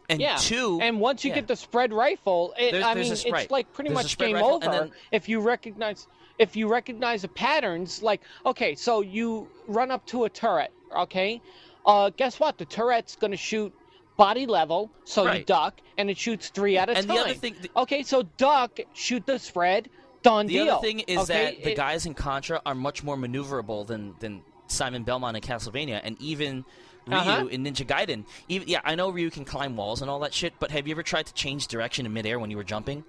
and 0.09 0.21
Yeah. 0.21 0.37
two, 0.37 0.79
And 0.81 1.01
once 1.01 1.23
you 1.25 1.29
yeah. 1.31 1.37
get 1.37 1.49
the 1.49 1.57
spread 1.57 1.93
rifle, 1.93 2.55
it, 2.59 2.73
There's- 2.73 2.85
I 2.87 2.95
there's 2.95 3.25
mean, 3.25 3.35
it's 3.35 3.51
like 3.51 3.73
pretty 3.75 3.91
much 3.91 4.17
game 4.17 4.35
rifle, 4.37 4.55
over 4.55 4.71
then- 4.71 4.93
if 5.13 5.29
you 5.29 5.41
recognize 5.41 6.07
if 6.39 6.57
you 6.57 6.67
recognize 6.67 7.23
the 7.23 7.29
patterns. 7.29 8.03
Like, 8.03 8.21
okay, 8.45 8.75
so 8.75 9.03
you 9.03 9.47
run 9.69 9.93
up 9.93 10.05
to 10.07 10.25
a 10.25 10.29
turret, 10.29 10.73
okay? 10.97 11.41
Uh, 11.87 12.11
guess 12.17 12.41
what? 12.41 12.59
The 12.59 12.65
turret's 12.65 13.15
gonna 13.15 13.37
shoot 13.37 13.73
body 14.17 14.45
level, 14.47 14.91
so 15.05 15.31
you 15.31 15.45
duck, 15.45 15.75
and 15.97 16.11
it 16.11 16.19
shoots 16.19 16.49
three 16.49 16.77
at 16.77 16.89
a 16.89 16.97
And 16.97 17.09
the 17.09 17.15
time. 17.15 17.23
other 17.25 17.35
thing- 17.35 17.55
the- 17.63 17.71
okay, 17.77 18.03
so 18.03 18.23
duck, 18.37 18.81
shoot 18.95 19.25
the 19.27 19.39
spread, 19.39 19.89
done 20.25 20.47
the 20.49 20.55
deal. 20.55 20.75
other 20.75 20.81
thing 20.87 21.01
is 21.01 21.19
okay? 21.31 21.45
that 21.55 21.63
the 21.65 21.73
It- 21.73 21.77
guys 21.77 22.05
in 22.07 22.15
Contra 22.15 22.61
are 22.67 22.75
much 22.75 23.05
more 23.05 23.17
maneuverable 23.17 23.87
than 23.87 24.15
than 24.19 24.43
Simon 24.67 25.05
Belmont 25.05 25.37
in 25.37 25.43
Castlevania, 25.43 26.01
and 26.03 26.21
even. 26.21 26.65
Ryu 27.07 27.19
Uh-huh. 27.19 27.47
in 27.49 27.63
Ninja 27.65 27.87
Gaiden, 27.87 28.25
even 28.49 28.67
yeah, 28.67 28.81
I 28.83 28.95
know 28.95 29.11
Ryu 29.11 29.29
can 29.31 29.45
climb 29.45 29.77
walls 29.77 30.01
and 30.01 30.11
all 30.11 30.21
that 30.21 30.33
shit, 30.33 30.55
but 30.59 30.71
have 30.71 30.87
you 30.89 30.93
ever 30.95 31.03
tried 31.03 31.27
to 31.27 31.35
change 31.35 31.69
direction 31.69 32.07
in 32.07 32.15
midair 32.15 32.39
when 32.39 32.51
you 32.51 32.57
were 32.57 32.65
jumping? 32.65 33.05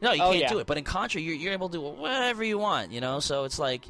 No, 0.00 0.12
you 0.12 0.22
Oh, 0.22 0.30
can't 0.30 0.42
yeah. 0.42 0.48
do 0.48 0.58
it. 0.60 0.66
But 0.68 0.78
in 0.78 0.84
Contra, 0.84 1.20
you're, 1.20 1.34
you're 1.34 1.52
able 1.52 1.68
to 1.70 1.78
do 1.78 1.80
whatever 1.82 2.44
you 2.44 2.56
want, 2.56 2.92
you 2.92 3.00
know. 3.00 3.18
So 3.18 3.42
it's 3.42 3.58
like, 3.58 3.82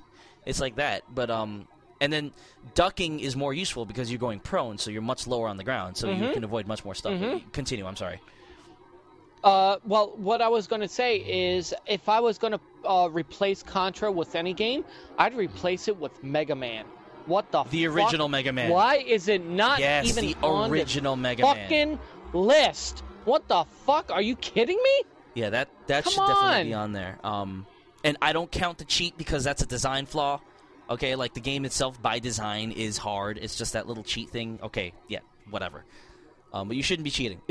it's 0.46 0.58
like 0.58 0.76
that. 0.76 1.02
But 1.14 1.28
um, 1.30 1.68
and 2.00 2.10
then 2.10 2.32
ducking 2.74 3.20
is 3.20 3.36
more 3.36 3.52
useful 3.52 3.84
because 3.84 4.10
you're 4.10 4.18
going 4.18 4.40
prone, 4.40 4.78
so 4.78 4.90
you're 4.90 5.02
much 5.02 5.26
lower 5.26 5.48
on 5.48 5.58
the 5.58 5.64
ground, 5.64 5.98
so 5.98 6.08
Mm-hmm. 6.08 6.24
you 6.24 6.32
can 6.32 6.42
avoid 6.42 6.66
much 6.66 6.82
more 6.82 6.94
stuff. 6.94 7.12
Continue. 7.52 7.84
I'm 7.86 7.96
sorry. 7.96 8.22
Uh, 9.46 9.78
well, 9.84 10.12
what 10.16 10.42
I 10.42 10.48
was 10.48 10.66
going 10.66 10.80
to 10.82 10.88
say 10.88 11.18
is 11.18 11.72
if 11.86 12.08
I 12.08 12.18
was 12.20 12.36
going 12.36 12.52
to 12.54 12.60
uh, 12.84 13.08
replace 13.08 13.62
Contra 13.62 14.10
with 14.10 14.34
any 14.34 14.52
game, 14.52 14.84
I'd 15.18 15.34
replace 15.36 15.86
it 15.86 15.96
with 15.96 16.22
Mega 16.24 16.56
Man. 16.56 16.84
What 17.26 17.50
the 17.52 17.62
The 17.64 17.86
fuck? 17.86 17.94
original 17.96 18.28
Mega 18.28 18.52
Man. 18.52 18.70
Why 18.70 18.96
is 18.96 19.28
it 19.28 19.44
not 19.46 19.78
Yes, 19.78 20.06
even 20.06 20.26
the 20.26 20.36
on 20.42 20.70
original 20.70 21.14
the 21.16 21.22
Mega 21.22 21.42
Man. 21.44 21.56
fucking 21.56 21.98
list? 22.32 23.04
What 23.24 23.46
the 23.48 23.64
fuck? 23.84 24.10
Are 24.10 24.22
you 24.22 24.34
kidding 24.36 24.76
me? 24.82 25.02
Yeah, 25.34 25.50
that 25.50 25.68
that 25.86 26.04
Come 26.04 26.12
should 26.12 26.26
definitely 26.26 26.64
be 26.70 26.74
on. 26.74 26.82
on 26.82 26.92
there. 26.92 27.18
Um, 27.22 27.66
and 28.04 28.16
I 28.22 28.32
don't 28.32 28.50
count 28.50 28.78
the 28.78 28.84
cheat 28.84 29.16
because 29.18 29.44
that's 29.44 29.62
a 29.62 29.66
design 29.66 30.06
flaw. 30.06 30.40
Okay, 30.90 31.14
like 31.16 31.34
the 31.34 31.40
game 31.40 31.64
itself 31.64 32.00
by 32.00 32.18
design 32.20 32.72
is 32.72 32.96
hard. 32.98 33.38
It's 33.40 33.56
just 33.56 33.72
that 33.74 33.86
little 33.88 34.04
cheat 34.04 34.30
thing. 34.30 34.58
Okay, 34.62 34.92
yeah, 35.08 35.18
whatever. 35.50 35.84
Um, 36.52 36.68
but 36.68 36.76
you 36.76 36.82
shouldn't 36.82 37.04
be 37.04 37.10
cheating. 37.10 37.40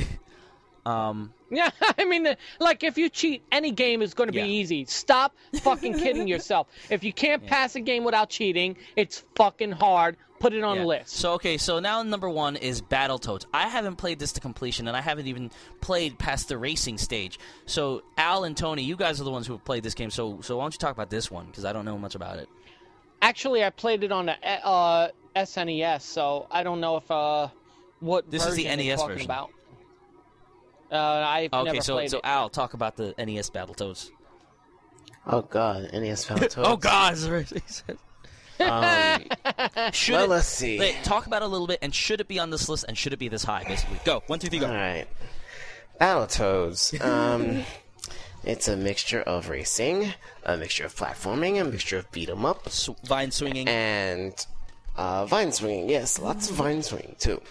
um, 0.85 1.33
Yeah, 1.49 1.69
I 1.97 2.05
mean, 2.05 2.35
like 2.59 2.83
if 2.83 2.97
you 2.97 3.09
cheat, 3.09 3.43
any 3.51 3.71
game 3.71 4.01
is 4.01 4.13
going 4.13 4.29
to 4.31 4.35
Yeah. 4.35 4.43
be 4.45 4.51
easy. 4.51 4.85
Stop 4.85 5.35
fucking 5.61 5.93
kidding 5.99 6.27
yourself. 6.33 6.67
If 6.89 7.03
you 7.03 7.13
can't 7.13 7.45
pass 7.45 7.75
a 7.75 7.81
game 7.81 8.03
without 8.03 8.29
cheating, 8.29 8.77
it's 8.95 9.23
fucking 9.35 9.71
hard. 9.71 10.17
Put 10.37 10.53
it 10.53 10.63
on 10.63 10.75
yeah. 10.75 10.81
the 10.81 10.87
list. 10.87 11.09
So 11.15 11.33
okay, 11.33 11.57
so 11.57 11.79
now 11.79 12.03
number 12.03 12.29
one 12.29 12.57
is 12.57 12.81
Battletoads. 12.81 13.45
I 13.53 13.67
haven't 13.69 13.95
played 13.95 14.19
this 14.19 14.33
to 14.33 14.41
completion, 14.41 14.87
and 14.87 14.95
I 14.95 15.01
haven't 15.01 15.27
even 15.27 15.49
played 15.79 16.19
past 16.19 16.49
the 16.49 16.57
racing 16.57 16.97
stage. 16.97 17.39
So 17.65 18.03
Al 18.17 18.43
and 18.43 18.55
Tony, 18.55 18.83
you 18.83 18.97
guys 18.97 19.21
are 19.21 19.23
the 19.23 19.31
ones 19.31 19.47
who 19.47 19.53
have 19.53 19.63
played 19.63 19.81
this 19.83 19.93
game. 19.93 20.11
So 20.11 20.41
so 20.41 20.57
why 20.57 20.65
don't 20.65 20.73
you 20.73 20.77
talk 20.77 20.91
about 20.91 21.09
this 21.09 21.31
one 21.31 21.45
because 21.45 21.63
I 21.63 21.71
don't 21.71 21.85
know 21.85 21.97
much 21.97 22.15
about 22.15 22.37
it. 22.39 22.49
Actually, 23.21 23.63
I 23.63 23.69
played 23.69 24.03
it 24.03 24.11
on 24.11 24.25
the 24.27 24.35
uh, 24.67 25.07
SNES, 25.35 26.01
so 26.01 26.47
I 26.51 26.63
don't 26.63 26.81
know 26.81 26.97
if 26.97 27.09
uh, 27.09 27.47
what 28.01 28.29
This 28.29 28.45
is 28.45 28.55
the 28.55 28.65
NES 28.65 29.01
version. 29.03 29.25
about. 29.25 29.49
Uh, 30.91 30.95
I've 30.97 31.51
Okay, 31.53 31.63
never 31.71 31.81
so 31.81 31.93
played 31.95 32.11
so 32.11 32.17
it. 32.19 32.25
Al, 32.25 32.49
talk 32.49 32.73
about 32.73 32.95
the 32.95 33.13
NES 33.17 33.49
Battletoads. 33.49 34.09
Oh 35.27 35.41
god, 35.41 35.89
NES 35.93 36.25
Battletoads. 36.27 36.63
Oh 36.63 36.77
God! 36.77 37.13
Um, 38.57 39.91
Should 39.91 40.13
well, 40.13 40.23
it, 40.25 40.29
let's 40.29 40.47
see. 40.47 40.79
Wait, 40.79 40.95
talk 41.03 41.25
about 41.27 41.41
it 41.41 41.45
a 41.45 41.47
little 41.47 41.67
bit, 41.67 41.79
and 41.81 41.93
should 41.93 42.21
it 42.21 42.27
be 42.27 42.39
on 42.39 42.49
this 42.51 42.69
list, 42.69 42.85
and 42.87 42.97
should 42.97 43.11
it 43.13 43.19
be 43.19 43.27
this 43.27 43.43
high? 43.43 43.63
Basically, 43.67 43.99
go 44.05 44.21
one, 44.27 44.39
two, 44.39 44.47
three, 44.47 44.59
go. 44.59 44.67
All 44.67 44.73
right. 44.73 45.07
Battletoads. 45.99 47.01
Um, 47.03 47.63
it's 48.43 48.67
a 48.67 48.77
mixture 48.77 49.21
of 49.21 49.49
racing, 49.49 50.13
a 50.45 50.57
mixture 50.57 50.85
of 50.85 50.95
platforming, 50.95 51.59
a 51.59 51.65
mixture 51.65 51.97
of 51.97 52.09
beat 52.11 52.29
'em 52.29 52.45
up, 52.45 52.69
Sw- 52.69 52.91
vine 53.03 53.31
swinging. 53.31 53.67
and 53.67 54.33
uh, 54.95 55.25
vine 55.25 55.51
swinging. 55.51 55.89
Yes, 55.89 56.19
lots 56.19 56.49
of 56.49 56.55
vine 56.55 56.83
swinging 56.83 57.15
too. 57.19 57.41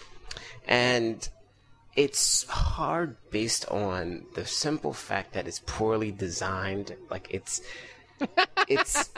And 0.67 1.27
it's 1.95 2.43
hard 2.47 3.15
based 3.31 3.65
on 3.69 4.25
the 4.35 4.45
simple 4.45 4.93
fact 4.93 5.33
that 5.33 5.47
it's 5.47 5.61
poorly 5.65 6.11
designed. 6.11 6.95
Like 7.09 7.27
it's 7.29 7.61
it's 8.67 9.09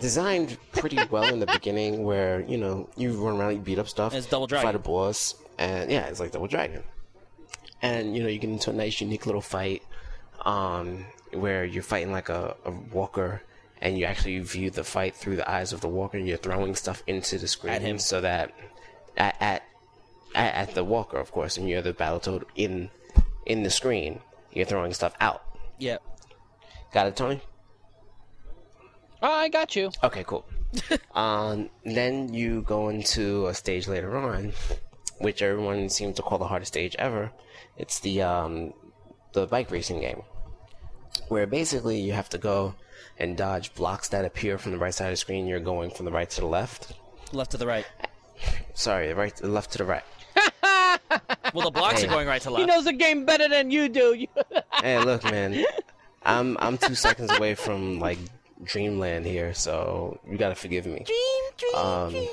designed 0.00 0.56
pretty 0.72 0.98
well 1.10 1.24
in 1.32 1.40
the 1.40 1.46
beginning, 1.46 2.04
where 2.04 2.40
you 2.40 2.56
know 2.58 2.88
you 2.96 3.12
run 3.12 3.38
around, 3.40 3.52
you 3.54 3.60
beat 3.60 3.78
up 3.78 3.88
stuff, 3.88 4.14
It's 4.14 4.26
Double 4.26 4.46
fight 4.46 4.60
Dragon. 4.62 4.76
a 4.76 4.78
boss, 4.78 5.34
and 5.58 5.90
yeah, 5.90 6.06
it's 6.06 6.20
like 6.20 6.32
Double 6.32 6.46
Dragon. 6.46 6.82
and 7.82 8.16
you 8.16 8.22
know 8.22 8.28
you 8.28 8.38
get 8.38 8.50
into 8.50 8.70
a 8.70 8.74
nice, 8.74 9.00
unique 9.00 9.26
little 9.26 9.40
fight, 9.40 9.82
um, 10.44 11.04
where 11.32 11.64
you're 11.64 11.82
fighting 11.82 12.12
like 12.12 12.28
a, 12.28 12.54
a 12.64 12.70
walker, 12.70 13.42
and 13.80 13.98
you 13.98 14.04
actually 14.04 14.38
view 14.40 14.70
the 14.70 14.84
fight 14.84 15.14
through 15.14 15.36
the 15.36 15.50
eyes 15.50 15.72
of 15.72 15.80
the 15.80 15.88
walker, 15.88 16.16
and 16.18 16.28
you're 16.28 16.36
throwing 16.38 16.74
stuff 16.74 17.02
into 17.06 17.38
the 17.38 17.48
screen 17.48 17.72
At 17.74 17.82
him. 17.82 17.98
so 17.98 18.20
that 18.20 18.52
at 19.16 19.36
at 19.40 19.62
at, 20.34 20.54
at 20.54 20.74
the 20.74 20.84
walker, 20.84 21.18
of 21.18 21.32
course, 21.32 21.56
and 21.56 21.68
you're 21.68 21.82
the 21.82 21.92
Battletoad 21.92 22.44
in 22.54 22.90
in 23.46 23.62
the 23.62 23.70
screen. 23.70 24.20
You're 24.52 24.66
throwing 24.66 24.92
stuff 24.92 25.14
out. 25.20 25.42
Yep. 25.78 26.02
Got 26.92 27.06
it, 27.08 27.16
Tony? 27.16 27.40
Oh, 29.22 29.32
I 29.32 29.48
got 29.48 29.74
you. 29.74 29.90
Okay, 30.02 30.22
cool. 30.24 30.46
um, 31.14 31.70
then 31.84 32.32
you 32.32 32.62
go 32.62 32.88
into 32.88 33.46
a 33.46 33.54
stage 33.54 33.88
later 33.88 34.16
on, 34.16 34.52
which 35.18 35.42
everyone 35.42 35.88
seems 35.88 36.16
to 36.16 36.22
call 36.22 36.38
the 36.38 36.46
hardest 36.46 36.72
stage 36.72 36.94
ever. 36.98 37.32
It's 37.76 38.00
the 38.00 38.22
um, 38.22 38.74
the 39.32 39.46
bike 39.46 39.70
racing 39.70 40.00
game, 40.00 40.22
where 41.28 41.46
basically 41.46 42.00
you 42.00 42.12
have 42.12 42.28
to 42.30 42.38
go 42.38 42.74
and 43.18 43.36
dodge 43.36 43.74
blocks 43.74 44.08
that 44.08 44.24
appear 44.24 44.58
from 44.58 44.72
the 44.72 44.78
right 44.78 44.94
side 44.94 45.06
of 45.06 45.12
the 45.12 45.16
screen. 45.16 45.46
You're 45.46 45.60
going 45.60 45.90
from 45.90 46.04
the 46.04 46.12
right 46.12 46.28
to 46.30 46.40
the 46.40 46.46
left. 46.46 46.92
Left 47.32 47.50
to 47.52 47.56
the 47.56 47.66
right. 47.66 47.86
Sorry, 48.74 49.08
the 49.08 49.14
right, 49.14 49.42
left 49.42 49.72
to 49.72 49.78
the 49.78 49.84
right. 49.84 50.04
Well, 51.54 51.64
the 51.64 51.70
blocks 51.70 52.00
Hey. 52.00 52.08
are 52.08 52.10
going 52.10 52.26
right 52.26 52.42
to 52.42 52.50
left. 52.50 52.60
He 52.60 52.66
knows 52.66 52.84
the 52.84 52.92
game 52.92 53.24
better 53.24 53.48
than 53.48 53.70
you 53.70 53.88
do. 53.88 54.26
hey, 54.82 54.98
look, 54.98 55.24
man, 55.24 55.64
I'm 56.24 56.56
I'm 56.60 56.76
two 56.76 56.94
seconds 56.94 57.30
away 57.32 57.54
from 57.54 58.00
like 58.00 58.18
dreamland 58.62 59.24
here, 59.24 59.54
so 59.54 60.20
you 60.28 60.36
gotta 60.36 60.56
forgive 60.56 60.84
me. 60.84 61.04
Dream, 61.06 61.52
dream, 61.56 61.74
um, 61.76 62.28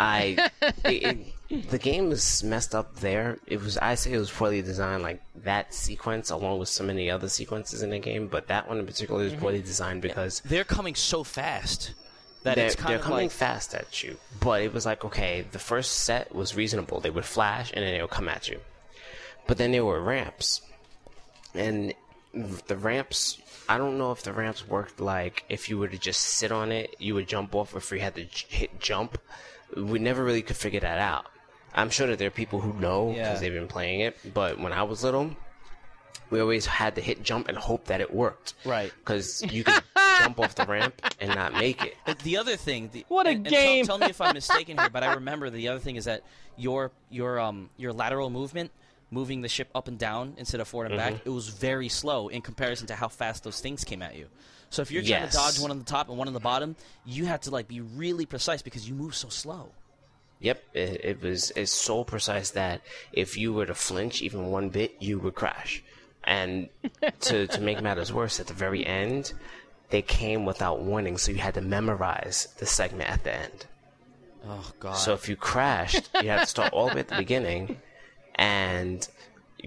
I 0.00 0.50
it, 0.84 1.18
it, 1.50 1.70
the 1.70 1.78
game 1.78 2.08
was 2.08 2.42
messed 2.42 2.74
up 2.74 2.96
there. 3.00 3.38
It 3.46 3.60
was 3.60 3.76
I 3.78 3.94
say 3.96 4.12
it 4.12 4.18
was 4.18 4.30
poorly 4.30 4.62
designed, 4.62 5.02
like 5.02 5.22
that 5.44 5.74
sequence, 5.74 6.30
along 6.30 6.58
with 6.60 6.68
so 6.68 6.84
many 6.84 7.10
other 7.10 7.28
sequences 7.28 7.82
in 7.82 7.90
the 7.90 7.98
game. 7.98 8.28
But 8.28 8.48
that 8.48 8.68
one 8.68 8.78
in 8.78 8.86
particular 8.86 9.24
is 9.24 9.34
poorly 9.34 9.60
designed 9.62 10.02
because 10.02 10.40
They're 10.44 10.64
coming 10.64 10.94
so 10.94 11.24
fast 11.24 11.92
that 12.48 12.56
they're, 12.56 12.66
it's 12.66 12.74
they're 12.76 12.98
coming 12.98 13.24
like 13.28 13.30
fast 13.30 13.74
at 13.74 14.02
you. 14.02 14.16
But 14.40 14.62
it 14.62 14.72
was 14.74 14.84
like 14.86 15.04
okay, 15.04 15.44
the 15.52 15.58
first 15.58 15.92
set 16.00 16.34
was 16.34 16.54
reasonable. 16.56 17.00
They 17.00 17.10
would 17.10 17.24
flash 17.24 17.72
and 17.72 17.84
then 17.84 17.92
they 17.94 18.00
would 18.02 18.10
come 18.10 18.28
at 18.28 18.48
you. 18.48 18.60
But 19.46 19.56
then 19.58 19.72
there 19.72 19.84
were 19.84 20.00
ramps, 20.00 20.60
and 21.54 21.94
the 22.66 22.76
ramps. 22.76 23.40
I 23.70 23.76
don't 23.78 23.98
know 23.98 24.12
if 24.12 24.22
the 24.22 24.32
ramps 24.32 24.66
worked 24.66 24.98
like 25.00 25.44
if 25.48 25.68
you 25.68 25.78
were 25.78 25.88
to 25.88 25.98
just 25.98 26.20
sit 26.22 26.50
on 26.52 26.72
it, 26.72 26.94
you 26.98 27.14
would 27.14 27.28
jump 27.28 27.54
off, 27.54 27.74
or 27.74 27.78
if 27.78 27.90
you 27.92 28.00
had 28.00 28.14
to 28.16 28.24
j- 28.24 28.46
hit 28.48 28.80
jump. 28.80 29.18
We 29.76 29.98
never 29.98 30.24
really 30.24 30.40
could 30.42 30.56
figure 30.56 30.80
that 30.80 30.98
out. 30.98 31.26
I'm 31.74 31.90
sure 31.90 32.06
that 32.06 32.18
there 32.18 32.28
are 32.28 32.30
people 32.30 32.60
who 32.60 32.72
know 32.80 33.08
because 33.08 33.16
Yeah. 33.16 33.38
they've 33.40 33.52
been 33.52 33.68
playing 33.68 34.00
it. 34.00 34.16
But 34.32 34.58
when 34.58 34.72
I 34.72 34.82
was 34.84 35.04
little, 35.04 35.36
we 36.30 36.40
always 36.40 36.64
had 36.64 36.94
to 36.94 37.02
hit 37.02 37.22
jump 37.22 37.48
and 37.48 37.56
hope 37.58 37.84
that 37.86 38.00
it 38.00 38.12
worked. 38.12 38.54
Right. 38.64 38.90
Because 38.98 39.42
you 39.52 39.64
could 39.64 39.82
jump 40.18 40.40
off 40.40 40.54
the 40.54 40.64
ramp 40.66 41.00
and 41.20 41.34
not 41.34 41.52
make 41.54 41.82
it. 41.84 41.96
But 42.06 42.18
the 42.20 42.36
other 42.36 42.56
thing, 42.56 42.90
the, 42.92 43.04
What 43.08 43.26
a 43.26 43.30
and- 43.30 43.46
and 43.46 43.54
tell- 43.54 43.62
game. 43.64 43.86
tell, 43.86 43.98
me 43.98 44.06
if 44.06 44.20
I'm 44.20 44.34
mistaken 44.42 44.78
here, 44.78 44.90
but 44.90 45.02
I 45.02 45.14
remember 45.14 45.50
the 45.50 45.68
other 45.68 45.80
thing 45.80 45.96
is 45.96 46.04
that 46.06 46.22
your 46.56 46.90
your 47.10 47.38
um 47.40 47.70
your 47.76 47.92
lateral 47.92 48.30
movement, 48.30 48.70
moving 49.10 49.40
the 49.42 49.48
ship 49.48 49.68
up 49.74 49.88
and 49.88 49.98
down 49.98 50.34
instead 50.38 50.60
of 50.60 50.68
forward 50.68 50.90
and 50.92 51.00
Mm-hmm. 51.00 51.14
back, 51.14 51.22
it 51.26 51.30
was 51.30 51.48
very 51.48 51.88
slow 51.88 52.28
in 52.28 52.42
comparison 52.42 52.86
to 52.88 52.94
how 52.94 53.08
fast 53.08 53.44
those 53.44 53.60
things 53.60 53.84
came 53.84 54.02
at 54.02 54.16
you. 54.16 54.26
So 54.70 54.82
if 54.82 54.90
you're 54.90 55.02
trying 55.02 55.22
Yes. 55.22 55.32
to 55.32 55.38
dodge 55.38 55.60
one 55.60 55.70
on 55.70 55.78
the 55.78 55.84
top 55.84 56.08
and 56.10 56.18
one 56.18 56.28
on 56.28 56.34
the 56.34 56.40
bottom, 56.40 56.76
you 57.06 57.24
had 57.24 57.42
to 57.42 57.50
like 57.50 57.68
be 57.68 57.80
really 57.80 58.26
precise 58.26 58.60
because 58.60 58.86
you 58.88 58.94
move 58.94 59.14
so 59.14 59.28
slow. 59.28 59.70
Yep, 60.40 60.62
it, 60.74 61.04
it 61.04 61.22
was 61.22 61.50
it's 61.56 61.72
so 61.72 62.04
precise 62.04 62.50
that 62.50 62.82
if 63.12 63.36
you 63.38 63.52
were 63.52 63.66
to 63.66 63.74
flinch 63.74 64.22
even 64.22 64.46
one 64.52 64.68
bit, 64.68 64.94
you 65.00 65.18
would 65.20 65.34
crash. 65.34 65.82
And 66.24 66.68
to 67.22 67.46
to 67.46 67.60
make 67.60 67.80
matters 67.80 68.12
worse, 68.12 68.38
at 68.38 68.46
the 68.46 68.52
very 68.54 68.84
end, 68.86 69.32
they 69.90 70.02
came 70.02 70.44
without 70.44 70.80
warning, 70.80 71.16
so 71.18 71.32
you 71.32 71.38
had 71.38 71.54
to 71.54 71.60
memorize 71.60 72.48
the 72.58 72.66
segment 72.66 73.10
at 73.10 73.24
the 73.24 73.34
end. 73.34 73.66
Oh 74.46 74.70
god. 74.80 74.94
So 74.94 75.14
if 75.14 75.28
you 75.28 75.36
crashed, 75.36 76.10
you 76.22 76.28
had 76.28 76.40
to 76.40 76.46
start 76.46 76.72
all 76.72 76.88
the 76.88 76.94
way 76.94 77.00
at 77.00 77.08
the 77.08 77.16
beginning 77.16 77.78
and 78.34 79.06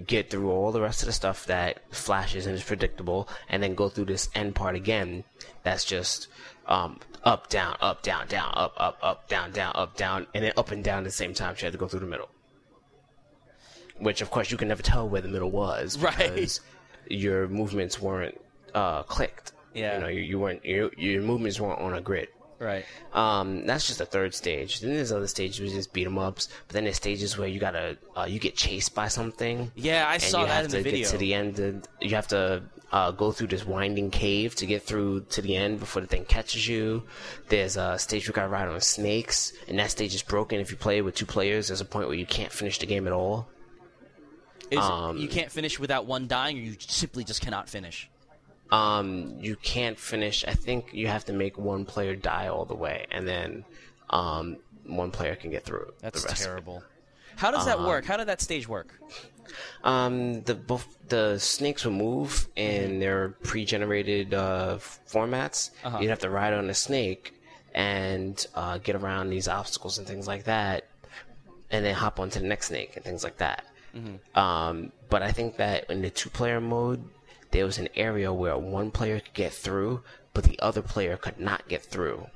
get 0.06 0.30
through 0.30 0.50
all 0.50 0.72
the 0.72 0.80
rest 0.80 1.02
of 1.02 1.06
the 1.06 1.12
stuff 1.12 1.44
that 1.46 1.82
flashes 1.94 2.46
and 2.46 2.54
is 2.54 2.62
predictable, 2.62 3.28
and 3.48 3.62
then 3.62 3.74
go 3.74 3.88
through 3.88 4.06
this 4.06 4.28
end 4.34 4.54
part 4.54 4.74
again. 4.74 5.24
That's 5.64 5.84
just 5.84 6.28
um, 6.66 7.00
up, 7.24 7.48
down, 7.50 7.76
up, 7.80 8.02
down, 8.02 8.26
down, 8.28 8.52
up, 8.56 8.72
up, 8.78 8.98
up, 9.02 9.28
down, 9.28 9.52
down, 9.52 9.72
up, 9.74 9.96
down, 9.96 10.26
and 10.34 10.44
then 10.44 10.52
up 10.56 10.70
and 10.70 10.82
down 10.82 10.98
at 10.98 11.04
the 11.04 11.10
same 11.10 11.34
time. 11.34 11.54
So 11.56 11.60
you 11.62 11.66
had 11.66 11.72
to 11.72 11.78
go 11.78 11.88
through 11.88 12.00
the 12.00 12.06
middle. 12.06 12.28
Which, 13.98 14.20
of 14.22 14.30
course, 14.30 14.50
you 14.50 14.56
can 14.56 14.68
never 14.68 14.82
tell 14.82 15.08
where 15.08 15.20
the 15.20 15.28
middle 15.28 15.50
was 15.50 15.98
Right. 15.98 16.16
because 16.16 16.60
your 17.08 17.46
movements 17.48 18.00
weren't 18.00 18.40
uh, 18.74 19.02
clicked. 19.02 19.52
Yeah. 19.74 19.94
you 19.96 20.00
know, 20.02 20.08
you, 20.08 20.20
you 20.20 20.38
weren't 20.38 20.64
your, 20.64 20.90
your 20.96 21.22
movements 21.22 21.58
weren't 21.60 21.80
on 21.80 21.94
a 21.94 22.00
grid. 22.00 22.28
right. 22.58 22.84
Um, 23.12 23.66
that's 23.66 23.86
just 23.86 23.98
the 23.98 24.06
third 24.06 24.34
stage. 24.34 24.80
Then 24.80 24.94
there's 24.94 25.12
other 25.12 25.26
stages 25.26 25.58
where 25.60 25.68
you 25.68 25.74
just 25.74 25.92
beat 25.92 26.06
'em 26.06 26.18
ups. 26.18 26.48
But 26.68 26.74
then 26.74 26.84
there's 26.84 26.96
stages 26.96 27.36
where 27.38 27.48
you 27.48 27.58
gotta, 27.58 27.96
uh, 28.16 28.24
you 28.28 28.38
get 28.38 28.54
chased 28.56 28.94
by 28.94 29.08
something. 29.08 29.72
Yeah, 29.74 30.06
I 30.08 30.14
and 30.14 30.22
saw 30.22 30.40
you 30.42 30.46
that 30.46 30.52
have 30.54 30.64
in 30.66 30.70
to 30.72 30.76
the 30.78 30.82
video. 30.82 31.00
get 31.04 31.10
to 31.10 31.18
the 31.18 31.34
end. 31.34 31.88
You 32.00 32.14
have 32.14 32.28
to 32.28 32.62
uh, 32.92 33.10
go 33.10 33.32
through 33.32 33.46
this 33.48 33.64
winding 33.66 34.10
cave 34.10 34.54
to 34.56 34.66
get 34.66 34.82
through 34.82 35.22
to 35.30 35.40
the 35.42 35.56
end 35.56 35.80
before 35.80 36.02
the 36.02 36.08
thing 36.08 36.24
catches 36.26 36.68
you. 36.68 37.02
There's 37.48 37.76
a 37.78 37.98
stage 37.98 38.24
where 38.28 38.32
you 38.32 38.34
gotta 38.34 38.48
ride 38.48 38.68
on 38.68 38.80
snakes, 38.82 39.52
and 39.66 39.78
that 39.78 39.90
stage 39.90 40.14
is 40.14 40.22
broken 40.22 40.60
if 40.60 40.70
you 40.70 40.76
play 40.76 41.00
with 41.00 41.14
two 41.14 41.24
players. 41.26 41.68
There's 41.68 41.80
a 41.80 41.86
point 41.86 42.06
where 42.08 42.16
you 42.18 42.26
can't 42.26 42.52
finish 42.52 42.78
the 42.78 42.86
game 42.86 43.06
at 43.06 43.12
all. 43.14 43.48
Is, 44.70 44.78
um, 44.78 45.18
you 45.18 45.28
can't 45.28 45.50
finish 45.50 45.78
without 45.78 46.06
one 46.06 46.26
dying, 46.28 46.56
or 46.58 46.60
you 46.60 46.76
simply 46.78 47.24
just 47.24 47.40
cannot 47.42 47.68
finish. 47.68 48.08
Um, 48.72 49.36
you 49.38 49.54
can't 49.56 49.98
finish. 49.98 50.44
I 50.48 50.54
think 50.54 50.92
you 50.92 51.06
have 51.06 51.26
to 51.26 51.32
make 51.32 51.58
one 51.58 51.84
player 51.84 52.16
die 52.16 52.48
all 52.48 52.64
the 52.64 52.74
way, 52.74 53.06
and 53.10 53.28
then 53.28 53.64
um, 54.10 54.56
one 54.86 55.10
player 55.10 55.36
can 55.36 55.50
get 55.50 55.64
through. 55.64 55.92
That's 56.00 56.22
the 56.22 56.28
rest. 56.28 56.42
terrible. 56.42 56.82
How 57.36 57.50
does 57.50 57.66
that 57.66 57.80
work? 57.80 58.04
How 58.04 58.16
did 58.16 58.28
that 58.28 58.40
stage 58.40 58.66
work? 58.66 58.98
Um, 59.84 60.42
the 60.42 60.54
both 60.54 60.86
the 61.08 61.38
snakes 61.38 61.84
will 61.84 61.92
move 61.92 62.48
in 62.56 62.98
their 62.98 63.30
pre-generated 63.42 64.32
uh, 64.32 64.78
formats. 64.78 65.70
Uh-huh. 65.84 65.98
You'd 66.00 66.10
have 66.10 66.20
to 66.20 66.30
ride 66.30 66.54
on 66.54 66.70
a 66.70 66.74
snake 66.74 67.34
and 67.74 68.46
uh, 68.54 68.78
get 68.78 68.96
around 68.96 69.30
these 69.30 69.48
obstacles 69.48 69.98
and 69.98 70.06
things 70.06 70.26
like 70.26 70.44
that, 70.44 70.86
and 71.70 71.84
then 71.84 71.94
hop 71.94 72.20
onto 72.20 72.40
the 72.40 72.46
next 72.46 72.68
snake 72.68 72.96
and 72.96 73.04
things 73.04 73.22
like 73.24 73.36
that. 73.38 73.64
Um, 74.34 74.92
but 75.10 75.22
I 75.22 75.32
think 75.32 75.56
that 75.58 75.90
in 75.90 76.00
the 76.00 76.08
two-player 76.08 76.60
mode, 76.60 77.04
there 77.52 77.64
was 77.64 77.78
an 77.78 77.88
area 77.94 78.32
where 78.32 78.58
one 78.58 78.90
player 78.90 79.20
could 79.20 79.34
get 79.34 79.52
through, 79.52 80.02
but 80.34 80.44
the 80.44 80.58
other 80.60 80.82
player 80.82 81.16
could 81.16 81.38
not 81.38 81.68
get 81.68 81.82
through 81.82 82.26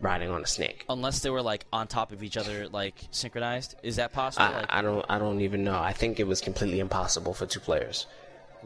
riding 0.00 0.30
on 0.30 0.42
a 0.42 0.46
snake. 0.46 0.84
Unless 0.88 1.20
they 1.20 1.30
were 1.30 1.42
like 1.42 1.64
on 1.72 1.88
top 1.88 2.12
of 2.12 2.22
each 2.22 2.36
other, 2.36 2.68
like 2.68 2.94
synchronized. 3.10 3.74
Is 3.82 3.96
that 3.96 4.12
possible? 4.12 4.46
I, 4.46 4.60
like, 4.60 4.66
I 4.68 4.82
don't. 4.82 5.04
I 5.08 5.18
don't 5.18 5.40
even 5.40 5.64
know. 5.64 5.78
I 5.78 5.92
think 5.92 6.20
it 6.20 6.26
was 6.26 6.40
completely 6.40 6.80
impossible 6.80 7.34
for 7.34 7.46
two 7.46 7.60
players. 7.60 8.06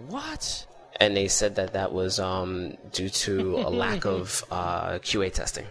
what? 0.08 0.66
and 0.96 1.16
they 1.16 1.28
said 1.28 1.56
that 1.56 1.72
that 1.72 1.92
was 1.92 2.18
um, 2.18 2.76
due 2.92 3.08
to 3.08 3.56
a 3.58 3.70
lack 3.70 4.04
of 4.04 4.44
uh, 4.50 4.98
QA 4.98 5.32
testing. 5.32 5.66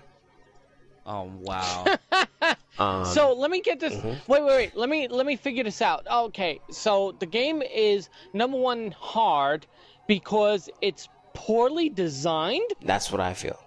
Oh 1.05 1.31
wow. 1.41 1.85
Um, 2.79 3.05
so 3.05 3.33
let 3.33 3.51
me 3.51 3.61
get 3.61 3.79
this. 3.81 3.93
mm-hmm. 3.93 4.31
Wait, 4.31 4.41
wait, 4.41 4.45
wait. 4.45 4.75
Let 4.75 4.89
me 4.89 5.07
let 5.09 5.25
me 5.25 5.35
figure 5.35 5.63
this 5.63 5.81
out. 5.81 6.07
Okay, 6.09 6.61
so 6.71 7.15
the 7.19 7.25
game 7.25 7.61
is 7.61 8.09
number 8.33 8.57
one 8.57 8.91
hard 8.97 9.67
because 10.07 10.69
it's 10.81 11.07
poorly 11.33 11.89
designed. 11.89 12.69
That's 12.83 13.11
what 13.11 13.21
I 13.21 13.33
feel. 13.33 13.59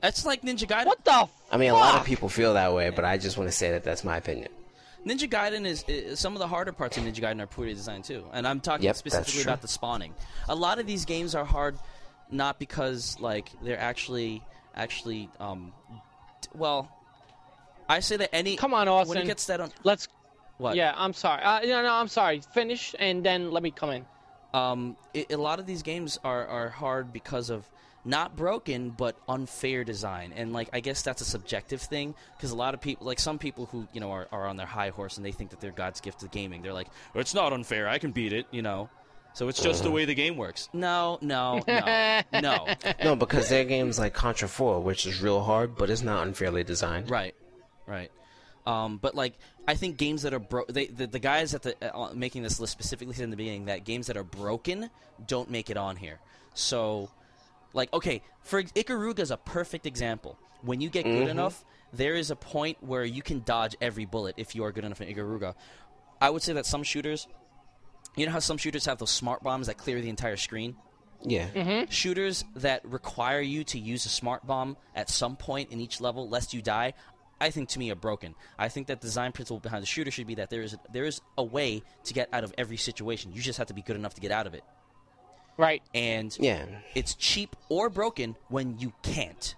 That's 0.00 0.26
like 0.26 0.42
Ninja 0.42 0.66
Gaiden. 0.68 0.86
What 0.86 1.04
the? 1.04 1.28
I 1.50 1.56
mean, 1.56 1.70
a 1.70 1.74
lot 1.74 1.94
of 1.98 2.04
people 2.04 2.28
feel 2.28 2.54
that 2.54 2.74
way, 2.74 2.90
but 2.90 3.04
I 3.04 3.16
just 3.16 3.38
want 3.38 3.48
to 3.50 3.56
say 3.56 3.70
that 3.70 3.84
that's 3.84 4.04
my 4.04 4.16
opinion. 4.16 4.48
Ninja 5.06 5.28
Gaiden 5.28 5.64
is, 5.66 5.84
is 5.86 6.18
some 6.18 6.32
of 6.34 6.38
the 6.40 6.46
harder 6.48 6.72
parts 6.72 6.96
of 6.96 7.04
Ninja 7.04 7.20
Gaiden 7.20 7.40
are 7.40 7.46
poorly 7.46 7.74
designed 7.74 8.04
too, 8.04 8.24
and 8.32 8.46
I'm 8.46 8.60
talking 8.60 8.84
Yep, 8.86 8.96
specifically 8.96 9.42
about 9.42 9.62
the 9.62 9.68
spawning. 9.68 10.14
A 10.48 10.54
lot 10.54 10.78
of 10.78 10.86
these 10.86 11.04
games 11.04 11.34
are 11.34 11.44
hard, 11.44 11.78
not 12.30 12.58
because 12.58 13.18
like 13.20 13.50
they're 13.62 13.78
actually 13.78 14.42
actually 14.74 15.28
um, 15.40 15.72
d- 16.42 16.48
well, 16.54 16.90
I 17.88 18.00
say 18.00 18.16
that 18.16 18.34
any 18.34 18.56
Come 18.56 18.72
on, 18.74 18.86
when 18.86 18.94
Austin. 18.94 19.18
it 19.18 19.26
gets 19.26 19.46
that 19.46 19.60
on 19.60 19.70
Let's. 19.84 20.08
what 20.58 20.74
Yeah, 20.74 20.92
I'm 20.96 21.12
sorry. 21.12 21.42
Uh, 21.42 21.60
no, 21.60 21.82
no, 21.82 21.92
I'm 21.92 22.08
sorry. 22.08 22.40
Finish 22.52 22.94
and 22.98 23.24
then 23.24 23.50
let 23.50 23.62
me 23.62 23.70
come 23.70 23.90
in. 23.90 24.06
Um, 24.54 24.96
it, 25.12 25.32
a 25.32 25.36
lot 25.36 25.58
of 25.58 25.66
these 25.66 25.82
games 25.82 26.18
are, 26.24 26.46
are 26.46 26.68
hard 26.70 27.12
because 27.12 27.50
of 27.50 27.68
not 28.06 28.36
broken 28.36 28.90
but 28.90 29.16
unfair 29.28 29.82
design. 29.82 30.32
And 30.36 30.52
like 30.52 30.68
i 30.72 30.80
guess 30.80 31.02
that's 31.02 31.22
a 31.22 31.24
subjective 31.24 31.80
thing 31.80 32.14
because 32.36 32.50
a 32.50 32.56
lot 32.56 32.74
of 32.74 32.80
people 32.80 33.06
like 33.06 33.18
some 33.18 33.38
people 33.38 33.66
who 33.66 33.88
you 33.92 34.00
know 34.00 34.10
are, 34.12 34.28
are 34.30 34.46
on 34.46 34.56
their 34.56 34.66
high 34.66 34.90
horse 34.90 35.16
and 35.16 35.24
they 35.24 35.32
think 35.32 35.50
that 35.50 35.60
they're 35.60 35.72
god's 35.72 36.00
gift 36.00 36.20
to 36.20 36.28
gaming 36.28 36.60
they're 36.62 36.72
like 36.74 36.88
it's 37.14 37.34
not 37.34 37.52
unfair 37.52 37.88
i 37.88 37.98
can 37.98 38.12
beat 38.12 38.32
it 38.32 38.46
you 38.50 38.62
know? 38.62 38.88
So 39.32 39.48
it's 39.48 39.60
just 39.60 39.82
the 39.82 39.90
way 39.90 40.04
the 40.04 40.14
game 40.14 40.36
works. 40.36 40.68
No 40.72 41.18
no 41.20 41.60
no. 41.66 42.22
No. 42.40 42.68
No, 43.02 43.16
because 43.16 43.48
their 43.48 43.64
games 43.64 43.98
like 43.98 44.14
Contra 44.14 44.46
4, 44.46 44.78
which 44.80 45.06
is 45.06 45.20
real 45.20 45.42
hard, 45.42 45.74
but 45.74 45.90
it's 45.90 46.02
not 46.02 46.24
unfairly 46.24 46.62
designed. 46.62 47.10
right 47.10 47.34
right 47.86 48.12
Um, 48.66 48.96
but 48.98 49.14
like, 49.14 49.34
I 49.68 49.74
think 49.74 49.98
games 49.98 50.22
that 50.22 50.32
are 50.32 50.38
bro, 50.38 50.64
the, 50.68 50.86
the 50.86 51.18
guys 51.18 51.54
at 51.54 51.62
the 51.62 51.94
uh, 51.94 52.12
making 52.14 52.42
this 52.42 52.58
list 52.60 52.72
specifically 52.72 53.14
said 53.14 53.24
in 53.24 53.30
the 53.30 53.36
beginning 53.36 53.66
that 53.66 53.84
games 53.84 54.06
that 54.06 54.16
are 54.16 54.24
broken 54.24 54.88
don't 55.26 55.50
make 55.50 55.68
it 55.70 55.76
on 55.76 55.96
here. 55.96 56.18
So, 56.54 57.10
like, 57.74 57.92
okay, 57.92 58.22
for 58.42 58.58
ex- 58.60 58.72
Ikaruga 58.72 59.18
is 59.20 59.30
a 59.30 59.36
perfect 59.36 59.84
example. 59.86 60.38
When 60.62 60.80
you 60.80 60.88
get 60.88 61.04
good 61.04 61.28
enough, 61.28 61.62
there 61.92 62.14
is 62.14 62.30
a 62.30 62.36
point 62.36 62.78
where 62.82 63.04
you 63.04 63.20
can 63.22 63.42
dodge 63.44 63.76
every 63.82 64.06
bullet 64.06 64.34
if 64.38 64.54
you 64.54 64.64
are 64.64 64.72
good 64.72 64.84
enough 64.84 65.00
in 65.02 65.14
Ikaruga. 65.14 65.54
I 66.20 66.30
would 66.30 66.42
say 66.42 66.54
that 66.54 66.64
some 66.64 66.82
shooters, 66.82 67.26
you 68.16 68.24
know 68.24 68.32
how 68.32 68.38
some 68.38 68.56
shooters 68.56 68.86
have 68.86 68.96
those 68.98 69.10
smart 69.10 69.42
bombs 69.42 69.66
that 69.66 69.76
clear 69.76 70.00
the 70.00 70.08
entire 70.08 70.36
screen 70.36 70.76
Yeah. 71.22 71.84
shooters 71.90 72.44
that 72.56 72.84
require 72.86 73.40
you 73.40 73.64
to 73.64 73.78
use 73.78 74.06
a 74.06 74.08
smart 74.08 74.46
bomb 74.46 74.76
at 74.94 75.10
some 75.10 75.36
point 75.36 75.70
in 75.70 75.80
each 75.80 76.00
level 76.00 76.28
lest 76.28 76.54
you 76.54 76.62
die 76.62 76.94
i 77.46 77.50
think 77.54 77.68
to 77.68 77.78
me 77.78 77.86
are 77.90 78.00
broken 78.08 78.34
i 78.58 78.68
think 78.68 78.84
that 78.90 79.00
design 79.00 79.30
principle 79.36 79.60
behind 79.60 79.82
the 79.82 79.86
shooter 79.94 80.10
should 80.10 80.26
be 80.26 80.36
that 80.36 80.50
there 80.50 80.62
is 80.62 80.76
there 80.96 81.04
is 81.12 81.20
a 81.38 81.44
way 81.56 81.82
to 82.04 82.12
get 82.18 82.26
out 82.32 82.44
of 82.46 82.52
every 82.62 82.76
situation 82.88 83.32
you 83.36 83.40
just 83.50 83.58
have 83.58 83.68
to 83.72 83.74
be 83.80 83.82
good 83.88 83.96
enough 83.96 84.14
to 84.14 84.20
get 84.20 84.32
out 84.38 84.46
of 84.46 84.54
it 84.54 84.64
Right. 85.56 85.82
and 85.94 86.36
Yeah. 86.40 86.64
it's 86.96 87.14
cheap 87.14 87.50
or 87.68 87.88
broken 87.88 88.36
when 88.48 88.78
you 88.82 88.92
can't 89.02 89.54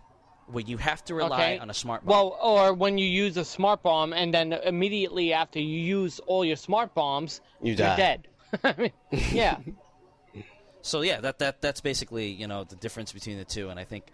when 0.57 0.67
you 0.67 0.77
have 0.77 1.03
to 1.07 1.15
rely 1.15 1.37
Okay. 1.55 1.59
on 1.59 1.71
a 1.71 1.75
smart 1.75 2.01
bomb 2.05 2.11
Well, 2.15 2.29
or 2.41 2.73
when 2.75 2.99
you 2.99 3.09
use 3.25 3.37
a 3.37 3.45
smart 3.45 3.83
bomb 3.83 4.13
and 4.13 4.33
then 4.33 4.53
immediately 4.53 5.33
after 5.33 5.59
you 5.59 5.79
use 6.01 6.21
all 6.31 6.45
your 6.45 6.55
smart 6.69 6.95
bombs, 6.95 7.41
You 7.61 7.69
you're 7.75 7.89
die. 7.89 7.97
dead. 7.97 8.29
I 8.63 8.75
mean, 8.79 8.93
yeah. 9.33 9.57
So 10.83 11.01
yeah, 11.01 11.21
that 11.21 11.41
that 11.41 11.61
that's 11.61 11.81
basically 11.81 12.29
you 12.31 12.47
know 12.47 12.63
the 12.63 12.77
difference 12.77 13.11
between 13.13 13.39
the 13.39 13.45
two, 13.45 13.71
and 13.71 13.81
I 13.81 13.85
think 13.85 14.05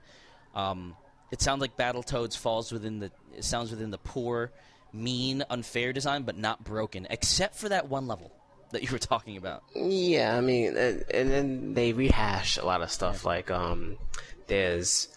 um, 0.54 0.96
it 1.32 1.40
sounds 1.40 1.60
like 1.62 1.76
Battletoads 1.76 2.36
falls 2.36 2.70
within 2.70 3.00
the 3.00 3.10
it 3.34 3.42
sounds 3.42 3.70
within 3.70 3.90
the 3.90 3.98
poor, 3.98 4.52
mean, 4.92 5.42
unfair 5.50 5.92
design, 5.92 6.22
but 6.22 6.36
not 6.36 6.62
broken, 6.62 7.06
except 7.10 7.56
for 7.56 7.70
that 7.70 7.88
one 7.88 8.06
level 8.06 8.30
that 8.70 8.82
you 8.82 8.90
were 8.92 8.98
talking 8.98 9.38
about. 9.38 9.62
Yeah, 9.74 10.36
I 10.36 10.42
mean, 10.42 10.76
and, 10.76 11.04
and 11.12 11.30
then 11.30 11.74
they 11.74 11.94
rehash 11.94 12.58
a 12.58 12.64
lot 12.64 12.82
of 12.82 12.92
stuff. 12.92 13.24
Like, 13.24 13.50
um, 13.50 13.96
there's 14.46 15.08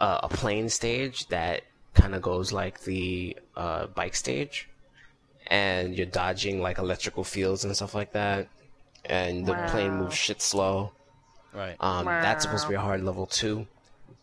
uh, 0.00 0.20
a 0.24 0.28
plane 0.28 0.68
stage 0.68 1.28
that 1.28 1.62
kind 1.94 2.14
of 2.16 2.22
goes 2.22 2.52
like 2.52 2.80
the 2.82 3.36
uh, 3.56 3.86
bike 3.86 4.16
stage, 4.16 4.68
and 5.46 5.94
you're 5.96 6.06
dodging 6.06 6.60
like 6.60 6.78
electrical 6.78 7.22
fields 7.22 7.64
and 7.64 7.74
stuff 7.76 7.94
like 7.94 8.12
that, 8.12 8.48
and 9.04 9.46
the 9.46 9.54
plane 9.68 9.94
moves 9.94 10.16
shit 10.16 10.42
slow. 10.42 10.90
Right. 11.52 11.76
Um, 11.78 12.06
that's 12.06 12.42
supposed 12.42 12.64
to 12.64 12.68
be 12.70 12.74
a 12.74 12.80
hard 12.80 13.04
level 13.04 13.26
too, 13.26 13.68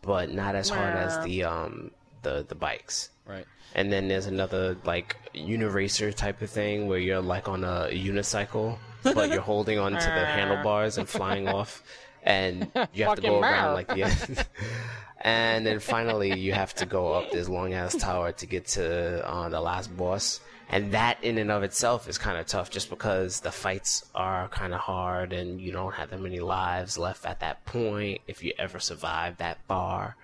but 0.01 0.33
not 0.33 0.55
as 0.55 0.69
hard 0.69 0.95
as 0.95 1.23
the 1.23 1.43
um 1.43 1.91
the 2.21 2.45
the 2.47 2.55
bikes. 2.55 3.09
right. 3.25 3.45
And 3.73 3.91
then 3.91 4.09
there's 4.09 4.25
another 4.25 4.75
like 4.83 5.15
uniracer 5.33 6.13
type 6.13 6.41
of 6.41 6.49
thing 6.49 6.87
where 6.87 6.99
you're 6.99 7.21
like 7.21 7.47
on 7.47 7.63
a 7.63 7.87
unicycle, 7.91 8.77
but 9.03 9.29
you're 9.29 9.41
holding 9.41 9.79
onto 9.79 9.97
the 9.99 10.25
handlebars 10.35 10.97
and 10.97 11.07
flying 11.07 11.47
off, 11.47 11.81
and 12.23 12.69
you 12.93 13.05
have 13.05 13.15
to 13.15 13.21
go 13.21 13.39
around 13.39 13.63
Mar. 13.63 13.73
like 13.73 13.87
the. 13.87 14.45
and 15.21 15.65
then 15.65 15.79
finally, 15.79 16.37
you 16.37 16.51
have 16.51 16.73
to 16.75 16.85
go 16.85 17.13
up 17.13 17.31
this 17.31 17.47
long 17.47 17.73
ass 17.73 17.95
tower 17.95 18.33
to 18.33 18.45
get 18.45 18.67
to 18.67 19.25
uh, 19.25 19.47
the 19.47 19.61
last 19.61 19.95
boss, 19.95 20.41
and 20.71 20.93
that 20.93 21.21
in 21.21 21.37
and 21.37 21.51
of 21.51 21.63
itself 21.63 22.07
is 22.07 22.17
kind 22.17 22.37
of 22.37 22.47
tough, 22.47 22.71
just 22.71 22.89
because 22.89 23.41
the 23.41 23.51
fights 23.51 24.09
are 24.15 24.47
kind 24.47 24.73
of 24.73 24.79
hard, 24.79 25.33
and 25.33 25.59
you 25.59 25.71
don't 25.71 25.93
have 25.93 26.09
that 26.09 26.21
many 26.21 26.39
lives 26.39 26.97
left 26.97 27.25
at 27.25 27.41
that 27.41 27.63
point 27.65 28.21
if 28.27 28.43
you 28.43 28.53
ever 28.57 28.79
survive 28.79 29.37
that 29.37 29.57
far. 29.67 30.15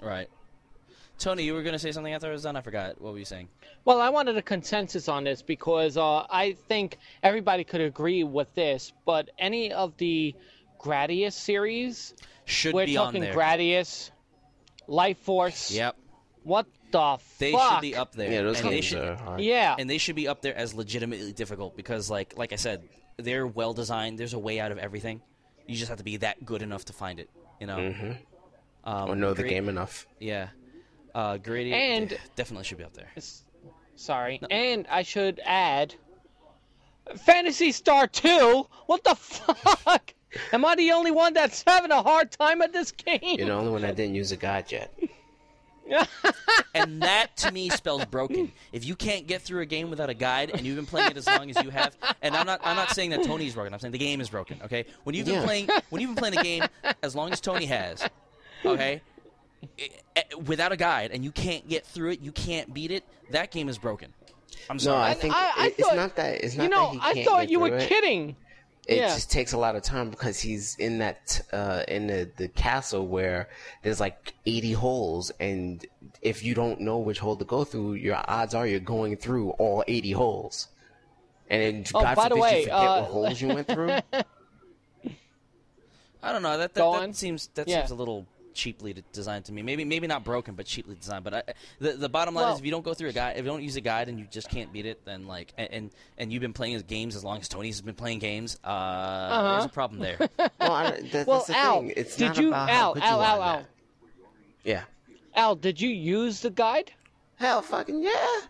Right. 0.00 0.28
Tony, 1.18 1.42
you 1.42 1.54
were 1.54 1.62
going 1.62 1.72
to 1.72 1.78
say 1.80 1.90
something 1.90 2.12
after 2.12 2.28
I 2.28 2.32
was 2.32 2.42
done. 2.42 2.54
I 2.54 2.60
forgot. 2.60 3.00
What 3.00 3.12
were 3.12 3.18
you 3.18 3.24
saying? 3.24 3.48
Well, 3.84 4.00
I 4.00 4.10
wanted 4.10 4.36
a 4.36 4.42
consensus 4.42 5.08
on 5.08 5.24
this 5.24 5.42
because 5.42 5.96
uh, 5.96 6.26
I 6.30 6.52
think 6.68 6.98
everybody 7.22 7.64
could 7.64 7.80
agree 7.80 8.22
with 8.22 8.54
this, 8.54 8.92
but 9.04 9.30
any 9.38 9.72
of 9.72 9.96
the 9.96 10.34
Gradius 10.78 11.32
series, 11.32 12.14
Should 12.44 12.74
we're 12.74 12.86
be 12.86 12.96
on 12.96 13.06
talking 13.06 13.22
there. 13.22 13.34
Gradius, 13.34 14.10
Life 14.86 15.18
Force. 15.18 15.72
Yep. 15.72 15.96
What 16.44 16.66
the 16.90 17.18
They 17.38 17.52
fuck? 17.52 17.72
should 17.74 17.80
be 17.82 17.94
up 17.96 18.12
there. 18.14 18.30
Yeah, 18.30 18.42
those 18.42 18.60
and 18.60 18.68
they 18.68 18.72
games 18.74 18.84
should, 18.84 18.98
are 19.04 19.14
hard. 19.16 19.40
Yeah. 19.40 19.76
and 19.78 19.88
they 19.88 19.98
should 19.98 20.16
be 20.16 20.28
up 20.28 20.42
there 20.42 20.56
as 20.56 20.74
legitimately 20.74 21.32
difficult 21.32 21.76
because 21.76 22.10
like 22.10 22.34
like 22.36 22.52
I 22.52 22.56
said, 22.56 22.88
they're 23.16 23.46
well 23.46 23.72
designed. 23.74 24.18
There's 24.18 24.34
a 24.34 24.38
way 24.38 24.60
out 24.60 24.72
of 24.72 24.78
everything. 24.78 25.20
You 25.66 25.76
just 25.76 25.88
have 25.88 25.98
to 25.98 26.04
be 26.04 26.16
that 26.18 26.44
good 26.44 26.62
enough 26.62 26.84
to 26.86 26.92
find 26.92 27.20
it. 27.20 27.28
You 27.60 27.66
know. 27.66 27.76
Mm-hmm. 27.76 28.12
Um, 28.84 29.10
Or 29.10 29.16
know 29.16 29.34
the 29.34 29.42
great- 29.42 29.50
game 29.50 29.68
enough. 29.68 30.06
Yeah. 30.18 30.48
Uh, 31.14 31.36
Grady 31.36 31.72
And- 31.74 32.16
definitely 32.36 32.64
should 32.64 32.78
be 32.78 32.84
up 32.84 32.94
there. 32.94 33.10
S- 33.16 33.44
Sorry. 33.96 34.40
And 34.50 34.86
I 34.88 35.02
should 35.02 35.40
add 35.44 35.94
Phantasy 37.16 37.72
Star 37.72 38.06
2? 38.06 38.66
What 38.86 39.02
the 39.04 39.14
fuck? 39.14 40.14
Am 40.52 40.64
I 40.64 40.74
the 40.76 40.92
only 40.92 41.10
one 41.10 41.32
that's 41.34 41.64
having 41.66 41.90
a 41.90 42.02
hard 42.02 42.30
time 42.30 42.62
at 42.62 42.72
this 42.72 42.92
game? 42.92 43.18
You're 43.22 43.46
the 43.46 43.52
only 43.52 43.72
one 43.72 43.82
that 43.82 43.96
didn't 43.96 44.14
use 44.14 44.30
a 44.32 44.36
guide 44.36 44.70
yet. 44.70 44.92
And 46.74 47.02
that 47.02 47.36
to 47.38 47.50
me 47.52 47.70
spells 47.70 48.04
broken. 48.04 48.52
If 48.72 48.84
you 48.84 48.94
can't 48.94 49.26
get 49.26 49.42
through 49.42 49.60
a 49.62 49.66
game 49.66 49.90
without 49.90 50.10
a 50.10 50.14
guide 50.14 50.50
and 50.50 50.60
you've 50.66 50.76
been 50.76 50.86
playing 50.86 51.10
it 51.10 51.16
as 51.16 51.26
long 51.26 51.50
as 51.50 51.62
you 51.62 51.70
have, 51.70 51.96
and 52.22 52.36
I'm 52.36 52.46
not 52.46 52.60
I'm 52.64 52.76
not 52.76 52.90
saying 52.90 53.10
that 53.10 53.24
Tony's 53.24 53.54
broken. 53.54 53.72
I'm 53.74 53.80
saying 53.80 53.92
the 53.92 53.98
game 53.98 54.20
is 54.20 54.28
broken. 54.30 54.60
Okay. 54.64 54.84
When 55.04 55.14
you've 55.16 55.26
been 55.26 55.36
Yeah. 55.36 55.44
playing 55.44 55.68
when 55.90 56.00
you've 56.02 56.10
been 56.14 56.16
playing 56.16 56.38
a 56.38 56.42
game 56.42 56.64
as 57.02 57.16
long 57.16 57.32
as 57.32 57.40
Tony 57.40 57.66
has, 57.66 58.06
okay, 58.64 59.00
i- 59.78 59.88
i- 60.16 60.34
without 60.46 60.72
a 60.72 60.76
guide 60.76 61.10
and 61.12 61.24
you 61.24 61.32
can't 61.32 61.66
get 61.68 61.84
through 61.86 62.10
it, 62.12 62.20
you 62.20 62.32
can't 62.32 62.72
beat 62.72 62.90
it. 62.90 63.04
That 63.30 63.50
game 63.50 63.68
is 63.68 63.78
broken. 63.78 64.12
I'm 64.70 64.78
sorry. 64.78 64.96
No, 64.98 65.00
sorry. 65.02 65.10
I 65.10 65.14
think 65.14 65.34
I- 65.34 65.52
I 65.56 65.66
it- 65.68 65.74
it's 65.78 65.94
not 65.94 66.16
that. 66.16 66.44
It's 66.44 66.54
not 66.54 66.62
you 66.64 66.68
know, 66.70 66.92
that 66.92 66.92
he 66.92 66.98
I 67.00 67.14
can't 67.14 67.26
thought 67.28 67.40
get 67.42 67.50
you 67.50 67.60
were 67.60 67.76
it. 67.76 67.88
kidding. 67.88 68.36
It 68.88 68.96
Yeah. 69.00 69.14
just 69.14 69.30
takes 69.30 69.52
a 69.52 69.58
lot 69.58 69.76
of 69.76 69.82
time 69.82 70.08
because 70.08 70.40
he's 70.40 70.74
in 70.76 70.98
that 70.98 71.42
uh, 71.52 71.82
in 71.86 72.06
the, 72.06 72.30
the 72.36 72.48
castle 72.48 73.06
where 73.06 73.48
there's 73.82 74.00
like 74.00 74.32
80 74.46 74.72
holes, 74.72 75.30
and 75.38 75.84
if 76.22 76.42
you 76.42 76.54
don't 76.54 76.80
know 76.80 76.96
which 76.98 77.18
hole 77.18 77.36
to 77.36 77.44
go 77.44 77.64
through, 77.64 77.94
your 77.94 78.18
odds 78.26 78.54
are 78.54 78.66
you're 78.66 78.80
going 78.80 79.16
through 79.18 79.50
all 79.50 79.84
80 79.86 80.12
holes. 80.12 80.68
And 81.50 81.62
then, 81.62 81.84
Oh, 81.94 82.02
God 82.02 82.16
by 82.16 82.28
the 82.28 82.34
forbid 82.36 82.42
way, 82.42 82.56
you 82.56 82.62
forget 82.64 82.80
uh, 82.80 83.00
what 83.02 83.10
holes 83.10 83.40
you 83.40 83.48
went 83.48 83.66
through. 83.68 83.98
I 86.22 86.32
don't 86.32 86.42
know. 86.42 86.56
That 86.58 86.74
that, 86.74 86.92
that 86.92 87.16
seems 87.16 87.48
that 87.54 87.68
Yeah. 87.68 87.80
seems 87.80 87.90
a 87.90 87.94
little 87.94 88.26
cheaply 88.58 88.94
designed 89.12 89.44
to 89.46 89.52
me. 89.52 89.62
Maybe 89.62 89.84
maybe 89.84 90.06
not 90.08 90.24
broken, 90.24 90.54
but 90.56 90.66
cheaply 90.66 90.96
designed. 90.96 91.22
But 91.24 91.34
I, 91.34 91.42
the 91.78 91.92
the 91.92 92.08
bottom 92.08 92.34
line 92.34 92.44
Well- 92.46 92.54
is, 92.54 92.58
if 92.60 92.64
you 92.66 92.70
don't 92.72 92.84
go 92.84 92.92
through 92.92 93.10
a 93.10 93.12
guide, 93.12 93.36
if 93.36 93.44
you 93.44 93.50
don't 93.50 93.62
use 93.62 93.76
a 93.76 93.80
guide, 93.80 94.08
and 94.08 94.18
you 94.18 94.26
just 94.30 94.50
can't 94.50 94.72
beat 94.72 94.84
it, 94.84 95.04
then 95.04 95.26
like 95.26 95.54
and 95.56 95.68
and, 95.72 95.90
and 96.18 96.32
you've 96.32 96.42
been 96.42 96.52
playing 96.52 96.74
his 96.74 96.82
games 96.82 97.14
as 97.16 97.22
long 97.24 97.38
as 97.38 97.48
Tony's 97.48 97.80
been 97.80 97.94
playing 97.94 98.18
games, 98.18 98.58
uh, 98.64 99.52
there's 99.52 99.64
a 99.66 99.68
problem 99.68 100.00
there. 100.00 100.18
well, 100.38 100.50
I, 100.60 100.90
don't- 100.90 101.12
that, 101.12 101.26
Well, 101.26 101.36
that's 101.38 101.46
the 101.48 101.56
Al, 101.56 101.80
thing. 101.80 101.92
It's 101.96 102.16
did 102.16 102.26
not 102.26 102.38
you- 102.38 102.48
about 102.48 102.68
Al, 102.68 102.94
how 102.94 103.00
Al, 103.00 103.16
you 103.18 103.22
Al, 103.24 103.40
are 103.42 103.48
Al. 103.54 103.58
at. 103.60 103.66
Yeah. 104.64 104.82
Al, 105.34 105.54
did 105.54 105.80
you 105.80 105.88
use 105.90 106.40
the 106.40 106.50
guide? 106.50 106.90
Hell, 107.36 107.62
fucking 107.62 108.02
yeah. 108.02 108.40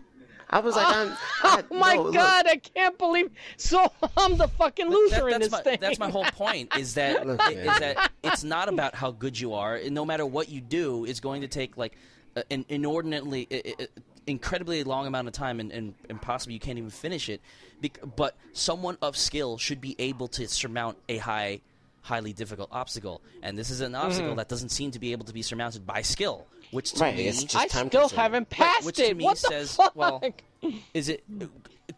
I 0.51 0.61
was 0.61 0.75
like, 0.77 0.87
I'm. 0.87 1.09
Oh 1.45 1.49
I, 1.59 1.63
Oh 1.71 1.75
my 1.79 1.95
no, 1.95 2.03
look. 2.05 2.15
god, 2.15 2.47
I 2.49 2.57
can't 2.57 2.97
believe. 2.99 3.31
So 3.57 3.93
I'm 4.17 4.37
the 4.37 4.49
fucking 4.49 4.89
loser 4.89 5.17
That- 5.17 5.25
in 5.25 5.31
that's 5.31 5.45
this 5.45 5.53
my, 5.53 5.61
thing. 5.63 5.79
That's 5.81 5.99
my 5.99 6.11
whole 6.11 6.25
point. 6.25 6.77
Is 6.77 6.95
that 6.95 7.27
Look, 7.27 7.41
is 7.51 7.67
man. 7.67 7.81
that 7.81 8.11
it's 8.25 8.43
not 8.45 8.69
about 8.69 8.95
how 8.95 9.11
good 9.13 9.39
you 9.39 9.55
are. 9.55 9.77
and 9.77 9.95
No 9.95 10.05
matter 10.05 10.25
what 10.27 10.49
you 10.49 10.61
do, 10.61 11.05
it's 11.05 11.21
going 11.21 11.43
to 11.43 11.49
take 11.49 11.77
like 11.77 11.97
a- 12.37 12.45
an 12.53 12.65
inordinately, 12.69 13.47
i- 13.53 13.75
i- 13.83 13.87
incredibly 14.27 14.83
long 14.85 15.07
amount 15.07 15.29
of 15.29 15.33
time, 15.35 15.61
and, 15.61 15.71
and, 15.73 15.95
and 16.09 16.21
possibly 16.21 16.55
you 16.55 16.61
can't 16.61 16.79
even 16.79 16.91
finish 16.91 17.29
it. 17.29 17.41
Bec- 17.81 18.01
but 18.17 18.37
someone 18.53 18.99
of 19.01 19.17
skill 19.17 19.59
should 19.59 19.81
be 19.81 19.95
able 19.99 20.29
to 20.29 20.49
surmount 20.49 20.99
a 21.09 21.19
high, 21.19 21.61
highly 22.03 22.33
difficult 22.33 22.69
obstacle, 22.73 23.21
and 23.43 23.57
this 23.57 23.71
is 23.71 23.81
an 23.81 23.95
obstacle 23.95 24.31
mm-hmm. 24.31 24.39
that 24.39 24.49
doesn't 24.49 24.71
seem 24.71 24.91
to 24.91 24.99
be 24.99 25.13
able 25.13 25.25
to 25.27 25.33
be 25.33 25.43
surmounted 25.43 25.87
by 25.87 26.03
skill. 26.03 26.47
Which 26.71 26.93
to 26.93 27.01
Right, 27.01 27.17
me, 27.17 27.29
it's 27.29 27.43
just 27.45 27.57
I 27.57 27.67
time 27.67 27.89
still 27.89 28.03
consuming. 28.03 28.23
haven't 28.23 28.51
passed 28.51 28.85
which 28.87 28.97
to 28.97 29.05
it. 29.11 29.17
me 29.17 29.25
what 29.25 29.39
the 29.39 29.49
says, 29.49 29.75
fuck? 29.77 29.97
well, 29.97 30.23
is 30.95 31.09
it? 31.09 31.25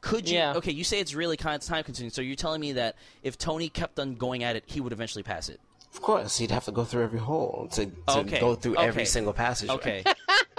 Could 0.01 0.29
you? 0.29 0.37
Yeah. 0.39 0.55
Okay, 0.55 0.71
you 0.73 0.85
say 0.85 1.01
it's 1.01 1.15
really 1.15 1.37
kind 1.37 1.57
of 1.61 1.67
time 1.67 1.83
consuming. 1.85 2.11
So 2.11 2.23
you're 2.23 2.37
telling 2.37 2.61
me 2.61 2.73
that 2.73 2.95
if 3.23 3.37
Tony 3.37 3.69
kept 3.69 3.99
on 3.99 4.15
going 4.15 4.45
at 4.45 4.57
it, 4.57 4.65
he 4.67 4.81
would 4.81 4.93
eventually 4.93 5.23
pass 5.25 5.49
it. 5.49 5.61
Of 5.93 6.01
course, 6.03 6.39
he'd 6.39 6.53
have 6.53 6.65
to 6.67 6.73
go 6.73 6.85
through 6.85 7.03
every 7.03 7.19
hole 7.19 7.69
to, 7.73 7.87
to 7.87 7.93
Okay, 8.21 8.39
go 8.39 8.55
through 8.55 8.77
every 8.77 9.05
single 9.05 9.33
passage. 9.33 9.69
Okay, 9.71 10.05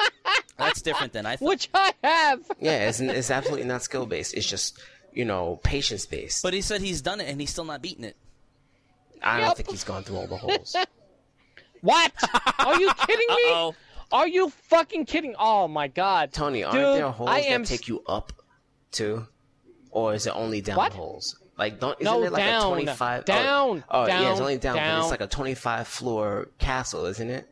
that's 0.57 0.81
different 0.81 1.13
than 1.13 1.25
I 1.25 1.37
thought, 1.37 1.47
Which 1.47 1.69
I 1.73 1.93
have. 2.03 2.39
Yeah, 2.59 2.89
it's, 2.89 2.99
it's 2.99 3.31
absolutely 3.31 3.65
not 3.65 3.81
skill 3.81 4.05
based. 4.05 4.33
It's 4.33 4.45
just 4.47 4.77
you 5.13 5.23
know 5.25 5.59
patience 5.63 6.05
based. 6.05 6.43
but 6.43 6.53
he 6.53 6.61
said 6.61 6.81
he's 6.81 7.01
done 7.01 7.21
it 7.21 7.29
and 7.29 7.39
he's 7.39 7.49
still 7.49 7.63
not 7.65 7.81
beating 7.81 8.03
it. 8.03 8.17
I 9.23 9.39
don't 9.39 9.55
think 9.55 9.69
he's 9.69 9.83
gone 9.85 10.03
through 10.03 10.17
all 10.17 10.27
the 10.27 10.35
holes. 10.37 10.75
What? 11.81 12.11
Are 12.59 12.79
you 12.79 12.91
kidding 13.07 13.27
me? 13.29 13.35
Uh-oh. 13.51 13.75
Are 14.11 14.27
you 14.27 14.49
fucking 14.49 15.05
kidding? 15.05 15.35
Oh 15.39 15.67
my 15.67 15.87
god. 15.87 16.33
Tony, 16.33 16.63
aren't 16.63 16.77
Dude, 16.77 16.97
there 16.97 17.09
holes 17.09 17.29
I 17.29 17.39
am 17.39 17.63
that 17.63 17.69
take 17.69 17.87
you 17.87 18.03
up 18.07 18.33
too, 18.91 19.25
or 19.89 20.13
is 20.13 20.27
it 20.27 20.35
only 20.35 20.61
down 20.61 20.77
What? 20.77 20.93
holes? 20.93 21.37
Like 21.57 21.79
don't 21.79 21.99
isn't 22.01 22.11
No, 22.11 22.23
it 22.23 22.31
like 22.31 22.43
down. 22.43 22.63
a 22.63 22.67
twenty 22.75 22.85
five? 22.87 23.25
Down, 23.25 23.83
Oh, 23.89 24.03
oh 24.03 24.07
yeah, 24.07 24.31
it's 24.31 24.39
only 24.41 24.57
down, 24.57 24.75
but 24.77 24.99
it's 24.99 25.11
like 25.11 25.21
a 25.21 25.27
twenty 25.27 25.53
five 25.55 25.87
floor 25.87 26.49
castle, 26.57 27.05
isn't 27.05 27.29
it? 27.29 27.47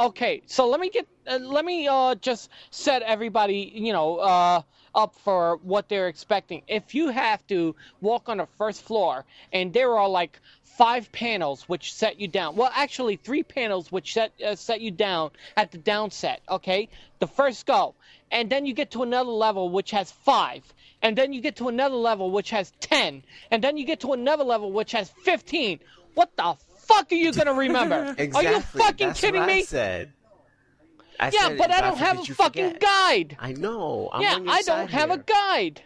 okay, 0.00 0.42
so 0.46 0.68
let 0.68 0.80
me 0.80 0.88
get 0.88 1.06
uh, 1.28 1.38
let 1.38 1.64
me 1.64 1.86
uh, 1.86 2.14
just 2.16 2.50
set 2.70 3.02
everybody, 3.02 3.70
you 3.74 3.92
know, 3.92 4.16
uh, 4.16 4.62
up 4.94 5.14
for 5.16 5.58
what 5.62 5.88
they're 5.88 6.08
expecting. 6.08 6.62
If 6.66 6.94
you 6.94 7.10
have 7.10 7.46
to 7.48 7.74
walk 8.00 8.28
on 8.28 8.38
the 8.38 8.46
first 8.56 8.82
floor 8.82 9.24
and 9.52 9.72
there 9.72 9.96
are 9.98 10.08
like 10.08 10.40
five 10.76 11.10
panels 11.12 11.68
which 11.68 11.92
set 11.94 12.20
you 12.20 12.28
down, 12.28 12.56
well, 12.56 12.70
actually 12.74 13.16
three 13.16 13.42
panels 13.42 13.90
which 13.90 14.14
set 14.14 14.32
uh, 14.42 14.54
set 14.54 14.80
you 14.80 14.90
down 14.90 15.30
at 15.56 15.72
the 15.72 15.78
downset. 15.78 16.38
Okay, 16.48 16.88
the 17.18 17.26
first 17.26 17.66
go, 17.66 17.94
and 18.30 18.50
then 18.50 18.66
you 18.66 18.74
get 18.74 18.90
to 18.92 19.02
another 19.02 19.30
level 19.30 19.68
which 19.68 19.90
has 19.90 20.10
five. 20.10 20.62
And 21.02 21.16
then 21.16 21.32
you 21.32 21.40
get 21.40 21.56
to 21.56 21.68
another 21.68 21.94
level 21.94 22.30
which 22.30 22.50
has 22.50 22.72
10. 22.80 23.22
And 23.50 23.62
then 23.62 23.76
you 23.76 23.84
get 23.84 24.00
to 24.00 24.12
another 24.14 24.44
level 24.44 24.72
which 24.72 24.92
has 24.92 25.10
15. 25.22 25.78
What 26.14 26.34
the 26.36 26.56
fuck 26.78 27.12
are 27.12 27.14
you 27.14 27.32
to 27.32 27.52
remember? 27.52 28.14
Exactly. 28.16 28.46
Are 28.46 28.52
you 28.54 28.60
fucking 28.60 29.08
That's 29.08 29.20
kidding 29.20 29.42
what 29.42 29.46
me? 29.48 29.58
I 29.58 29.62
said. 29.62 30.12
I 31.20 31.30
yeah, 31.32 31.48
said, 31.48 31.58
but 31.58 31.70
I 31.70 31.80
don't 31.80 31.98
have 31.98 32.20
a 32.20 32.24
fucking 32.24 32.64
forget. 32.74 32.80
guide. 32.80 33.36
I 33.38 33.52
know. 33.52 34.10
I'm 34.12 34.22
yeah, 34.22 34.34
on 34.34 34.44
your 34.44 34.52
I 34.54 34.62
don't 34.62 34.90
have 34.90 35.10
a 35.10 35.18
guide. 35.18 35.82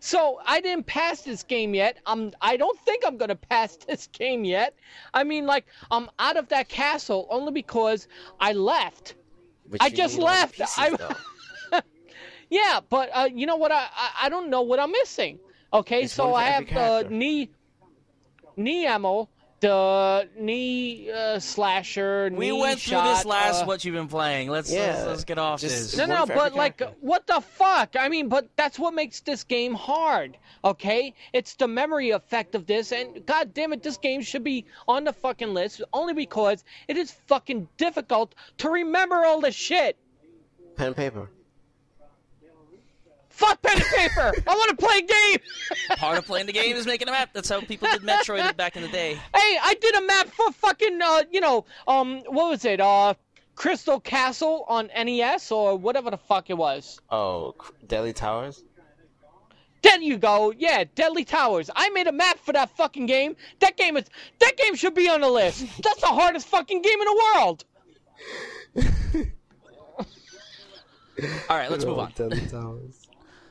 So 0.00 0.40
I 0.46 0.60
didn't 0.60 0.86
pass 0.86 1.22
this 1.22 1.42
game 1.42 1.74
yet. 1.74 1.98
I'm. 2.06 2.32
I 2.40 2.56
don't 2.56 2.78
think 2.80 3.04
I'm 3.06 3.16
gonna 3.16 3.36
pass 3.36 3.76
this 3.88 4.06
game 4.08 4.44
yet. 4.44 4.74
I 5.14 5.24
mean, 5.24 5.46
like 5.46 5.66
I'm 5.90 6.08
out 6.18 6.36
of 6.36 6.48
that 6.48 6.68
castle 6.68 7.26
only 7.30 7.52
because 7.52 8.08
I 8.40 8.52
left. 8.52 9.14
I 9.80 9.90
just 9.90 10.16
need 10.16 10.22
all 10.24 10.28
the 10.28 10.34
left. 10.36 10.54
pieces, 10.54 10.74
I- 10.78 11.82
Yeah, 12.50 12.80
but 12.88 13.10
uh, 13.12 13.28
you 13.32 13.46
know 13.46 13.56
what? 13.56 13.72
I, 13.72 13.86
I 13.94 14.10
I 14.22 14.28
don't 14.30 14.48
know 14.48 14.62
what 14.62 14.78
I'm 14.80 14.90
missing. 14.92 15.38
Okay, 15.72 16.04
It's 16.04 16.14
so 16.14 16.32
I 16.34 16.44
have 16.44 16.72
uh, 16.74 17.04
knee, 17.10 17.50
knee 18.56 18.86
ammo, 18.86 19.28
the 19.60 20.28
knee 20.38 21.10
uh, 21.10 21.38
slasher. 21.38 22.30
We 22.32 22.50
knee 22.50 22.60
went 22.60 22.80
through 22.80 22.90
shot, 22.92 23.16
this 23.16 23.24
last 23.24 23.62
uh, 23.62 23.66
what 23.66 23.84
you've 23.84 23.94
been 23.94 24.08
playing. 24.08 24.50
Let's 24.50 24.72
Yeah, 24.72 24.94
let's, 24.94 25.06
let's 25.06 25.24
get 25.24 25.38
off 25.38 25.60
just- 25.60 25.92
this. 25.92 25.96
No, 25.96 26.06
no, 26.06 26.26
but 26.26 26.54
like, 26.54 26.78
character. 26.78 26.96
what 27.00 27.26
the 27.26 27.40
fuck? 27.40 27.96
I 27.98 28.08
mean, 28.08 28.28
but 28.28 28.48
that's 28.56 28.78
what 28.78 28.94
makes 28.94 29.20
this 29.20 29.44
game 29.44 29.74
hard, 29.74 30.38
okay? 30.64 31.14
It's 31.32 31.54
the 31.56 31.68
memory 31.68 32.10
effect 32.10 32.54
of 32.54 32.66
this, 32.66 32.92
and 32.92 33.24
god 33.26 33.54
damn 33.54 33.72
it, 33.72 33.82
this 33.82 33.96
game 33.96 34.22
should 34.22 34.44
be 34.44 34.66
on 34.86 35.04
the 35.04 35.12
fucking 35.12 35.52
list 35.54 35.82
only 35.92 36.14
because 36.14 36.64
it 36.86 36.96
is 36.96 37.10
fucking 37.26 37.68
difficult 37.76 38.34
to 38.58 38.70
remember 38.70 39.24
all 39.24 39.40
this 39.40 39.54
shit. 39.54 39.96
Pen 40.76 40.88
and 40.88 40.96
paper. 40.96 41.30
Fuck 43.38 43.62
pen 43.62 43.76
and 43.76 43.84
paper! 43.84 44.32
I 44.48 44.54
want 44.56 44.76
to 44.76 44.84
play 44.84 44.98
a 44.98 45.02
game! 45.02 45.38
Part 45.96 46.18
of 46.18 46.26
playing 46.26 46.46
the 46.46 46.52
game 46.52 46.74
is 46.74 46.86
making 46.86 47.06
a 47.06 47.12
map. 47.12 47.30
That's 47.32 47.48
how 47.48 47.60
people 47.60 47.86
did 47.88 48.02
Metroid 48.02 48.56
back 48.56 48.74
in 48.74 48.82
the 48.82 48.88
day. 48.88 49.14
Hey, 49.14 49.58
I 49.62 49.76
did 49.80 49.94
a 49.94 50.02
map 50.02 50.26
for 50.26 50.50
fucking, 50.50 50.98
uh, 51.00 51.22
you 51.30 51.40
know, 51.40 51.64
um, 51.86 52.18
what 52.26 52.50
was 52.50 52.64
it? 52.64 52.80
Uh, 52.80 53.14
Crystal 53.54 54.00
Castle 54.00 54.64
on 54.66 54.88
NES 54.88 55.52
or 55.52 55.76
whatever 55.78 56.10
the 56.10 56.16
fuck 56.16 56.50
it 56.50 56.58
was. 56.58 57.00
Oh, 57.10 57.54
C- 57.64 57.86
Deadly 57.86 58.12
Towers. 58.12 58.64
There 59.82 60.00
you 60.00 60.18
go. 60.18 60.52
Yeah, 60.58 60.82
Deadly 60.96 61.24
Towers. 61.24 61.70
I 61.76 61.90
made 61.90 62.08
a 62.08 62.12
map 62.12 62.40
for 62.40 62.52
that 62.54 62.70
fucking 62.70 63.06
game. 63.06 63.36
That 63.60 63.76
game 63.76 63.96
is 63.96 64.06
that 64.40 64.56
game 64.56 64.74
should 64.74 64.94
be 64.94 65.08
on 65.08 65.20
the 65.20 65.30
list. 65.30 65.64
That's 65.80 66.00
the 66.00 66.08
hardest 66.08 66.48
fucking 66.48 66.82
game 66.82 66.98
in 66.98 67.04
the 67.04 67.22
world. 67.36 67.64
All 71.48 71.56
right, 71.56 71.70
let's 71.70 71.84
move 71.84 72.00
on. 72.00 72.12
Deadly 72.16 72.46
Towers. 72.48 73.07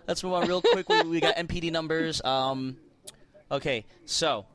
Let's 0.07 0.23
move 0.23 0.33
on 0.33 0.47
real 0.47 0.61
quick. 0.61 0.87
We, 0.87 1.01
we 1.03 1.19
got 1.19 1.35
NPD 1.35 1.71
numbers. 1.71 2.23
Um, 2.23 2.77
okay, 3.51 3.85
so 4.05 4.45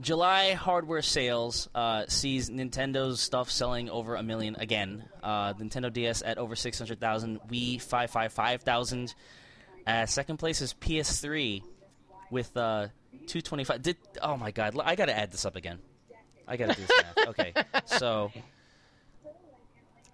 July 0.00 0.52
hardware 0.52 1.02
sales 1.02 1.68
uh, 1.74 2.04
sees 2.08 2.50
Nintendo's 2.50 3.20
stuff 3.20 3.50
selling 3.50 3.90
over 3.90 4.16
a 4.16 4.22
million 4.22 4.56
again. 4.56 5.04
Uh, 5.22 5.52
Nintendo 5.54 5.92
DS 5.92 6.22
at 6.24 6.38
over 6.38 6.56
six 6.56 6.78
hundred 6.78 7.00
thousand. 7.00 7.40
Wii 7.48 7.80
five 7.80 8.10
five 8.10 8.32
five 8.32 8.62
thousand. 8.62 9.14
Uh, 9.86 10.06
second 10.06 10.38
place 10.38 10.62
is 10.62 10.74
PS3 10.74 11.62
with 12.30 12.56
uh, 12.56 12.88
two 13.26 13.40
twenty 13.40 13.64
five. 13.64 13.82
Did 13.82 13.96
oh 14.22 14.36
my 14.36 14.50
god! 14.50 14.76
I 14.82 14.96
got 14.96 15.06
to 15.06 15.16
add 15.16 15.30
this 15.30 15.44
up 15.44 15.56
again. 15.56 15.78
I 16.48 16.56
got 16.56 16.70
to 16.70 16.76
do 16.76 16.86
this 16.86 17.02
math. 17.02 17.14
Okay, 17.28 17.54
so 17.86 18.30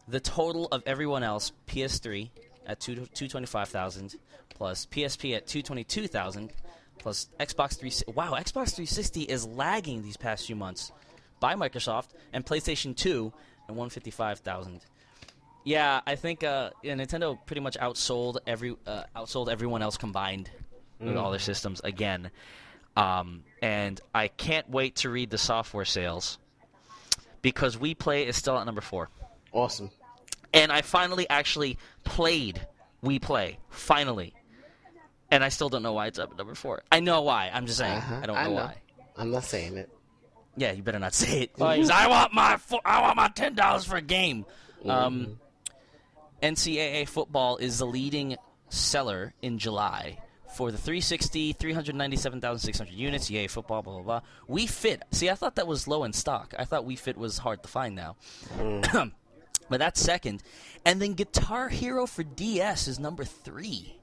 the 0.09 0.21
total 0.21 0.67
of 0.67 0.83
everyone 0.87 1.23
else: 1.23 1.53
PS3 1.67 2.31
at 2.67 2.81
two 2.81 3.07
two 3.15 3.29
twenty 3.29 3.47
five 3.47 3.69
thousand, 3.69 4.15
plus 4.61 4.85
PSP 4.85 5.35
at 5.35 5.47
two 5.47 5.63
twenty 5.63 5.85
two 5.85 6.07
thousand, 6.07 6.53
plus 6.99 7.31
Xbox 7.41 7.79
three. 7.81 7.91
Wow, 8.13 8.35
Xbox 8.35 8.75
three 8.77 8.85
sixty 8.85 9.23
is 9.23 9.47
lagging 9.47 10.03
these 10.03 10.19
past 10.19 10.47
few 10.47 10.55
months 10.55 10.93
by 11.41 11.55
Microsoft, 11.55 12.09
and 12.35 12.45
PlayStation 12.45 12.95
two 12.95 13.33
and 13.69 13.77
one 13.79 13.89
fifty 13.89 14.11
five 14.11 14.41
thousand. 14.41 14.83
Yeah, 15.65 16.03
I 16.07 16.15
think 16.15 16.45
uh, 16.45 16.71
yeah, 16.83 16.93
Nintendo 16.93 17.39
pretty 17.47 17.61
much 17.63 17.79
outsold 17.79 18.37
every 18.47 18.77
uh, 18.87 19.05
outsold 19.17 19.49
everyone 19.51 19.81
else 19.81 19.97
combined 19.97 20.51
with 21.01 21.17
all 21.17 21.31
their 21.31 21.41
systems 21.41 21.81
again. 21.83 22.31
Um, 22.99 23.45
and 23.63 23.99
I 24.15 24.29
can't 24.29 24.69
wait 24.69 24.97
to 24.97 25.09
read 25.09 25.31
the 25.31 25.39
software 25.39 25.87
sales 25.87 26.37
because 27.41 27.79
Wii 27.79 27.97
Play 27.99 28.27
is 28.27 28.37
still 28.37 28.59
at 28.59 28.67
number 28.67 28.83
four 28.83 29.09
Awesome. 29.53 29.91
and 30.53 30.71
I 30.71 30.83
finally 30.83 31.27
actually 31.31 31.79
played 32.05 32.61
Wii 33.03 33.23
Play. 33.23 33.59
Finally. 33.71 34.35
And 35.31 35.45
I 35.45 35.49
still 35.49 35.69
don't 35.69 35.83
know 35.83 35.93
why 35.93 36.07
it's 36.09 36.19
up 36.19 36.33
at 36.33 36.39
number 36.39 36.55
four. 36.55 36.83
I 36.91 37.01
know 37.01 37.23
why. 37.23 37.51
I'm 37.53 37.67
just 37.67 37.79
saying. 37.79 37.99
Uh-huh, 37.99 38.21
I 38.23 38.27
don't 38.27 38.37
I 38.37 38.45
know, 38.45 38.51
know. 38.51 38.55
why. 38.57 38.77
I'm 39.17 39.31
not 39.31 39.45
saying 39.45 39.77
it. 39.77 39.89
Yeah, 40.57 40.73
you 40.73 40.83
better 40.83 40.99
not 40.99 41.15
say 41.15 41.43
it. 41.43 41.53
'Cause 41.55 41.89
I 41.91 42.09
want 42.09 42.33
my 42.35 42.57
fo- 42.57 42.81
I 42.85 43.01
want 43.03 43.17
my 43.17 43.29
ten 43.29 43.55
dollars 43.55 43.85
for 43.85 43.97
a 43.97 44.03
game. 44.03 44.45
Um, 44.85 45.39
NCAA 46.43 47.07
football 47.09 47.59
is 47.59 47.79
the 47.79 47.87
leading 47.87 48.37
seller 48.71 49.35
in 49.43 49.59
July 49.59 50.19
for 50.57 50.73
the 50.73 50.79
360, 50.79 51.53
397,600 51.53 52.93
units. 52.93 53.31
Yay, 53.31 53.47
football, 53.47 53.83
blah 53.83 53.95
blah 54.01 54.03
blah. 54.03 54.21
Wii 54.57 54.69
Fit. 54.69 55.03
See, 55.13 55.31
I 55.31 55.35
thought 55.35 55.57
that 55.57 55.67
was 55.67 55.87
low 55.87 56.03
in 56.05 56.13
stock. 56.13 56.55
I 56.59 56.65
thought 56.65 56.85
Wii 56.87 56.99
Fit 56.99 57.17
was 57.17 57.39
hard 57.39 57.63
to 57.63 57.69
find 57.69 57.95
now. 57.95 58.17
but 59.69 59.79
that's 59.79 60.01
second, 60.01 60.43
and 60.85 61.01
then 61.01 61.15
Guitar 61.15 61.69
Hero 61.69 62.07
for 62.07 62.23
DS 62.25 62.89
is 62.89 62.99
number 62.99 63.25
three 63.25 63.97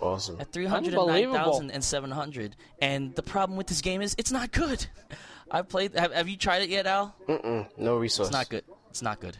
Awesome. 0.00 0.40
at 0.40 0.52
309,700. 0.52 2.56
And 2.80 3.14
the 3.14 3.22
problem 3.22 3.56
with 3.56 3.66
this 3.66 3.80
game 3.80 4.02
is 4.02 4.14
it's 4.18 4.32
not 4.32 4.52
good. 4.52 4.86
I've 5.50 5.68
played. 5.68 5.94
Have, 5.98 6.12
have 6.12 6.28
you 6.28 6.36
tried 6.36 6.62
it 6.62 6.68
yet, 6.68 6.86
Al? 6.86 7.14
Mm-mm. 7.26 7.66
No 7.78 7.96
resource. 7.96 8.28
It's 8.28 8.36
not 8.36 8.48
good. 8.50 8.64
It's 8.90 9.02
not 9.02 9.18
good. 9.20 9.36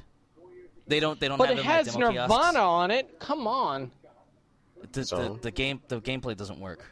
They 0.86 1.00
don't. 1.00 1.20
They 1.20 1.28
don't 1.28 1.36
But 1.38 1.48
have 1.50 1.58
it 1.58 1.60
it 1.60 1.64
in, 1.64 1.68
like, 1.68 1.76
has 1.86 1.94
demo 1.94 2.10
Nirvana 2.10 2.28
kiosks. 2.52 2.56
on 2.58 2.90
it. 2.90 3.18
Come 3.20 3.46
on. 3.46 3.90
The, 4.92 5.04
So? 5.04 5.34
the, 5.34 5.40
the 5.40 5.50
game. 5.50 5.80
The 5.88 6.00
gameplay 6.00 6.36
doesn't 6.36 6.60
work. 6.60 6.84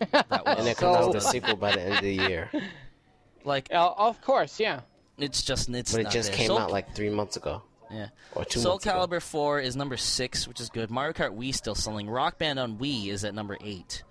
That 0.12 0.28
well. 0.30 0.58
And 0.58 0.68
it 0.68 0.76
comes 0.76 0.96
out 0.96 1.04
So- 1.06 1.12
the 1.12 1.20
sequel 1.20 1.56
by 1.56 1.72
the 1.72 1.80
end 1.82 1.94
of 1.94 2.00
the 2.02 2.12
year. 2.14 2.50
like 3.44 3.68
Uh, 3.72 3.92
of 3.96 4.20
course, 4.20 4.60
yeah. 4.60 4.80
it's 5.18 5.42
just 5.42 5.68
it's. 5.70 5.92
But 5.92 6.00
it 6.00 6.04
not 6.04 6.12
just 6.12 6.28
there. 6.30 6.38
came 6.38 6.46
Soul, 6.48 6.58
out 6.58 6.70
like 6.70 6.94
three 6.94 7.10
months 7.10 7.36
ago. 7.36 7.62
Yeah. 7.94 8.08
Soul 8.50 8.72
months 8.72 8.86
ago. 8.86 9.06
Calibur 9.06 9.22
4 9.22 9.60
is 9.60 9.76
number 9.76 9.96
six, 9.96 10.46
which 10.48 10.60
is 10.60 10.68
good. 10.70 10.90
Mario 10.90 11.12
Kart 11.12 11.36
Wii 11.36 11.54
still 11.54 11.74
selling. 11.74 12.08
Rock 12.08 12.38
Band 12.38 12.58
on 12.58 12.78
Wii 12.78 13.08
is 13.08 13.24
at 13.24 13.34
number 13.34 13.56
eight. 13.62 14.02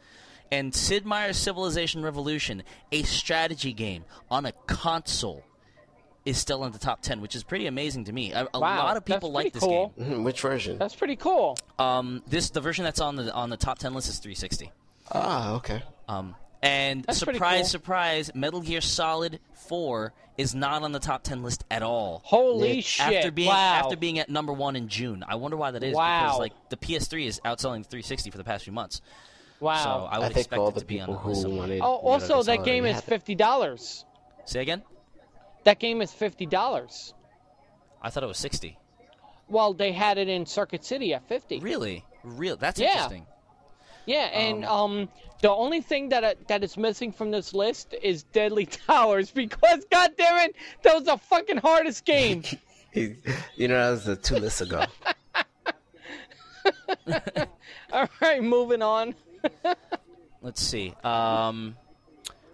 And 0.51 0.73
Sid 0.73 1.05
Meier's 1.05 1.37
Civilization 1.37 2.03
Revolution, 2.03 2.63
a 2.91 3.03
strategy 3.03 3.73
game 3.73 4.05
on 4.29 4.45
a 4.45 4.51
console, 4.67 5.43
is 6.25 6.37
still 6.37 6.63
in 6.63 6.71
the 6.71 6.77
top 6.79 7.01
ten, 7.01 7.19
which 7.21 7.35
is 7.35 7.43
pretty 7.43 7.65
amazing 7.67 8.05
to 8.05 8.13
me. 8.13 8.31
A, 8.31 8.47
a 8.53 8.59
Wow, 8.59 8.77
lot 8.83 8.95
of 8.97 9.03
people 9.03 9.31
like 9.31 9.51
this 9.53 9.63
cool. 9.63 9.91
game. 9.97 10.19
Mhm, 10.19 10.23
Which 10.23 10.39
version? 10.41 10.77
That's 10.77 10.95
pretty 10.95 11.15
cool. 11.15 11.57
Um, 11.79 12.21
this 12.27 12.49
the 12.51 12.61
version 12.61 12.85
that's 12.85 13.01
on 13.01 13.15
the 13.17 13.33
on 13.33 13.49
the 13.49 13.57
top 13.57 13.79
ten 13.79 13.93
list 13.93 14.07
is 14.09 14.19
360. 14.19 14.71
Ah, 15.11 15.53
okay. 15.55 15.81
Um, 16.07 16.35
and 16.63 17.03
That's 17.03 17.19
surprise, 17.19 17.61
cool. 17.61 17.65
surprise, 17.69 18.31
Metal 18.33 18.61
Gear 18.61 18.81
Solid 18.81 19.39
4 19.67 20.13
is 20.37 20.55
not 20.55 20.81
on 20.81 20.91
the 20.91 20.99
top 20.99 21.21
10 21.23 21.43
list 21.43 21.63
at 21.69 21.83
all. 21.83 22.21
Holy 22.25 22.77
Yeah. 22.77 22.81
shit! 22.81 23.13
After 23.17 23.31
being 23.31 23.49
wow. 23.49 23.73
after 23.83 23.95
being 23.95 24.17
at 24.17 24.29
number 24.29 24.51
one 24.53 24.75
in 24.75 24.87
June, 24.87 25.23
I 25.27 25.35
wonder 25.35 25.57
why 25.57 25.71
that 25.71 25.83
is. 25.83 25.93
Wow. 25.95 26.23
Because 26.25 26.39
like 26.39 26.53
the 26.69 26.77
PS3 26.77 27.27
is 27.27 27.39
outselling 27.45 27.83
the 27.83 27.89
360 27.89 28.31
for 28.31 28.37
the 28.39 28.43
past 28.43 28.63
few 28.63 28.73
months, 28.73 29.01
wow. 29.59 29.83
so 29.83 29.89
I 29.89 30.17
would 30.19 30.25
I 30.25 30.27
think 30.29 30.37
expect 30.39 30.59
all 30.59 30.69
it 30.69 30.73
the 30.75 30.79
to 30.81 30.85
be 30.87 30.99
on 31.01 31.07
the 31.09 31.13
list 31.13 31.23
who 31.23 31.35
somewhere. 31.35 31.59
wanted. 31.59 31.81
oh, 31.83 31.95
Metal 31.97 32.09
also 32.09 32.27
Gear 32.27 32.37
that 32.37 32.45
Solid 32.55 32.65
game 32.65 32.85
is 32.85 33.01
fifty 33.01 33.35
dollars. 33.35 34.05
Say 34.45 34.61
again? 34.61 34.81
That 35.65 35.79
game 35.79 36.01
is 36.01 36.11
fifty 36.11 36.45
dollars. 36.45 37.13
I 38.01 38.09
thought 38.09 38.23
it 38.23 38.27
was 38.27 38.37
60. 38.39 38.77
Well, 39.47 39.73
they 39.73 39.91
had 39.91 40.17
it 40.17 40.27
in 40.27 40.45
Circuit 40.45 40.83
City 40.83 41.13
at 41.13 41.27
fifty. 41.27 41.59
Really, 41.59 42.03
real? 42.23 42.57
That's 42.57 42.79
Yeah. 42.79 42.87
interesting. 42.89 43.27
Yeah, 44.05 44.25
and 44.25 44.65
um, 44.65 45.07
the 45.41 45.49
only 45.49 45.81
thing 45.81 46.09
that 46.09 46.23
uh, 46.23 46.33
that 46.47 46.63
is 46.63 46.77
missing 46.77 47.11
from 47.11 47.31
this 47.31 47.53
list 47.53 47.95
is 48.01 48.23
Deadly 48.23 48.65
Towers 48.87 49.31
because, 49.31 49.85
god 49.91 50.11
damn 50.17 50.49
it, 50.49 50.55
that 50.83 50.95
was 50.95 51.03
the 51.05 51.17
fucking 51.17 51.57
hardest 51.57 52.05
game. 52.05 52.43
You 52.95 53.67
know, 53.69 53.85
that 53.85 53.89
was 53.89 54.05
the 54.05 54.15
two 54.15 54.35
lists 54.35 54.61
ago. 54.61 54.85
All 57.91 58.07
right, 58.21 58.43
moving 58.43 58.83
on. 58.83 59.15
Let's 60.43 60.61
see. 60.61 60.93
Um, 61.03 61.75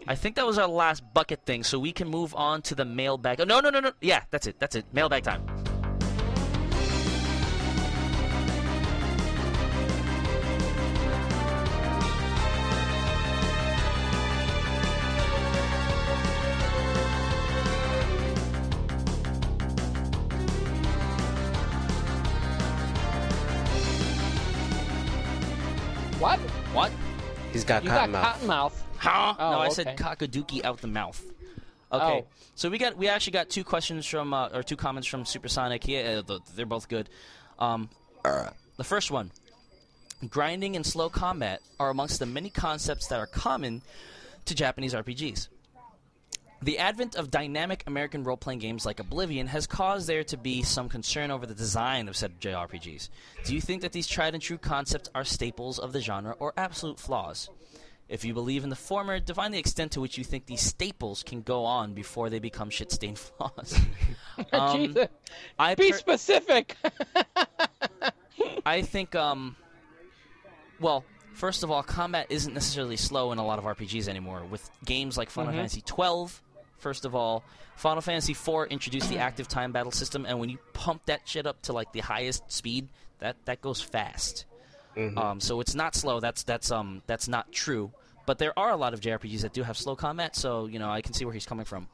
I 0.07 0.15
think 0.15 0.37
that 0.37 0.45
was 0.45 0.57
our 0.57 0.67
last 0.67 1.03
bucket 1.13 1.45
thing, 1.45 1.65
so 1.65 1.77
we 1.77 1.91
can 1.91 2.07
move 2.07 2.33
on 2.35 2.61
to 2.63 2.75
the 2.75 2.85
mailbag. 2.85 3.41
Oh, 3.41 3.43
no, 3.43 3.59
no, 3.59 3.69
no, 3.69 3.81
no. 3.81 3.91
Yeah, 3.99 4.23
that's 4.31 4.47
it. 4.47 4.55
That's 4.59 4.77
it. 4.77 4.85
Mailbag 4.93 5.23
time. 5.23 5.68
Got 27.69 27.83
You 27.83 27.89
cotton 27.89 28.11
got 28.11 28.21
mouth. 28.21 28.33
cotton 28.33 28.47
mouth. 28.47 28.83
Huh? 28.97 29.35
Oh, 29.39 29.51
no, 29.51 29.57
I 29.59 29.65
okay. 29.67 29.73
said 29.75 29.97
cockadookey 29.97 30.65
out 30.65 30.81
the 30.81 30.87
mouth. 30.87 31.23
Okay, 31.91 32.23
Oh. 32.23 32.27
so 32.55 32.69
we 32.69 32.77
got 32.77 32.97
we 32.97 33.07
actually 33.07 33.31
got 33.33 33.49
two 33.49 33.63
questions 33.63 34.05
from 34.05 34.33
uh, 34.33 34.49
or 34.49 34.61
two 34.61 34.75
comments 34.75 35.07
from 35.07 35.25
Supersonic. 35.25 35.87
Yeah, 35.87 36.21
uh, 36.27 36.37
they're 36.55 36.65
both 36.67 36.87
good. 36.89 37.09
Um, 37.57 37.89
the 38.23 38.83
first 38.83 39.09
one: 39.09 39.31
grinding 40.29 40.75
and 40.75 40.85
slow 40.85 41.09
combat 41.09 41.61
are 41.79 41.89
amongst 41.89 42.19
the 42.19 42.25
many 42.25 42.49
concepts 42.49 43.07
that 43.07 43.19
are 43.19 43.25
common 43.27 43.81
to 44.45 44.53
Japanese 44.55 44.93
RPGs. 44.93 45.47
The 46.61 46.77
advent 46.79 47.15
of 47.15 47.31
dynamic 47.31 47.83
American 47.87 48.23
role 48.23 48.35
playing 48.37 48.59
games 48.59 48.85
like 48.85 48.99
Oblivion 48.99 49.47
has 49.47 49.65
caused 49.65 50.07
there 50.07 50.25
to 50.25 50.35
be 50.37 50.61
some 50.61 50.89
concern 50.89 51.31
over 51.31 51.45
the 51.45 51.55
design 51.55 52.09
of 52.09 52.17
said 52.17 52.39
JRPGs. 52.41 53.09
Do 53.45 53.55
you 53.55 53.61
think 53.61 53.81
that 53.81 53.93
these 53.93 54.07
tried 54.07 54.33
and 54.33 54.43
true 54.43 54.57
concepts 54.57 55.09
are 55.15 55.23
staples 55.23 55.79
of 55.79 55.93
the 55.93 56.01
genre 56.01 56.35
or 56.37 56.53
absolute 56.57 56.99
flaws? 56.99 57.49
If 58.09 58.25
you 58.25 58.33
believe 58.33 58.63
in 58.63 58.69
the 58.71 58.75
former, 58.75 59.19
define 59.19 59.51
the 59.51 59.59
extent 59.59 59.91
to 59.93 60.01
which 60.01 60.17
you 60.17 60.23
think 60.23 60.47
these 60.47 60.61
staples 60.61 61.21
can 61.23 61.43
go 61.43 61.63
on 61.63 61.93
before 61.93 62.29
they 62.29 62.39
become 62.39 62.69
shit 62.71 62.91
stained 62.91 63.19
flaws. 63.37 63.79
Um, 64.53 64.87
Jesus. 64.87 65.07
I 65.59 65.75
Be 65.75 65.91
per- 65.91 65.97
specific. 65.97 66.75
I 68.65 68.81
think, 68.81 69.13
um, 69.15 69.55
well, 70.79 71.03
first 71.33 71.63
of 71.63 71.71
all, 71.71 71.83
combat 71.83 72.27
isn't 72.29 72.53
necessarily 72.53 72.95
slow 72.95 73.31
in 73.33 73.37
a 73.37 73.45
lot 73.45 73.59
of 73.59 73.65
RPGs 73.65 74.07
anymore. 74.07 74.43
With 74.49 74.69
games 74.85 75.17
like 75.17 75.29
Final 75.29 75.51
Fantasy 75.51 75.81
twelve, 75.81 76.41
first 76.79 77.05
of 77.05 77.15
all, 77.15 77.43
Final 77.75 78.01
Fantasy 78.01 78.33
IV 78.33 78.67
introduced 78.71 79.09
the 79.09 79.19
active 79.19 79.47
time 79.47 79.71
battle 79.71 79.91
system, 79.91 80.25
and 80.25 80.39
when 80.39 80.49
you 80.49 80.57
pump 80.73 81.05
that 81.05 81.21
shit 81.25 81.45
up 81.45 81.61
to 81.63 81.73
like 81.73 81.91
the 81.93 82.01
highest 82.01 82.51
speed, 82.51 82.87
that 83.19 83.35
that 83.45 83.61
goes 83.61 83.81
fast. 83.81 84.45
Um, 85.17 85.39
so 85.39 85.61
it's 85.61 85.75
not 85.75 85.95
slow. 85.95 86.19
That's 86.19 86.43
that's 86.43 86.71
um 86.71 87.01
that's 87.07 87.27
not 87.27 87.51
true. 87.51 87.91
But 88.25 88.37
there 88.37 88.57
are 88.59 88.71
a 88.71 88.75
lot 88.75 88.93
of 88.93 88.99
JRPGs 88.99 89.41
that 89.41 89.53
do 89.53 89.63
have 89.63 89.77
slow 89.77 89.95
combat, 89.95 90.35
so 90.35 90.65
you 90.65 90.77
know 90.79 90.89
I 90.89 91.01
can 91.01 91.13
see 91.13 91.25
where 91.25 91.33
he's 91.33 91.45
coming 91.45 91.65
from. 91.65 91.87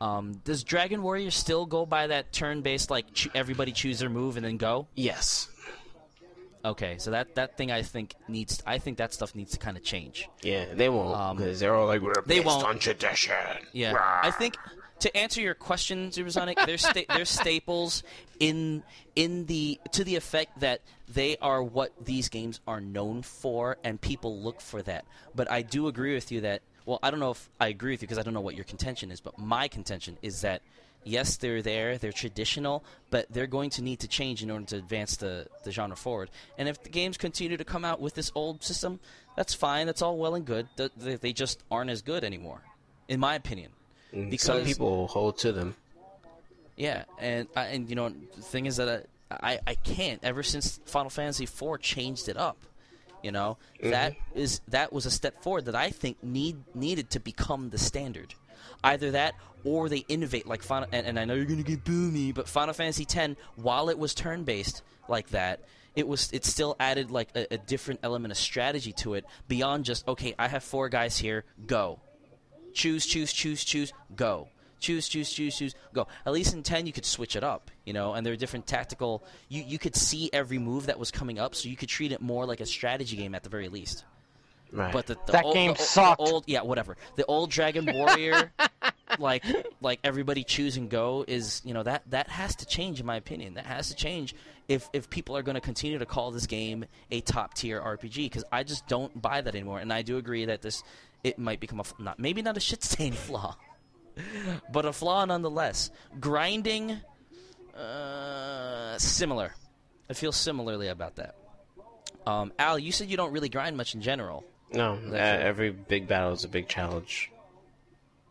Um, 0.00 0.40
does 0.44 0.62
Dragon 0.64 1.02
Warrior 1.02 1.30
still 1.30 1.64
go 1.64 1.86
by 1.86 2.08
that 2.08 2.32
turn-based 2.32 2.90
like 2.90 3.12
ch- 3.14 3.28
everybody 3.34 3.72
choose 3.72 3.98
their 3.98 4.10
move 4.10 4.36
and 4.36 4.44
then 4.44 4.58
go? 4.58 4.86
Yes. 4.94 5.48
Okay, 6.66 6.96
so 6.98 7.12
that 7.12 7.34
that 7.36 7.56
thing 7.56 7.70
I 7.70 7.82
think 7.82 8.14
needs 8.28 8.62
I 8.66 8.78
think 8.78 8.98
that 8.98 9.14
stuff 9.14 9.34
needs 9.34 9.52
to 9.52 9.58
kind 9.58 9.76
of 9.76 9.82
change. 9.84 10.28
Yeah, 10.42 10.66
they 10.74 10.88
won't 10.88 11.14
Um, 11.16 11.36
because 11.36 11.60
they're 11.60 11.74
all 11.74 11.86
like 11.86 12.00
we're 12.02 12.14
they 12.26 12.36
based 12.40 12.46
won't. 12.46 12.64
on 12.66 12.78
tradition. 12.78 13.32
Yeah, 13.72 13.92
Rah. 13.92 14.20
I 14.24 14.30
think 14.32 14.56
to 15.00 15.16
answer 15.16 15.40
your 15.40 15.54
question, 15.54 16.10
Supersonic, 16.10 16.58
they're 16.66 16.78
sta- 16.78 17.06
they're 17.08 17.24
staples 17.24 18.02
in 18.40 18.82
in 19.14 19.46
the 19.46 19.78
to 19.92 20.02
the 20.04 20.16
effect 20.16 20.58
that 20.60 20.80
they 21.08 21.36
are 21.40 21.62
what 21.62 21.92
these 22.04 22.28
games 22.28 22.60
are 22.66 22.80
known 22.80 23.22
for, 23.22 23.76
and 23.84 24.00
people 24.00 24.40
look 24.42 24.60
for 24.60 24.82
that. 24.82 25.04
But 25.36 25.48
I 25.50 25.62
do 25.62 25.86
agree 25.86 26.14
with 26.14 26.32
you 26.32 26.40
that 26.40 26.62
well, 26.84 26.98
I 27.02 27.10
don't 27.12 27.20
know 27.20 27.30
if 27.32 27.48
I 27.60 27.68
agree 27.68 27.92
with 27.92 28.02
you 28.02 28.08
because 28.08 28.18
I 28.18 28.22
don't 28.22 28.34
know 28.34 28.40
what 28.40 28.54
your 28.56 28.64
contention 28.64 29.10
is, 29.12 29.20
but 29.20 29.38
my 29.38 29.68
contention 29.68 30.18
is 30.22 30.40
that 30.40 30.62
yes, 31.06 31.36
they're 31.36 31.62
there, 31.62 31.96
they're 31.98 32.12
traditional, 32.12 32.84
but 33.10 33.26
they're 33.30 33.46
going 33.46 33.70
to 33.70 33.82
need 33.82 34.00
to 34.00 34.08
change 34.08 34.42
in 34.42 34.50
order 34.50 34.66
to 34.66 34.76
advance 34.76 35.16
the, 35.16 35.46
the 35.64 35.70
genre 35.72 35.96
forward. 35.96 36.28
And 36.58 36.68
if 36.68 36.82
the 36.82 36.88
games 36.90 37.16
continue 37.16 37.56
to 37.56 37.64
come 37.64 37.84
out 37.84 38.00
with 38.00 38.14
this 38.14 38.30
old 38.34 38.62
system, 38.62 39.00
that's 39.36 39.54
fine, 39.54 39.86
that's 39.86 40.02
all 40.02 40.18
well 40.18 40.34
and 40.34 40.44
good. 40.44 40.68
Th- 40.76 40.90
They, 40.96 41.14
they 41.14 41.32
just 41.32 41.62
aren't 41.70 41.90
as 41.90 42.02
good 42.02 42.24
anymore, 42.24 42.60
in 43.08 43.20
my 43.20 43.34
opinion. 43.36 43.70
Mm, 44.12 44.30
because- 44.30 44.46
some 44.46 44.64
people 44.64 45.06
hold 45.08 45.38
to 45.38 45.52
them. 45.52 45.76
Yeah, 46.76 47.04
and 47.18 47.48
I, 47.56 47.64
and 47.68 47.88
you 47.88 47.96
know 47.96 48.10
the 48.34 48.42
thing 48.42 48.66
is 48.66 48.76
that 48.76 49.06
I, 49.30 49.52
I 49.54 49.60
I 49.68 49.74
can't 49.76 50.20
ever 50.22 50.42
since 50.42 50.78
Final 50.84 51.08
Fantasy 51.08 51.44
IV 51.44 51.80
changed 51.80 52.28
it 52.28 52.36
up. 52.36 52.58
You 53.22 53.32
know 53.32 53.56
that 53.82 54.14
is 54.34 54.60
that 54.68 54.92
was 54.92 55.06
a 55.06 55.10
step 55.10 55.42
forward 55.42 55.64
that 55.64 55.74
I 55.74 55.88
think 55.88 56.22
need 56.22 56.56
needed 56.74 57.08
to 57.10 57.18
become 57.20 57.70
the 57.70 57.78
standard. 57.78 58.34
Either 58.84 59.12
that 59.12 59.34
or 59.64 59.88
they 59.88 60.04
innovate 60.08 60.46
like 60.46 60.62
Final. 60.62 60.88
And, 60.92 61.06
and 61.06 61.18
I 61.18 61.24
know 61.24 61.34
you're 61.34 61.44
gonna 61.44 61.62
get 61.62 61.84
boomy, 61.84 62.34
but 62.34 62.48
Final 62.48 62.74
Fantasy 62.74 63.06
X, 63.08 63.34
while 63.56 63.88
it 63.88 63.98
was 63.98 64.14
turn 64.14 64.44
based 64.44 64.82
like 65.08 65.28
that, 65.30 65.60
it 65.94 66.06
was 66.06 66.30
it 66.32 66.44
still 66.44 66.76
added 66.78 67.10
like 67.10 67.30
a, 67.34 67.54
a 67.54 67.58
different 67.58 68.00
element 68.02 68.32
of 68.32 68.38
strategy 68.38 68.92
to 68.92 69.14
it 69.14 69.24
beyond 69.48 69.84
just 69.84 70.06
okay, 70.06 70.34
I 70.38 70.48
have 70.48 70.62
four 70.62 70.88
guys 70.88 71.16
here, 71.18 71.44
go 71.66 72.00
choose, 72.76 73.06
choose, 73.06 73.32
choose, 73.32 73.64
choose, 73.64 73.92
go. 74.14 74.48
Choose, 74.78 75.08
choose, 75.08 75.32
choose, 75.32 75.56
choose, 75.56 75.74
go. 75.94 76.06
At 76.26 76.34
least 76.34 76.54
in 76.54 76.62
10, 76.62 76.86
you 76.86 76.92
could 76.92 77.06
switch 77.06 77.34
it 77.34 77.42
up, 77.42 77.70
you 77.86 77.94
know, 77.94 78.12
and 78.12 78.24
there 78.24 78.34
are 78.34 78.36
different 78.36 78.66
tactical. 78.66 79.24
You, 79.48 79.64
you 79.66 79.78
could 79.78 79.96
see 79.96 80.28
every 80.32 80.58
move 80.58 80.86
that 80.86 80.98
was 80.98 81.10
coming 81.10 81.38
up, 81.38 81.54
so 81.54 81.68
you 81.68 81.76
could 81.76 81.88
treat 81.88 82.12
it 82.12 82.20
more 82.20 82.44
like 82.44 82.60
a 82.60 82.66
strategy 82.66 83.16
game 83.16 83.34
at 83.34 83.42
the 83.42 83.48
very 83.48 83.68
least. 83.68 84.04
Right. 84.72 84.92
But 84.92 85.06
the, 85.06 85.14
the 85.26 85.32
That 85.32 85.44
old, 85.44 85.54
game 85.54 85.68
the, 85.68 85.74
o- 85.74 85.76
the 85.76 85.82
sucked. 85.82 86.20
old, 86.20 86.44
yeah, 86.46 86.62
whatever. 86.62 86.96
The 87.16 87.24
old 87.26 87.50
Dragon 87.50 87.88
Warrior, 87.92 88.52
like 89.18 89.44
like 89.80 90.00
everybody 90.04 90.44
choose 90.44 90.76
and 90.76 90.90
go 90.90 91.24
is 91.26 91.62
you 91.64 91.72
know 91.72 91.82
that 91.84 92.02
that 92.10 92.28
has 92.28 92.56
to 92.56 92.66
change 92.66 93.00
in 93.00 93.06
my 93.06 93.16
opinion. 93.16 93.54
That 93.54 93.66
has 93.66 93.88
to 93.88 93.94
change 93.94 94.34
if 94.68 94.88
if 94.92 95.08
people 95.08 95.36
are 95.36 95.42
going 95.42 95.54
to 95.54 95.60
continue 95.60 95.98
to 95.98 96.06
call 96.06 96.30
this 96.32 96.46
game 96.46 96.84
a 97.10 97.20
top 97.20 97.54
tier 97.54 97.80
RPG 97.80 98.16
because 98.24 98.44
I 98.50 98.64
just 98.64 98.86
don't 98.88 99.20
buy 99.22 99.40
that 99.40 99.54
anymore. 99.54 99.78
And 99.78 99.92
I 99.92 100.02
do 100.02 100.16
agree 100.18 100.44
that 100.46 100.62
this 100.62 100.82
it 101.24 101.38
might 101.38 101.60
become 101.60 101.80
a 101.80 102.02
not 102.02 102.18
maybe 102.18 102.42
not 102.42 102.56
a 102.56 102.60
shit 102.60 102.82
stain 102.84 103.12
flaw, 103.26 103.56
but 104.72 104.84
a 104.84 104.92
flaw 104.92 105.24
nonetheless. 105.24 105.90
Grinding, 106.20 106.98
uh, 107.78 108.98
similar. 108.98 109.54
I 110.10 110.14
feel 110.14 110.32
similarly 110.32 110.88
about 110.88 111.16
that. 111.16 111.34
Um, 112.26 112.52
Al, 112.58 112.78
you 112.78 112.92
said 112.92 113.08
you 113.08 113.16
don't 113.16 113.32
really 113.32 113.48
grind 113.48 113.76
much 113.76 113.94
in 113.94 114.00
general. 114.02 114.44
No, 114.72 114.94
uh, 114.94 115.10
That's 115.10 115.44
every 115.44 115.70
big 115.70 116.06
battle 116.08 116.32
is 116.32 116.44
a 116.44 116.48
big 116.48 116.68
challenge. 116.68 117.30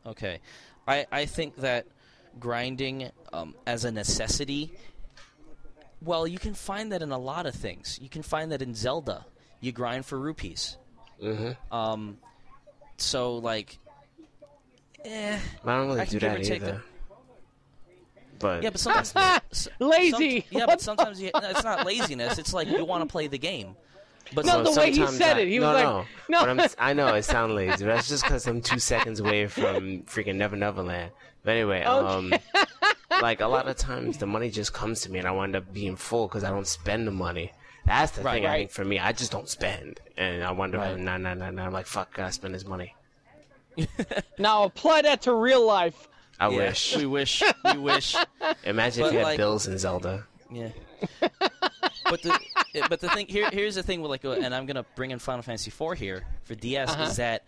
Okay, 0.06 0.40
I 0.88 1.06
I 1.12 1.26
think 1.26 1.56
that 1.58 1.86
grinding 2.40 3.10
um, 3.34 3.56
as 3.66 3.86
a 3.86 3.92
necessity. 3.92 4.74
Well, 6.02 6.28
you 6.28 6.38
can 6.38 6.54
find 6.54 6.92
that 6.92 7.02
in 7.02 7.12
a 7.12 7.18
lot 7.18 7.46
of 7.48 7.56
things. 7.56 7.98
You 8.02 8.10
can 8.10 8.22
find 8.22 8.52
that 8.52 8.62
in 8.62 8.76
Zelda. 8.76 9.26
You 9.60 9.72
grind 9.72 10.06
for 10.06 10.20
rupees. 10.20 10.78
Mm-hmm. 11.24 11.74
Um, 11.76 12.18
so 12.98 13.38
like, 13.38 13.80
eh. 15.04 15.40
I 15.66 15.76
don't 15.76 15.88
really 15.88 16.02
I 16.02 16.06
do 16.06 16.20
that 16.20 16.40
either. 16.42 16.60
that. 16.60 16.82
But 18.38 18.64
Yeah, 18.64 18.70
but 18.70 18.80
sometimes 18.80 19.68
Lazy. 19.80 20.42
some- 20.42 20.48
yeah, 20.52 20.60
What 20.66 20.68
but 20.68 20.82
sometimes 20.82 21.22
you, 21.22 21.32
no, 21.34 21.50
it's 21.50 21.64
not 21.64 21.86
laziness. 21.86 22.38
It's 22.38 22.54
like 22.54 22.68
you 22.68 22.84
want 22.86 23.02
to 23.04 23.12
play 23.12 23.28
the 23.28 23.38
game. 23.40 23.76
But 24.34 24.46
No, 24.46 24.64
some- 24.64 24.64
the 24.74 24.80
way 24.80 24.92
he 24.92 25.06
said 25.08 25.38
I- 25.38 25.42
it, 25.42 25.48
he 25.48 25.60
no, 25.60 25.74
was 25.74 25.84
no. 25.84 25.98
like, 25.98 26.08
no. 26.30 26.40
But 26.42 26.50
I'm, 26.50 26.70
I 26.90 26.94
know 26.94 27.14
it 27.14 27.24
sounds 27.26 27.54
lazy. 27.54 27.86
But 27.86 27.96
that's 27.96 28.10
just 28.10 28.24
because 28.24 28.48
I'm 28.48 28.62
two 28.62 28.80
seconds 28.80 29.20
away 29.20 29.48
from 29.48 30.02
freaking 30.04 30.36
Never 30.36 30.56
Never 30.56 30.82
Land. 30.82 31.12
But 31.44 31.52
anyway, 31.52 31.84
um, 31.84 32.34
like 33.22 33.42
a 33.42 33.48
lot 33.48 33.68
of 33.68 33.76
times 33.78 34.18
the 34.18 34.26
money 34.26 34.50
just 34.50 34.74
comes 34.74 35.02
to 35.02 35.12
me 35.12 35.20
and 35.20 35.28
I 35.28 35.32
wind 35.32 35.56
up 35.56 35.72
being 35.72 35.96
full 35.96 36.28
because 36.28 36.44
I 36.44 36.50
don't 36.50 36.66
spend 36.68 37.06
the 37.08 37.12
money. 37.12 37.52
That's 37.86 38.14
the 38.14 38.24
Right. 38.24 38.34
thing 38.42 38.46
I 38.48 38.58
think 38.58 38.72
for 38.72 38.84
me. 38.84 38.98
I 38.98 39.12
just 39.12 39.32
don't 39.32 39.48
spend, 39.48 40.00
and 40.18 40.44
I 40.44 40.50
wonder, 40.52 40.80
Right. 40.80 40.98
nah, 40.98 41.18
nah, 41.18 41.36
nah, 41.36 41.52
nah. 41.52 41.66
I'm 41.68 41.72
like, 41.72 41.86
fuck, 41.86 42.16
gotta 42.16 42.32
spend 42.32 42.56
this 42.56 42.66
money. 42.66 42.96
Now 44.40 44.64
apply 44.64 45.04
that 45.04 45.22
to 45.24 45.34
real 45.36 45.64
life. 45.66 46.08
I 46.40 46.50
yeah, 46.50 46.58
wish. 46.58 46.98
We 46.98 47.06
wish. 47.06 47.44
We 47.74 47.78
wish. 47.78 48.16
Imagine 48.64 49.04
But, 49.04 49.08
if 49.08 49.14
you 49.14 49.20
had 49.20 49.24
like- 49.26 49.38
bills 49.38 49.68
in 49.68 49.78
Zelda. 49.78 50.26
Yeah. 50.52 50.70
But 52.10 52.22
the 52.22 52.40
but 52.90 53.00
the 53.00 53.10
thing 53.10 53.28
here 53.28 53.50
here's 53.52 53.76
the 53.76 53.84
thing 53.84 54.02
with 54.02 54.12
like 54.12 54.26
uh, 54.26 54.32
and 54.32 54.54
I'm 54.54 54.66
gonna 54.66 54.86
bring 54.96 55.12
in 55.12 55.20
Final 55.20 55.42
Fantasy 55.42 55.72
IV 55.72 55.98
here 55.98 56.24
for 56.44 56.56
DS 56.56 56.90
Uh-huh. 56.92 57.04
is 57.04 57.16
that 57.18 57.44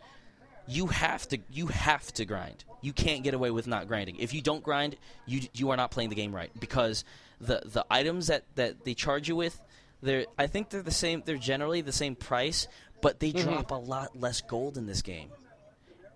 you 0.67 0.87
have 0.87 1.27
to 1.29 1.37
you 1.51 1.67
have 1.67 2.11
to 2.13 2.25
grind. 2.25 2.63
You 2.81 2.93
can't 2.93 3.23
get 3.23 3.33
away 3.33 3.51
with 3.51 3.67
not 3.67 3.87
grinding. 3.87 4.17
If 4.17 4.33
you 4.33 4.41
don't 4.41 4.63
grind, 4.63 4.95
you 5.25 5.41
you 5.53 5.69
are 5.71 5.77
not 5.77 5.91
playing 5.91 6.09
the 6.09 6.15
game 6.15 6.33
right 6.35 6.51
because 6.59 7.03
the 7.39 7.61
the 7.65 7.85
items 7.89 8.27
that 8.27 8.43
that 8.55 8.83
they 8.83 8.93
charge 8.93 9.27
you 9.29 9.35
with, 9.35 9.59
they're 10.01 10.25
I 10.37 10.47
think 10.47 10.69
they're 10.69 10.81
the 10.81 10.91
same. 10.91 11.23
They're 11.25 11.37
generally 11.37 11.81
the 11.81 11.91
same 11.91 12.15
price, 12.15 12.67
but 13.01 13.19
they 13.19 13.31
drop 13.31 13.71
a 13.71 13.75
lot 13.75 14.19
less 14.19 14.41
gold 14.41 14.77
in 14.77 14.85
this 14.85 15.01
game 15.01 15.29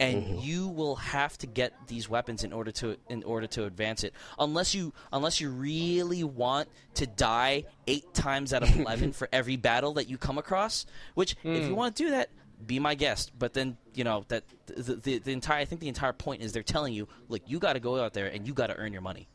and 0.01 0.41
you 0.41 0.67
will 0.67 0.95
have 0.97 1.37
to 1.37 1.47
get 1.47 1.73
these 1.87 2.09
weapons 2.09 2.43
in 2.43 2.51
order 2.51 2.71
to 2.71 2.97
in 3.09 3.23
order 3.23 3.47
to 3.47 3.65
advance 3.65 4.03
it 4.03 4.13
unless 4.39 4.73
you 4.75 4.91
unless 5.13 5.39
you 5.39 5.49
really 5.49 6.23
want 6.23 6.67
to 6.95 7.05
die 7.05 7.63
8 7.87 8.13
times 8.13 8.53
out 8.53 8.63
of 8.63 8.75
11 8.79 9.13
for 9.13 9.29
every 9.31 9.55
battle 9.55 9.93
that 9.93 10.09
you 10.09 10.17
come 10.17 10.37
across 10.37 10.85
which 11.13 11.35
if 11.43 11.67
you 11.67 11.75
want 11.75 11.95
to 11.95 12.03
do 12.03 12.09
that 12.09 12.29
be 12.65 12.79
my 12.79 12.95
guest. 12.95 13.31
But 13.37 13.53
then 13.53 13.77
you 13.93 14.03
know 14.03 14.25
that 14.27 14.43
the, 14.67 14.95
the, 14.95 15.17
the 15.19 15.31
entire 15.31 15.59
I 15.61 15.65
think 15.65 15.81
the 15.81 15.87
entire 15.87 16.13
point 16.13 16.41
is 16.43 16.51
they're 16.51 16.63
telling 16.63 16.93
you, 16.93 17.07
look, 17.27 17.41
you 17.47 17.59
got 17.59 17.73
to 17.73 17.79
go 17.79 17.99
out 17.99 18.13
there 18.13 18.27
and 18.27 18.47
you 18.47 18.53
got 18.53 18.67
to 18.67 18.75
earn 18.77 18.93
your 18.93 19.01
money. 19.01 19.27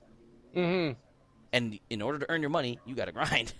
Mm-hmm. 0.55 0.93
And 1.53 1.81
in 1.91 2.03
order 2.03 2.19
to 2.21 2.31
earn 2.31 2.41
your 2.41 2.51
money, 2.51 2.79
you 2.85 2.95
got 2.95 3.07
to 3.07 3.13
grind. 3.21 3.53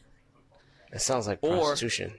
It 0.93 1.01
sounds 1.01 1.27
like 1.27 1.41
Or- 1.43 1.57
prostitution. 1.57 2.15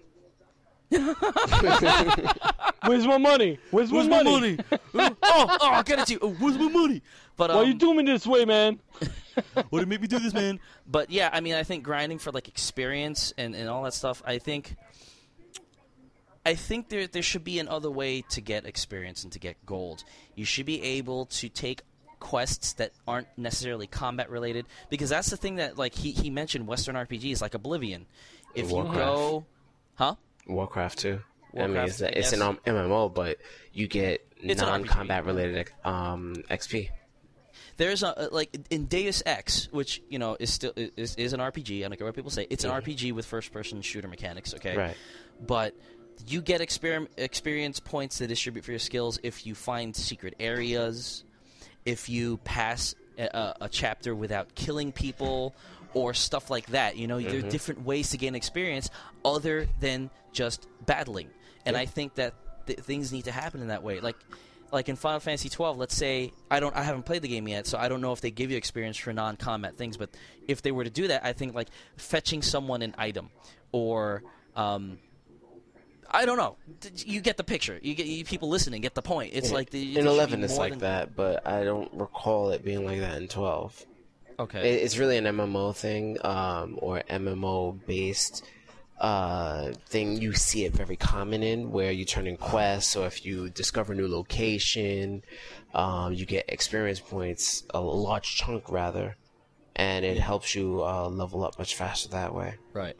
Where's 2.85 3.05
my 3.05 3.17
money? 3.17 3.59
Where's, 3.71 3.91
my 3.91 4.23
money? 4.23 4.57
oh, 4.93 5.15
oh, 5.21 5.57
I'll 5.61 5.83
get 5.83 5.99
it 5.99 6.05
to 6.07 6.13
you. 6.13 6.19
Oh, 6.21 6.31
where's 6.33 6.57
my 6.57 6.69
money? 6.69 7.01
But 7.35 7.51
um, 7.51 7.57
Why 7.57 7.63
you 7.63 7.73
doing 7.73 7.97
me 7.97 8.03
this 8.03 8.25
way, 8.25 8.45
man? 8.45 8.79
What 9.69 9.81
did 9.81 9.87
make 9.87 10.01
me 10.01 10.07
do 10.07 10.17
this, 10.17 10.33
man? 10.33 10.59
But 10.87 11.11
yeah, 11.11 11.29
I 11.31 11.41
mean, 11.41 11.53
I 11.53 11.61
think 11.61 11.83
grinding 11.83 12.17
for 12.17 12.31
like 12.31 12.47
experience 12.47 13.33
and, 13.37 13.53
and 13.53 13.69
all 13.69 13.83
that 13.83 13.93
stuff. 13.93 14.23
I 14.25 14.39
think, 14.39 14.75
I 16.43 16.55
think 16.55 16.89
there 16.89 17.05
there 17.05 17.21
should 17.21 17.43
be 17.43 17.59
another 17.59 17.91
way 17.91 18.23
to 18.29 18.41
get 18.41 18.65
experience 18.65 19.23
and 19.23 19.31
to 19.33 19.39
get 19.39 19.63
gold. 19.63 20.03
You 20.33 20.43
should 20.43 20.65
be 20.65 20.81
able 20.81 21.27
to 21.27 21.49
take 21.49 21.83
quests 22.19 22.73
that 22.73 22.93
aren't 23.07 23.27
necessarily 23.37 23.85
combat 23.85 24.31
related 24.31 24.65
because 24.89 25.11
that's 25.11 25.29
the 25.29 25.37
thing 25.37 25.57
that 25.57 25.77
like 25.77 25.93
he 25.93 26.11
he 26.11 26.31
mentioned 26.31 26.65
Western 26.65 26.95
RPGs 26.95 27.39
like 27.39 27.53
Oblivion. 27.53 28.07
If 28.55 28.71
you 28.71 28.83
go, 28.85 29.45
huh? 29.93 30.15
Warcraft 30.47 30.99
too. 30.99 31.19
I 31.53 31.61
mean, 31.67 31.75
Warcraft, 31.75 32.01
it's, 32.01 32.01
it's 32.01 32.33
an 32.33 32.39
yes. 32.39 32.47
um, 32.47 32.59
MMO, 32.65 33.13
but 33.13 33.37
you 33.73 33.87
get 33.87 34.25
It's 34.41 34.61
non-combat 34.61 35.25
related 35.25 35.71
um, 35.83 36.35
XP. 36.49 36.89
There's 37.77 38.01
a 38.01 38.29
like 38.31 38.57
in 38.71 38.85
Deus 38.85 39.21
Ex, 39.25 39.67
which 39.71 40.01
you 40.09 40.17
know 40.17 40.35
is 40.39 40.51
still 40.51 40.73
is, 40.75 41.15
is 41.15 41.33
an 41.33 41.39
RPG. 41.39 41.85
I 41.85 41.87
don't 41.87 41.97
care 41.97 42.07
what 42.07 42.15
people 42.15 42.31
say. 42.31 42.47
It's 42.49 42.63
an 42.63 42.71
RPG 42.71 43.13
with 43.13 43.25
first-person 43.25 43.81
shooter 43.83 44.07
mechanics. 44.07 44.53
Okay, 44.55 44.75
Right. 44.75 44.97
But 45.45 45.75
you 46.25 46.41
get 46.41 46.61
exper- 46.61 47.07
experience 47.17 47.79
points 47.79 48.17
to 48.17 48.27
distribute 48.27 48.65
for 48.65 48.71
your 48.71 48.79
skills 48.79 49.19
if 49.21 49.45
you 49.45 49.53
find 49.53 49.95
secret 49.95 50.35
areas, 50.39 51.23
if 51.85 52.09
you 52.09 52.37
pass 52.37 52.95
a, 53.17 53.25
a, 53.25 53.55
a 53.61 53.69
chapter 53.69 54.15
without 54.15 54.55
killing 54.55 54.91
people, 54.91 55.55
or 55.97 56.13
stuff 56.13 56.49
like 56.49 56.67
that. 56.67 56.95
You 56.97 57.07
know, 57.07 57.19
there 57.19 57.39
are 57.39 57.49
different 57.49 57.83
ways 57.83 58.11
to 58.11 58.17
gain 58.17 58.35
experience 58.35 58.89
other 59.25 59.67
than 59.79 60.09
just 60.31 60.67
battling. 60.85 61.29
And 61.65 61.75
I 61.75 61.85
think 61.85 62.15
that 62.15 62.33
th- 62.67 62.79
things 62.79 63.11
need 63.11 63.25
to 63.25 63.31
happen 63.31 63.61
in 63.61 63.67
that 63.69 63.83
way. 63.83 63.99
Like, 63.99 64.15
like 64.71 64.89
in 64.89 64.95
Final 64.95 65.19
Fantasy 65.19 65.49
twelve, 65.49 65.77
let's 65.77 65.95
say 65.95 66.31
I 66.51 66.59
don't, 66.59 66.75
I 66.75 66.83
haven't 66.83 67.03
played 67.03 67.21
the 67.21 67.27
game 67.27 67.47
yet, 67.47 67.67
so 67.67 67.77
I 67.77 67.89
don't 67.89 68.01
know 68.01 68.13
if 68.13 68.21
they 68.21 68.31
give 68.31 68.51
you 68.51 68.57
experience 68.57 68.97
for 68.97 69.11
non-combat 69.11 69.75
things. 69.77 69.97
But 69.97 70.09
if 70.47 70.61
they 70.61 70.71
were 70.71 70.83
to 70.83 70.89
do 70.89 71.07
that, 71.07 71.25
I 71.25 71.33
think 71.33 71.55
like 71.55 71.69
fetching 71.97 72.41
someone 72.41 72.81
an 72.81 72.93
item, 72.97 73.29
or 73.71 74.23
um, 74.55 74.99
I 76.09 76.25
don't 76.25 76.37
know. 76.37 76.57
You 76.95 77.21
get 77.21 77.37
the 77.37 77.43
picture. 77.43 77.79
You 77.81 77.95
get 77.95 78.07
you, 78.07 78.23
people 78.23 78.49
listening 78.49 78.81
get 78.81 78.93
the 78.93 79.01
point. 79.01 79.31
It's 79.33 79.51
like 79.51 79.69
the, 79.71 79.97
in 79.97 80.05
eleven 80.05 80.43
it's 80.43 80.57
like 80.57 80.71
than- 80.71 80.79
that, 80.79 81.15
but 81.15 81.47
I 81.47 81.63
don't 81.63 81.93
recall 81.93 82.51
it 82.51 82.63
being 82.63 82.85
like 82.85 82.99
that 82.99 83.17
in 83.17 83.27
twelve. 83.27 83.85
Okay. 84.39 84.59
It, 84.59 84.83
it's 84.83 84.97
really 84.97 85.17
an 85.17 85.25
MMO 85.25 85.75
thing, 85.75 86.17
um, 86.23 86.77
or 86.81 87.01
MMO 87.09 87.79
based 87.85 88.45
uh, 88.99 89.71
thing. 89.87 90.21
You 90.21 90.33
see 90.33 90.65
it 90.65 90.73
very 90.73 90.95
common 90.95 91.43
in 91.43 91.71
where 91.71 91.91
you 91.91 92.05
turn 92.05 92.27
in 92.27 92.37
quests, 92.37 92.95
or 92.95 93.07
if 93.07 93.25
you 93.25 93.49
discover 93.49 93.93
a 93.93 93.95
new 93.95 94.07
location, 94.07 95.23
um, 95.73 96.13
you 96.13 96.25
get 96.25 96.45
experience 96.49 96.99
points, 96.99 97.63
a 97.73 97.79
large 97.79 98.35
chunk 98.35 98.71
rather, 98.71 99.15
and 99.75 100.05
it 100.05 100.17
helps 100.17 100.55
you 100.55 100.83
uh, 100.83 101.09
level 101.09 101.43
up 101.43 101.57
much 101.57 101.75
faster 101.75 102.09
that 102.09 102.33
way. 102.33 102.55
Right. 102.73 102.95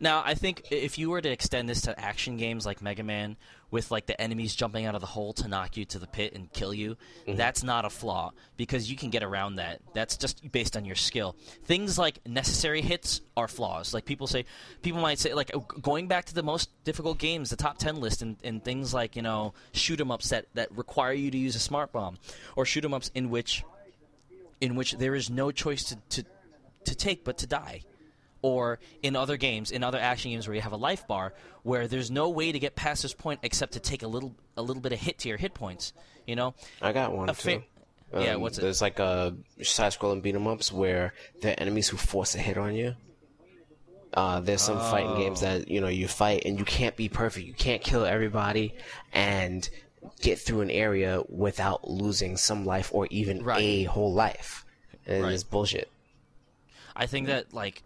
Now, 0.00 0.22
I 0.24 0.34
think 0.34 0.68
if 0.70 0.98
you 0.98 1.10
were 1.10 1.20
to 1.20 1.28
extend 1.28 1.68
this 1.68 1.82
to 1.82 1.98
action 1.98 2.36
games 2.36 2.64
like 2.64 2.80
Mega 2.80 3.02
Man, 3.02 3.36
with 3.70 3.90
like 3.90 4.06
the 4.06 4.18
enemies 4.20 4.54
jumping 4.54 4.86
out 4.86 4.94
of 4.94 5.00
the 5.00 5.06
hole 5.06 5.32
to 5.34 5.48
knock 5.48 5.76
you 5.76 5.84
to 5.84 5.98
the 5.98 6.06
pit 6.06 6.32
and 6.34 6.50
kill 6.52 6.72
you, 6.72 6.96
mm-hmm. 7.26 7.36
that's 7.36 7.62
not 7.62 7.84
a 7.84 7.90
flaw 7.90 8.32
because 8.56 8.90
you 8.90 8.96
can 8.96 9.10
get 9.10 9.22
around 9.22 9.56
that. 9.56 9.80
That's 9.94 10.16
just 10.16 10.50
based 10.50 10.76
on 10.76 10.84
your 10.84 10.96
skill. 10.96 11.36
Things 11.64 11.98
like 11.98 12.26
necessary 12.26 12.80
hits 12.80 13.20
are 13.36 13.48
flaws. 13.48 13.92
Like 13.92 14.04
people 14.04 14.26
say, 14.26 14.44
people 14.82 15.00
might 15.00 15.18
say, 15.18 15.34
like 15.34 15.50
going 15.82 16.08
back 16.08 16.26
to 16.26 16.34
the 16.34 16.42
most 16.42 16.70
difficult 16.84 17.18
games, 17.18 17.50
the 17.50 17.56
top 17.56 17.78
ten 17.78 18.00
list, 18.00 18.22
and, 18.22 18.36
and 18.42 18.64
things 18.64 18.94
like 18.94 19.16
you 19.16 19.22
know 19.22 19.52
shoot 19.72 20.00
'em 20.00 20.10
ups 20.10 20.30
that 20.30 20.46
that 20.54 20.70
require 20.76 21.12
you 21.12 21.30
to 21.30 21.38
use 21.38 21.54
a 21.54 21.60
smart 21.60 21.92
bomb, 21.92 22.18
or 22.56 22.64
shoot 22.64 22.84
'em 22.84 22.94
ups 22.94 23.10
in 23.14 23.30
which 23.30 23.64
in 24.60 24.74
which 24.76 24.92
there 24.92 25.14
is 25.14 25.30
no 25.30 25.50
choice 25.50 25.84
to, 25.84 25.96
to, 26.08 26.24
to 26.84 26.94
take 26.94 27.24
but 27.24 27.38
to 27.38 27.46
die. 27.46 27.82
Or 28.40 28.78
in 29.02 29.16
other 29.16 29.36
games, 29.36 29.70
in 29.72 29.82
other 29.82 29.98
action 29.98 30.30
games 30.30 30.46
where 30.46 30.54
you 30.54 30.60
have 30.60 30.72
a 30.72 30.76
life 30.76 31.06
bar, 31.08 31.34
where 31.64 31.88
there's 31.88 32.10
no 32.10 32.28
way 32.28 32.52
to 32.52 32.58
get 32.58 32.76
past 32.76 33.02
this 33.02 33.12
point 33.12 33.40
except 33.42 33.72
to 33.72 33.80
take 33.80 34.02
a 34.02 34.08
little 34.08 34.34
a 34.56 34.62
little 34.62 34.80
bit 34.82 34.92
of 34.92 35.00
hit 35.00 35.18
to 35.20 35.28
your 35.28 35.38
hit 35.38 35.54
points. 35.54 35.92
You 36.26 36.36
know, 36.36 36.54
I 36.80 36.92
got 36.92 37.12
one 37.12 37.32
fa- 37.34 37.42
too. 37.42 37.62
Um, 38.12 38.22
Yeah, 38.22 38.36
what's 38.36 38.56
it? 38.58 38.62
There's 38.62 38.80
like 38.80 39.00
a 39.00 39.34
side-scrolling 39.62 40.22
beat 40.22 40.34
'em 40.34 40.46
ups 40.46 40.70
where 40.72 41.14
there 41.40 41.52
are 41.52 41.60
enemies 41.60 41.88
who 41.88 41.96
force 41.96 42.34
a 42.34 42.38
hit 42.38 42.56
on 42.56 42.74
you. 42.74 42.94
Uh, 44.14 44.40
there's 44.40 44.62
some 44.62 44.78
fighting 44.78 45.16
games 45.16 45.42
Oh. 45.42 45.46
that 45.58 45.68
you 45.68 45.80
know 45.80 45.88
you 45.88 46.08
fight 46.08 46.44
and 46.46 46.58
you 46.58 46.64
can't 46.64 46.96
be 46.96 47.08
perfect. 47.08 47.46
You 47.46 47.52
can't 47.52 47.82
kill 47.82 48.04
everybody 48.06 48.74
and 49.12 49.68
get 50.20 50.38
through 50.38 50.60
an 50.62 50.70
area 50.70 51.22
without 51.28 51.88
losing 51.90 52.36
some 52.36 52.64
life 52.64 52.90
or 52.94 53.06
even 53.10 53.42
Right. 53.42 53.60
a 53.60 53.82
whole 53.84 54.12
life. 54.12 54.64
And 55.06 55.24
Right. 55.24 55.32
it's 55.34 55.42
bullshit. 55.44 55.90
I 56.96 57.06
think 57.06 57.26
that 57.26 57.52
like 57.52 57.82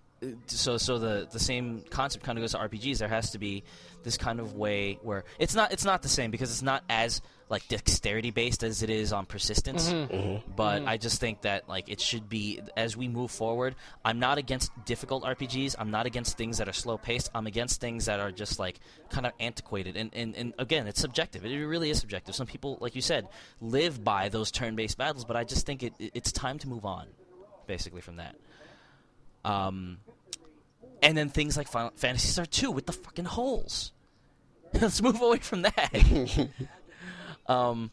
so 0.46 0.76
so 0.76 0.98
the 0.98 1.28
the 1.30 1.40
same 1.40 1.82
concept 1.90 2.24
kind 2.24 2.38
of 2.38 2.42
goes 2.42 2.52
to 2.52 2.58
RPGs. 2.58 2.98
There 2.98 3.08
has 3.08 3.30
to 3.30 3.38
be 3.38 3.64
this 4.02 4.16
kind 4.16 4.40
of 4.40 4.54
way 4.54 4.98
where 5.02 5.24
it's 5.38 5.54
not 5.54 5.72
it's 5.72 5.84
not 5.84 6.02
the 6.02 6.08
same 6.08 6.30
because 6.30 6.50
it's 6.50 6.62
not 6.62 6.82
as 6.88 7.20
like 7.48 7.68
dexterity 7.68 8.30
based 8.30 8.64
as 8.64 8.82
it 8.82 8.88
is 8.88 9.12
on 9.12 9.26
persistence. 9.26 9.90
Mm-hmm. 9.92 10.14
Mm-hmm. 10.14 10.52
But 10.56 10.80
mm-hmm. 10.80 10.88
I 10.88 10.96
just 10.96 11.20
think 11.20 11.42
that 11.42 11.68
like 11.68 11.88
it 11.88 12.00
should 12.00 12.28
be 12.28 12.60
as 12.76 12.96
we 12.96 13.08
move 13.08 13.30
forward. 13.30 13.74
I'm 14.04 14.18
not 14.18 14.38
against 14.38 14.70
difficult 14.86 15.24
RPGs. 15.24 15.76
I'm 15.78 15.90
not 15.90 16.06
against 16.06 16.38
things 16.38 16.58
that 16.58 16.68
are 16.68 16.72
slow 16.72 16.96
paced. 16.96 17.30
I'm 17.34 17.46
against 17.46 17.80
things 17.80 18.06
that 18.06 18.20
are 18.20 18.32
just 18.32 18.58
like 18.58 18.80
kind 19.10 19.26
of 19.26 19.32
antiquated. 19.38 19.96
And, 19.96 20.10
and 20.14 20.34
and 20.34 20.54
again, 20.58 20.86
it's 20.86 21.00
subjective. 21.00 21.44
It 21.44 21.54
really 21.66 21.90
is 21.90 21.98
subjective. 22.00 22.34
Some 22.34 22.46
people, 22.46 22.78
like 22.80 22.94
you 22.94 23.02
said, 23.02 23.28
live 23.60 24.02
by 24.02 24.28
those 24.28 24.50
turn 24.50 24.74
based 24.74 24.96
battles. 24.96 25.24
But 25.24 25.36
I 25.36 25.44
just 25.44 25.66
think 25.66 25.82
it, 25.82 25.92
it- 25.98 26.12
it's 26.14 26.32
time 26.32 26.58
to 26.60 26.68
move 26.68 26.84
on, 26.84 27.06
basically 27.66 28.00
from 28.00 28.16
that. 28.16 28.36
Um, 29.44 29.98
and 31.02 31.16
then 31.16 31.28
things 31.28 31.56
like 31.56 31.68
Final 31.68 31.92
Phantasy 31.96 32.28
Star 32.28 32.46
2 32.46 32.70
with 32.70 32.86
the 32.86 32.92
fucking 32.92 33.24
holes. 33.24 33.92
Let's 34.80 35.02
move 35.02 35.20
away 35.20 35.38
from 35.38 35.62
that. 35.62 35.90
um, 37.46 37.90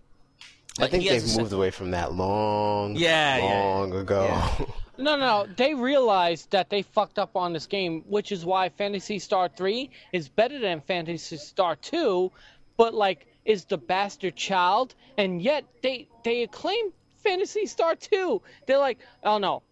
I 0.80 0.88
think 0.88 1.08
they've 1.08 1.36
a 1.36 1.38
moved 1.42 1.52
away 1.52 1.72
from 1.72 1.92
that 1.92 2.14
long, 2.14 2.96
Yeah, 2.96 3.38
yeah, 3.38 3.44
long 3.44 3.94
ago. 3.94 4.42
No, 5.00 5.16
no, 5.16 5.48
they 5.56 5.74
realized 5.76 6.52
that 6.52 6.70
they 6.70 6.82
fucked 6.82 7.20
up 7.20 7.38
on 7.38 7.54
this 7.54 7.68
game, 7.68 8.04
which 8.10 8.34
is 8.34 8.44
why 8.44 8.68
Phantasy 8.68 9.18
Star 9.18 9.48
3 9.48 9.90
is 10.12 10.28
better 10.28 10.60
than 10.60 10.82
Phantasy 10.82 11.38
Star 11.38 11.78
2, 11.78 12.30
but 12.76 12.94
like 12.94 13.26
is 13.46 13.64
the 13.64 13.78
bastard 13.78 14.36
child, 14.36 14.96
and 15.18 15.42
yet 15.42 15.64
they 15.82 16.10
they 16.26 16.44
acclaim 16.44 16.92
Phantasy 17.24 17.66
Star 17.66 17.96
2. 17.96 18.42
They're 18.68 18.78
like, 18.78 19.00
oh 19.24 19.38
no, 19.38 19.64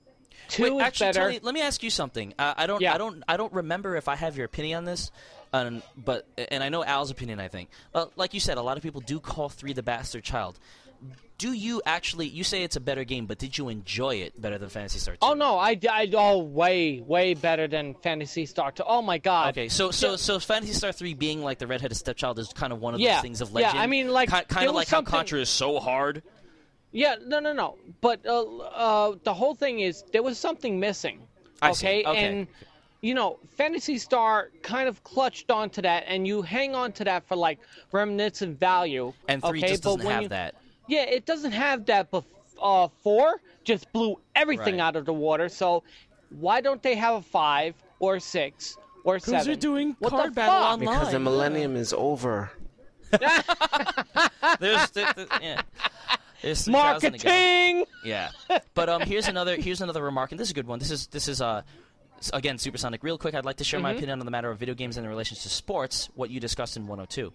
2 0.50 0.64
Wait, 0.64 0.74
is 0.74 0.82
actually, 0.82 1.08
better. 1.08 1.20
Tony, 1.22 1.40
let 1.42 1.54
me 1.54 1.62
ask 1.62 1.84
you 1.84 1.90
something. 1.90 2.34
Uh, 2.40 2.54
I 2.58 2.68
don't, 2.68 2.82
Yeah. 2.82 2.94
I 2.94 2.98
don't, 2.98 3.24
I 3.28 3.38
don't 3.38 3.54
remember 3.54 3.96
if 3.96 4.08
I 4.08 4.16
have 4.16 4.38
your 4.38 4.46
opinion 4.46 4.78
on 4.78 4.86
this, 4.86 5.12
um, 5.54 5.82
but 5.98 6.26
and 6.52 6.64
I 6.64 6.70
know 6.70 6.84
Al's 6.84 7.12
opinion. 7.12 7.40
I 7.40 7.48
think, 7.48 7.70
uh, 7.94 8.06
like 8.16 8.34
you 8.34 8.40
said, 8.40 8.58
a 8.58 8.62
lot 8.62 8.78
of 8.78 8.84
people 8.84 9.02
do 9.02 9.20
call 9.20 9.50
three 9.50 9.74
the 9.74 9.84
bastard 9.84 10.24
child. 10.24 10.58
Do 11.38 11.52
you 11.54 11.84
actually? 11.86 12.26
You 12.28 12.44
say 12.44 12.64
it's 12.64 12.76
a 12.76 12.80
better 12.80 13.04
game, 13.04 13.28
but 13.28 13.38
did 13.38 13.56
you 13.60 13.70
enjoy 13.70 14.16
it 14.16 14.42
better 14.42 14.58
than 14.58 14.70
Phantasy 14.70 14.98
Star 14.98 15.14
2? 15.14 15.20
Oh 15.22 15.34
no, 15.36 15.60
I, 15.60 15.80
I 15.88 16.10
oh 16.16 16.40
way 16.40 17.00
way 17.00 17.36
better 17.36 17.68
than 17.68 17.94
Phantasy 17.94 18.48
Star 18.48 18.72
2. 18.72 18.84
Oh 18.88 19.04
my 19.04 19.20
god. 19.20 19.50
Okay, 19.50 19.70
so 19.70 19.92
so 19.92 20.16
so 20.16 20.40
Phantasy 20.40 20.74
Star 20.74 20.92
three 20.92 21.14
being 21.14 21.44
like 21.44 21.60
the 21.60 21.68
redheaded 21.68 21.96
stepchild 21.96 22.40
is 22.40 22.48
kind 22.54 22.74
of 22.74 22.82
one 22.82 22.96
of 22.96 23.00
Yeah, 23.00 23.14
those 23.18 23.22
things 23.22 23.42
of 23.42 23.54
legend. 23.54 23.76
yeah. 23.76 23.82
I 23.82 23.86
mean, 23.86 24.10
like, 24.10 24.30
kind, 24.30 24.46
there 24.50 24.70
of 24.70 24.74
like 24.74 24.88
how 24.88 25.04
Contra 25.04 25.40
is 25.40 25.50
so 25.50 25.80
hard. 25.80 26.24
Yeah, 26.98 27.16
no, 27.24 27.40
no, 27.40 27.54
no. 27.54 27.78
But 28.02 28.26
uh, 28.26 28.44
uh, 28.58 29.16
the 29.24 29.32
whole 29.32 29.54
thing 29.54 29.82
is 29.82 30.04
there 30.12 30.24
was 30.24 30.40
something 30.40 30.80
missing. 30.80 31.20
I 31.62 31.72
see. 31.72 31.86
okay? 31.88 32.04
Okay. 32.06 32.26
and 32.26 32.48
you 33.02 33.14
know, 33.14 33.38
Phantasy 33.56 34.00
Star 34.00 34.50
kind 34.64 34.90
of 34.90 35.04
clutched 35.04 35.52
onto 35.52 35.84
that, 35.84 36.06
and 36.08 36.26
you 36.26 36.42
hang 36.42 36.74
on 36.74 36.92
to 36.94 37.04
that 37.04 37.28
for 37.28 37.36
like 37.36 37.60
reminiscent 37.92 38.60
value. 38.60 39.14
And 39.28 39.44
three 39.44 39.60
okay? 39.60 39.68
just 39.68 39.84
but 39.84 39.98
doesn't 39.98 40.10
have 40.12 40.24
you- 40.24 40.30
that. 40.30 40.56
Yeah, 40.88 41.04
it 41.04 41.28
doesn't 41.28 41.52
have 41.52 41.86
that. 41.86 42.10
But 42.10 42.24
uh, 42.60 42.88
four 43.04 43.42
just 43.64 43.92
blew 43.94 44.20
everything 44.36 44.78
Right. 44.78 44.88
out 44.88 44.96
of 44.96 45.06
the 45.06 45.14
water. 45.14 45.50
So 45.50 45.84
why 46.32 46.62
don't 46.62 46.82
they 46.82 46.96
have 46.96 47.16
a 47.16 47.22
five 47.22 47.76
or 48.00 48.20
six 48.20 48.76
or 49.04 49.20
seven? 49.20 49.46
they're 49.46 49.56
doing 49.56 49.96
what 50.00 50.10
card 50.10 50.34
battle 50.34 50.56
fuck? 50.56 50.72
on- 50.72 50.80
because 50.80 51.12
the 51.12 51.20
millennium 51.20 51.76
is 51.76 51.94
over. 51.94 52.50
There's 53.12 54.90
the, 54.92 55.14
the, 55.16 55.28
yeah. 55.42 55.62
3,000. 56.42 56.72
Marketing. 56.72 57.86
Yeah, 58.04 58.30
but 58.74 58.90
um, 58.90 59.02
here's 59.02 59.28
another 59.28 59.56
here's 59.56 59.82
another 59.82 60.04
remark, 60.04 60.32
and 60.32 60.40
this 60.40 60.48
is 60.48 60.52
a 60.52 60.56
good 60.56 60.68
one. 60.68 60.80
This 60.80 60.92
is 60.92 61.08
this 61.08 61.28
is 61.28 61.42
uh, 61.42 61.64
again 62.34 62.58
supersonic. 62.58 63.04
Real 63.04 63.18
quick, 63.18 63.36
I'd 63.36 63.46
like 63.46 63.58
to 63.58 63.64
share 63.64 63.80
my 63.80 63.92
opinion 63.92 64.20
on 64.20 64.26
the 64.26 64.32
matter 64.32 64.50
of 64.50 64.60
video 64.60 64.76
games 64.76 64.98
and 64.98 65.04
their 65.04 65.10
relations 65.10 65.44
to 65.44 65.50
sports. 65.50 66.10
What 66.16 66.30
you 66.30 66.40
discussed 66.40 66.78
in 66.78 66.88
102. 66.88 67.34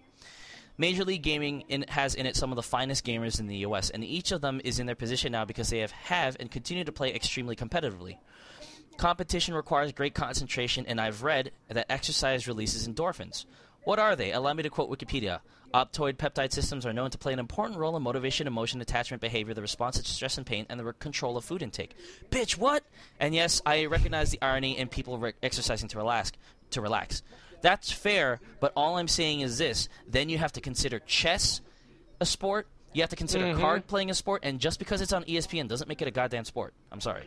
Major 0.75 1.05
League 1.05 1.21
Gaming 1.21 1.65
in, 1.69 1.85
has 1.87 2.15
in 2.15 2.25
it 2.25 2.35
some 2.35 2.51
of 2.51 2.55
the 2.55 2.63
finest 2.63 3.05
gamers 3.05 3.39
in 3.39 3.45
the 3.45 3.57
U.S., 3.57 3.91
and 3.91 4.03
each 4.03 4.31
of 4.31 4.41
them 4.41 4.59
is 4.63 4.79
in 4.79 4.87
their 4.87 4.95
position 4.95 5.31
now 5.31 5.45
because 5.45 5.69
they 5.69 5.79
have, 5.79 5.91
have 5.91 6.35
and 6.39 6.49
continue 6.49 6.83
to 6.83 6.91
play 6.91 7.13
extremely 7.13 7.55
competitively. 7.55 8.17
Competition 8.97 9.53
requires 9.53 9.91
great 9.91 10.15
concentration, 10.15 10.85
and 10.87 10.99
I've 10.99 11.21
read 11.21 11.51
that 11.67 11.91
exercise 11.91 12.47
releases 12.47 12.87
endorphins. 12.87 13.45
What 13.83 13.99
are 13.99 14.15
they? 14.15 14.31
Allow 14.31 14.53
me 14.53 14.63
to 14.63 14.69
quote 14.69 14.89
Wikipedia. 14.89 15.41
Opioid 15.73 16.17
peptide 16.17 16.51
systems 16.51 16.85
are 16.85 16.93
known 16.93 17.09
to 17.09 17.17
play 17.17 17.33
an 17.33 17.39
important 17.39 17.79
role 17.79 17.97
in 17.97 18.03
motivation, 18.03 18.45
emotion, 18.45 18.79
attachment, 18.79 19.21
behavior, 19.21 19.53
the 19.53 19.61
response 19.61 19.99
to 19.99 20.07
stress 20.09 20.37
and 20.37 20.45
pain, 20.45 20.65
and 20.69 20.79
the 20.79 20.83
re- 20.85 20.93
control 20.99 21.35
of 21.35 21.43
food 21.43 21.63
intake. 21.63 21.95
Bitch, 22.29 22.57
what? 22.57 22.83
And 23.19 23.33
yes, 23.33 23.61
I 23.65 23.85
recognize 23.85 24.29
the 24.29 24.41
irony 24.41 24.77
in 24.77 24.87
people 24.87 25.17
re- 25.17 25.33
exercising 25.41 25.89
to 25.89 25.97
relax. 25.97 26.31
To 26.71 26.81
relax, 26.81 27.21
that's 27.61 27.91
fair. 27.91 28.39
But 28.59 28.73
all 28.75 28.97
I'm 28.97 29.07
saying 29.07 29.41
is 29.41 29.57
this: 29.59 29.89
then 30.07 30.29
you 30.29 30.39
have 30.39 30.51
to 30.53 30.61
consider 30.61 30.99
chess 30.99 31.61
a 32.19 32.25
sport. 32.25 32.67
You 32.93 33.01
have 33.01 33.11
to 33.11 33.15
consider 33.15 33.45
mm-hmm. 33.45 33.61
card 33.61 33.87
playing 33.87 34.09
a 34.09 34.13
sport, 34.13 34.41
and 34.43 34.59
just 34.59 34.79
because 34.79 35.01
it's 35.01 35.13
on 35.13 35.23
ESPN 35.25 35.67
doesn't 35.67 35.87
make 35.87 36.01
it 36.01 36.07
a 36.07 36.11
goddamn 36.11 36.45
sport. 36.45 36.73
I'm 36.91 37.01
sorry. 37.01 37.23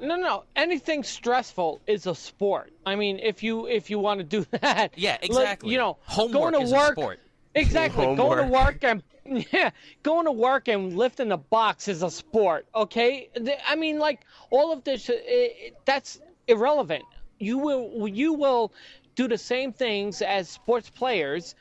No, 0.00 0.16
no. 0.16 0.44
Anything 0.56 1.04
stressful 1.04 1.80
is 1.86 2.06
a 2.06 2.14
sport. 2.14 2.72
I 2.84 2.96
mean, 2.96 3.18
if 3.20 3.42
you 3.42 3.66
if 3.66 3.88
you 3.88 3.98
want 3.98 4.18
to 4.20 4.24
do 4.24 4.46
that, 4.60 4.92
Yeah, 4.96 5.12
like, 5.12 5.24
exactly. 5.24 5.70
you 5.72 5.78
know, 5.78 5.98
Homework 6.04 6.52
going 6.52 6.54
to 6.54 6.60
is 6.60 6.72
a 6.72 6.74
work, 6.74 6.92
sport. 6.92 7.20
Exactly. 7.54 8.16
Going 8.16 8.38
to 8.38 8.52
work 8.52 8.82
and 8.82 9.02
yeah, 9.52 9.70
going 10.02 10.24
to 10.26 10.32
work 10.32 10.68
and 10.68 10.96
lifting 10.96 11.32
a 11.32 11.36
box 11.36 11.88
is 11.88 12.02
a 12.02 12.10
sport. 12.10 12.66
Okay. 12.74 13.28
I 13.66 13.76
mean, 13.76 13.98
like 13.98 14.20
all 14.50 14.72
of 14.72 14.84
this, 14.84 15.08
uh, 15.08 15.14
it, 15.16 15.76
that's 15.84 16.20
irrelevant. 16.48 17.04
You 17.38 17.58
will 17.58 18.08
you 18.08 18.32
will 18.34 18.72
do 19.14 19.28
the 19.28 19.38
same 19.38 19.72
things 19.72 20.22
as 20.22 20.48
sports 20.48 20.90
players 20.90 21.54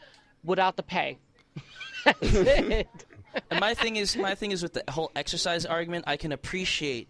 without 0.44 0.76
the 0.76 0.84
pay. 0.84 1.18
That's 2.06 2.18
it. 2.34 2.88
and 3.50 3.60
my 3.60 3.74
thing 3.74 3.96
is 3.96 4.18
my 4.18 4.36
thing 4.36 4.52
is 4.52 4.64
with 4.64 4.74
the 4.74 4.84
whole 4.90 5.12
exercise 5.16 5.66
argument 5.66 6.06
i 6.08 6.18
can 6.18 6.32
appreciate 6.32 7.08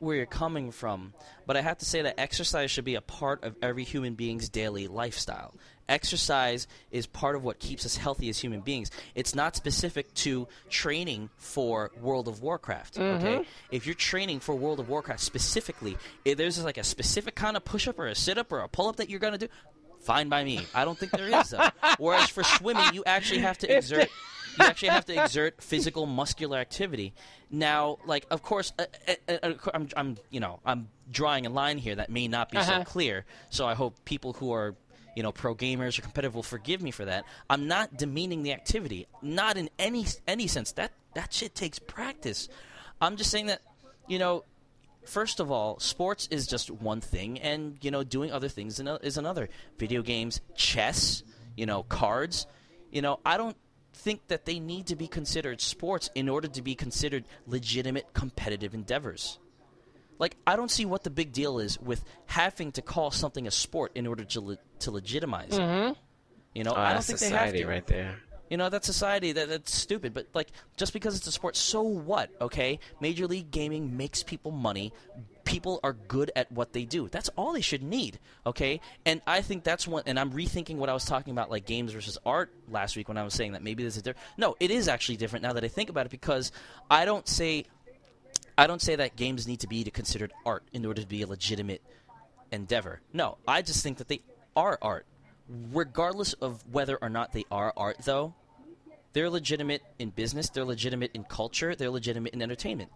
where 0.00 0.16
you're 0.16 0.26
coming 0.26 0.70
from 0.70 1.14
but 1.46 1.56
i 1.56 1.60
have 1.60 1.78
to 1.78 1.84
say 1.84 2.02
that 2.02 2.18
exercise 2.18 2.70
should 2.70 2.84
be 2.84 2.94
a 2.94 3.00
part 3.00 3.44
of 3.44 3.56
every 3.62 3.84
human 3.84 4.14
being's 4.14 4.48
daily 4.48 4.88
lifestyle 4.88 5.54
exercise 5.88 6.66
is 6.90 7.06
part 7.06 7.36
of 7.36 7.42
what 7.44 7.58
keeps 7.58 7.84
us 7.86 7.96
healthy 7.96 8.28
as 8.28 8.38
human 8.38 8.60
beings. 8.60 8.90
It's 9.14 9.34
not 9.34 9.56
specific 9.56 10.12
to 10.14 10.48
training 10.70 11.30
for 11.36 11.90
world 12.00 12.28
of 12.28 12.42
warcraft 12.42 12.98
okay? 12.98 13.44
If 13.70 13.86
you're 13.86 13.94
training 13.94 14.40
for 14.40 14.54
world 14.54 14.80
of 14.80 14.88
warcraft 14.88 15.20
specifically 15.20 15.96
if 16.24 16.36
there's 16.38 16.62
like 16.64 16.78
a 16.78 16.84
specific 16.84 17.34
kind 17.34 17.56
of 17.56 17.64
push-up 17.64 17.98
or 17.98 18.06
a 18.06 18.14
sit-up 18.14 18.52
or 18.52 18.60
a 18.60 18.68
pull-up 18.68 18.96
that 18.96 19.08
you're 19.10 19.20
going 19.20 19.32
to 19.38 19.38
do 19.46 19.48
fine 20.00 20.28
by 20.28 20.42
me. 20.44 20.60
I 20.74 20.84
don't 20.84 20.98
think 20.98 21.12
there 21.12 21.28
is 21.40 21.50
though. 21.50 21.68
Whereas 21.98 22.28
for 22.28 22.42
swimming 22.42 22.92
you 22.94 23.02
actually 23.06 23.40
have 23.40 23.58
to 23.58 23.76
exert 23.76 24.08
you 24.58 24.66
actually 24.66 24.88
have 24.88 25.06
to 25.06 25.22
exert 25.22 25.62
physical 25.62 26.04
muscular 26.06 26.58
activity. 26.58 27.14
Now 27.50 27.98
like 28.06 28.26
of 28.30 28.42
course 28.42 28.72
uh, 28.78 28.84
uh, 29.28 29.32
uh, 29.42 29.52
I'm, 29.72 29.88
I'm 29.96 30.16
you 30.30 30.40
know 30.40 30.60
i'm 30.64 30.88
drawing 31.10 31.46
a 31.46 31.50
line 31.50 31.78
here 31.78 31.94
that 31.96 32.08
may 32.10 32.26
not 32.28 32.50
be 32.50 32.56
so 32.62 32.72
Uh-huh. 32.72 32.84
clear. 32.84 33.24
So 33.50 33.66
i 33.66 33.74
hope 33.74 34.04
people 34.04 34.32
who 34.34 34.52
are 34.52 34.74
you 35.16 35.22
know 35.22 35.32
pro 35.32 35.54
gamers 35.54 35.98
or 35.98 36.02
competitive 36.02 36.34
will 36.34 36.42
forgive 36.42 36.82
me 36.82 36.90
for 36.90 37.04
that 37.04 37.24
i'm 37.50 37.68
not 37.68 37.96
demeaning 37.96 38.42
the 38.42 38.52
activity 38.52 39.06
not 39.20 39.56
in 39.56 39.68
any 39.78 40.06
any 40.26 40.46
sense 40.46 40.72
that 40.72 40.92
that 41.14 41.32
shit 41.32 41.54
takes 41.54 41.78
practice 41.78 42.48
i'm 43.00 43.16
just 43.16 43.30
saying 43.30 43.46
that 43.46 43.60
you 44.08 44.18
know 44.18 44.44
first 45.04 45.40
of 45.40 45.50
all, 45.50 45.78
sports 45.80 46.28
is 46.30 46.46
just 46.46 46.70
one 46.70 47.00
thing, 47.00 47.40
and 47.40 47.78
you 47.82 47.90
know, 47.90 48.04
doing 48.04 48.32
other 48.32 48.48
things 48.48 48.78
is 48.78 48.88
is 49.02 49.16
another. 49.16 49.48
Video 49.78 50.02
games, 50.02 50.40
chess, 50.54 51.22
you 51.56 51.66
know, 51.66 51.82
cards. 51.84 52.46
You 52.90 53.02
know, 53.02 53.20
I 53.24 53.36
don't 53.36 53.56
think 53.94 54.26
that 54.28 54.44
they 54.44 54.58
need 54.58 54.86
to 54.88 54.96
be 54.96 55.06
considered 55.06 55.60
sports 55.60 56.10
in 56.14 56.28
order 56.28 56.48
to 56.48 56.62
be 56.62 56.74
considered 56.74 57.24
legitimate 57.46 58.12
competitive 58.14 58.74
endeavors. 58.74 59.38
Like, 60.18 60.36
I 60.46 60.56
don't 60.56 60.70
see 60.70 60.84
what 60.84 61.02
the 61.04 61.10
big 61.10 61.32
deal 61.32 61.58
is 61.58 61.80
with 61.80 62.04
having 62.26 62.72
to 62.72 62.82
call 62.82 63.10
something 63.10 63.46
a 63.46 63.50
sport 63.50 63.92
in 63.94 64.06
order 64.06 64.24
to 64.24 64.40
le- 64.40 64.58
to 64.80 64.90
legitimize 64.90 65.56
it. 65.56 65.60
Mm-hmm. 65.60 65.92
You 66.54 66.64
know, 66.64 66.72
Oh, 66.76 66.80
I 66.80 66.92
don't 66.92 67.02
think 67.04 67.18
they 67.18 67.26
have 67.30 67.38
society 67.48 67.58
to. 67.60 67.66
right 67.66 67.86
there. 67.86 68.16
You 68.50 68.58
know, 68.58 68.68
that's 68.68 68.86
society. 68.86 69.32
That, 69.32 69.48
that's 69.48 69.74
stupid. 69.74 70.12
But, 70.12 70.26
like, 70.34 70.48
just 70.76 70.92
because 70.92 71.16
it's 71.16 71.26
a 71.26 71.32
sport, 71.32 71.56
so 71.56 71.80
what, 71.80 72.28
okay? 72.40 72.78
Major 73.00 73.26
League 73.26 73.50
Gaming 73.50 73.96
makes 73.96 74.22
people 74.22 74.50
money. 74.50 74.92
People 75.44 75.80
are 75.82 75.94
good 75.94 76.30
at 76.36 76.52
what 76.52 76.74
they 76.74 76.84
do. 76.84 77.08
That's 77.08 77.30
all 77.30 77.54
they 77.54 77.62
should 77.62 77.82
need, 77.82 78.18
okay? 78.46 78.80
And 79.06 79.22
I 79.26 79.40
think 79.40 79.64
that's 79.64 79.88
one, 79.88 80.02
and 80.06 80.20
I'm 80.20 80.30
rethinking 80.32 80.76
what 80.76 80.90
I 80.90 80.92
was 80.92 81.06
talking 81.06 81.32
about, 81.32 81.50
like 81.50 81.64
games 81.64 81.92
versus 81.92 82.18
art 82.26 82.52
last 82.68 82.94
week 82.94 83.08
when 83.08 83.16
I 83.16 83.24
was 83.24 83.32
saying 83.32 83.52
that 83.52 83.62
maybe 83.62 83.82
there's 83.82 83.96
a 83.96 84.02
different. 84.02 84.24
No, 84.36 84.54
it 84.60 84.70
is 84.70 84.86
actually 84.86 85.16
different 85.16 85.42
now 85.44 85.54
that 85.54 85.64
I 85.64 85.68
think 85.68 85.88
about 85.88 86.04
it 86.06 86.10
because 86.10 86.52
I 86.90 87.06
don't 87.06 87.26
say. 87.26 87.64
I 88.62 88.68
don't 88.68 88.80
say 88.80 88.94
that 88.94 89.16
games 89.16 89.48
need 89.48 89.58
to 89.60 89.66
be 89.66 89.82
considered 89.82 90.32
art 90.46 90.62
in 90.72 90.86
order 90.86 91.02
to 91.02 91.08
be 91.08 91.22
a 91.22 91.26
legitimate 91.26 91.82
endeavor. 92.52 93.00
No, 93.12 93.38
I 93.48 93.60
just 93.60 93.82
think 93.82 93.98
that 93.98 94.06
they 94.06 94.22
are 94.54 94.78
art. 94.80 95.04
Regardless 95.72 96.34
of 96.34 96.62
whether 96.70 96.96
or 97.02 97.08
not 97.08 97.32
they 97.32 97.44
are 97.50 97.72
art, 97.76 97.96
though, 98.04 98.34
they're 99.14 99.30
legitimate 99.30 99.82
in 99.98 100.10
business, 100.10 100.48
they're 100.48 100.64
legitimate 100.64 101.10
in 101.12 101.24
culture, 101.24 101.74
they're 101.74 101.90
legitimate 101.90 102.34
in 102.34 102.40
entertainment. 102.40 102.92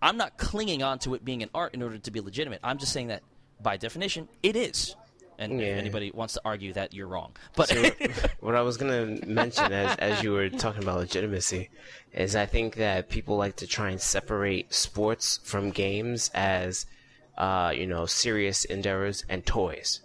I'm 0.00 0.16
not 0.16 0.38
clinging 0.38 0.84
on 0.84 1.00
to 1.00 1.14
it 1.14 1.24
being 1.24 1.42
an 1.42 1.50
art 1.52 1.74
in 1.74 1.82
order 1.82 1.98
to 1.98 2.10
be 2.12 2.20
legitimate. 2.20 2.60
I'm 2.62 2.78
just 2.78 2.92
saying 2.92 3.08
that, 3.08 3.24
by 3.60 3.78
definition, 3.78 4.28
it 4.44 4.54
is. 4.54 4.94
And 5.40 5.58
Yeah. 5.58 5.68
if 5.68 5.78
anybody 5.78 6.10
wants 6.12 6.34
to 6.34 6.40
argue 6.44 6.72
that, 6.74 6.92
you're 6.94 7.06
wrong. 7.08 7.34
But 7.56 7.68
So, 7.70 7.90
what 8.40 8.54
I 8.54 8.60
was 8.60 8.76
gonna 8.76 9.06
mention 9.26 9.72
as 9.72 9.96
as 9.98 10.22
you 10.22 10.32
were 10.32 10.50
talking 10.50 10.82
about 10.82 10.98
legitimacy 10.98 11.70
is 12.12 12.36
I 12.36 12.46
think 12.46 12.76
that 12.76 13.08
people 13.08 13.36
like 13.36 13.56
to 13.56 13.66
try 13.66 13.90
and 13.90 14.00
separate 14.00 14.72
sports 14.72 15.40
from 15.42 15.70
games 15.70 16.30
as 16.34 16.86
uh, 17.38 17.72
you 17.74 17.86
know 17.86 18.04
serious 18.06 18.64
endeavors 18.66 19.24
and 19.28 19.44
toys. 19.46 20.00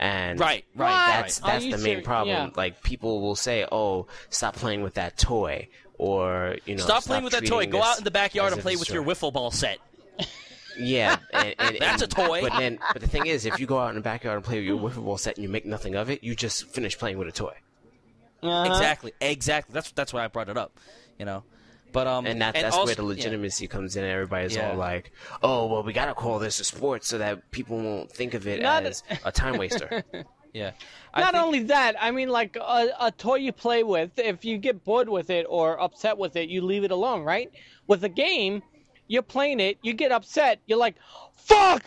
And 0.00 0.38
right, 0.38 0.64
right, 0.76 0.90
What? 0.90 1.06
that's 1.22 1.38
that's 1.40 1.64
the 1.64 1.70
main 1.72 1.80
seri- 1.80 2.02
problem. 2.02 2.36
yeah. 2.36 2.50
Like 2.56 2.82
people 2.82 3.20
will 3.20 3.36
say, 3.36 3.64
"Oh, 3.70 4.06
stop 4.30 4.54
playing 4.56 4.82
with 4.82 4.94
that 4.94 5.16
toy," 5.18 5.68
or 5.98 6.56
you 6.66 6.74
know, 6.76 6.84
Stop 6.84 7.04
playing 7.04 7.24
with 7.24 7.32
that 7.32 7.46
toy. 7.46 7.66
Go 7.66 7.82
out 7.82 7.98
in 7.98 8.04
the 8.04 8.10
backyard 8.10 8.52
and 8.52 8.62
play 8.62 8.76
with 8.76 8.88
your 8.90 9.04
joy." 9.04 9.12
wiffle 9.12 9.32
ball 9.32 9.50
set. 9.50 9.78
Yeah, 10.78 11.16
and, 11.32 11.54
and, 11.58 11.76
That's 11.80 12.02
and- 12.02 12.12
a 12.12 12.14
toy. 12.14 12.40
But 12.42 12.52
then, 12.58 12.78
but 12.92 13.02
the 13.02 13.08
thing 13.08 13.26
is, 13.26 13.46
if 13.46 13.58
you 13.58 13.66
go 13.66 13.78
out 13.78 13.88
in 13.90 13.94
the 13.96 14.00
backyard 14.00 14.36
and 14.36 14.44
play 14.44 14.56
with 14.56 14.64
your 14.64 14.78
wiffle 14.78 15.04
ball 15.04 15.18
set 15.18 15.36
and 15.36 15.42
you 15.42 15.48
make 15.48 15.66
nothing 15.66 15.94
of 15.94 16.08
it, 16.10 16.22
you 16.24 16.34
just 16.34 16.66
finish 16.68 16.96
playing 16.98 17.18
with 17.18 17.28
a 17.28 17.32
toy. 17.32 17.54
Uh-huh. 18.42 18.70
Exactly, 18.72 19.12
exactly. 19.20 19.72
That's 19.74 19.90
that's 19.92 20.12
why 20.12 20.24
I 20.24 20.28
brought 20.28 20.48
it 20.48 20.56
up. 20.56 20.72
You 21.18 21.24
know, 21.24 21.42
but 21.92 22.06
um, 22.06 22.26
And 22.26 22.40
that 22.40 22.54
that's 22.54 22.74
also- 22.76 22.86
where 22.86 22.94
the 22.94 23.02
yeah. 23.02 23.08
legitimacy 23.08 23.66
comes 23.66 23.96
in. 23.96 24.04
Everybody's 24.04 24.54
Yeah. 24.54 24.70
all 24.70 24.76
like, 24.76 25.10
"Oh, 25.42 25.66
well, 25.66 25.82
we 25.82 25.92
gotta 25.92 26.14
call 26.14 26.38
this 26.38 26.60
a 26.60 26.64
sport 26.64 27.04
so 27.04 27.18
that 27.18 27.50
people 27.50 27.76
won't 27.78 28.12
think 28.12 28.34
of 28.34 28.46
it 28.46 28.62
Not- 28.62 28.84
as 28.84 29.02
a 29.24 29.32
time 29.32 29.58
waster." 29.58 30.04
Yeah. 30.54 30.70
I 31.12 31.20
Not 31.20 31.34
think- 31.34 31.44
only 31.44 31.62
that, 31.64 31.94
I 32.02 32.10
mean, 32.10 32.30
like 32.30 32.56
a, 32.56 32.88
a 32.98 33.12
toy 33.12 33.34
you 33.36 33.52
play 33.52 33.82
with, 33.82 34.18
if 34.18 34.46
you 34.46 34.56
get 34.56 34.82
bored 34.82 35.08
with 35.10 35.28
it 35.28 35.44
or 35.46 35.78
upset 35.80 36.16
with 36.16 36.36
it, 36.36 36.48
you 36.48 36.62
leave 36.62 36.84
it 36.84 36.90
alone, 36.90 37.22
right? 37.22 37.50
With 37.86 38.02
a 38.02 38.08
game, 38.08 38.62
you're 39.08 39.22
playing 39.22 39.60
it, 39.60 39.78
you 39.82 39.92
get 39.92 40.12
upset, 40.12 40.60
you're 40.66 40.78
like, 40.78 40.96
fuck! 41.34 41.84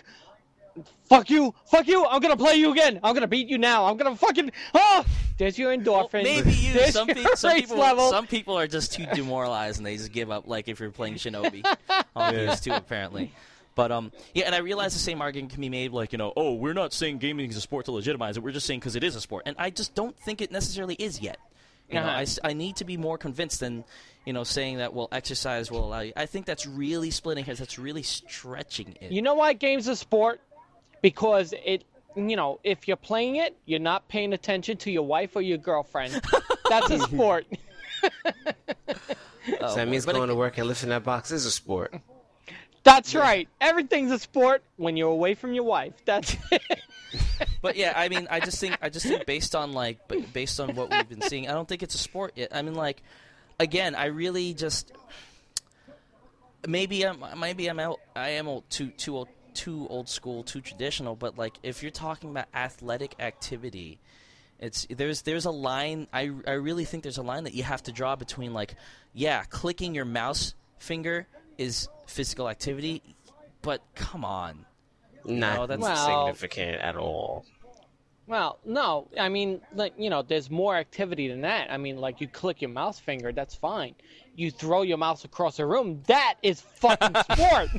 Fuck 1.03 1.29
you! 1.29 1.53
Fuck 1.65 1.87
you! 1.87 2.05
I'm 2.05 2.21
gonna 2.21 2.37
play 2.37 2.55
you 2.55 2.71
again! 2.71 2.99
I'm 3.03 3.13
gonna 3.13 3.27
beat 3.27 3.49
you 3.49 3.57
now! 3.57 3.85
I'm 3.85 3.97
gonna 3.97 4.15
fucking. 4.15 4.51
Oh! 4.73 5.05
There's 5.37 5.57
your 5.57 5.75
endorphin. 5.75 6.23
Maybe 6.23 6.51
you. 6.51 6.73
There's 6.73 6.93
Some, 6.93 7.07
your 7.07 7.15
pe- 7.15 7.35
some 7.35 7.55
people. 7.55 7.77
level. 7.77 8.11
Some 8.11 8.27
people 8.27 8.59
are 8.59 8.67
just 8.67 8.93
too 8.93 9.07
demoralized 9.15 9.79
and 9.79 9.85
they 9.85 9.97
just 9.97 10.11
give 10.11 10.29
up. 10.29 10.47
Like 10.47 10.67
if 10.67 10.79
you're 10.79 10.91
playing 10.91 11.15
Shinobi 11.15 11.65
on 12.15 12.33
PS2, 12.33 12.77
apparently. 12.77 13.31
But 13.73 13.91
um, 13.91 14.11
yeah, 14.35 14.45
and 14.45 14.53
I 14.53 14.59
realize 14.59 14.93
the 14.93 14.99
same 14.99 15.19
argument 15.19 15.51
can 15.53 15.61
be 15.61 15.69
made, 15.69 15.93
like 15.93 16.11
you 16.11 16.19
know, 16.19 16.31
oh, 16.35 16.53
we're 16.53 16.73
not 16.73 16.93
saying 16.93 17.17
gaming 17.17 17.49
is 17.49 17.57
a 17.57 17.61
sport 17.61 17.85
to 17.85 17.91
legitimize 17.91 18.37
it. 18.37 18.43
We're 18.43 18.51
just 18.51 18.67
saying 18.67 18.81
because 18.81 18.95
it 18.95 19.03
is 19.03 19.15
a 19.15 19.21
sport, 19.21 19.43
and 19.47 19.55
I 19.57 19.71
just 19.71 19.95
don't 19.95 20.15
think 20.15 20.41
it 20.41 20.51
necessarily 20.51 20.95
is 20.95 21.21
yet. 21.21 21.39
You 21.91 21.99
know, 21.99 22.05
Uh-huh. 22.07 22.17
I, 22.17 22.21
s- 22.21 22.39
I 22.43 22.53
need 22.53 22.77
to 22.77 22.85
be 22.85 22.97
more 22.97 23.17
convinced 23.17 23.59
than 23.59 23.83
you 24.25 24.33
know 24.33 24.43
saying 24.43 24.77
that 24.77 24.93
well, 24.93 25.09
exercise 25.11 25.69
will 25.71 25.83
allow 25.85 25.99
you. 26.01 26.13
I 26.15 26.25
think 26.25 26.45
that's 26.45 26.65
really 26.65 27.11
splitting 27.11 27.43
hairs. 27.45 27.59
That's 27.59 27.77
really 27.79 28.03
stretching 28.03 28.95
it. 29.01 29.11
You 29.11 29.21
know 29.21 29.33
why 29.35 29.53
games 29.53 29.89
are 29.89 29.95
sport? 29.95 30.39
Because 31.01 31.53
it, 31.65 31.83
you 32.15 32.35
know, 32.35 32.59
if 32.63 32.87
you're 32.87 32.97
playing 32.97 33.37
it, 33.37 33.55
you're 33.65 33.79
not 33.79 34.07
paying 34.07 34.33
attention 34.33 34.77
to 34.77 34.91
your 34.91 35.03
wife 35.05 35.35
or 35.35 35.41
your 35.41 35.57
girlfriend. 35.57 36.21
That's 36.69 36.89
a 36.91 36.99
sport. 36.99 37.45
Oh, 38.03 38.09
so 39.59 39.75
that 39.75 39.87
means 39.87 40.05
but 40.05 40.13
going 40.15 40.29
it- 40.29 40.33
to 40.33 40.35
work 40.35 40.57
and 40.57 40.67
lifting 40.67 40.89
that 40.89 41.03
box 41.03 41.31
is 41.31 41.45
a 41.45 41.51
sport. 41.51 41.93
That's 42.83 43.13
right. 43.13 43.47
Everything's 43.59 44.11
a 44.11 44.17
sport 44.19 44.63
when 44.77 44.97
you're 44.97 45.11
away 45.11 45.35
from 45.35 45.53
your 45.53 45.63
wife. 45.65 45.93
That's 46.05 46.35
it. 46.51 46.61
But 47.61 47.75
yeah, 47.75 47.93
I 47.95 48.09
mean, 48.09 48.27
I 48.29 48.39
just 48.39 48.59
think 48.59 48.77
I 48.81 48.89
just 48.89 49.05
think 49.05 49.25
based 49.25 49.55
on 49.55 49.73
like 49.73 49.99
based 50.33 50.59
on 50.59 50.75
what 50.75 50.91
we've 50.91 51.07
been 51.09 51.21
seeing, 51.21 51.47
I 51.49 51.53
don't 51.53 51.67
think 51.67 51.83
it's 51.83 51.95
a 51.95 51.99
sport 51.99 52.33
yet. 52.35 52.49
I 52.55 52.61
mean, 52.61 52.75
like 52.75 53.03
again, 53.59 53.95
I 53.95 54.05
really 54.05 54.53
just 54.53 54.91
maybe 56.67 57.03
I'm 57.03 57.23
maybe 57.39 57.67
I'm 57.67 57.79
out. 57.79 57.99
I 58.15 58.29
am 58.29 58.47
old, 58.47 58.69
too 58.69 58.87
too 58.89 59.15
old, 59.17 59.29
too 59.53 59.87
old 59.89 60.09
school, 60.09 60.43
too 60.43 60.61
traditional. 60.61 61.15
But 61.15 61.37
like, 61.37 61.53
if 61.63 61.81
you're 61.83 61.91
talking 61.91 62.31
about 62.31 62.47
athletic 62.53 63.15
activity 63.19 63.99
It's 64.59 64.85
there's 64.89 65.23
there's 65.23 65.45
a 65.45 65.51
line. 65.51 66.07
I 66.13 66.31
I 66.47 66.53
really 66.53 66.85
think 66.85 67.03
there's 67.03 67.17
a 67.17 67.23
line 67.23 67.45
that 67.45 67.55
you 67.55 67.63
have 67.63 67.81
to 67.83 67.91
draw 67.91 68.15
between 68.15 68.53
like, 68.53 68.75
yeah, 69.13 69.43
clicking 69.45 69.95
your 69.95 70.05
mouse 70.05 70.53
finger 70.77 71.27
is 71.57 71.89
physical 72.05 72.47
activity, 72.47 73.01
but 73.63 73.81
come 73.95 74.23
on. 74.23 74.65
Not 75.25 75.55
know, 75.55 75.67
that's- 75.67 75.79
Well- 75.87 76.27
significant 76.27 76.81
at 76.81 76.95
all. 76.95 77.45
Well, 78.27 78.59
no, 78.63 79.07
I 79.19 79.27
mean, 79.27 79.59
like 79.73 79.93
you 79.97 80.09
know, 80.09 80.21
there's 80.21 80.49
more 80.49 80.77
activity 80.77 81.27
than 81.27 81.41
that. 81.41 81.69
I 81.69 81.77
mean, 81.77 81.97
like 81.97 82.21
you 82.21 82.27
click 82.27 82.61
your 82.61 82.69
mouse 82.69 82.97
finger, 82.99 83.33
that's 83.33 83.55
fine. 83.55 83.93
You 84.35 84.51
throw 84.51 84.81
your 84.81 84.97
mouse 84.97 85.25
across 85.25 85.59
a 85.59 85.65
room, 85.65 86.03
that 86.07 86.35
is 86.41 86.61
fucking 86.61 87.15
sport. 87.31 87.69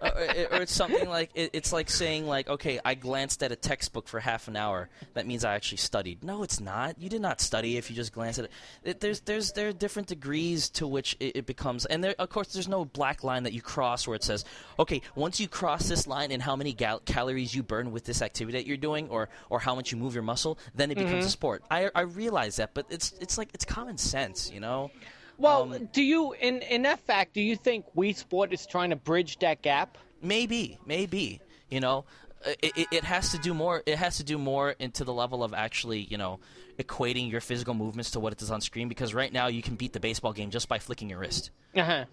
Uh, 0.00 0.10
or, 0.14 0.56
or 0.56 0.62
it's 0.62 0.72
something 0.72 1.08
like 1.08 1.30
it, 1.34 1.50
it's 1.52 1.72
like 1.72 1.90
saying 1.90 2.26
like 2.26 2.48
okay 2.48 2.78
i 2.84 2.94
glanced 2.94 3.42
at 3.42 3.50
a 3.52 3.56
textbook 3.56 4.08
for 4.08 4.20
half 4.20 4.48
an 4.48 4.56
hour. 4.56 4.88
That 5.14 5.26
means 5.26 5.44
i 5.44 5.54
actually 5.54 5.78
studied. 5.78 6.22
No 6.22 6.42
it's 6.42 6.60
not. 6.60 6.98
You 6.98 7.08
did 7.08 7.20
not 7.20 7.40
study 7.40 7.76
if 7.76 7.90
you 7.90 7.96
just 7.96 8.12
glanced 8.12 8.38
at 8.38 8.46
it, 8.46 8.50
it 8.84 9.00
there's 9.00 9.20
there's 9.20 9.52
there 9.52 9.68
are 9.68 9.72
different 9.72 10.08
degrees 10.08 10.68
to 10.70 10.86
which 10.86 11.16
it, 11.20 11.38
it 11.38 11.46
becomes. 11.46 11.86
And 11.86 12.02
there 12.02 12.14
of 12.18 12.28
course 12.28 12.52
there's 12.52 12.68
no 12.68 12.84
black 12.84 13.24
line 13.24 13.44
that 13.44 13.52
you 13.52 13.62
cross 13.62 14.06
where 14.06 14.16
it 14.16 14.22
says 14.22 14.44
okay 14.78 15.02
once 15.14 15.40
you 15.40 15.48
cross 15.48 15.88
this 15.88 16.06
line 16.06 16.30
and 16.30 16.42
how 16.42 16.56
many 16.56 16.72
gal- 16.72 17.00
calories 17.00 17.54
you 17.54 17.62
burn 17.62 17.90
with 17.90 18.04
this 18.04 18.22
activity 18.22 18.58
that 18.58 18.66
you're 18.66 18.76
doing 18.76 19.08
or 19.08 19.28
or 19.50 19.58
how 19.58 19.74
much 19.74 19.90
you 19.92 19.98
move 19.98 20.14
your 20.14 20.22
muscle 20.22 20.58
then 20.74 20.90
it 20.90 20.96
becomes 20.96 21.14
mm-hmm. 21.14 21.26
a 21.26 21.30
sport. 21.30 21.62
I 21.70 21.90
i 21.94 22.02
realize 22.02 22.56
that 22.56 22.74
but 22.74 22.86
it's 22.90 23.14
it's 23.20 23.38
like 23.38 23.48
it's 23.54 23.64
common 23.64 23.98
sense 23.98 24.50
you 24.52 24.60
know 24.60 24.90
well, 25.38 25.74
Um, 25.74 25.88
do 25.92 26.02
you, 26.02 26.32
in 26.32 26.62
in 26.62 26.82
that 26.82 27.00
fact, 27.00 27.34
do 27.34 27.40
you 27.40 27.56
think 27.56 27.86
Wii 27.96 28.16
Sport 28.16 28.52
is 28.52 28.66
trying 28.66 28.90
to 28.90 28.96
bridge 28.96 29.38
that 29.40 29.62
gap? 29.62 29.98
Maybe, 30.22 30.78
maybe. 30.86 31.40
You 31.70 31.80
know, 31.80 32.04
it, 32.46 32.72
it, 32.76 32.86
it 32.90 33.04
has 33.04 33.32
to 33.32 33.38
do 33.38 33.54
more. 33.54 33.82
It 33.86 33.96
has 33.98 34.18
to 34.18 34.24
do 34.24 34.38
more 34.38 34.70
into 34.78 35.04
the 35.04 35.12
level 35.12 35.42
of 35.42 35.54
actually, 35.54 36.00
you 36.00 36.16
know, 36.18 36.40
equating 36.78 37.30
your 37.30 37.40
physical 37.40 37.74
movements 37.74 38.12
to 38.12 38.20
what 38.20 38.32
it 38.32 38.38
does 38.38 38.50
on 38.50 38.60
screen. 38.60 38.88
Because 38.88 39.14
right 39.14 39.32
now 39.32 39.48
you 39.48 39.62
can 39.62 39.74
beat 39.74 39.92
the 39.92 40.00
baseball 40.00 40.32
game 40.32 40.50
just 40.50 40.68
by 40.68 40.78
flicking 40.78 41.10
your 41.10 41.18
wrist. 41.18 41.50
Uh-huh. 41.74 42.04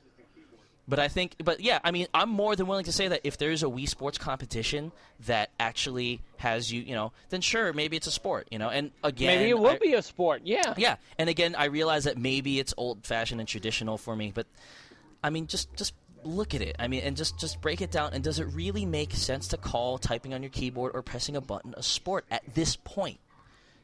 But 0.87 0.99
I 0.99 1.07
think, 1.07 1.35
but 1.43 1.61
yeah, 1.61 1.79
I 1.83 1.91
mean, 1.91 2.07
I'm 2.13 2.29
more 2.29 2.55
than 2.55 2.67
willing 2.67 2.85
to 2.85 2.91
say 2.91 3.07
that 3.07 3.21
if 3.23 3.37
there's 3.37 3.63
a 3.63 3.67
Wii 3.67 3.87
Sports 3.87 4.17
competition 4.17 4.91
that 5.27 5.49
actually 5.59 6.21
has 6.37 6.71
you, 6.71 6.81
you 6.81 6.95
know, 6.95 7.13
then 7.29 7.39
sure, 7.41 7.71
maybe 7.71 7.95
it's 7.95 8.07
a 8.07 8.11
sport, 8.11 8.47
you 8.51 8.59
know. 8.59 8.69
And 8.69 8.91
again, 9.03 9.37
Maybe 9.39 9.49
it 9.51 9.59
will 9.59 9.67
I- 9.67 9.77
be 9.77 9.93
a 9.93 10.01
sport. 10.01 10.41
Yeah. 10.43 10.73
yeah, 10.77 10.95
and 11.17 11.29
again, 11.29 11.55
I 11.55 11.65
realize 11.65 12.05
that 12.05 12.17
maybe 12.17 12.59
it's 12.59 12.73
old-fashioned 12.77 13.39
and 13.39 13.47
traditional 13.47 13.97
for 13.97 14.15
me, 14.15 14.31
but 14.33 14.47
I 15.23 15.29
mean, 15.29 15.47
just 15.47 15.73
just 15.75 15.93
look 16.23 16.53
at 16.55 16.61
it. 16.61 16.75
I 16.79 16.87
mean, 16.87 17.03
and 17.03 17.15
just 17.15 17.39
just 17.39 17.61
break 17.61 17.81
it 17.81 17.91
down. 17.91 18.13
And 18.13 18.23
does 18.23 18.39
it 18.39 18.45
really 18.45 18.85
make 18.85 19.13
sense 19.13 19.47
to 19.49 19.57
call 19.57 19.97
typing 19.97 20.33
on 20.33 20.41
your 20.43 20.49
keyboard 20.49 20.91
or 20.95 21.01
pressing 21.03 21.35
a 21.35 21.41
button 21.41 21.73
a 21.77 21.83
sport 21.83 22.25
at 22.31 22.41
this 22.53 22.75
point? 22.75 23.19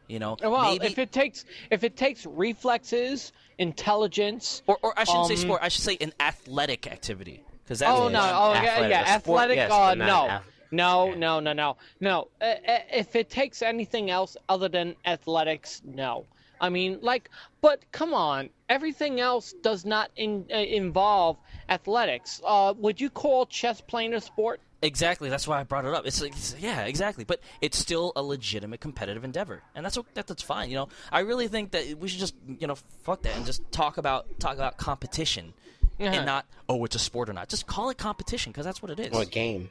You 0.07 0.19
know, 0.19 0.37
Well, 0.41 0.71
maybe, 0.71 0.87
if 0.87 0.97
it 0.99 1.11
takes 1.11 1.43
if 1.69 1.83
it 1.83 1.97
takes 1.97 2.25
reflexes, 2.25 3.33
intelligence, 3.57 4.63
or, 4.67 4.77
or 4.81 4.93
I 4.97 5.03
shouldn't 5.03 5.27
say 5.27 5.33
um, 5.33 5.39
sport. 5.41 5.59
I 5.61 5.67
should 5.67 5.83
say 5.83 5.97
an 5.99 6.13
athletic 6.19 6.87
activity 6.87 7.43
because 7.63 7.79
that's 7.79 7.91
Oh 7.91 8.07
no! 8.07 8.19
Oh 8.19 8.53
yeah, 8.53 8.71
Athletic. 8.71 8.89
yeah. 8.91 9.17
Sport, 9.19 9.41
Athletic. 9.41 9.55
yes, 9.57 9.71
uh, 9.71 9.95
not 9.95 10.07
no. 10.07 10.27
ath- 10.29 10.43
no, 10.71 11.13
no, 11.13 11.39
no, 11.39 11.53
no, 11.53 11.77
no. 11.99 12.27
Uh, 12.41 12.45
uh, 12.45 12.79
if 12.91 13.15
it 13.15 13.29
takes 13.29 13.61
anything 13.61 14.09
else 14.09 14.35
other 14.49 14.67
than 14.69 14.95
athletics, 15.05 15.81
no. 15.85 16.25
I 16.59 16.69
mean, 16.69 16.99
like, 17.01 17.29
but 17.61 17.83
come 17.91 18.13
on, 18.13 18.49
everything 18.69 19.19
else 19.19 19.53
does 19.61 19.85
not 19.85 20.11
in, 20.15 20.45
uh, 20.53 20.57
involve 20.57 21.37
athletics. 21.69 22.41
Uh, 22.45 22.73
would 22.77 22.99
you 23.01 23.09
call 23.09 23.45
chess 23.45 23.81
playing 23.81 24.13
a 24.13 24.21
sport? 24.21 24.59
Exactly. 24.81 25.29
That's 25.29 25.47
why 25.47 25.59
I 25.59 25.63
brought 25.63 25.85
it 25.85 25.93
up. 25.95 26.05
It's 26.05 26.21
like, 26.21 26.31
it's- 26.33 26.55
yeah, 26.59 26.81
exactly. 26.85 27.23
But 27.23 27.39
it's 27.61 27.77
still 27.77 28.13
a 28.15 28.21
legitimate 28.21 28.79
competitive 28.79 29.23
endeavor, 29.23 29.63
and 29.73 29.83
that's 29.83 29.97
o- 29.97 30.05
that, 30.13 30.27
that's 30.27 30.43
fine. 30.43 30.69
You 30.69 30.75
know, 30.75 30.89
I 31.11 31.21
really 31.21 31.47
think 31.47 31.71
that 31.71 31.97
we 31.97 32.07
should 32.07 32.19
just 32.19 32.35
you 32.59 32.67
know 32.67 32.75
fuck 33.01 33.23
that 33.23 33.35
and 33.35 33.45
just 33.45 33.61
talk 33.71 33.97
about 33.97 34.39
talk 34.39 34.53
about 34.55 34.77
competition, 34.77 35.53
Uh-huh. 35.99 36.09
and 36.13 36.25
not 36.27 36.45
oh 36.69 36.85
it's 36.85 36.95
a 36.95 36.99
sport 36.99 37.27
or 37.27 37.33
not. 37.33 37.49
Just 37.49 37.65
call 37.65 37.89
it 37.89 37.97
competition 37.97 38.51
because 38.51 38.65
that's 38.65 38.79
what 38.81 38.91
it 38.91 38.99
is. 38.99 39.13
Or 39.17 39.25
game. 39.25 39.69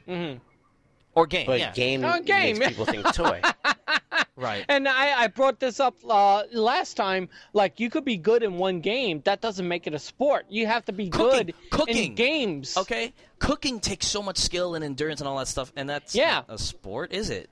or 1.15 1.25
game. 1.25 1.45
But 1.47 1.59
yeah. 1.61 1.71
game, 1.71 2.03
Oh, 2.03 2.19
game. 2.21 2.57
makes 2.59 2.71
people 2.71 2.85
think 2.85 3.05
toy. 3.13 3.41
Right. 4.37 4.63
And 4.69 4.87
I, 4.87 5.23
I 5.23 5.27
brought 5.27 5.59
this 5.59 5.79
up 5.79 5.95
uh, 6.07 6.43
last 6.53 6.95
time. 6.95 7.27
Like, 7.53 7.79
you 7.79 7.89
could 7.89 8.05
be 8.05 8.17
good 8.17 8.43
in 8.43 8.57
one 8.59 8.81
game. 8.81 9.21
That 9.25 9.41
doesn't 9.41 9.67
make 9.67 9.87
it 9.87 9.95
a 9.95 9.99
sport. 9.99 10.45
You 10.47 10.67
have 10.67 10.85
to 10.85 10.93
be 10.93 11.09
Cooking. 11.09 11.45
good 11.47 11.53
Cooking. 11.71 11.97
in 12.11 12.15
games. 12.15 12.77
Okay. 12.77 13.13
Cooking 13.39 13.79
takes 13.79 14.05
so 14.05 14.21
much 14.21 14.37
skill 14.37 14.75
and 14.75 14.83
endurance 14.85 15.21
and 15.21 15.27
all 15.27 15.37
that 15.39 15.47
stuff, 15.47 15.73
and 15.75 15.89
that's 15.89 16.13
Yeah. 16.13 16.43
not 16.47 16.49
a 16.49 16.57
sport, 16.59 17.11
is 17.13 17.29
it? 17.31 17.49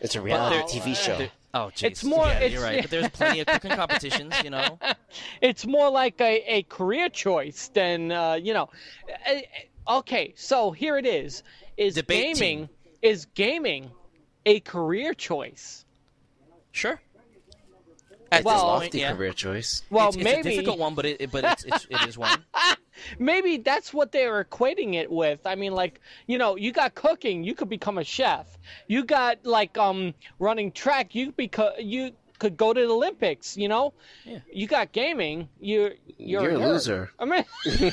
It's 0.00 0.14
a 0.16 0.20
reality 0.20 0.56
Well, 0.56 0.68
TV 0.68 0.94
show. 0.94 1.16
There- 1.18 1.30
oh, 1.54 1.70
jeez. 1.74 1.82
It's 1.84 2.04
more- 2.04 2.26
Yeah, 2.26 2.36
it's- 2.36 2.52
you're 2.52 2.62
right. 2.62 2.82
But 2.82 2.90
there's 2.90 3.08
plenty 3.08 3.40
of 3.40 3.46
cooking 3.48 3.70
competitions. 3.72 4.34
You 4.44 4.50
know. 4.50 4.78
it's 5.40 5.66
more 5.66 5.90
like 5.90 6.20
a, 6.20 6.44
a 6.58 6.62
career 6.64 7.08
choice 7.08 7.68
than 7.74 8.12
uh, 8.12 8.34
you 8.34 8.52
know 8.52 8.68
okay 9.88 10.34
so 10.36 10.70
here 10.70 10.96
it 10.98 11.06
is 11.06 11.42
is 11.76 11.94
Debate 11.94 12.36
gaming 12.36 12.58
team. 12.66 12.68
is 13.02 13.24
gaming 13.34 13.90
a 14.46 14.60
career 14.60 15.14
choice 15.14 15.84
Sure. 16.72 17.00
At 18.30 18.44
Well- 18.44 18.54
this 18.56 18.62
point, 18.62 18.82
Lofty 18.84 18.98
yeah. 19.00 19.12
career 19.14 19.32
choice. 19.32 19.82
well 19.90 20.08
it's, 20.08 20.16
it's 20.16 20.24
maybe 20.24 20.40
a 20.40 20.42
difficult 20.52 20.78
one, 20.78 20.94
but 20.94 21.06
it 21.06 21.30
but 21.32 21.44
it's, 21.44 21.64
it's 21.64 21.86
it 21.90 22.08
is 22.08 22.18
one. 22.18 22.44
maybe 23.18 23.56
that's 23.58 23.94
what 23.94 24.10
they're 24.12 24.42
equating 24.44 24.94
it 24.94 25.08
with 25.10 25.38
i 25.46 25.54
mean 25.54 25.72
like 25.72 26.00
you 26.26 26.36
know 26.36 26.56
you 26.56 26.72
got 26.72 26.96
cooking 26.96 27.44
you 27.44 27.54
could 27.54 27.68
become 27.68 27.96
a 27.96 28.02
chef 28.02 28.58
you 28.88 29.04
got 29.04 29.38
like 29.44 29.78
um 29.78 30.12
running 30.40 30.72
track 30.72 31.14
you 31.14 31.30
become 31.30 31.70
you 31.78 32.10
could 32.38 32.56
go 32.56 32.72
to 32.72 32.80
the 32.80 32.92
olympics 32.92 33.56
you 33.56 33.68
know 33.68 33.92
Yeah. 34.24 34.38
you 34.52 34.66
got 34.66 34.92
gaming 34.92 35.48
you're 35.60 35.92
you're, 36.18 36.42
You're 36.42 36.50
a 36.52 36.54
nerd. 36.54 36.68
loser. 36.68 37.10
i 37.18 37.24
mean 37.24 37.44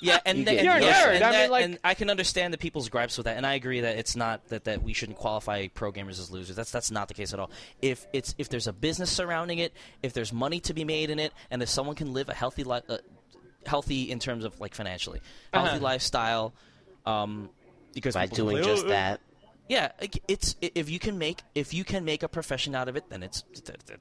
Yeah, 0.00 0.20
and, 0.24 0.38
You 0.38 0.44
th- 0.44 0.62
get- 0.62 0.66
and 0.76 0.84
You're 0.84 0.90
a 0.92 0.94
nerd. 0.94 1.14
and 1.16 1.24
I 1.24 1.30
mean, 1.30 1.40
that- 1.40 1.50
like- 1.50 1.64
and 1.64 1.78
I 1.82 1.94
can 1.94 2.08
understand 2.10 2.54
the 2.54 2.58
people's 2.58 2.88
gripes 2.88 3.16
with 3.16 3.24
that, 3.26 3.36
and 3.36 3.44
I 3.46 3.54
agree 3.54 3.80
that 3.80 3.98
it's 3.98 4.14
not 4.14 4.46
that, 4.48 4.64
that 4.64 4.82
we 4.82 4.92
shouldn't 4.92 5.18
qualify 5.18 5.66
pro 5.68 5.90
gamers 5.90 6.20
as 6.20 6.30
losers. 6.30 6.54
That's 6.54 6.70
that's 6.70 6.90
not 6.90 7.08
the 7.08 7.14
case 7.14 7.32
at 7.32 7.40
all. 7.40 7.50
If 7.82 8.06
it's 8.12 8.34
if 8.38 8.48
there's 8.48 8.68
a 8.68 8.72
business 8.72 9.10
surrounding 9.10 9.58
it, 9.58 9.72
if 10.02 10.12
there's 10.12 10.32
money 10.32 10.60
to 10.60 10.74
be 10.74 10.84
made 10.84 11.10
in 11.10 11.18
it, 11.18 11.32
and 11.50 11.62
if 11.62 11.68
someone 11.68 11.96
can 11.96 12.12
live 12.12 12.28
a 12.28 12.34
healthy 12.34 12.62
life, 12.64 12.84
uh, 12.88 12.98
healthy 13.66 14.10
in 14.10 14.18
terms 14.20 14.44
of 14.44 14.58
like 14.60 14.74
financially, 14.74 15.20
healthy 15.52 15.70
Uh-huh. 15.70 15.80
lifestyle, 15.80 16.54
um, 17.06 17.50
because 17.94 18.14
By 18.14 18.26
doing 18.26 18.58
play, 18.58 18.64
just 18.64 18.86
that. 18.88 19.20
Yeah, 19.68 19.92
it's 20.26 20.56
if 20.62 20.88
you 20.88 20.98
can 20.98 21.18
make 21.18 21.42
if 21.54 21.74
you 21.74 21.84
can 21.84 22.04
make 22.04 22.22
a 22.22 22.28
profession 22.28 22.74
out 22.74 22.88
of 22.88 22.96
it, 22.96 23.04
then 23.10 23.22
it's 23.22 23.44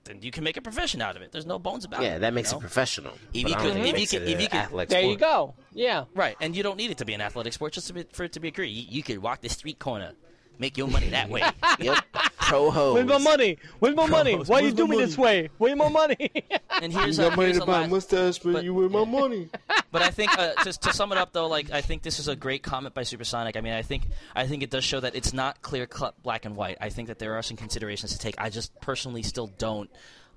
then 0.05 0.21
you 0.21 0.31
can 0.31 0.43
make 0.45 0.55
a 0.55 0.61
profession 0.61 1.01
out 1.01 1.17
of 1.17 1.21
it. 1.21 1.31
There's 1.33 1.45
no 1.45 1.59
bones 1.59 1.83
about 1.83 2.01
it. 2.01 2.05
Yeah, 2.05 2.17
that 2.19 2.33
makes 2.33 2.51
you 2.51 2.57
it 2.57 2.61
professional. 2.61 3.13
If 3.33 3.49
you 3.49 3.55
I 3.55 3.57
don't 3.57 3.61
could- 3.73 3.77
if 3.81 3.85
you 3.87 3.93
makes 3.93 4.11
could- 4.11 4.21
it 4.21 4.29
if 4.29 4.41
you 4.41 4.47
could- 4.47 4.57
athletic 4.59 4.89
there 4.89 5.01
you 5.01 5.17
go 5.17 5.55
yeah 5.73 6.05
Right, 6.15 6.37
and 6.39 6.55
you 6.55 6.63
don't 6.63 6.77
need 6.77 6.91
it 6.91 6.97
to 6.99 7.05
be 7.05 7.13
an 7.13 7.21
athletic 7.21 7.51
sport 7.53 7.73
just 7.73 7.87
to 7.87 7.93
be, 7.93 8.03
for 8.13 8.23
it 8.23 8.31
to 8.33 8.39
be 8.39 8.47
a 8.47 8.51
career. 8.51 8.67
You, 8.67 8.85
you 8.89 9.03
could 9.03 9.19
walk 9.21 9.41
the 9.41 9.49
street 9.49 9.77
corner, 9.77 10.13
make 10.59 10.77
your 10.77 10.87
money 10.87 11.09
that 11.09 11.29
way. 11.29 11.41
Yep. 11.79 11.97
Pro 12.39 12.71
hose. 12.71 12.95
Win 12.95 13.07
my 13.07 13.17
money? 13.17 13.57
Win 13.81 13.93
my 13.95 14.07
money? 14.07 14.35
Gross. 14.35 14.47
Why 14.47 14.61
you 14.61 14.71
do 14.71 14.87
my 14.87 14.95
me 14.95 15.01
this 15.03 15.17
way? 15.17 15.49
Win 15.59 15.77
my 15.77 15.89
money? 15.89 16.31
and 16.81 16.93
here's 16.93 17.17
You 17.19 17.25
a, 17.25 17.29
money 17.31 17.43
here's 17.43 17.57
to 17.57 17.63
a 17.63 17.65
buy 17.65 17.79
a 17.79 17.81
last, 17.81 17.91
mustache, 17.91 18.39
but, 18.39 18.53
but- 18.53 18.63
you 18.63 18.73
win 18.73 18.91
my 18.91 19.03
money. 19.19 19.49
but 19.91 20.01
I 20.01 20.09
think 20.09 20.35
uh, 20.37 20.53
to, 20.63 20.71
to 20.71 20.93
sum 20.93 21.11
it 21.11 21.17
up 21.17 21.33
though, 21.33 21.47
like 21.47 21.71
I 21.71 21.81
think 21.81 22.03
this 22.03 22.19
is 22.19 22.27
a 22.29 22.35
great 22.37 22.63
comment 22.63 22.95
by 22.95 23.03
Supersonic. 23.03 23.57
I 23.57 23.61
mean, 23.61 23.73
I 23.73 23.81
think 23.81 24.03
I 24.35 24.47
think 24.47 24.63
it 24.63 24.69
does 24.69 24.85
show 24.85 24.99
that 25.01 25.13
it's 25.15 25.33
not 25.33 25.61
clear 25.61 25.85
cut 25.87 26.21
black 26.23 26.45
and 26.45 26.55
white. 26.55 26.77
I 26.79 26.89
think 26.89 27.09
that 27.09 27.19
there 27.19 27.35
are 27.35 27.43
some 27.43 27.57
considerations 27.57 28.13
to 28.13 28.17
take. 28.17 28.35
I 28.37 28.49
just 28.49 28.73
personally 28.81 29.23
still 29.23 29.47
don't. 29.57 29.89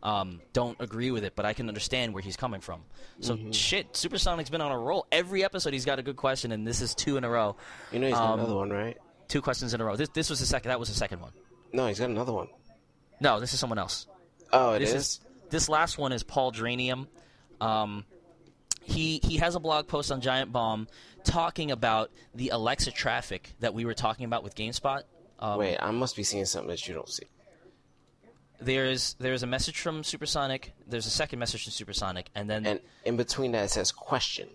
Um, 0.02 0.40
don't 0.54 0.80
agree 0.80 1.10
with 1.10 1.24
it, 1.24 1.34
but 1.36 1.44
I 1.44 1.52
can 1.52 1.68
understand 1.68 2.14
where 2.14 2.22
he's 2.22 2.36
coming 2.36 2.62
from. 2.62 2.80
So 3.20 3.38
shit, 3.52 3.94
Supersonic's 3.94 4.48
been 4.48 4.62
on 4.62 4.72
a 4.72 4.78
roll. 4.78 5.06
Every 5.12 5.44
episode 5.44 5.74
he's 5.74 5.84
got 5.84 5.98
a 5.98 6.02
good 6.02 6.16
question, 6.16 6.52
and 6.52 6.66
this 6.66 6.80
is 6.80 6.94
two 6.94 7.18
in 7.18 7.24
a 7.24 7.28
row. 7.28 7.54
You 7.92 7.98
know 7.98 8.06
he's 8.06 8.16
got 8.16 8.32
Um, 8.32 8.40
another 8.40 8.54
one, 8.56 8.70
right? 8.70 8.96
Two 9.30 9.40
questions 9.40 9.72
in 9.72 9.80
a 9.80 9.84
row. 9.84 9.96
This 9.96 10.08
this 10.10 10.28
was 10.28 10.40
the 10.40 10.46
second. 10.46 10.68
That 10.70 10.78
was 10.80 10.88
the 10.88 10.94
second 10.94 11.20
one. 11.20 11.30
No, 11.72 11.86
he's 11.86 12.00
got 12.00 12.10
another 12.10 12.32
one. 12.32 12.48
No, 13.20 13.38
this 13.40 13.54
is 13.54 13.60
someone 13.60 13.78
else. 13.78 14.06
Oh, 14.52 14.72
it 14.72 14.80
this 14.80 14.90
is. 14.90 14.96
is 14.96 15.20
this 15.50 15.68
last 15.68 15.96
one 15.98 16.12
is 16.12 16.22
Paul 16.24 16.50
Dranium. 16.52 17.06
Um, 17.60 18.04
he 18.82 19.20
he 19.22 19.36
has 19.36 19.54
a 19.54 19.60
blog 19.60 19.86
post 19.86 20.10
on 20.10 20.20
Giant 20.20 20.52
Bomb 20.52 20.88
talking 21.22 21.70
about 21.70 22.10
the 22.34 22.48
Alexa 22.48 22.90
traffic 22.90 23.52
that 23.60 23.72
we 23.72 23.84
were 23.84 23.94
talking 23.94 24.24
about 24.24 24.42
with 24.42 24.56
GameSpot. 24.56 25.02
Um, 25.38 25.58
Wait, 25.58 25.76
I 25.78 25.92
must 25.92 26.16
be 26.16 26.24
seeing 26.24 26.44
something 26.44 26.68
that 26.70 26.88
you 26.88 26.94
don't 26.94 27.08
see. 27.08 27.26
there's 28.60 29.14
there's 29.20 29.42
a 29.42 29.46
message 29.46 29.78
from 29.80 30.02
Supersonic. 30.02 30.72
There's 30.88 31.06
a 31.06 31.10
second 31.10 31.38
message 31.38 31.64
from 31.64 31.72
Supersonic, 31.72 32.30
and 32.34 32.50
then 32.50 32.66
And 32.66 32.80
in 33.04 33.16
between 33.16 33.52
that, 33.52 33.64
it 33.64 33.70
says 33.70 33.92
question. 33.92 34.48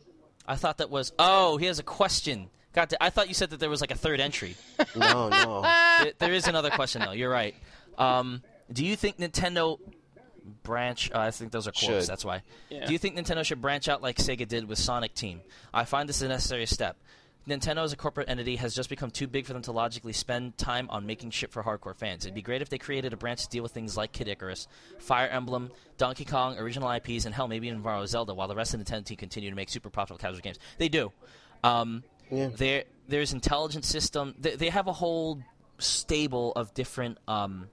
I 0.48 0.56
thought 0.58 0.78
that 0.80 0.90
was 0.90 1.14
oh 1.18 1.58
he 1.58 1.66
has 1.68 1.80
a 1.80 1.84
question. 1.84 2.50
God, 2.76 2.94
I 3.00 3.10
thought 3.10 3.30
you 3.30 3.34
said 3.34 3.52
that 3.52 3.60
there 3.60 3.70
was 3.70 3.82
like 3.82 3.92
a 3.92 3.96
third 3.96 4.20
entry. 4.20 4.56
No, 4.96 5.30
no. 5.30 5.62
there, 6.02 6.14
there 6.20 6.34
is 6.34 6.48
another 6.48 6.70
question 6.70 7.02
though. 7.02 7.12
You're 7.12 7.30
right. 7.30 7.56
Um, 7.98 8.42
do 8.72 8.86
you 8.86 8.96
think 8.96 9.18
Nintendo 9.18 9.80
branch? 10.64 11.12
Uh, 11.14 11.20
I 11.20 11.32
think 11.32 11.52
those 11.52 11.68
are 11.68 11.72
quotes. 11.72 12.04
Should. 12.06 12.08
That's 12.08 12.24
why. 12.24 12.44
Yeah. 12.70 12.86
Do 12.86 12.94
you 12.94 12.98
think 12.98 13.18
Nintendo 13.18 13.44
should 13.44 13.62
branch 13.62 13.90
out 13.90 14.02
like 14.02 14.18
Sega 14.18 14.48
did 14.48 14.68
with 14.68 14.78
Sonic 14.78 15.14
Team? 15.14 15.42
I 15.74 15.86
find 15.86 16.08
this 16.08 16.22
a 16.22 16.28
necessary 16.28 16.66
step. 16.66 16.98
Nintendo 17.48 17.84
as 17.84 17.94
a 17.94 17.96
corporate 17.96 18.28
entity 18.28 18.56
has 18.56 18.74
just 18.74 18.90
become 18.90 19.12
too 19.12 19.28
big 19.28 19.46
for 19.46 19.54
them 19.54 19.62
to 19.64 19.72
logically 19.72 20.14
spend 20.14 20.58
time 20.58 20.88
on 20.90 21.06
making 21.06 21.30
shit 21.30 21.52
for 21.52 21.62
hardcore 21.62 21.96
fans. 21.96 22.26
It'd 22.26 22.34
be 22.34 22.42
great 22.42 22.62
if 22.64 22.70
they 22.70 22.80
created 22.80 23.14
a 23.14 23.18
branch 23.18 23.44
to 23.44 23.50
deal 23.50 23.62
with 23.62 23.72
things 23.72 23.96
like 23.96 24.12
Kid 24.12 24.28
Icarus, 24.28 24.68
Fire 24.98 25.28
Emblem, 25.28 25.72
Donkey 25.98 26.26
Kong, 26.26 26.58
original 26.58 26.90
IPs, 26.90 27.26
and 27.26 27.36
hell, 27.36 27.48
maybe 27.48 27.68
even 27.68 27.82
Mario 27.84 28.06
Zelda, 28.08 28.34
while 28.34 28.48
the 28.48 28.56
rest 28.56 28.74
of 28.74 28.80
Nintendo 28.80 29.06
team 29.06 29.18
continue 29.18 29.52
to 29.52 29.56
make 29.56 29.70
super 29.70 29.92
profitable 29.92 30.18
casual 30.18 30.42
games. 30.42 30.58
They 30.80 30.90
do. 30.90 31.12
Um, 31.64 32.04
Yeah. 32.36 32.50
there, 32.56 32.84
there's 33.08 33.34
intelligent 33.34 33.86
system. 33.86 34.36
They, 34.40 34.56
they 34.56 34.70
have 34.70 34.88
a 34.88 34.94
whole 34.94 35.42
stable 35.78 36.52
of 36.54 36.74
different 36.74 37.18
um, 37.28 37.68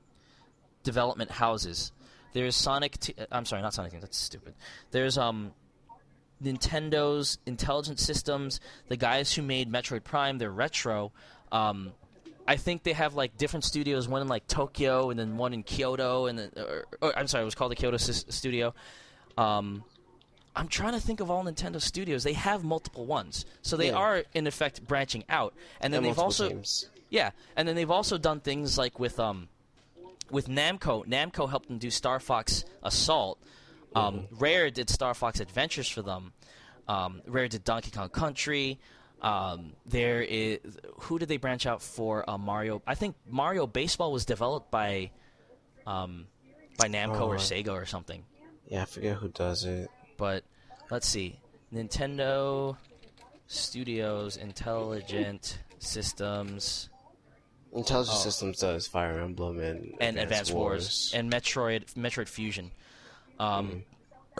development 0.83 1.31
houses. 1.31 1.93
There's 2.33 2.57
Sonic. 2.57 2.99
T- 2.99 3.15
I'm 3.31 3.45
sorry, 3.45 3.63
not 3.63 3.75
Sonic. 3.75 3.93
Team, 3.93 4.01
That's 4.01 4.17
stupid. 4.17 4.55
There's 4.91 5.19
um, 5.19 5.53
Nintendo's 6.43 7.39
Intelligent 7.47 8.01
Systems, 8.01 8.61
the 8.89 8.97
guys 8.97 9.33
who 9.33 9.43
made 9.43 9.71
Metroid 9.71 10.05
Prime, 10.05 10.39
they're 10.39 10.51
retro. 10.51 11.13
Um, 11.51 11.93
I 12.47 12.57
think 12.57 12.83
they 12.83 12.93
have 12.93 13.15
like 13.15 13.37
different 13.37 13.65
studios, 13.65 14.09
one 14.09 14.23
in 14.23 14.29
like 14.29 14.47
Tokyo 14.49 15.11
and 15.11 15.19
then 15.19 15.37
one 15.37 15.53
in 15.53 15.63
Kyoto, 15.63 16.27
and 16.27 16.39
then, 16.39 16.51
or, 16.57 16.87
or, 17.01 17.17
I'm 17.19 17.29
sorry, 17.29 17.43
it 17.43 17.45
was 17.45 17.55
called 17.55 17.71
the 17.71 17.77
Kyoto 17.77 17.97
s- 17.97 18.25
studio. 18.31 18.75
Um, 19.39 19.85
I'm 20.55 20.69
trying 20.69 20.93
to 20.93 21.01
think 21.01 21.21
of 21.21 21.31
all 21.31 21.45
Nintendo 21.45 21.81
studios. 21.81 22.25
They 22.25 22.35
have 22.35 22.63
multiple 22.65 23.07
ones, 23.07 23.45
so 23.63 23.77
they 23.77 23.89
Yeah. 23.89 23.95
are 23.97 24.25
in 24.35 24.47
effect 24.47 24.87
branching 24.87 25.25
out. 25.29 25.55
And 25.81 25.93
then 25.93 25.99
And 25.99 26.07
they've 26.07 26.19
also 26.19 26.49
games. 26.51 26.89
yeah, 27.11 27.31
and 27.57 27.67
then 27.67 27.75
they've 27.75 27.91
also 27.91 28.19
done 28.19 28.41
things 28.41 28.77
like 28.77 28.99
with 28.99 29.19
um, 29.19 29.49
with 30.31 30.49
Namco. 30.49 31.07
Namco 31.07 31.49
helped 31.49 31.69
them 31.69 31.79
do 31.79 31.91
Star 31.91 32.21
Fox 32.21 32.65
Assault. 32.83 33.39
Um, 33.95 34.27
Rare 34.31 34.71
did 34.71 34.89
Star 34.91 35.13
Fox 35.15 35.41
Adventures 35.41 35.89
for 35.89 36.03
them. 36.03 36.33
Um, 36.89 37.21
Rare 37.27 37.49
did 37.49 37.65
Donkey 37.65 37.91
Kong 37.91 38.09
Country. 38.09 38.79
Um, 39.21 39.73
there 39.87 40.21
is 40.23 40.59
who 41.01 41.19
did 41.19 41.29
they 41.29 41.37
branch 41.37 41.65
out 41.67 41.81
for? 41.83 42.29
Uh, 42.29 42.37
Mario. 42.39 42.83
I 42.87 42.95
think 42.95 43.17
Mario 43.29 43.67
Baseball 43.67 44.13
was 44.13 44.25
developed 44.25 44.71
by 44.71 45.11
um, 45.87 46.27
by 46.79 46.89
Namco 46.89 47.21
Oh, 47.21 47.29
or 47.29 47.37
Sega 47.37 47.69
or 47.71 47.87
something. 47.87 48.25
Yeah, 48.67 48.83
I 48.83 48.85
forget 48.87 49.17
who 49.17 49.29
does 49.29 49.65
it. 49.65 49.91
But 50.23 50.45
let's 50.89 51.09
see, 51.09 51.41
Nintendo 51.75 52.77
Studios 53.49 54.37
Intelligent 54.37 55.59
Systems. 55.81 56.91
Intelligent 57.75 58.19
Systems 58.19 58.61
does 58.61 58.87
Fire 58.87 59.19
Emblem 59.19 59.59
and, 59.59 59.91
Oh. 59.95 59.97
and 60.01 60.21
Advanced 60.21 60.53
Wars. 60.53 61.11
and 61.13 61.29
Metroid 61.29 61.93
Metroid 61.95 62.29
Fusion. 62.29 62.71
Um, 63.41 63.83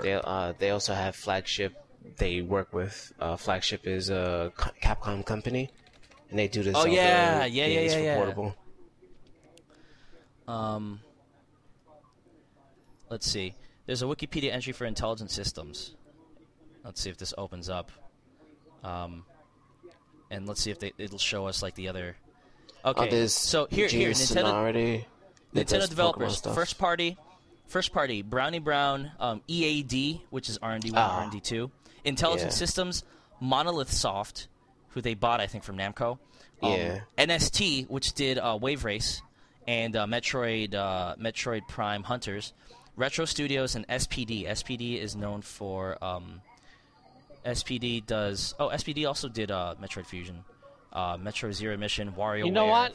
They 0.01 0.13
uh 0.15 0.53
they 0.57 0.71
also 0.71 0.95
have 0.95 1.17
flagship. 1.17 1.75
They 2.17 2.43
work 2.43 2.73
with 2.73 3.13
uh, 3.19 3.35
flagship 3.37 3.85
is 3.85 4.09
a 4.09 4.53
Capcom 4.81 5.27
company, 5.27 5.69
and 6.31 6.39
they 6.39 6.47
do 6.47 6.63
this. 6.63 6.77
Oh, 6.77 6.87
yeah, 6.87 7.45
yeah, 7.45 7.67
yeah, 7.67 7.81
yeah, 7.81 7.99
yeah. 7.99 8.17
Portable. 8.19 8.55
um, 10.47 11.01
let's 13.11 13.29
see. 13.29 13.57
There's 13.87 14.03
a 14.03 14.07
Wikipedia 14.07 14.53
entry 14.53 14.73
for 14.73 14.85
Intelligent 14.85 15.31
Systems. 15.31 15.95
Let's 16.85 17.01
see 17.01 17.11
if 17.11 17.17
this 17.17 17.35
opens 17.37 17.69
up. 17.69 17.91
Um, 18.83 19.25
and 20.31 20.47
let's 20.47 20.61
see 20.63 20.71
if 20.71 20.79
they, 20.79 20.93
it'll 20.99 21.19
show 21.19 21.47
us 21.47 21.63
like 21.63 21.75
the 21.75 21.89
other. 21.89 22.17
Okay, 22.85 23.23
Oh, 23.23 23.27
so 23.27 23.69
here, 23.71 23.87
here, 23.87 24.11
Nintendo, 24.11 24.17
Sonority 24.27 25.07
Nintendo 25.55 25.89
developers, 25.89 26.41
first 26.41 26.79
party, 26.79 27.17
first 27.69 27.93
party, 27.93 28.23
Brownie 28.23 28.59
Brown, 28.59 29.13
um, 29.21 29.41
EAD, 29.47 30.23
which 30.31 30.49
is 30.49 30.59
R 30.61 30.73
and 30.73 30.83
D 30.83 30.91
one, 30.91 30.99
Ah. 31.01 31.17
R 31.19 31.23
and 31.25 31.31
D 31.33 31.39
two, 31.39 31.71
Intelligent 32.05 32.51
Yeah. 32.51 32.57
Systems, 32.57 33.05
Monolith 33.41 33.93
Soft, 33.93 34.49
who 34.89 35.01
they 35.01 35.15
bought 35.15 35.41
I 35.41 35.47
think 35.47 35.63
from 35.63 35.77
Namco, 35.77 36.19
um, 36.63 36.73
Yeah. 36.73 37.01
NST, 37.19 37.89
which 37.89 38.15
did 38.15 38.39
uh, 38.39 38.59
Wave 38.61 38.85
Race, 38.85 39.23
and 39.69 39.95
uh, 39.95 40.07
Metroid, 40.07 40.75
uh, 40.75 41.15
Metroid 41.21 41.69
Prime 41.69 42.03
Hunters, 42.03 42.53
Retro 42.97 43.25
Studios, 43.25 43.75
and 43.75 43.87
SPD. 43.89 44.47
SPD 44.47 45.01
is 45.01 45.17
known 45.17 45.43
for 45.43 46.03
um, 46.05 46.41
SPD 47.45 48.05
does. 48.07 48.55
Oh, 48.59 48.69
SPD 48.69 49.07
also 49.07 49.29
did 49.29 49.51
uh, 49.51 49.75
Metroid 49.83 50.07
Fusion, 50.07 50.45
uh, 50.93 51.17
Metroid 51.17 51.53
Zero 51.55 51.77
Mission, 51.77 52.13
Wario. 52.13 52.45
You 52.47 52.53
know 52.53 52.67
what? 52.67 52.95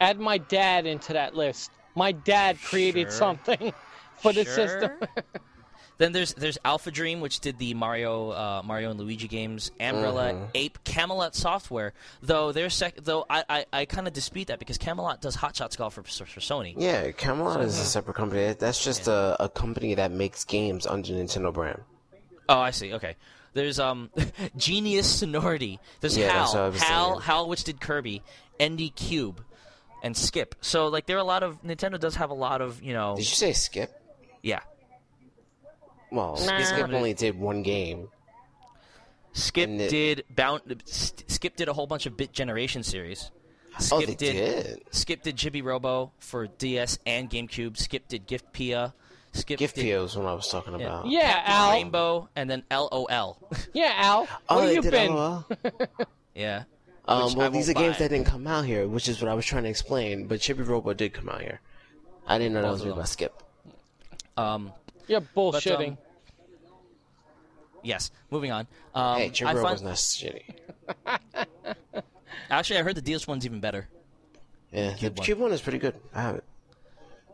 Add 0.00 0.18
my 0.20 0.38
dad 0.38 0.86
into 0.86 1.12
that 1.12 1.34
list. 1.34 1.70
My 1.94 2.12
dad 2.12 2.58
created 2.62 3.04
Sure. 3.04 3.10
something 3.12 3.72
for 4.18 4.32
the 4.32 4.44
Sure. 4.44 4.54
system. 4.54 4.90
Then 5.98 6.12
there's 6.12 6.34
there's 6.34 6.58
Alpha 6.64 6.90
Dream, 6.90 7.20
which 7.20 7.38
did 7.40 7.58
the 7.58 7.72
Mario 7.74 8.30
uh, 8.30 8.62
Mario 8.64 8.90
and 8.90 8.98
Luigi 8.98 9.28
games. 9.28 9.70
Umbrella, 9.78 10.32
Mm-hmm. 10.32 10.44
Ape, 10.54 10.78
Camelot 10.84 11.34
Software. 11.36 11.92
Though 12.22 12.50
they're 12.52 12.70
sec- 12.70 12.96
though 13.02 13.24
I 13.30 13.44
I, 13.48 13.66
I 13.72 13.84
kind 13.84 14.06
of 14.08 14.12
dispute 14.12 14.48
that 14.48 14.58
because 14.58 14.76
Camelot 14.78 15.20
does 15.20 15.36
Hot 15.36 15.54
Shots 15.54 15.76
Golf 15.76 15.94
for, 15.94 16.02
for 16.02 16.40
Sony. 16.40 16.74
Yeah, 16.76 17.10
Camelot 17.12 17.60
is 17.60 17.78
a 17.78 17.84
separate 17.84 18.14
company. 18.14 18.54
That's 18.58 18.82
just 18.82 19.06
a, 19.06 19.36
a 19.38 19.48
company 19.48 19.94
that 19.94 20.10
makes 20.10 20.44
games 20.44 20.86
under 20.86 21.12
Nintendo 21.12 21.52
brand. 21.52 21.80
Oh, 22.48 22.58
I 22.58 22.70
see. 22.72 22.92
Okay. 22.94 23.14
There's 23.52 23.78
um 23.78 24.10
Genius 24.56 25.06
Sonority. 25.08 25.78
There's 26.00 26.16
Yeah, 26.16 26.30
Hal, 26.30 26.40
that's 26.40 26.54
what 26.54 26.60
I 26.62 26.68
was 26.70 26.82
Hal, 26.82 27.08
saying. 27.10 27.20
Hal, 27.22 27.48
which 27.48 27.62
did 27.64 27.80
Kirby, 27.80 28.20
ND 28.60 28.92
Cube, 28.96 29.44
and 30.02 30.16
Skip. 30.16 30.56
So 30.60 30.88
like 30.88 31.06
there 31.06 31.16
are 31.16 31.20
a 31.20 31.24
lot 31.24 31.44
of 31.44 31.62
Nintendo 31.62 32.00
does 32.00 32.16
have 32.16 32.30
a 32.30 32.34
lot 32.34 32.60
of 32.60 32.82
you 32.82 32.92
know 32.94 33.14
Did 33.14 33.20
you 33.28 33.36
say 33.36 33.52
Skip? 33.52 33.92
yeah. 34.42 34.60
Well, 36.14 36.38
Nah. 36.46 36.62
Skip 36.62 36.88
only 36.92 37.12
did 37.14 37.38
one 37.38 37.62
game. 37.62 38.08
Skip 39.32 39.68
it- 39.68 39.90
did 39.90 40.24
bound. 40.30 40.82
Skip 40.86 41.56
did 41.56 41.68
a 41.68 41.72
whole 41.72 41.86
bunch 41.88 42.06
of 42.06 42.16
Bit 42.16 42.32
Generation 42.32 42.82
series. 42.84 43.30
Skip 43.80 43.92
Oh, 43.98 44.06
they 44.06 44.14
did. 44.14 44.82
Skip 44.92 45.22
did 45.22 45.36
Chibi 45.36 45.62
Robo 45.62 46.12
for 46.20 46.46
DS 46.46 46.98
and 47.04 47.28
GameCube. 47.28 47.76
Skip 47.76 48.06
did 48.06 48.28
GiftPia. 48.28 48.92
Skip 49.32 49.58
Gift 49.58 49.74
did 49.74 49.82
Pio 49.86 50.04
is 50.04 50.16
what 50.16 50.26
I 50.26 50.34
was 50.34 50.46
talking 50.48 50.78
yeah, 50.78 50.86
about. 50.86 51.06
Yeah, 51.08 51.32
Captain 51.32 51.52
Al. 51.54 51.72
Rainbow, 51.72 52.28
and 52.36 52.48
then 52.48 52.62
LOL. 52.70 53.38
Yeah, 53.72 53.92
Al. 53.96 54.28
Oh, 54.48 54.56
Where 54.58 54.66
they 54.68 54.74
you 54.74 54.82
did 54.82 54.92
been? 54.92 55.12
LOL? 55.12 55.44
yeah. 56.36 56.62
Um, 57.08 57.34
well, 57.34 57.50
these 57.50 57.68
are 57.68 57.72
won't 57.72 57.84
games 57.86 57.96
buy. 57.96 58.04
that 58.04 58.10
didn't 58.10 58.28
come 58.28 58.46
out 58.46 58.64
here, 58.64 58.86
which 58.86 59.08
is 59.08 59.20
what 59.20 59.28
I 59.28 59.34
was 59.34 59.44
trying 59.44 59.64
to 59.64 59.68
explain. 59.68 60.28
But 60.28 60.38
Chibi 60.38 60.64
Robo 60.64 60.94
did 60.94 61.12
come 61.12 61.28
out 61.28 61.40
here. 61.42 61.60
I 62.28 62.38
didn't 62.38 62.54
know 62.54 62.62
that 62.62 62.70
was 62.70 62.82
of 62.82 62.86
made 62.88 62.96
by 62.96 63.04
Skip. 63.04 63.42
Um. 64.36 64.72
You're 65.08 65.20
bullshitting. 65.20 65.88
um, 65.90 65.98
Yes. 67.84 68.10
Moving 68.30 68.50
on. 68.50 68.66
Um, 68.94 69.18
hey, 69.18 69.30
Chibi 69.30 69.46
I 69.46 69.62
find, 69.62 69.82
not 69.82 69.94
shitty. 69.94 70.42
actually, 72.50 72.78
I 72.78 72.82
heard 72.82 72.96
the 72.96 73.02
DS 73.02 73.26
one's 73.26 73.46
even 73.46 73.60
better. 73.60 73.88
Yeah, 74.72 74.90
the 74.90 74.96
Cube 74.96 75.18
one. 75.18 75.24
Cube 75.24 75.38
one 75.38 75.52
is 75.52 75.60
pretty 75.60 75.78
good. 75.78 75.94
I 76.14 76.22
have 76.22 76.36
it. 76.36 76.44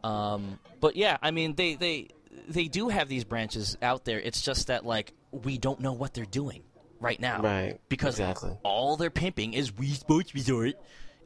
Um, 0.05 0.59
but 0.81 0.97
yeah, 0.97 1.17
I 1.23 1.31
mean, 1.31 1.55
they 1.55 1.75
they 1.75 2.09
they 2.49 2.65
do 2.69 2.89
have 2.89 3.09
these 3.09 3.25
branches 3.25 3.77
out 3.83 4.05
there. 4.05 4.21
It's 4.21 4.43
just 4.43 4.67
that 4.69 4.85
like 4.85 5.13
we 5.31 5.59
don't 5.59 5.81
know 5.81 5.93
what 5.93 6.15
they're 6.15 6.25
doing 6.25 6.63
right 7.01 7.19
now, 7.21 7.41
Right, 7.41 7.81
Because 7.89 8.15
exactly. 8.19 8.51
all 8.63 8.97
they're 8.97 9.09
pimping 9.11 9.55
is 9.55 9.71
Wii 9.71 9.95
Sports 9.95 10.35
Resort 10.35 10.75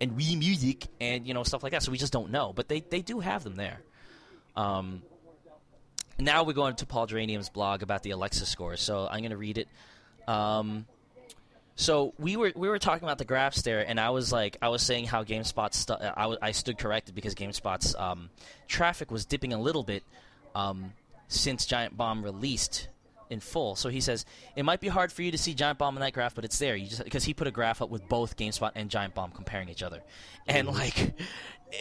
and 0.00 0.12
Wii 0.12 0.38
Music 0.38 0.86
and 1.00 1.26
you 1.26 1.34
know 1.34 1.42
stuff 1.42 1.62
like 1.62 1.72
that. 1.72 1.82
So 1.82 1.90
we 1.90 1.98
just 1.98 2.12
don't 2.12 2.30
know. 2.30 2.52
But 2.52 2.68
they 2.68 2.80
they 2.80 3.00
do 3.00 3.20
have 3.20 3.42
them 3.44 3.56
there. 3.56 3.80
Um, 4.56 5.02
now 6.18 6.44
we're 6.44 6.52
going 6.52 6.76
to 6.76 6.86
Paul 6.86 7.06
Geranium's 7.06 7.48
blog 7.48 7.82
about 7.82 8.02
the 8.02 8.10
Alexa 8.10 8.46
score. 8.46 8.76
So 8.76 9.06
I'm 9.10 9.20
going 9.20 9.30
to 9.30 9.36
read 9.36 9.58
it. 9.58 9.68
Um, 10.26 10.86
so 11.76 12.14
we 12.18 12.36
were 12.36 12.52
we 12.54 12.68
were 12.68 12.78
talking 12.78 13.02
about 13.02 13.18
the 13.18 13.24
graphs 13.24 13.62
there, 13.62 13.80
and 13.80 13.98
I 13.98 14.10
was 14.10 14.32
like, 14.32 14.56
I 14.62 14.68
was 14.68 14.80
saying 14.82 15.06
how 15.06 15.24
GameSpot's 15.24 15.76
stu- 15.76 15.94
I, 15.94 16.22
w- 16.22 16.38
I 16.40 16.52
stood 16.52 16.78
corrected 16.78 17.14
because 17.14 17.34
GameSpot's 17.34 17.96
um, 17.96 18.30
traffic 18.68 19.10
was 19.10 19.24
dipping 19.24 19.52
a 19.52 19.60
little 19.60 19.82
bit 19.82 20.04
um, 20.54 20.92
since 21.26 21.66
Giant 21.66 21.96
Bomb 21.96 22.22
released 22.22 22.88
in 23.28 23.40
full. 23.40 23.74
So 23.74 23.88
he 23.88 24.00
says 24.00 24.24
it 24.54 24.64
might 24.64 24.80
be 24.80 24.86
hard 24.86 25.10
for 25.10 25.22
you 25.22 25.32
to 25.32 25.38
see 25.38 25.52
Giant 25.52 25.78
Bomb 25.78 25.96
in 25.96 26.00
that 26.00 26.12
graph, 26.12 26.36
but 26.36 26.44
it's 26.44 26.58
there. 26.60 26.76
You 26.76 26.86
just 26.86 27.02
because 27.02 27.24
he 27.24 27.34
put 27.34 27.48
a 27.48 27.50
graph 27.50 27.82
up 27.82 27.90
with 27.90 28.08
both 28.08 28.36
GameSpot 28.36 28.70
and 28.76 28.88
Giant 28.88 29.14
Bomb 29.14 29.32
comparing 29.32 29.68
each 29.68 29.82
other, 29.82 30.00
and 30.46 30.68
like 30.68 31.12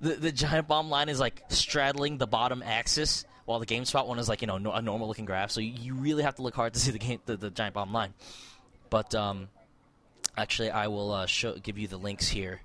the 0.00 0.14
the 0.14 0.32
Giant 0.32 0.66
Bomb 0.66 0.90
line 0.90 1.08
is 1.08 1.20
like 1.20 1.44
straddling 1.50 2.18
the 2.18 2.26
bottom 2.26 2.64
axis. 2.64 3.24
While 3.50 3.58
the 3.58 3.66
GameSpot 3.66 4.06
one 4.06 4.20
is 4.20 4.28
like 4.28 4.42
you 4.42 4.46
know 4.46 4.58
no, 4.58 4.70
a 4.70 4.80
normal 4.80 5.08
looking 5.08 5.24
graph, 5.24 5.50
so 5.50 5.60
you, 5.60 5.94
really 5.94 6.22
have 6.22 6.36
to 6.36 6.42
look 6.42 6.54
hard 6.54 6.72
to 6.74 6.78
see 6.84 6.92
the 6.92 7.00
game 7.00 7.18
the, 7.26 7.36
the 7.36 7.50
Giant 7.50 7.74
Bomb 7.74 7.92
line. 7.92 8.14
But 8.90 9.12
um, 9.16 9.48
actually, 10.36 10.70
I 10.70 10.86
will 10.86 11.10
uh, 11.10 11.26
show, 11.26 11.56
give 11.56 11.76
you 11.76 11.88
the 11.88 11.96
links 11.96 12.28
here. 12.28 12.60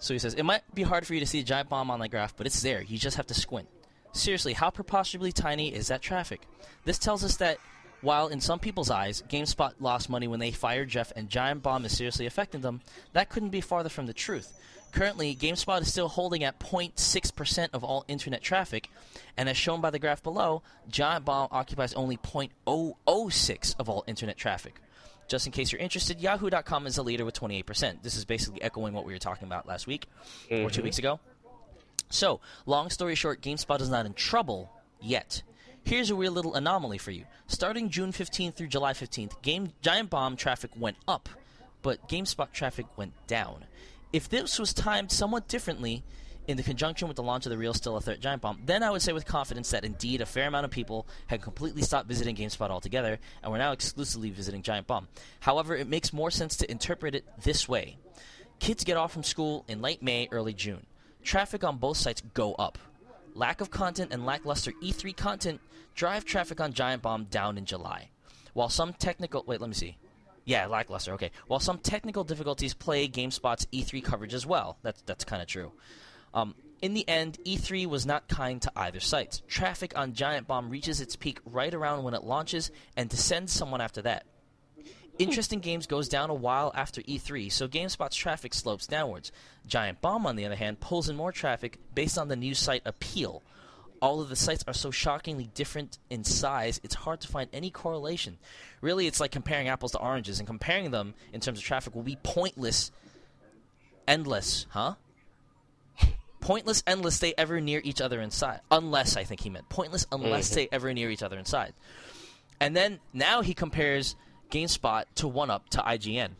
So 0.00 0.14
he 0.14 0.18
says 0.18 0.34
it 0.34 0.42
might 0.42 0.62
be 0.74 0.82
hard 0.82 1.06
for 1.06 1.14
you 1.14 1.20
to 1.20 1.26
see 1.26 1.42
the 1.42 1.46
giant 1.46 1.68
bomb 1.68 1.92
on 1.92 2.00
the 2.00 2.08
graph, 2.08 2.36
but 2.36 2.48
it's 2.48 2.60
there. 2.60 2.82
You 2.82 2.98
just 2.98 3.16
have 3.16 3.28
to 3.28 3.34
squint. 3.34 3.68
Seriously, 4.12 4.52
how 4.52 4.70
preposterously 4.70 5.30
tiny 5.30 5.72
is 5.72 5.86
that 5.86 6.02
traffic? 6.02 6.42
This 6.84 6.98
tells 6.98 7.22
us 7.22 7.36
that 7.36 7.58
while 8.00 8.26
in 8.26 8.40
some 8.40 8.58
people's 8.58 8.90
eyes, 8.90 9.22
GameSpot 9.28 9.74
lost 9.78 10.10
money 10.10 10.26
when 10.26 10.40
they 10.40 10.50
fired 10.50 10.88
Jeff 10.88 11.12
and 11.14 11.28
Giant 11.28 11.62
Bomb 11.62 11.84
is 11.84 11.96
seriously 11.96 12.26
affecting 12.26 12.62
them, 12.62 12.80
that 13.12 13.30
couldn't 13.30 13.50
be 13.50 13.60
farther 13.60 13.88
from 13.88 14.06
the 14.06 14.12
truth. 14.12 14.52
Currently, 14.92 15.36
GameSpot 15.36 15.82
is 15.82 15.90
still 15.90 16.08
holding 16.08 16.42
at 16.42 16.58
0.6% 16.58 17.68
of 17.72 17.84
all 17.84 18.04
internet 18.08 18.42
traffic, 18.42 18.88
and 19.36 19.48
as 19.48 19.56
shown 19.56 19.80
by 19.80 19.90
the 19.90 19.98
graph 19.98 20.22
below, 20.22 20.62
Giant 20.88 21.24
Bomb 21.24 21.48
occupies 21.50 21.92
only 21.94 22.16
0.006 22.16 23.74
of 23.78 23.88
all 23.88 24.04
internet 24.06 24.36
traffic. 24.36 24.80
Just 25.28 25.46
in 25.46 25.52
case 25.52 25.72
you're 25.72 25.80
interested, 25.80 26.20
Yahoo.com 26.20 26.86
is 26.86 26.96
the 26.96 27.02
leader 27.02 27.24
with 27.24 27.38
28%. 27.38 28.02
This 28.02 28.16
is 28.16 28.24
basically 28.24 28.62
echoing 28.62 28.94
what 28.94 29.04
we 29.04 29.12
were 29.12 29.18
talking 29.18 29.46
about 29.46 29.66
last 29.66 29.86
week 29.86 30.06
or 30.50 30.70
two 30.70 30.78
mm-hmm. 30.78 30.82
weeks 30.82 30.98
ago. 30.98 31.18
So, 32.08 32.40
long 32.64 32.90
story 32.90 33.16
short, 33.16 33.42
GameSpot 33.42 33.80
is 33.80 33.90
not 33.90 34.06
in 34.06 34.14
trouble 34.14 34.70
yet. 35.00 35.42
Here's 35.84 36.10
a 36.10 36.16
weird 36.16 36.32
little 36.32 36.54
anomaly 36.54 36.98
for 36.98 37.10
you. 37.10 37.24
Starting 37.46 37.90
June 37.90 38.12
15th 38.12 38.54
through 38.54 38.68
July 38.68 38.92
15th, 38.92 39.40
Game 39.42 39.72
Giant 39.82 40.10
Bomb 40.10 40.36
traffic 40.36 40.70
went 40.76 40.96
up, 41.06 41.28
but 41.82 42.08
GameSpot 42.08 42.50
traffic 42.52 42.86
went 42.96 43.12
down. 43.26 43.64
If 44.16 44.30
this 44.30 44.58
was 44.58 44.72
timed 44.72 45.12
somewhat 45.12 45.46
differently, 45.46 46.02
in 46.46 46.56
the 46.56 46.62
conjunction 46.62 47.06
with 47.06 47.18
the 47.18 47.22
launch 47.22 47.44
of 47.44 47.50
the 47.50 47.58
real 47.58 47.74
still 47.74 47.98
a 47.98 48.00
threat 48.00 48.18
giant 48.18 48.40
bomb, 48.40 48.62
then 48.64 48.82
I 48.82 48.90
would 48.90 49.02
say 49.02 49.12
with 49.12 49.26
confidence 49.26 49.72
that 49.72 49.84
indeed 49.84 50.22
a 50.22 50.24
fair 50.24 50.48
amount 50.48 50.64
of 50.64 50.70
people 50.70 51.06
had 51.26 51.42
completely 51.42 51.82
stopped 51.82 52.08
visiting 52.08 52.34
GameSpot 52.34 52.70
altogether 52.70 53.18
and 53.42 53.52
were 53.52 53.58
now 53.58 53.72
exclusively 53.72 54.30
visiting 54.30 54.62
Giant 54.62 54.86
Bomb. 54.86 55.08
However, 55.40 55.76
it 55.76 55.86
makes 55.86 56.14
more 56.14 56.30
sense 56.30 56.56
to 56.56 56.70
interpret 56.70 57.14
it 57.14 57.26
this 57.42 57.68
way. 57.68 57.98
Kids 58.58 58.84
get 58.84 58.96
off 58.96 59.12
from 59.12 59.22
school 59.22 59.66
in 59.68 59.82
late 59.82 60.02
May, 60.02 60.28
early 60.32 60.54
June. 60.54 60.86
Traffic 61.22 61.62
on 61.62 61.76
both 61.76 61.98
sites 61.98 62.22
go 62.32 62.54
up. 62.54 62.78
Lack 63.34 63.60
of 63.60 63.70
content 63.70 64.14
and 64.14 64.24
lackluster 64.24 64.72
E3 64.82 65.14
content 65.14 65.60
drive 65.94 66.24
traffic 66.24 66.58
on 66.58 66.72
Giant 66.72 67.02
Bomb 67.02 67.24
down 67.24 67.58
in 67.58 67.66
July. 67.66 68.08
While 68.54 68.70
some 68.70 68.94
technical 68.94 69.44
wait, 69.46 69.60
let 69.60 69.68
me 69.68 69.74
see. 69.74 69.98
Yeah, 70.46 70.66
lackluster. 70.66 71.12
Okay. 71.14 71.32
While 71.48 71.60
some 71.60 71.78
technical 71.78 72.24
difficulties 72.24 72.72
plague 72.72 73.12
GameSpot's 73.12 73.66
E3 73.66 74.02
coverage 74.02 74.32
as 74.32 74.46
well. 74.46 74.78
That's 74.82 75.02
that's 75.02 75.24
kind 75.24 75.42
of 75.42 75.48
true. 75.48 75.72
Um, 76.32 76.54
in 76.80 76.94
the 76.94 77.06
end, 77.08 77.38
E3 77.44 77.86
was 77.86 78.06
not 78.06 78.28
kind 78.28 78.62
to 78.62 78.72
either 78.76 79.00
site. 79.00 79.42
Traffic 79.48 79.98
on 79.98 80.12
Giant 80.12 80.46
Bomb 80.46 80.70
reaches 80.70 81.00
its 81.00 81.16
peak 81.16 81.40
right 81.44 81.74
around 81.74 82.04
when 82.04 82.14
it 82.14 82.22
launches 82.22 82.70
and 82.96 83.08
descends 83.08 83.52
somewhat 83.52 83.80
after 83.80 84.02
that. 84.02 84.24
Interesting 85.18 85.60
Games 85.60 85.86
goes 85.86 86.08
down 86.08 86.28
a 86.28 86.34
while 86.34 86.70
after 86.74 87.00
E3, 87.02 87.50
so 87.50 87.66
GameSpot's 87.66 88.16
traffic 88.16 88.52
slopes 88.52 88.86
downwards. 88.86 89.32
Giant 89.66 90.02
Bomb, 90.02 90.26
on 90.26 90.36
the 90.36 90.44
other 90.44 90.56
hand, 90.56 90.78
pulls 90.78 91.08
in 91.08 91.16
more 91.16 91.32
traffic 91.32 91.78
based 91.94 92.18
on 92.18 92.28
the 92.28 92.36
new 92.36 92.54
site 92.54 92.82
appeal. 92.84 93.42
All 94.00 94.20
of 94.20 94.28
the 94.28 94.36
sites 94.36 94.64
are 94.66 94.74
so 94.74 94.90
shockingly 94.90 95.50
different 95.54 95.98
in 96.10 96.24
size, 96.24 96.80
it's 96.84 96.94
hard 96.94 97.20
to 97.22 97.28
find 97.28 97.48
any 97.52 97.70
correlation. 97.70 98.38
Really, 98.80 99.06
it's 99.06 99.20
like 99.20 99.32
comparing 99.32 99.68
apples 99.68 99.92
to 99.92 99.98
oranges, 99.98 100.38
and 100.38 100.46
comparing 100.46 100.90
them 100.90 101.14
in 101.32 101.40
terms 101.40 101.58
of 101.58 101.64
traffic 101.64 101.94
will 101.94 102.02
be 102.02 102.18
pointless, 102.22 102.92
endless, 104.06 104.66
huh? 104.70 104.94
pointless 106.46 106.82
endless, 106.86 107.18
they 107.18 107.34
ever 107.36 107.60
near 107.60 107.80
each 107.82 108.00
other 108.00 108.20
inside. 108.20 108.60
Unless 108.70 109.16
I 109.16 109.24
think 109.24 109.40
he 109.40 109.50
meant 109.50 109.68
pointless 109.68 110.06
unless 110.12 110.48
mm-hmm. 110.48 110.54
they 110.54 110.68
ever 110.70 110.94
near 110.94 111.10
each 111.10 111.22
other 111.22 111.38
inside. 111.38 111.72
And 112.60 112.76
then 112.76 113.00
now 113.12 113.42
he 113.42 113.52
compares 113.52 114.14
GameSpot 114.50 115.04
to 115.16 115.26
1UP 115.26 115.68
to 115.70 115.78
IGN. 115.78 116.30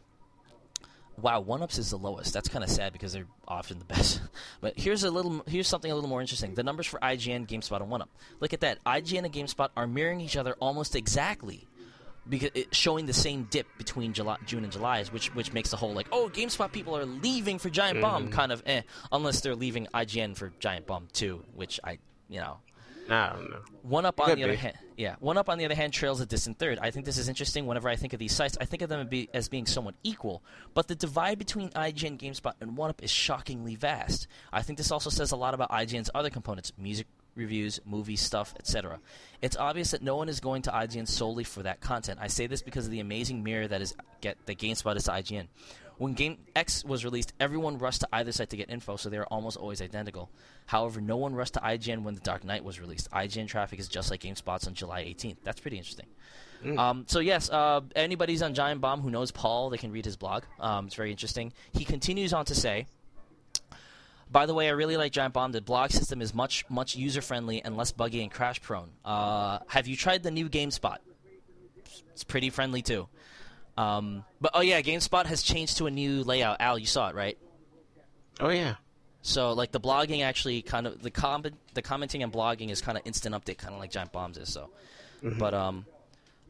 Wow, 1.21 1.43
1UP's 1.43 1.79
is 1.79 1.91
the 1.91 1.97
lowest. 1.97 2.35
That's 2.35 2.49
kind 2.49 2.63
of 2.63 2.69
sad 2.71 2.93
because 2.93 3.13
they're 3.13 3.27
often 3.49 3.79
the 3.79 3.85
best. 3.95 4.21
But 4.61 4.79
here's 4.79 5.03
a 5.03 5.11
little 5.11 5.43
here's 5.47 5.69
something 5.69 5.91
a 5.91 5.95
little 5.95 6.11
more 6.11 6.21
interesting. 6.21 6.55
The 6.55 6.63
numbers 6.63 6.87
for 6.87 6.99
IGN, 7.01 7.47
GameSpot, 7.47 7.81
and 7.81 7.91
1UP. 7.91 8.09
Look 8.41 8.53
at 8.53 8.61
that. 8.61 8.83
IGN 8.85 9.25
and 9.25 9.33
GameSpot 9.33 9.71
are 9.77 9.87
mirroring 9.87 10.21
each 10.21 10.37
other 10.37 10.55
almost 10.61 10.95
exactly. 10.95 11.67
Because 12.29 12.51
it, 12.55 12.75
showing 12.75 13.07
the 13.07 13.13
same 13.13 13.47
dip 13.51 13.69
between 13.79 14.13
July, 14.13 14.37
June 14.47 14.65
and 14.65 14.73
July, 14.73 15.05
which 15.05 15.33
which 15.35 15.53
makes 15.53 15.71
the 15.71 15.77
whole 15.77 15.95
like 15.95 16.09
oh 16.11 16.29
GameSpot 16.33 16.73
people 16.73 16.97
are 16.97 17.07
leaving 17.07 17.59
for 17.59 17.71
Giant 17.71 18.01
Bomb 18.01 18.31
kind 18.31 18.51
of 18.51 18.63
eh 18.67 18.83
unless 19.13 19.41
they're 19.43 19.55
leaving 19.55 19.87
IGN 19.95 20.37
for 20.37 20.53
Giant 20.59 20.87
Bomb 20.87 21.07
too, 21.13 21.45
which 21.55 21.79
I 21.85 21.99
you 22.29 22.41
know 22.41 22.59
I 23.09 23.33
don't 23.33 23.51
know. 23.51 23.61
1UP 23.89 24.19
on 24.19 24.37
the 24.37 24.45
other 24.45 24.57
hand, 24.57 24.77
yeah. 24.97 25.16
1UP 25.23 25.49
on 25.49 25.59
the 25.59 25.65
other 25.65 25.74
hand 25.74 25.93
trails 25.93 26.20
a 26.20 26.27
distant 26.27 26.59
third. 26.59 26.78
I 26.81 26.91
think 26.91 27.07
this 27.07 27.19
is 27.19 27.28
interesting. 27.28 27.66
Whenever 27.66 27.89
I 27.89 27.97
think 27.97 28.12
of 28.12 28.19
these 28.19 28.35
sites, 28.35 28.57
I 28.61 28.65
think 28.65 28.83
of 28.83 28.89
them 28.89 29.09
as 29.33 29.49
being 29.49 29.66
somewhat 29.66 29.95
equal. 30.03 30.43
But 30.74 30.89
the 30.89 30.95
divide 30.95 31.39
between 31.39 31.70
IGN, 31.70 32.19
GameSpot, 32.19 32.55
and 32.61 32.77
1UP 32.77 33.03
is 33.03 33.11
shockingly 33.11 33.77
vast. 33.77 34.27
I 34.53 34.62
think 34.62 34.78
this 34.78 34.91
also 34.91 35.11
says 35.11 35.33
a 35.33 35.37
lot 35.37 35.55
about 35.55 35.70
IGN's 35.70 36.11
other 36.15 36.31
components: 36.31 36.73
music 36.77 37.07
reviews, 37.37 37.81
movie 37.85 38.16
stuff, 38.16 38.55
etc. 38.59 38.99
It's 39.43 39.57
obvious 39.57 39.93
that 39.93 40.03
no 40.03 40.16
one 40.16 40.28
is 40.28 40.41
going 40.41 40.62
to 40.62 40.70
IGN 40.70 41.07
solely 41.07 41.45
for 41.45 41.62
that 41.62 41.81
content. 41.81 42.19
I 42.20 42.27
say 42.28 42.47
this 42.47 42.62
because 42.62 42.87
of 42.87 42.91
the 42.91 43.01
amazing 43.01 43.45
mirror 43.45 43.69
that 43.69 43.81
is 43.81 43.95
get 44.20 44.39
that 44.47 44.59
GameSpot 44.59 44.97
is 44.97 45.05
to 45.05 45.12
IGN. 45.12 45.47
When 45.98 46.12
Game 46.12 46.39
X 46.55 46.85
was 46.85 47.05
released, 47.05 47.32
everyone 47.40 47.78
rushed 47.78 48.01
to 48.01 48.09
either 48.12 48.31
site 48.31 48.51
to 48.51 48.56
get 48.56 48.70
info, 48.70 48.97
so 48.97 49.09
they 49.09 49.16
are 49.16 49.27
almost 49.27 49.56
always 49.56 49.81
identical. 49.81 50.31
However, 50.66 51.01
no 51.01 51.16
one 51.16 51.35
rushed 51.35 51.55
to 51.55 51.60
IGN 51.60 52.02
when 52.02 52.14
The 52.14 52.20
Dark 52.20 52.44
Knight 52.44 52.64
was 52.64 52.78
released. 52.78 53.10
IGN 53.10 53.48
traffic 53.48 53.78
is 53.78 53.89
just 53.89 54.10
like 54.10 54.20
GameSpot's 54.20 54.66
on 54.66 54.74
July 54.74 55.05
18th. 55.05 55.36
That's 55.43 55.60
pretty 55.60 55.78
interesting. 55.78 56.06
Um, 56.78 57.05
so 57.06 57.20
yes, 57.20 57.48
uh, 57.48 57.82
anybody's 57.94 58.43
on 58.43 58.52
Giant 58.55 58.81
Bomb 58.81 59.01
who 59.01 59.10
knows 59.10 59.31
Paul, 59.31 59.70
they 59.70 59.77
can 59.78 59.93
read 59.93 60.05
his 60.05 60.16
blog. 60.16 60.43
Um, 60.59 60.86
it's 60.86 60.97
very 60.97 61.10
interesting. 61.10 61.52
He 61.73 61.85
continues 61.85 62.32
on 62.32 62.44
to 62.47 62.55
say, 62.55 62.86
by 64.31 64.47
the 64.47 64.55
way, 64.55 64.66
I 64.66 64.73
really 64.73 64.97
like 64.97 65.12
Giant 65.12 65.35
Bomb. 65.35 65.52
The 65.52 65.60
blog 65.60 65.90
system 65.90 66.20
is 66.20 66.35
much 66.35 66.64
much 66.68 66.97
user 66.97 67.23
friendly 67.23 67.62
and 67.62 67.77
less 67.77 67.93
buggy 67.93 68.23
and 68.23 68.32
crash 68.32 68.60
prone. 68.60 68.90
Uh, 69.05 69.60
have 69.68 69.86
you 69.86 69.97
tried 69.97 70.24
the 70.24 70.32
new 70.32 70.48
GameSpot? 70.48 70.97
It's 72.12 72.24
pretty 72.24 72.51
friendly 72.51 72.82
too. 72.82 73.09
Um, 73.77 74.24
but 74.40 74.53
oh 74.55 74.61
yeah, 74.61 74.81
GameSpot 74.81 75.27
has 75.27 75.43
changed 75.43 75.78
to 75.78 75.86
a 75.86 75.90
new 75.90 76.23
layout. 76.23 76.61
Al, 76.61 76.78
you 76.78 76.86
saw 76.86 77.09
it, 77.09 77.15
right? 77.15 77.39
Oh 78.40 78.48
yeah. 78.48 78.77
So 79.23 79.53
like 79.53 79.73
the 79.73 79.81
blogging 79.81 80.23
actually 80.23 80.62
kind 80.62 80.86
of 80.86 81.03
the 81.03 81.11
comment 81.11 81.57
the 81.74 81.82
commenting 81.82 82.23
and 82.23 82.32
blogging 82.32 82.70
is 82.70 82.81
kind 82.81 82.97
of 82.97 83.07
instant 83.07 83.35
update, 83.35 83.59
kind 83.59 83.74
of 83.74 83.81
like 83.81 83.90
Giant 83.90 84.12
Bombs 84.12 84.39
is. 84.39 84.53
So, 84.53 84.70
but 85.23 85.53
um, 85.53 85.85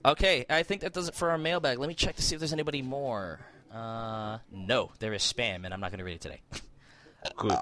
okay, 0.04 0.44
I 0.48 0.62
think 0.62 0.82
that 0.82 0.92
does 0.92 1.08
it 1.08 1.14
for 1.14 1.30
our 1.30 1.38
mailbag. 1.38 1.78
Let 1.78 1.88
me 1.88 1.94
check 1.94 2.16
to 2.16 2.22
see 2.22 2.34
if 2.34 2.40
there's 2.40 2.52
anybody 2.52 2.82
more. 2.82 3.40
Uh, 3.72 4.38
no, 4.52 4.90
there 5.00 5.12
is 5.12 5.22
spam, 5.22 5.64
and 5.64 5.74
I'm 5.74 5.80
not 5.80 5.90
going 5.90 5.98
to 5.98 6.04
read 6.04 6.16
it 6.16 6.20
today. 6.20 6.40
Good. 7.36 7.56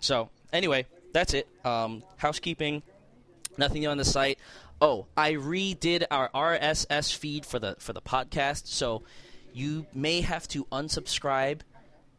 So 0.00 0.30
anyway, 0.52 0.86
that's 1.12 1.34
it. 1.34 1.48
Um, 1.64 2.02
housekeeping. 2.16 2.82
Nothing 3.56 3.80
new 3.80 3.90
on 3.90 3.98
the 3.98 4.04
site. 4.04 4.38
Oh, 4.80 5.06
I 5.16 5.32
redid 5.32 6.04
our 6.10 6.28
RSS 6.28 7.16
feed 7.16 7.44
for 7.44 7.58
the 7.58 7.76
for 7.80 7.92
the 7.92 8.00
podcast, 8.00 8.66
so 8.68 9.02
you 9.52 9.86
may 9.92 10.20
have 10.20 10.46
to 10.48 10.64
unsubscribe, 10.66 11.60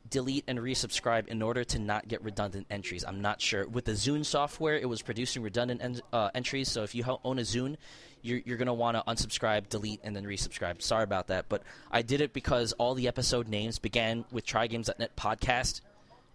delete, 0.10 0.44
and 0.48 0.60
resubscribe 0.60 1.28
in 1.28 1.42
order 1.42 1.64
to 1.64 1.80
not 1.80 2.10
get 2.10 2.22
redundant 2.22 2.68
entries. 2.70 3.06
I'm 3.08 3.22
not 3.22 3.40
sure. 3.40 3.66
With 3.66 3.86
the 3.86 3.94
Zune 3.94 4.26
software, 4.26 4.76
it 4.76 4.90
was 4.90 5.02
producing 5.02 5.42
redundant 5.42 5.82
en- 5.82 6.02
uh, 6.12 6.32
entries. 6.36 6.70
So 6.70 6.84
if 6.84 6.94
you 6.94 7.06
ho- 7.06 7.22
own 7.24 7.40
a 7.40 7.44
Zune, 7.44 7.78
you're, 8.22 8.42
you're 8.44 8.58
going 8.58 8.68
to 8.68 8.74
want 8.74 8.98
to 8.98 9.04
unsubscribe, 9.08 9.70
delete, 9.70 10.02
and 10.04 10.14
then 10.14 10.26
resubscribe. 10.26 10.82
Sorry 10.82 11.04
about 11.04 11.28
that, 11.28 11.48
but 11.48 11.64
I 11.90 12.02
did 12.02 12.20
it 12.20 12.34
because 12.34 12.74
all 12.74 12.94
the 12.94 13.08
episode 13.08 13.48
names 13.48 13.80
began 13.80 14.26
with 14.32 14.46
TryGames.net 14.46 15.16
podcast 15.16 15.80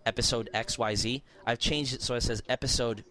episode 0.07 0.49
XYZ. 0.55 1.21
I've 1.47 1.59
changed 1.59 1.95
it 1.95 2.03
so 2.03 2.15
it 2.15 2.23
says 2.23 2.43
episode 2.49 3.05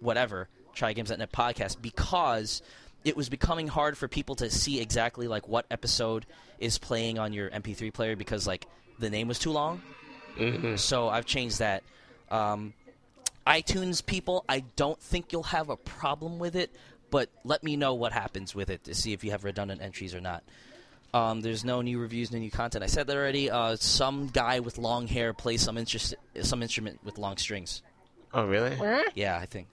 whatever, 0.00 0.48
TryGames.net 0.74 1.32
podcast, 1.32 1.80
because 1.80 2.62
it 3.04 3.16
was 3.16 3.28
becoming 3.28 3.66
hard 3.68 3.98
for 3.98 4.08
people 4.08 4.36
to 4.36 4.50
see 4.50 4.80
exactly 4.80 5.28
like 5.28 5.48
what 5.48 5.66
episode 5.70 6.26
is 6.58 6.78
playing 6.78 7.18
on 7.18 7.32
your 7.32 7.50
MP3 7.50 7.92
player 7.92 8.14
because 8.14 8.46
like 8.46 8.66
the 8.98 9.10
name 9.10 9.26
was 9.28 9.38
too 9.38 9.50
long. 9.50 9.82
So 10.76 11.08
I've 11.08 11.26
changed 11.26 11.58
that. 11.58 11.82
Um, 12.30 12.72
iTunes 13.46 14.04
people, 14.04 14.44
I 14.48 14.60
don't 14.76 15.00
think 15.00 15.32
you'll 15.32 15.42
have 15.42 15.68
a 15.68 15.76
problem 15.76 16.38
with 16.38 16.54
it, 16.54 16.70
but 17.10 17.28
let 17.44 17.62
me 17.64 17.76
know 17.76 17.94
what 17.94 18.12
happens 18.12 18.54
with 18.54 18.70
it 18.70 18.84
to 18.84 18.94
see 18.94 19.12
if 19.12 19.24
you 19.24 19.32
have 19.32 19.44
redundant 19.44 19.82
entries 19.82 20.14
or 20.14 20.20
not. 20.20 20.44
Um, 21.12 21.42
there's 21.42 21.64
no 21.64 21.82
new 21.82 21.98
reviews, 21.98 22.32
no 22.32 22.38
new 22.38 22.50
content. 22.50 22.82
I 22.82 22.86
said 22.86 23.06
that 23.08 23.16
already. 23.16 23.50
Uh, 23.50 23.76
some 23.76 24.28
guy 24.28 24.60
with 24.60 24.78
long 24.78 25.06
hair 25.06 25.34
plays 25.34 25.60
some 25.60 25.76
interest, 25.76 26.14
some 26.40 26.62
instrument 26.62 27.00
with 27.04 27.18
long 27.18 27.36
strings. 27.36 27.82
Oh 28.32 28.46
really? 28.46 28.76
Yeah, 29.14 29.36
I 29.36 29.44
think. 29.44 29.66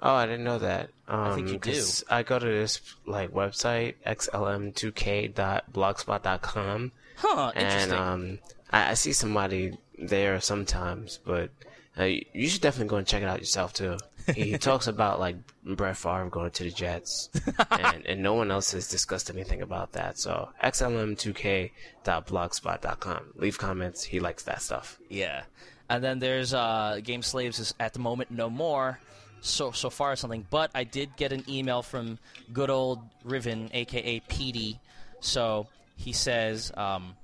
Oh, 0.00 0.14
I 0.14 0.26
didn't 0.26 0.44
know 0.44 0.58
that. 0.58 0.90
Um, 1.08 1.34
think 1.34 1.48
you 1.50 1.58
do. 1.58 1.82
I 2.08 2.22
go 2.22 2.38
to 2.38 2.46
this 2.46 2.80
like 3.06 3.32
website 3.32 3.94
xlm2k.blogspot.com, 4.06 6.92
Huh? 7.16 7.52
and 7.54 7.64
Interesting. 7.64 7.98
um, 7.98 8.38
I, 8.70 8.90
I 8.90 8.94
see 8.94 9.12
somebody 9.12 9.76
there 9.98 10.40
sometimes, 10.40 11.18
but 11.24 11.50
uh, 11.98 12.04
you 12.04 12.48
should 12.48 12.60
definitely 12.62 12.88
go 12.90 12.96
and 12.96 13.06
check 13.06 13.22
it 13.22 13.28
out 13.28 13.38
yourself 13.40 13.72
too. 13.72 13.96
He 14.34 14.56
talks 14.58 14.86
about 14.86 15.18
like 15.18 15.36
Brett 15.64 15.96
Favre 15.96 16.28
going 16.30 16.50
to 16.52 16.62
the 16.64 16.70
Jets, 16.70 17.28
and, 17.70 18.06
and 18.06 18.22
no 18.22 18.34
one 18.34 18.50
else 18.52 18.70
has 18.72 18.88
discussed 18.88 19.30
anything 19.30 19.62
about 19.62 19.92
that. 19.92 20.18
So 20.18 20.50
xlm2k.blogspot.com. 20.62 23.20
Leave 23.36 23.58
comments. 23.58 24.04
He 24.04 24.20
likes 24.20 24.42
that 24.44 24.60
stuff. 24.62 24.98
Yeah, 25.08 25.42
and 25.88 26.04
then 26.04 26.18
there's 26.20 26.52
uh, 26.54 27.00
Game 27.02 27.22
Slaves 27.22 27.58
is 27.58 27.74
at 27.80 27.94
the 27.94 27.98
moment 28.00 28.30
no 28.30 28.48
more. 28.50 29.00
So 29.40 29.70
so 29.72 29.90
far 29.90 30.16
something, 30.16 30.46
but 30.50 30.70
I 30.74 30.84
did 30.84 31.16
get 31.16 31.32
an 31.32 31.44
email 31.48 31.82
from 31.82 32.18
good 32.52 32.70
old 32.70 33.00
Riven, 33.24 33.70
aka 33.72 34.20
PD. 34.20 34.78
So 35.20 35.66
he 35.96 36.12
says, 36.12 36.72
um, 36.76 37.16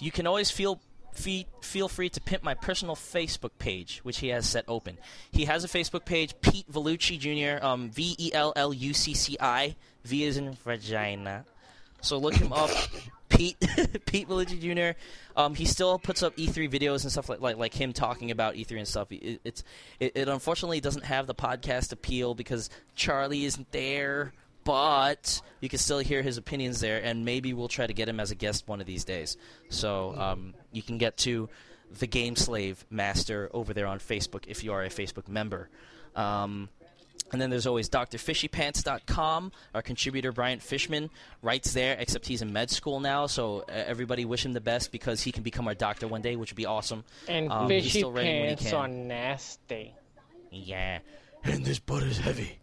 you 0.00 0.10
can 0.10 0.26
always 0.26 0.50
feel 0.50 0.80
fe- 1.12 1.46
feel 1.60 1.88
free 1.88 2.08
to 2.10 2.20
pimp 2.20 2.42
my 2.42 2.54
personal 2.54 2.96
Facebook 2.96 3.50
page, 3.58 4.00
which 4.02 4.18
he 4.18 4.28
has 4.28 4.48
set 4.48 4.64
open. 4.68 4.98
He 5.30 5.44
has 5.44 5.64
a 5.64 5.68
Facebook 5.68 6.04
page, 6.04 6.34
Pete 6.40 6.70
Vellucci 6.70 7.18
Jr. 7.18 7.64
Um, 7.64 7.90
V 7.90 8.14
E 8.18 8.30
L 8.32 8.52
L 8.56 8.72
U 8.72 8.94
C 8.94 9.14
C 9.14 9.36
I. 9.40 9.76
V 10.04 10.24
is 10.24 10.36
in 10.36 10.54
vagina. 10.64 11.44
So 12.00 12.18
look 12.18 12.34
him 12.34 12.52
up, 12.52 12.70
Pete 13.32 13.56
Pete 14.06 14.28
Vellucci 14.28 14.60
Jr. 14.60 14.98
Um, 15.36 15.54
he 15.54 15.64
still 15.64 15.98
puts 15.98 16.22
up 16.22 16.36
E3 16.36 16.70
videos 16.70 17.02
and 17.02 17.12
stuff 17.12 17.28
like 17.28 17.40
like, 17.40 17.56
like 17.56 17.74
him 17.74 17.92
talking 17.92 18.30
about 18.30 18.54
E3 18.54 18.78
and 18.78 18.88
stuff. 18.88 19.10
It, 19.10 19.40
it's 19.44 19.64
it, 20.00 20.12
it 20.14 20.28
unfortunately 20.28 20.80
doesn't 20.80 21.04
have 21.04 21.26
the 21.26 21.34
podcast 21.34 21.92
appeal 21.92 22.34
because 22.34 22.70
Charlie 22.94 23.44
isn't 23.44 23.70
there. 23.72 24.32
But 24.64 25.42
you 25.60 25.68
can 25.68 25.80
still 25.80 25.98
hear 25.98 26.22
his 26.22 26.36
opinions 26.36 26.78
there, 26.78 27.02
and 27.02 27.24
maybe 27.24 27.52
we'll 27.52 27.66
try 27.66 27.84
to 27.84 27.92
get 27.92 28.08
him 28.08 28.20
as 28.20 28.30
a 28.30 28.36
guest 28.36 28.68
one 28.68 28.80
of 28.80 28.86
these 28.86 29.02
days. 29.02 29.36
So 29.70 30.14
um, 30.16 30.54
you 30.70 30.82
can 30.82 30.98
get 30.98 31.16
to 31.18 31.48
the 31.98 32.06
Game 32.06 32.36
Slave 32.36 32.84
Master 32.88 33.50
over 33.52 33.74
there 33.74 33.88
on 33.88 33.98
Facebook 33.98 34.44
if 34.46 34.62
you 34.62 34.72
are 34.72 34.84
a 34.84 34.88
Facebook 34.88 35.26
member. 35.26 35.68
Um, 36.14 36.68
and 37.32 37.40
then 37.40 37.50
there's 37.50 37.66
always 37.66 37.88
drfishypants.com. 37.88 39.52
Our 39.74 39.82
contributor 39.82 40.32
Bryant 40.32 40.62
Fishman 40.62 41.10
writes 41.42 41.72
there, 41.72 41.96
except 41.98 42.26
he's 42.26 42.42
in 42.42 42.52
med 42.52 42.70
school 42.70 43.00
now, 43.00 43.26
so 43.26 43.60
uh, 43.68 43.72
everybody 43.72 44.24
wish 44.24 44.44
him 44.44 44.52
the 44.52 44.60
best 44.60 44.92
because 44.92 45.22
he 45.22 45.32
can 45.32 45.42
become 45.42 45.66
our 45.66 45.74
doctor 45.74 46.06
one 46.08 46.22
day, 46.22 46.36
which 46.36 46.50
would 46.52 46.56
be 46.56 46.66
awesome. 46.66 47.04
And 47.28 47.50
Um, 47.50 47.68
he's 47.70 47.84
fishy 47.84 47.98
still 48.00 48.12
writing 48.12 48.40
when 48.40 48.48
he 48.50 48.56
pants 48.56 48.70
can. 48.70 48.74
are 48.80 48.88
nasty. 48.88 49.94
Yeah. 50.50 50.98
And 51.44 51.64
this 51.64 51.78
butt 51.78 52.02
is 52.04 52.18
heavy. 52.18 52.58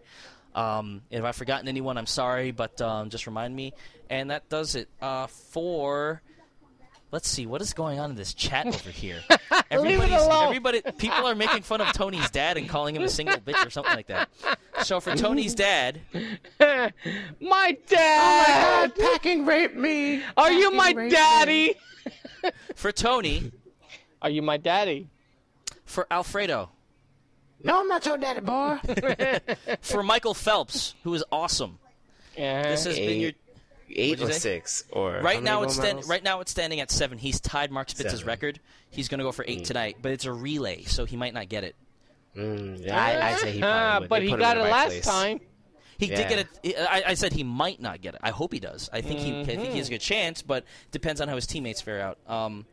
Um, 0.56 1.02
if 1.12 1.24
I've 1.24 1.36
forgotten 1.36 1.68
anyone, 1.68 1.98
I'm 1.98 2.06
sorry, 2.06 2.52
but 2.52 2.80
um, 2.82 3.10
just 3.10 3.28
remind 3.28 3.56
me. 3.56 3.74
And 4.10 4.32
that 4.32 4.50
does 4.50 4.76
it 4.76 4.90
uh, 5.02 5.28
for. 5.28 6.22
Let's 7.12 7.28
see 7.28 7.48
what 7.48 7.62
is 7.62 7.74
going 7.74 8.00
on 8.00 8.12
in 8.12 8.16
this 8.16 8.34
chat 8.36 8.68
over 8.68 8.90
here. 8.92 9.22
Everybody's, 9.72 10.14
alone. 10.22 10.46
everybody, 10.46 10.82
people 10.98 11.26
are 11.26 11.34
making 11.36 11.64
fun 11.64 11.82
of 11.82 11.92
Tony's 11.94 12.30
dad 12.30 12.58
and 12.58 12.70
calling 12.70 12.96
him 12.96 13.02
a 13.02 13.10
single 13.10 13.38
bitch 13.38 13.66
or 13.66 13.70
something 13.72 13.96
like 13.96 14.08
that. 14.08 14.30
So 14.84 15.00
for 15.00 15.16
Tony's 15.16 15.56
dad, 15.56 16.02
My 17.40 17.78
dad! 17.88 18.94
Oh 18.96 19.02
packing 19.14 19.46
raped 19.46 19.76
me. 19.76 20.22
Are 20.38 20.52
you 20.52 20.72
my 20.72 20.88
raped 20.90 21.00
me. 21.00 21.10
daddy? 21.10 21.76
for 22.76 22.92
Tony, 22.92 23.52
Are 24.22 24.30
you 24.30 24.42
my 24.42 24.58
daddy? 24.58 25.10
for 25.86 26.06
Alfredo, 26.12 26.70
No, 27.64 27.80
I'm 27.82 27.88
not 27.88 28.06
your 28.06 28.18
daddy, 28.20 28.42
boy. 28.42 28.80
for 29.82 30.04
Michael 30.04 30.36
Phelps, 30.36 30.94
who 31.04 31.14
is 31.16 31.24
awesome. 31.32 31.80
Yeah. 32.38 32.62
This 32.70 32.86
has 32.86 32.96
been 32.98 33.20
your 33.20 33.32
Eight 33.92 34.20
What'd 34.20 34.30
or 34.30 34.34
say? 34.34 34.40
six 34.40 34.84
or 34.92 35.20
right 35.22 35.42
now. 35.42 35.64
It's 35.64 35.76
stand, 35.76 36.08
right 36.08 36.24
now 36.24 36.40
it's 36.42 36.52
standing 36.52 36.80
at 36.80 36.92
seven. 36.92 37.18
He's 37.18 37.40
tied 37.40 37.72
Mark 37.72 37.90
Spitz's 37.90 38.20
Seven. 38.20 38.28
record. 38.28 38.60
He's 38.90 39.08
going 39.08 39.20
to 39.20 39.24
go 39.24 39.32
for 39.32 39.44
eight 39.48 39.66
tonight, 39.66 39.98
but 40.02 40.12
it's 40.12 40.26
a 40.26 40.32
relay, 40.34 40.84
so 40.84 41.06
he 41.06 41.16
might 41.18 41.34
not 41.34 41.50
get 41.50 41.64
it. 41.64 41.76
Mm, 42.36 42.86
yeah, 42.86 43.00
I, 43.04 43.30
I 43.32 43.36
say 43.38 43.52
he 43.52 43.64
Ah, 43.64 44.00
probably 44.00 44.02
would. 44.02 44.10
but 44.10 44.20
They 44.20 44.28
he 44.28 44.36
got 44.38 44.58
it 44.58 44.60
right 44.62 44.72
last 44.72 44.88
place. 44.90 45.06
time. 45.06 45.40
He 45.98 46.08
did 46.08 46.30
get 46.30 46.48
it. 46.64 46.76
I, 46.80 47.04
I 47.08 47.14
said 47.16 47.34
he 47.34 47.44
might 47.44 47.82
not 47.82 48.00
get 48.02 48.14
it. 48.16 48.22
I 48.24 48.30
hope 48.30 48.54
he 48.54 48.60
does. 48.60 48.90
I 48.94 49.02
think 49.02 49.20
he. 49.20 49.42
I 49.42 49.44
think 49.44 49.72
he 49.72 49.78
has 49.80 49.88
a 49.88 49.92
good 49.92 50.02
chance, 50.02 50.42
but 50.42 50.64
depends 50.92 51.20
on 51.20 51.28
how 51.28 51.36
his 51.36 51.46
teammates 51.48 51.82
fare 51.82 52.02
out. 52.02 52.18
Um, 52.28 52.66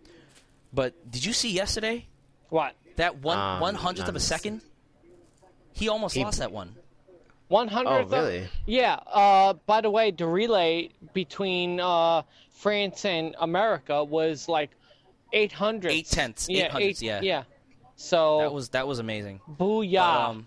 but 0.73 1.11
did 1.11 1.25
you 1.25 1.33
see 1.33 1.51
yesterday 1.51 2.07
What? 2.51 2.75
that 2.97 3.17
one 3.19 3.39
Um, 3.39 3.61
one 3.61 3.75
hundredth 3.75 4.09
of 4.09 4.15
a 4.17 4.21
second? 4.21 4.61
He 5.73 5.89
almost 5.89 6.15
He- 6.15 6.23
lost 6.23 6.39
that 6.39 6.53
one. 6.53 6.77
One 7.48 7.68
hundred. 7.68 7.90
Oh, 7.90 8.05
really? 8.06 8.48
Yeah. 8.66 8.94
Uh, 9.06 9.55
by 9.66 9.81
the 9.81 9.90
way, 9.90 10.10
the 10.10 10.27
relay 10.27 10.90
between 11.14 11.78
uh, 11.81 12.23
France 12.51 13.05
and 13.05 13.36
America 13.39 14.02
was 14.02 14.48
like 14.48 14.70
eight 15.32 15.52
hundred. 15.52 15.93
Eight 15.93 16.06
tenths, 16.06 16.48
Yeah. 16.48 16.64
eight 16.64 16.70
hundredths, 16.73 17.02
yeah. 17.02 17.20
Yeah. 17.23 17.43
So 17.94 18.39
That 18.40 18.52
was 18.52 18.68
that 18.70 18.86
was 18.89 18.98
amazing. 18.98 19.40
booyah! 19.59 20.28
Um, 20.31 20.47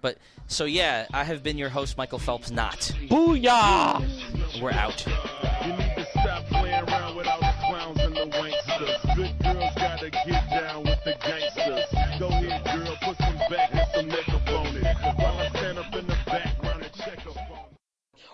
but 0.00 0.16
so 0.48 0.64
yeah, 0.64 1.06
I 1.12 1.22
have 1.22 1.42
been 1.42 1.58
your 1.58 1.68
host, 1.68 1.96
Michael 1.98 2.18
Phelps. 2.18 2.50
Not. 2.50 2.78
booyah! 3.08 4.60
We're 4.60 4.72
out. 4.72 5.04
You 5.06 5.72
need 5.74 5.94
to 5.96 6.06
stop 6.10 6.44
playing 6.46 6.88
around 6.88 7.14
with 7.16 7.26
all 7.28 7.38
the 7.40 7.54
clowns 7.66 8.00
and 8.00 8.16
the 8.16 8.26
wanksters. 8.36 9.16
Good 9.16 9.38
girls 9.42 9.74
gotta 9.76 10.10
get 10.10 10.50
down 10.50 10.82
with 10.84 11.04
the 11.04 11.14
gangsters. 11.24 11.86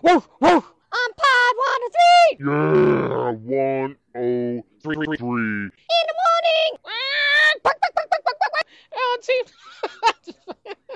woof, 0.02 0.28
woof. 0.40 0.64
On 0.90 1.10
pod 1.16 1.54
103. 2.38 2.44
Yeah, 3.44 3.88
103. 4.14 4.20
In 4.20 4.62
the 6.08 6.14
morning. 6.24 6.72
Ah, 6.86 7.52
buck, 7.62 7.76
buck, 7.80 7.92
buck, 7.94 8.08
buck, 8.10 8.22
buck, 8.24 8.38
buck. 8.40 8.66
Oh, 8.94 9.18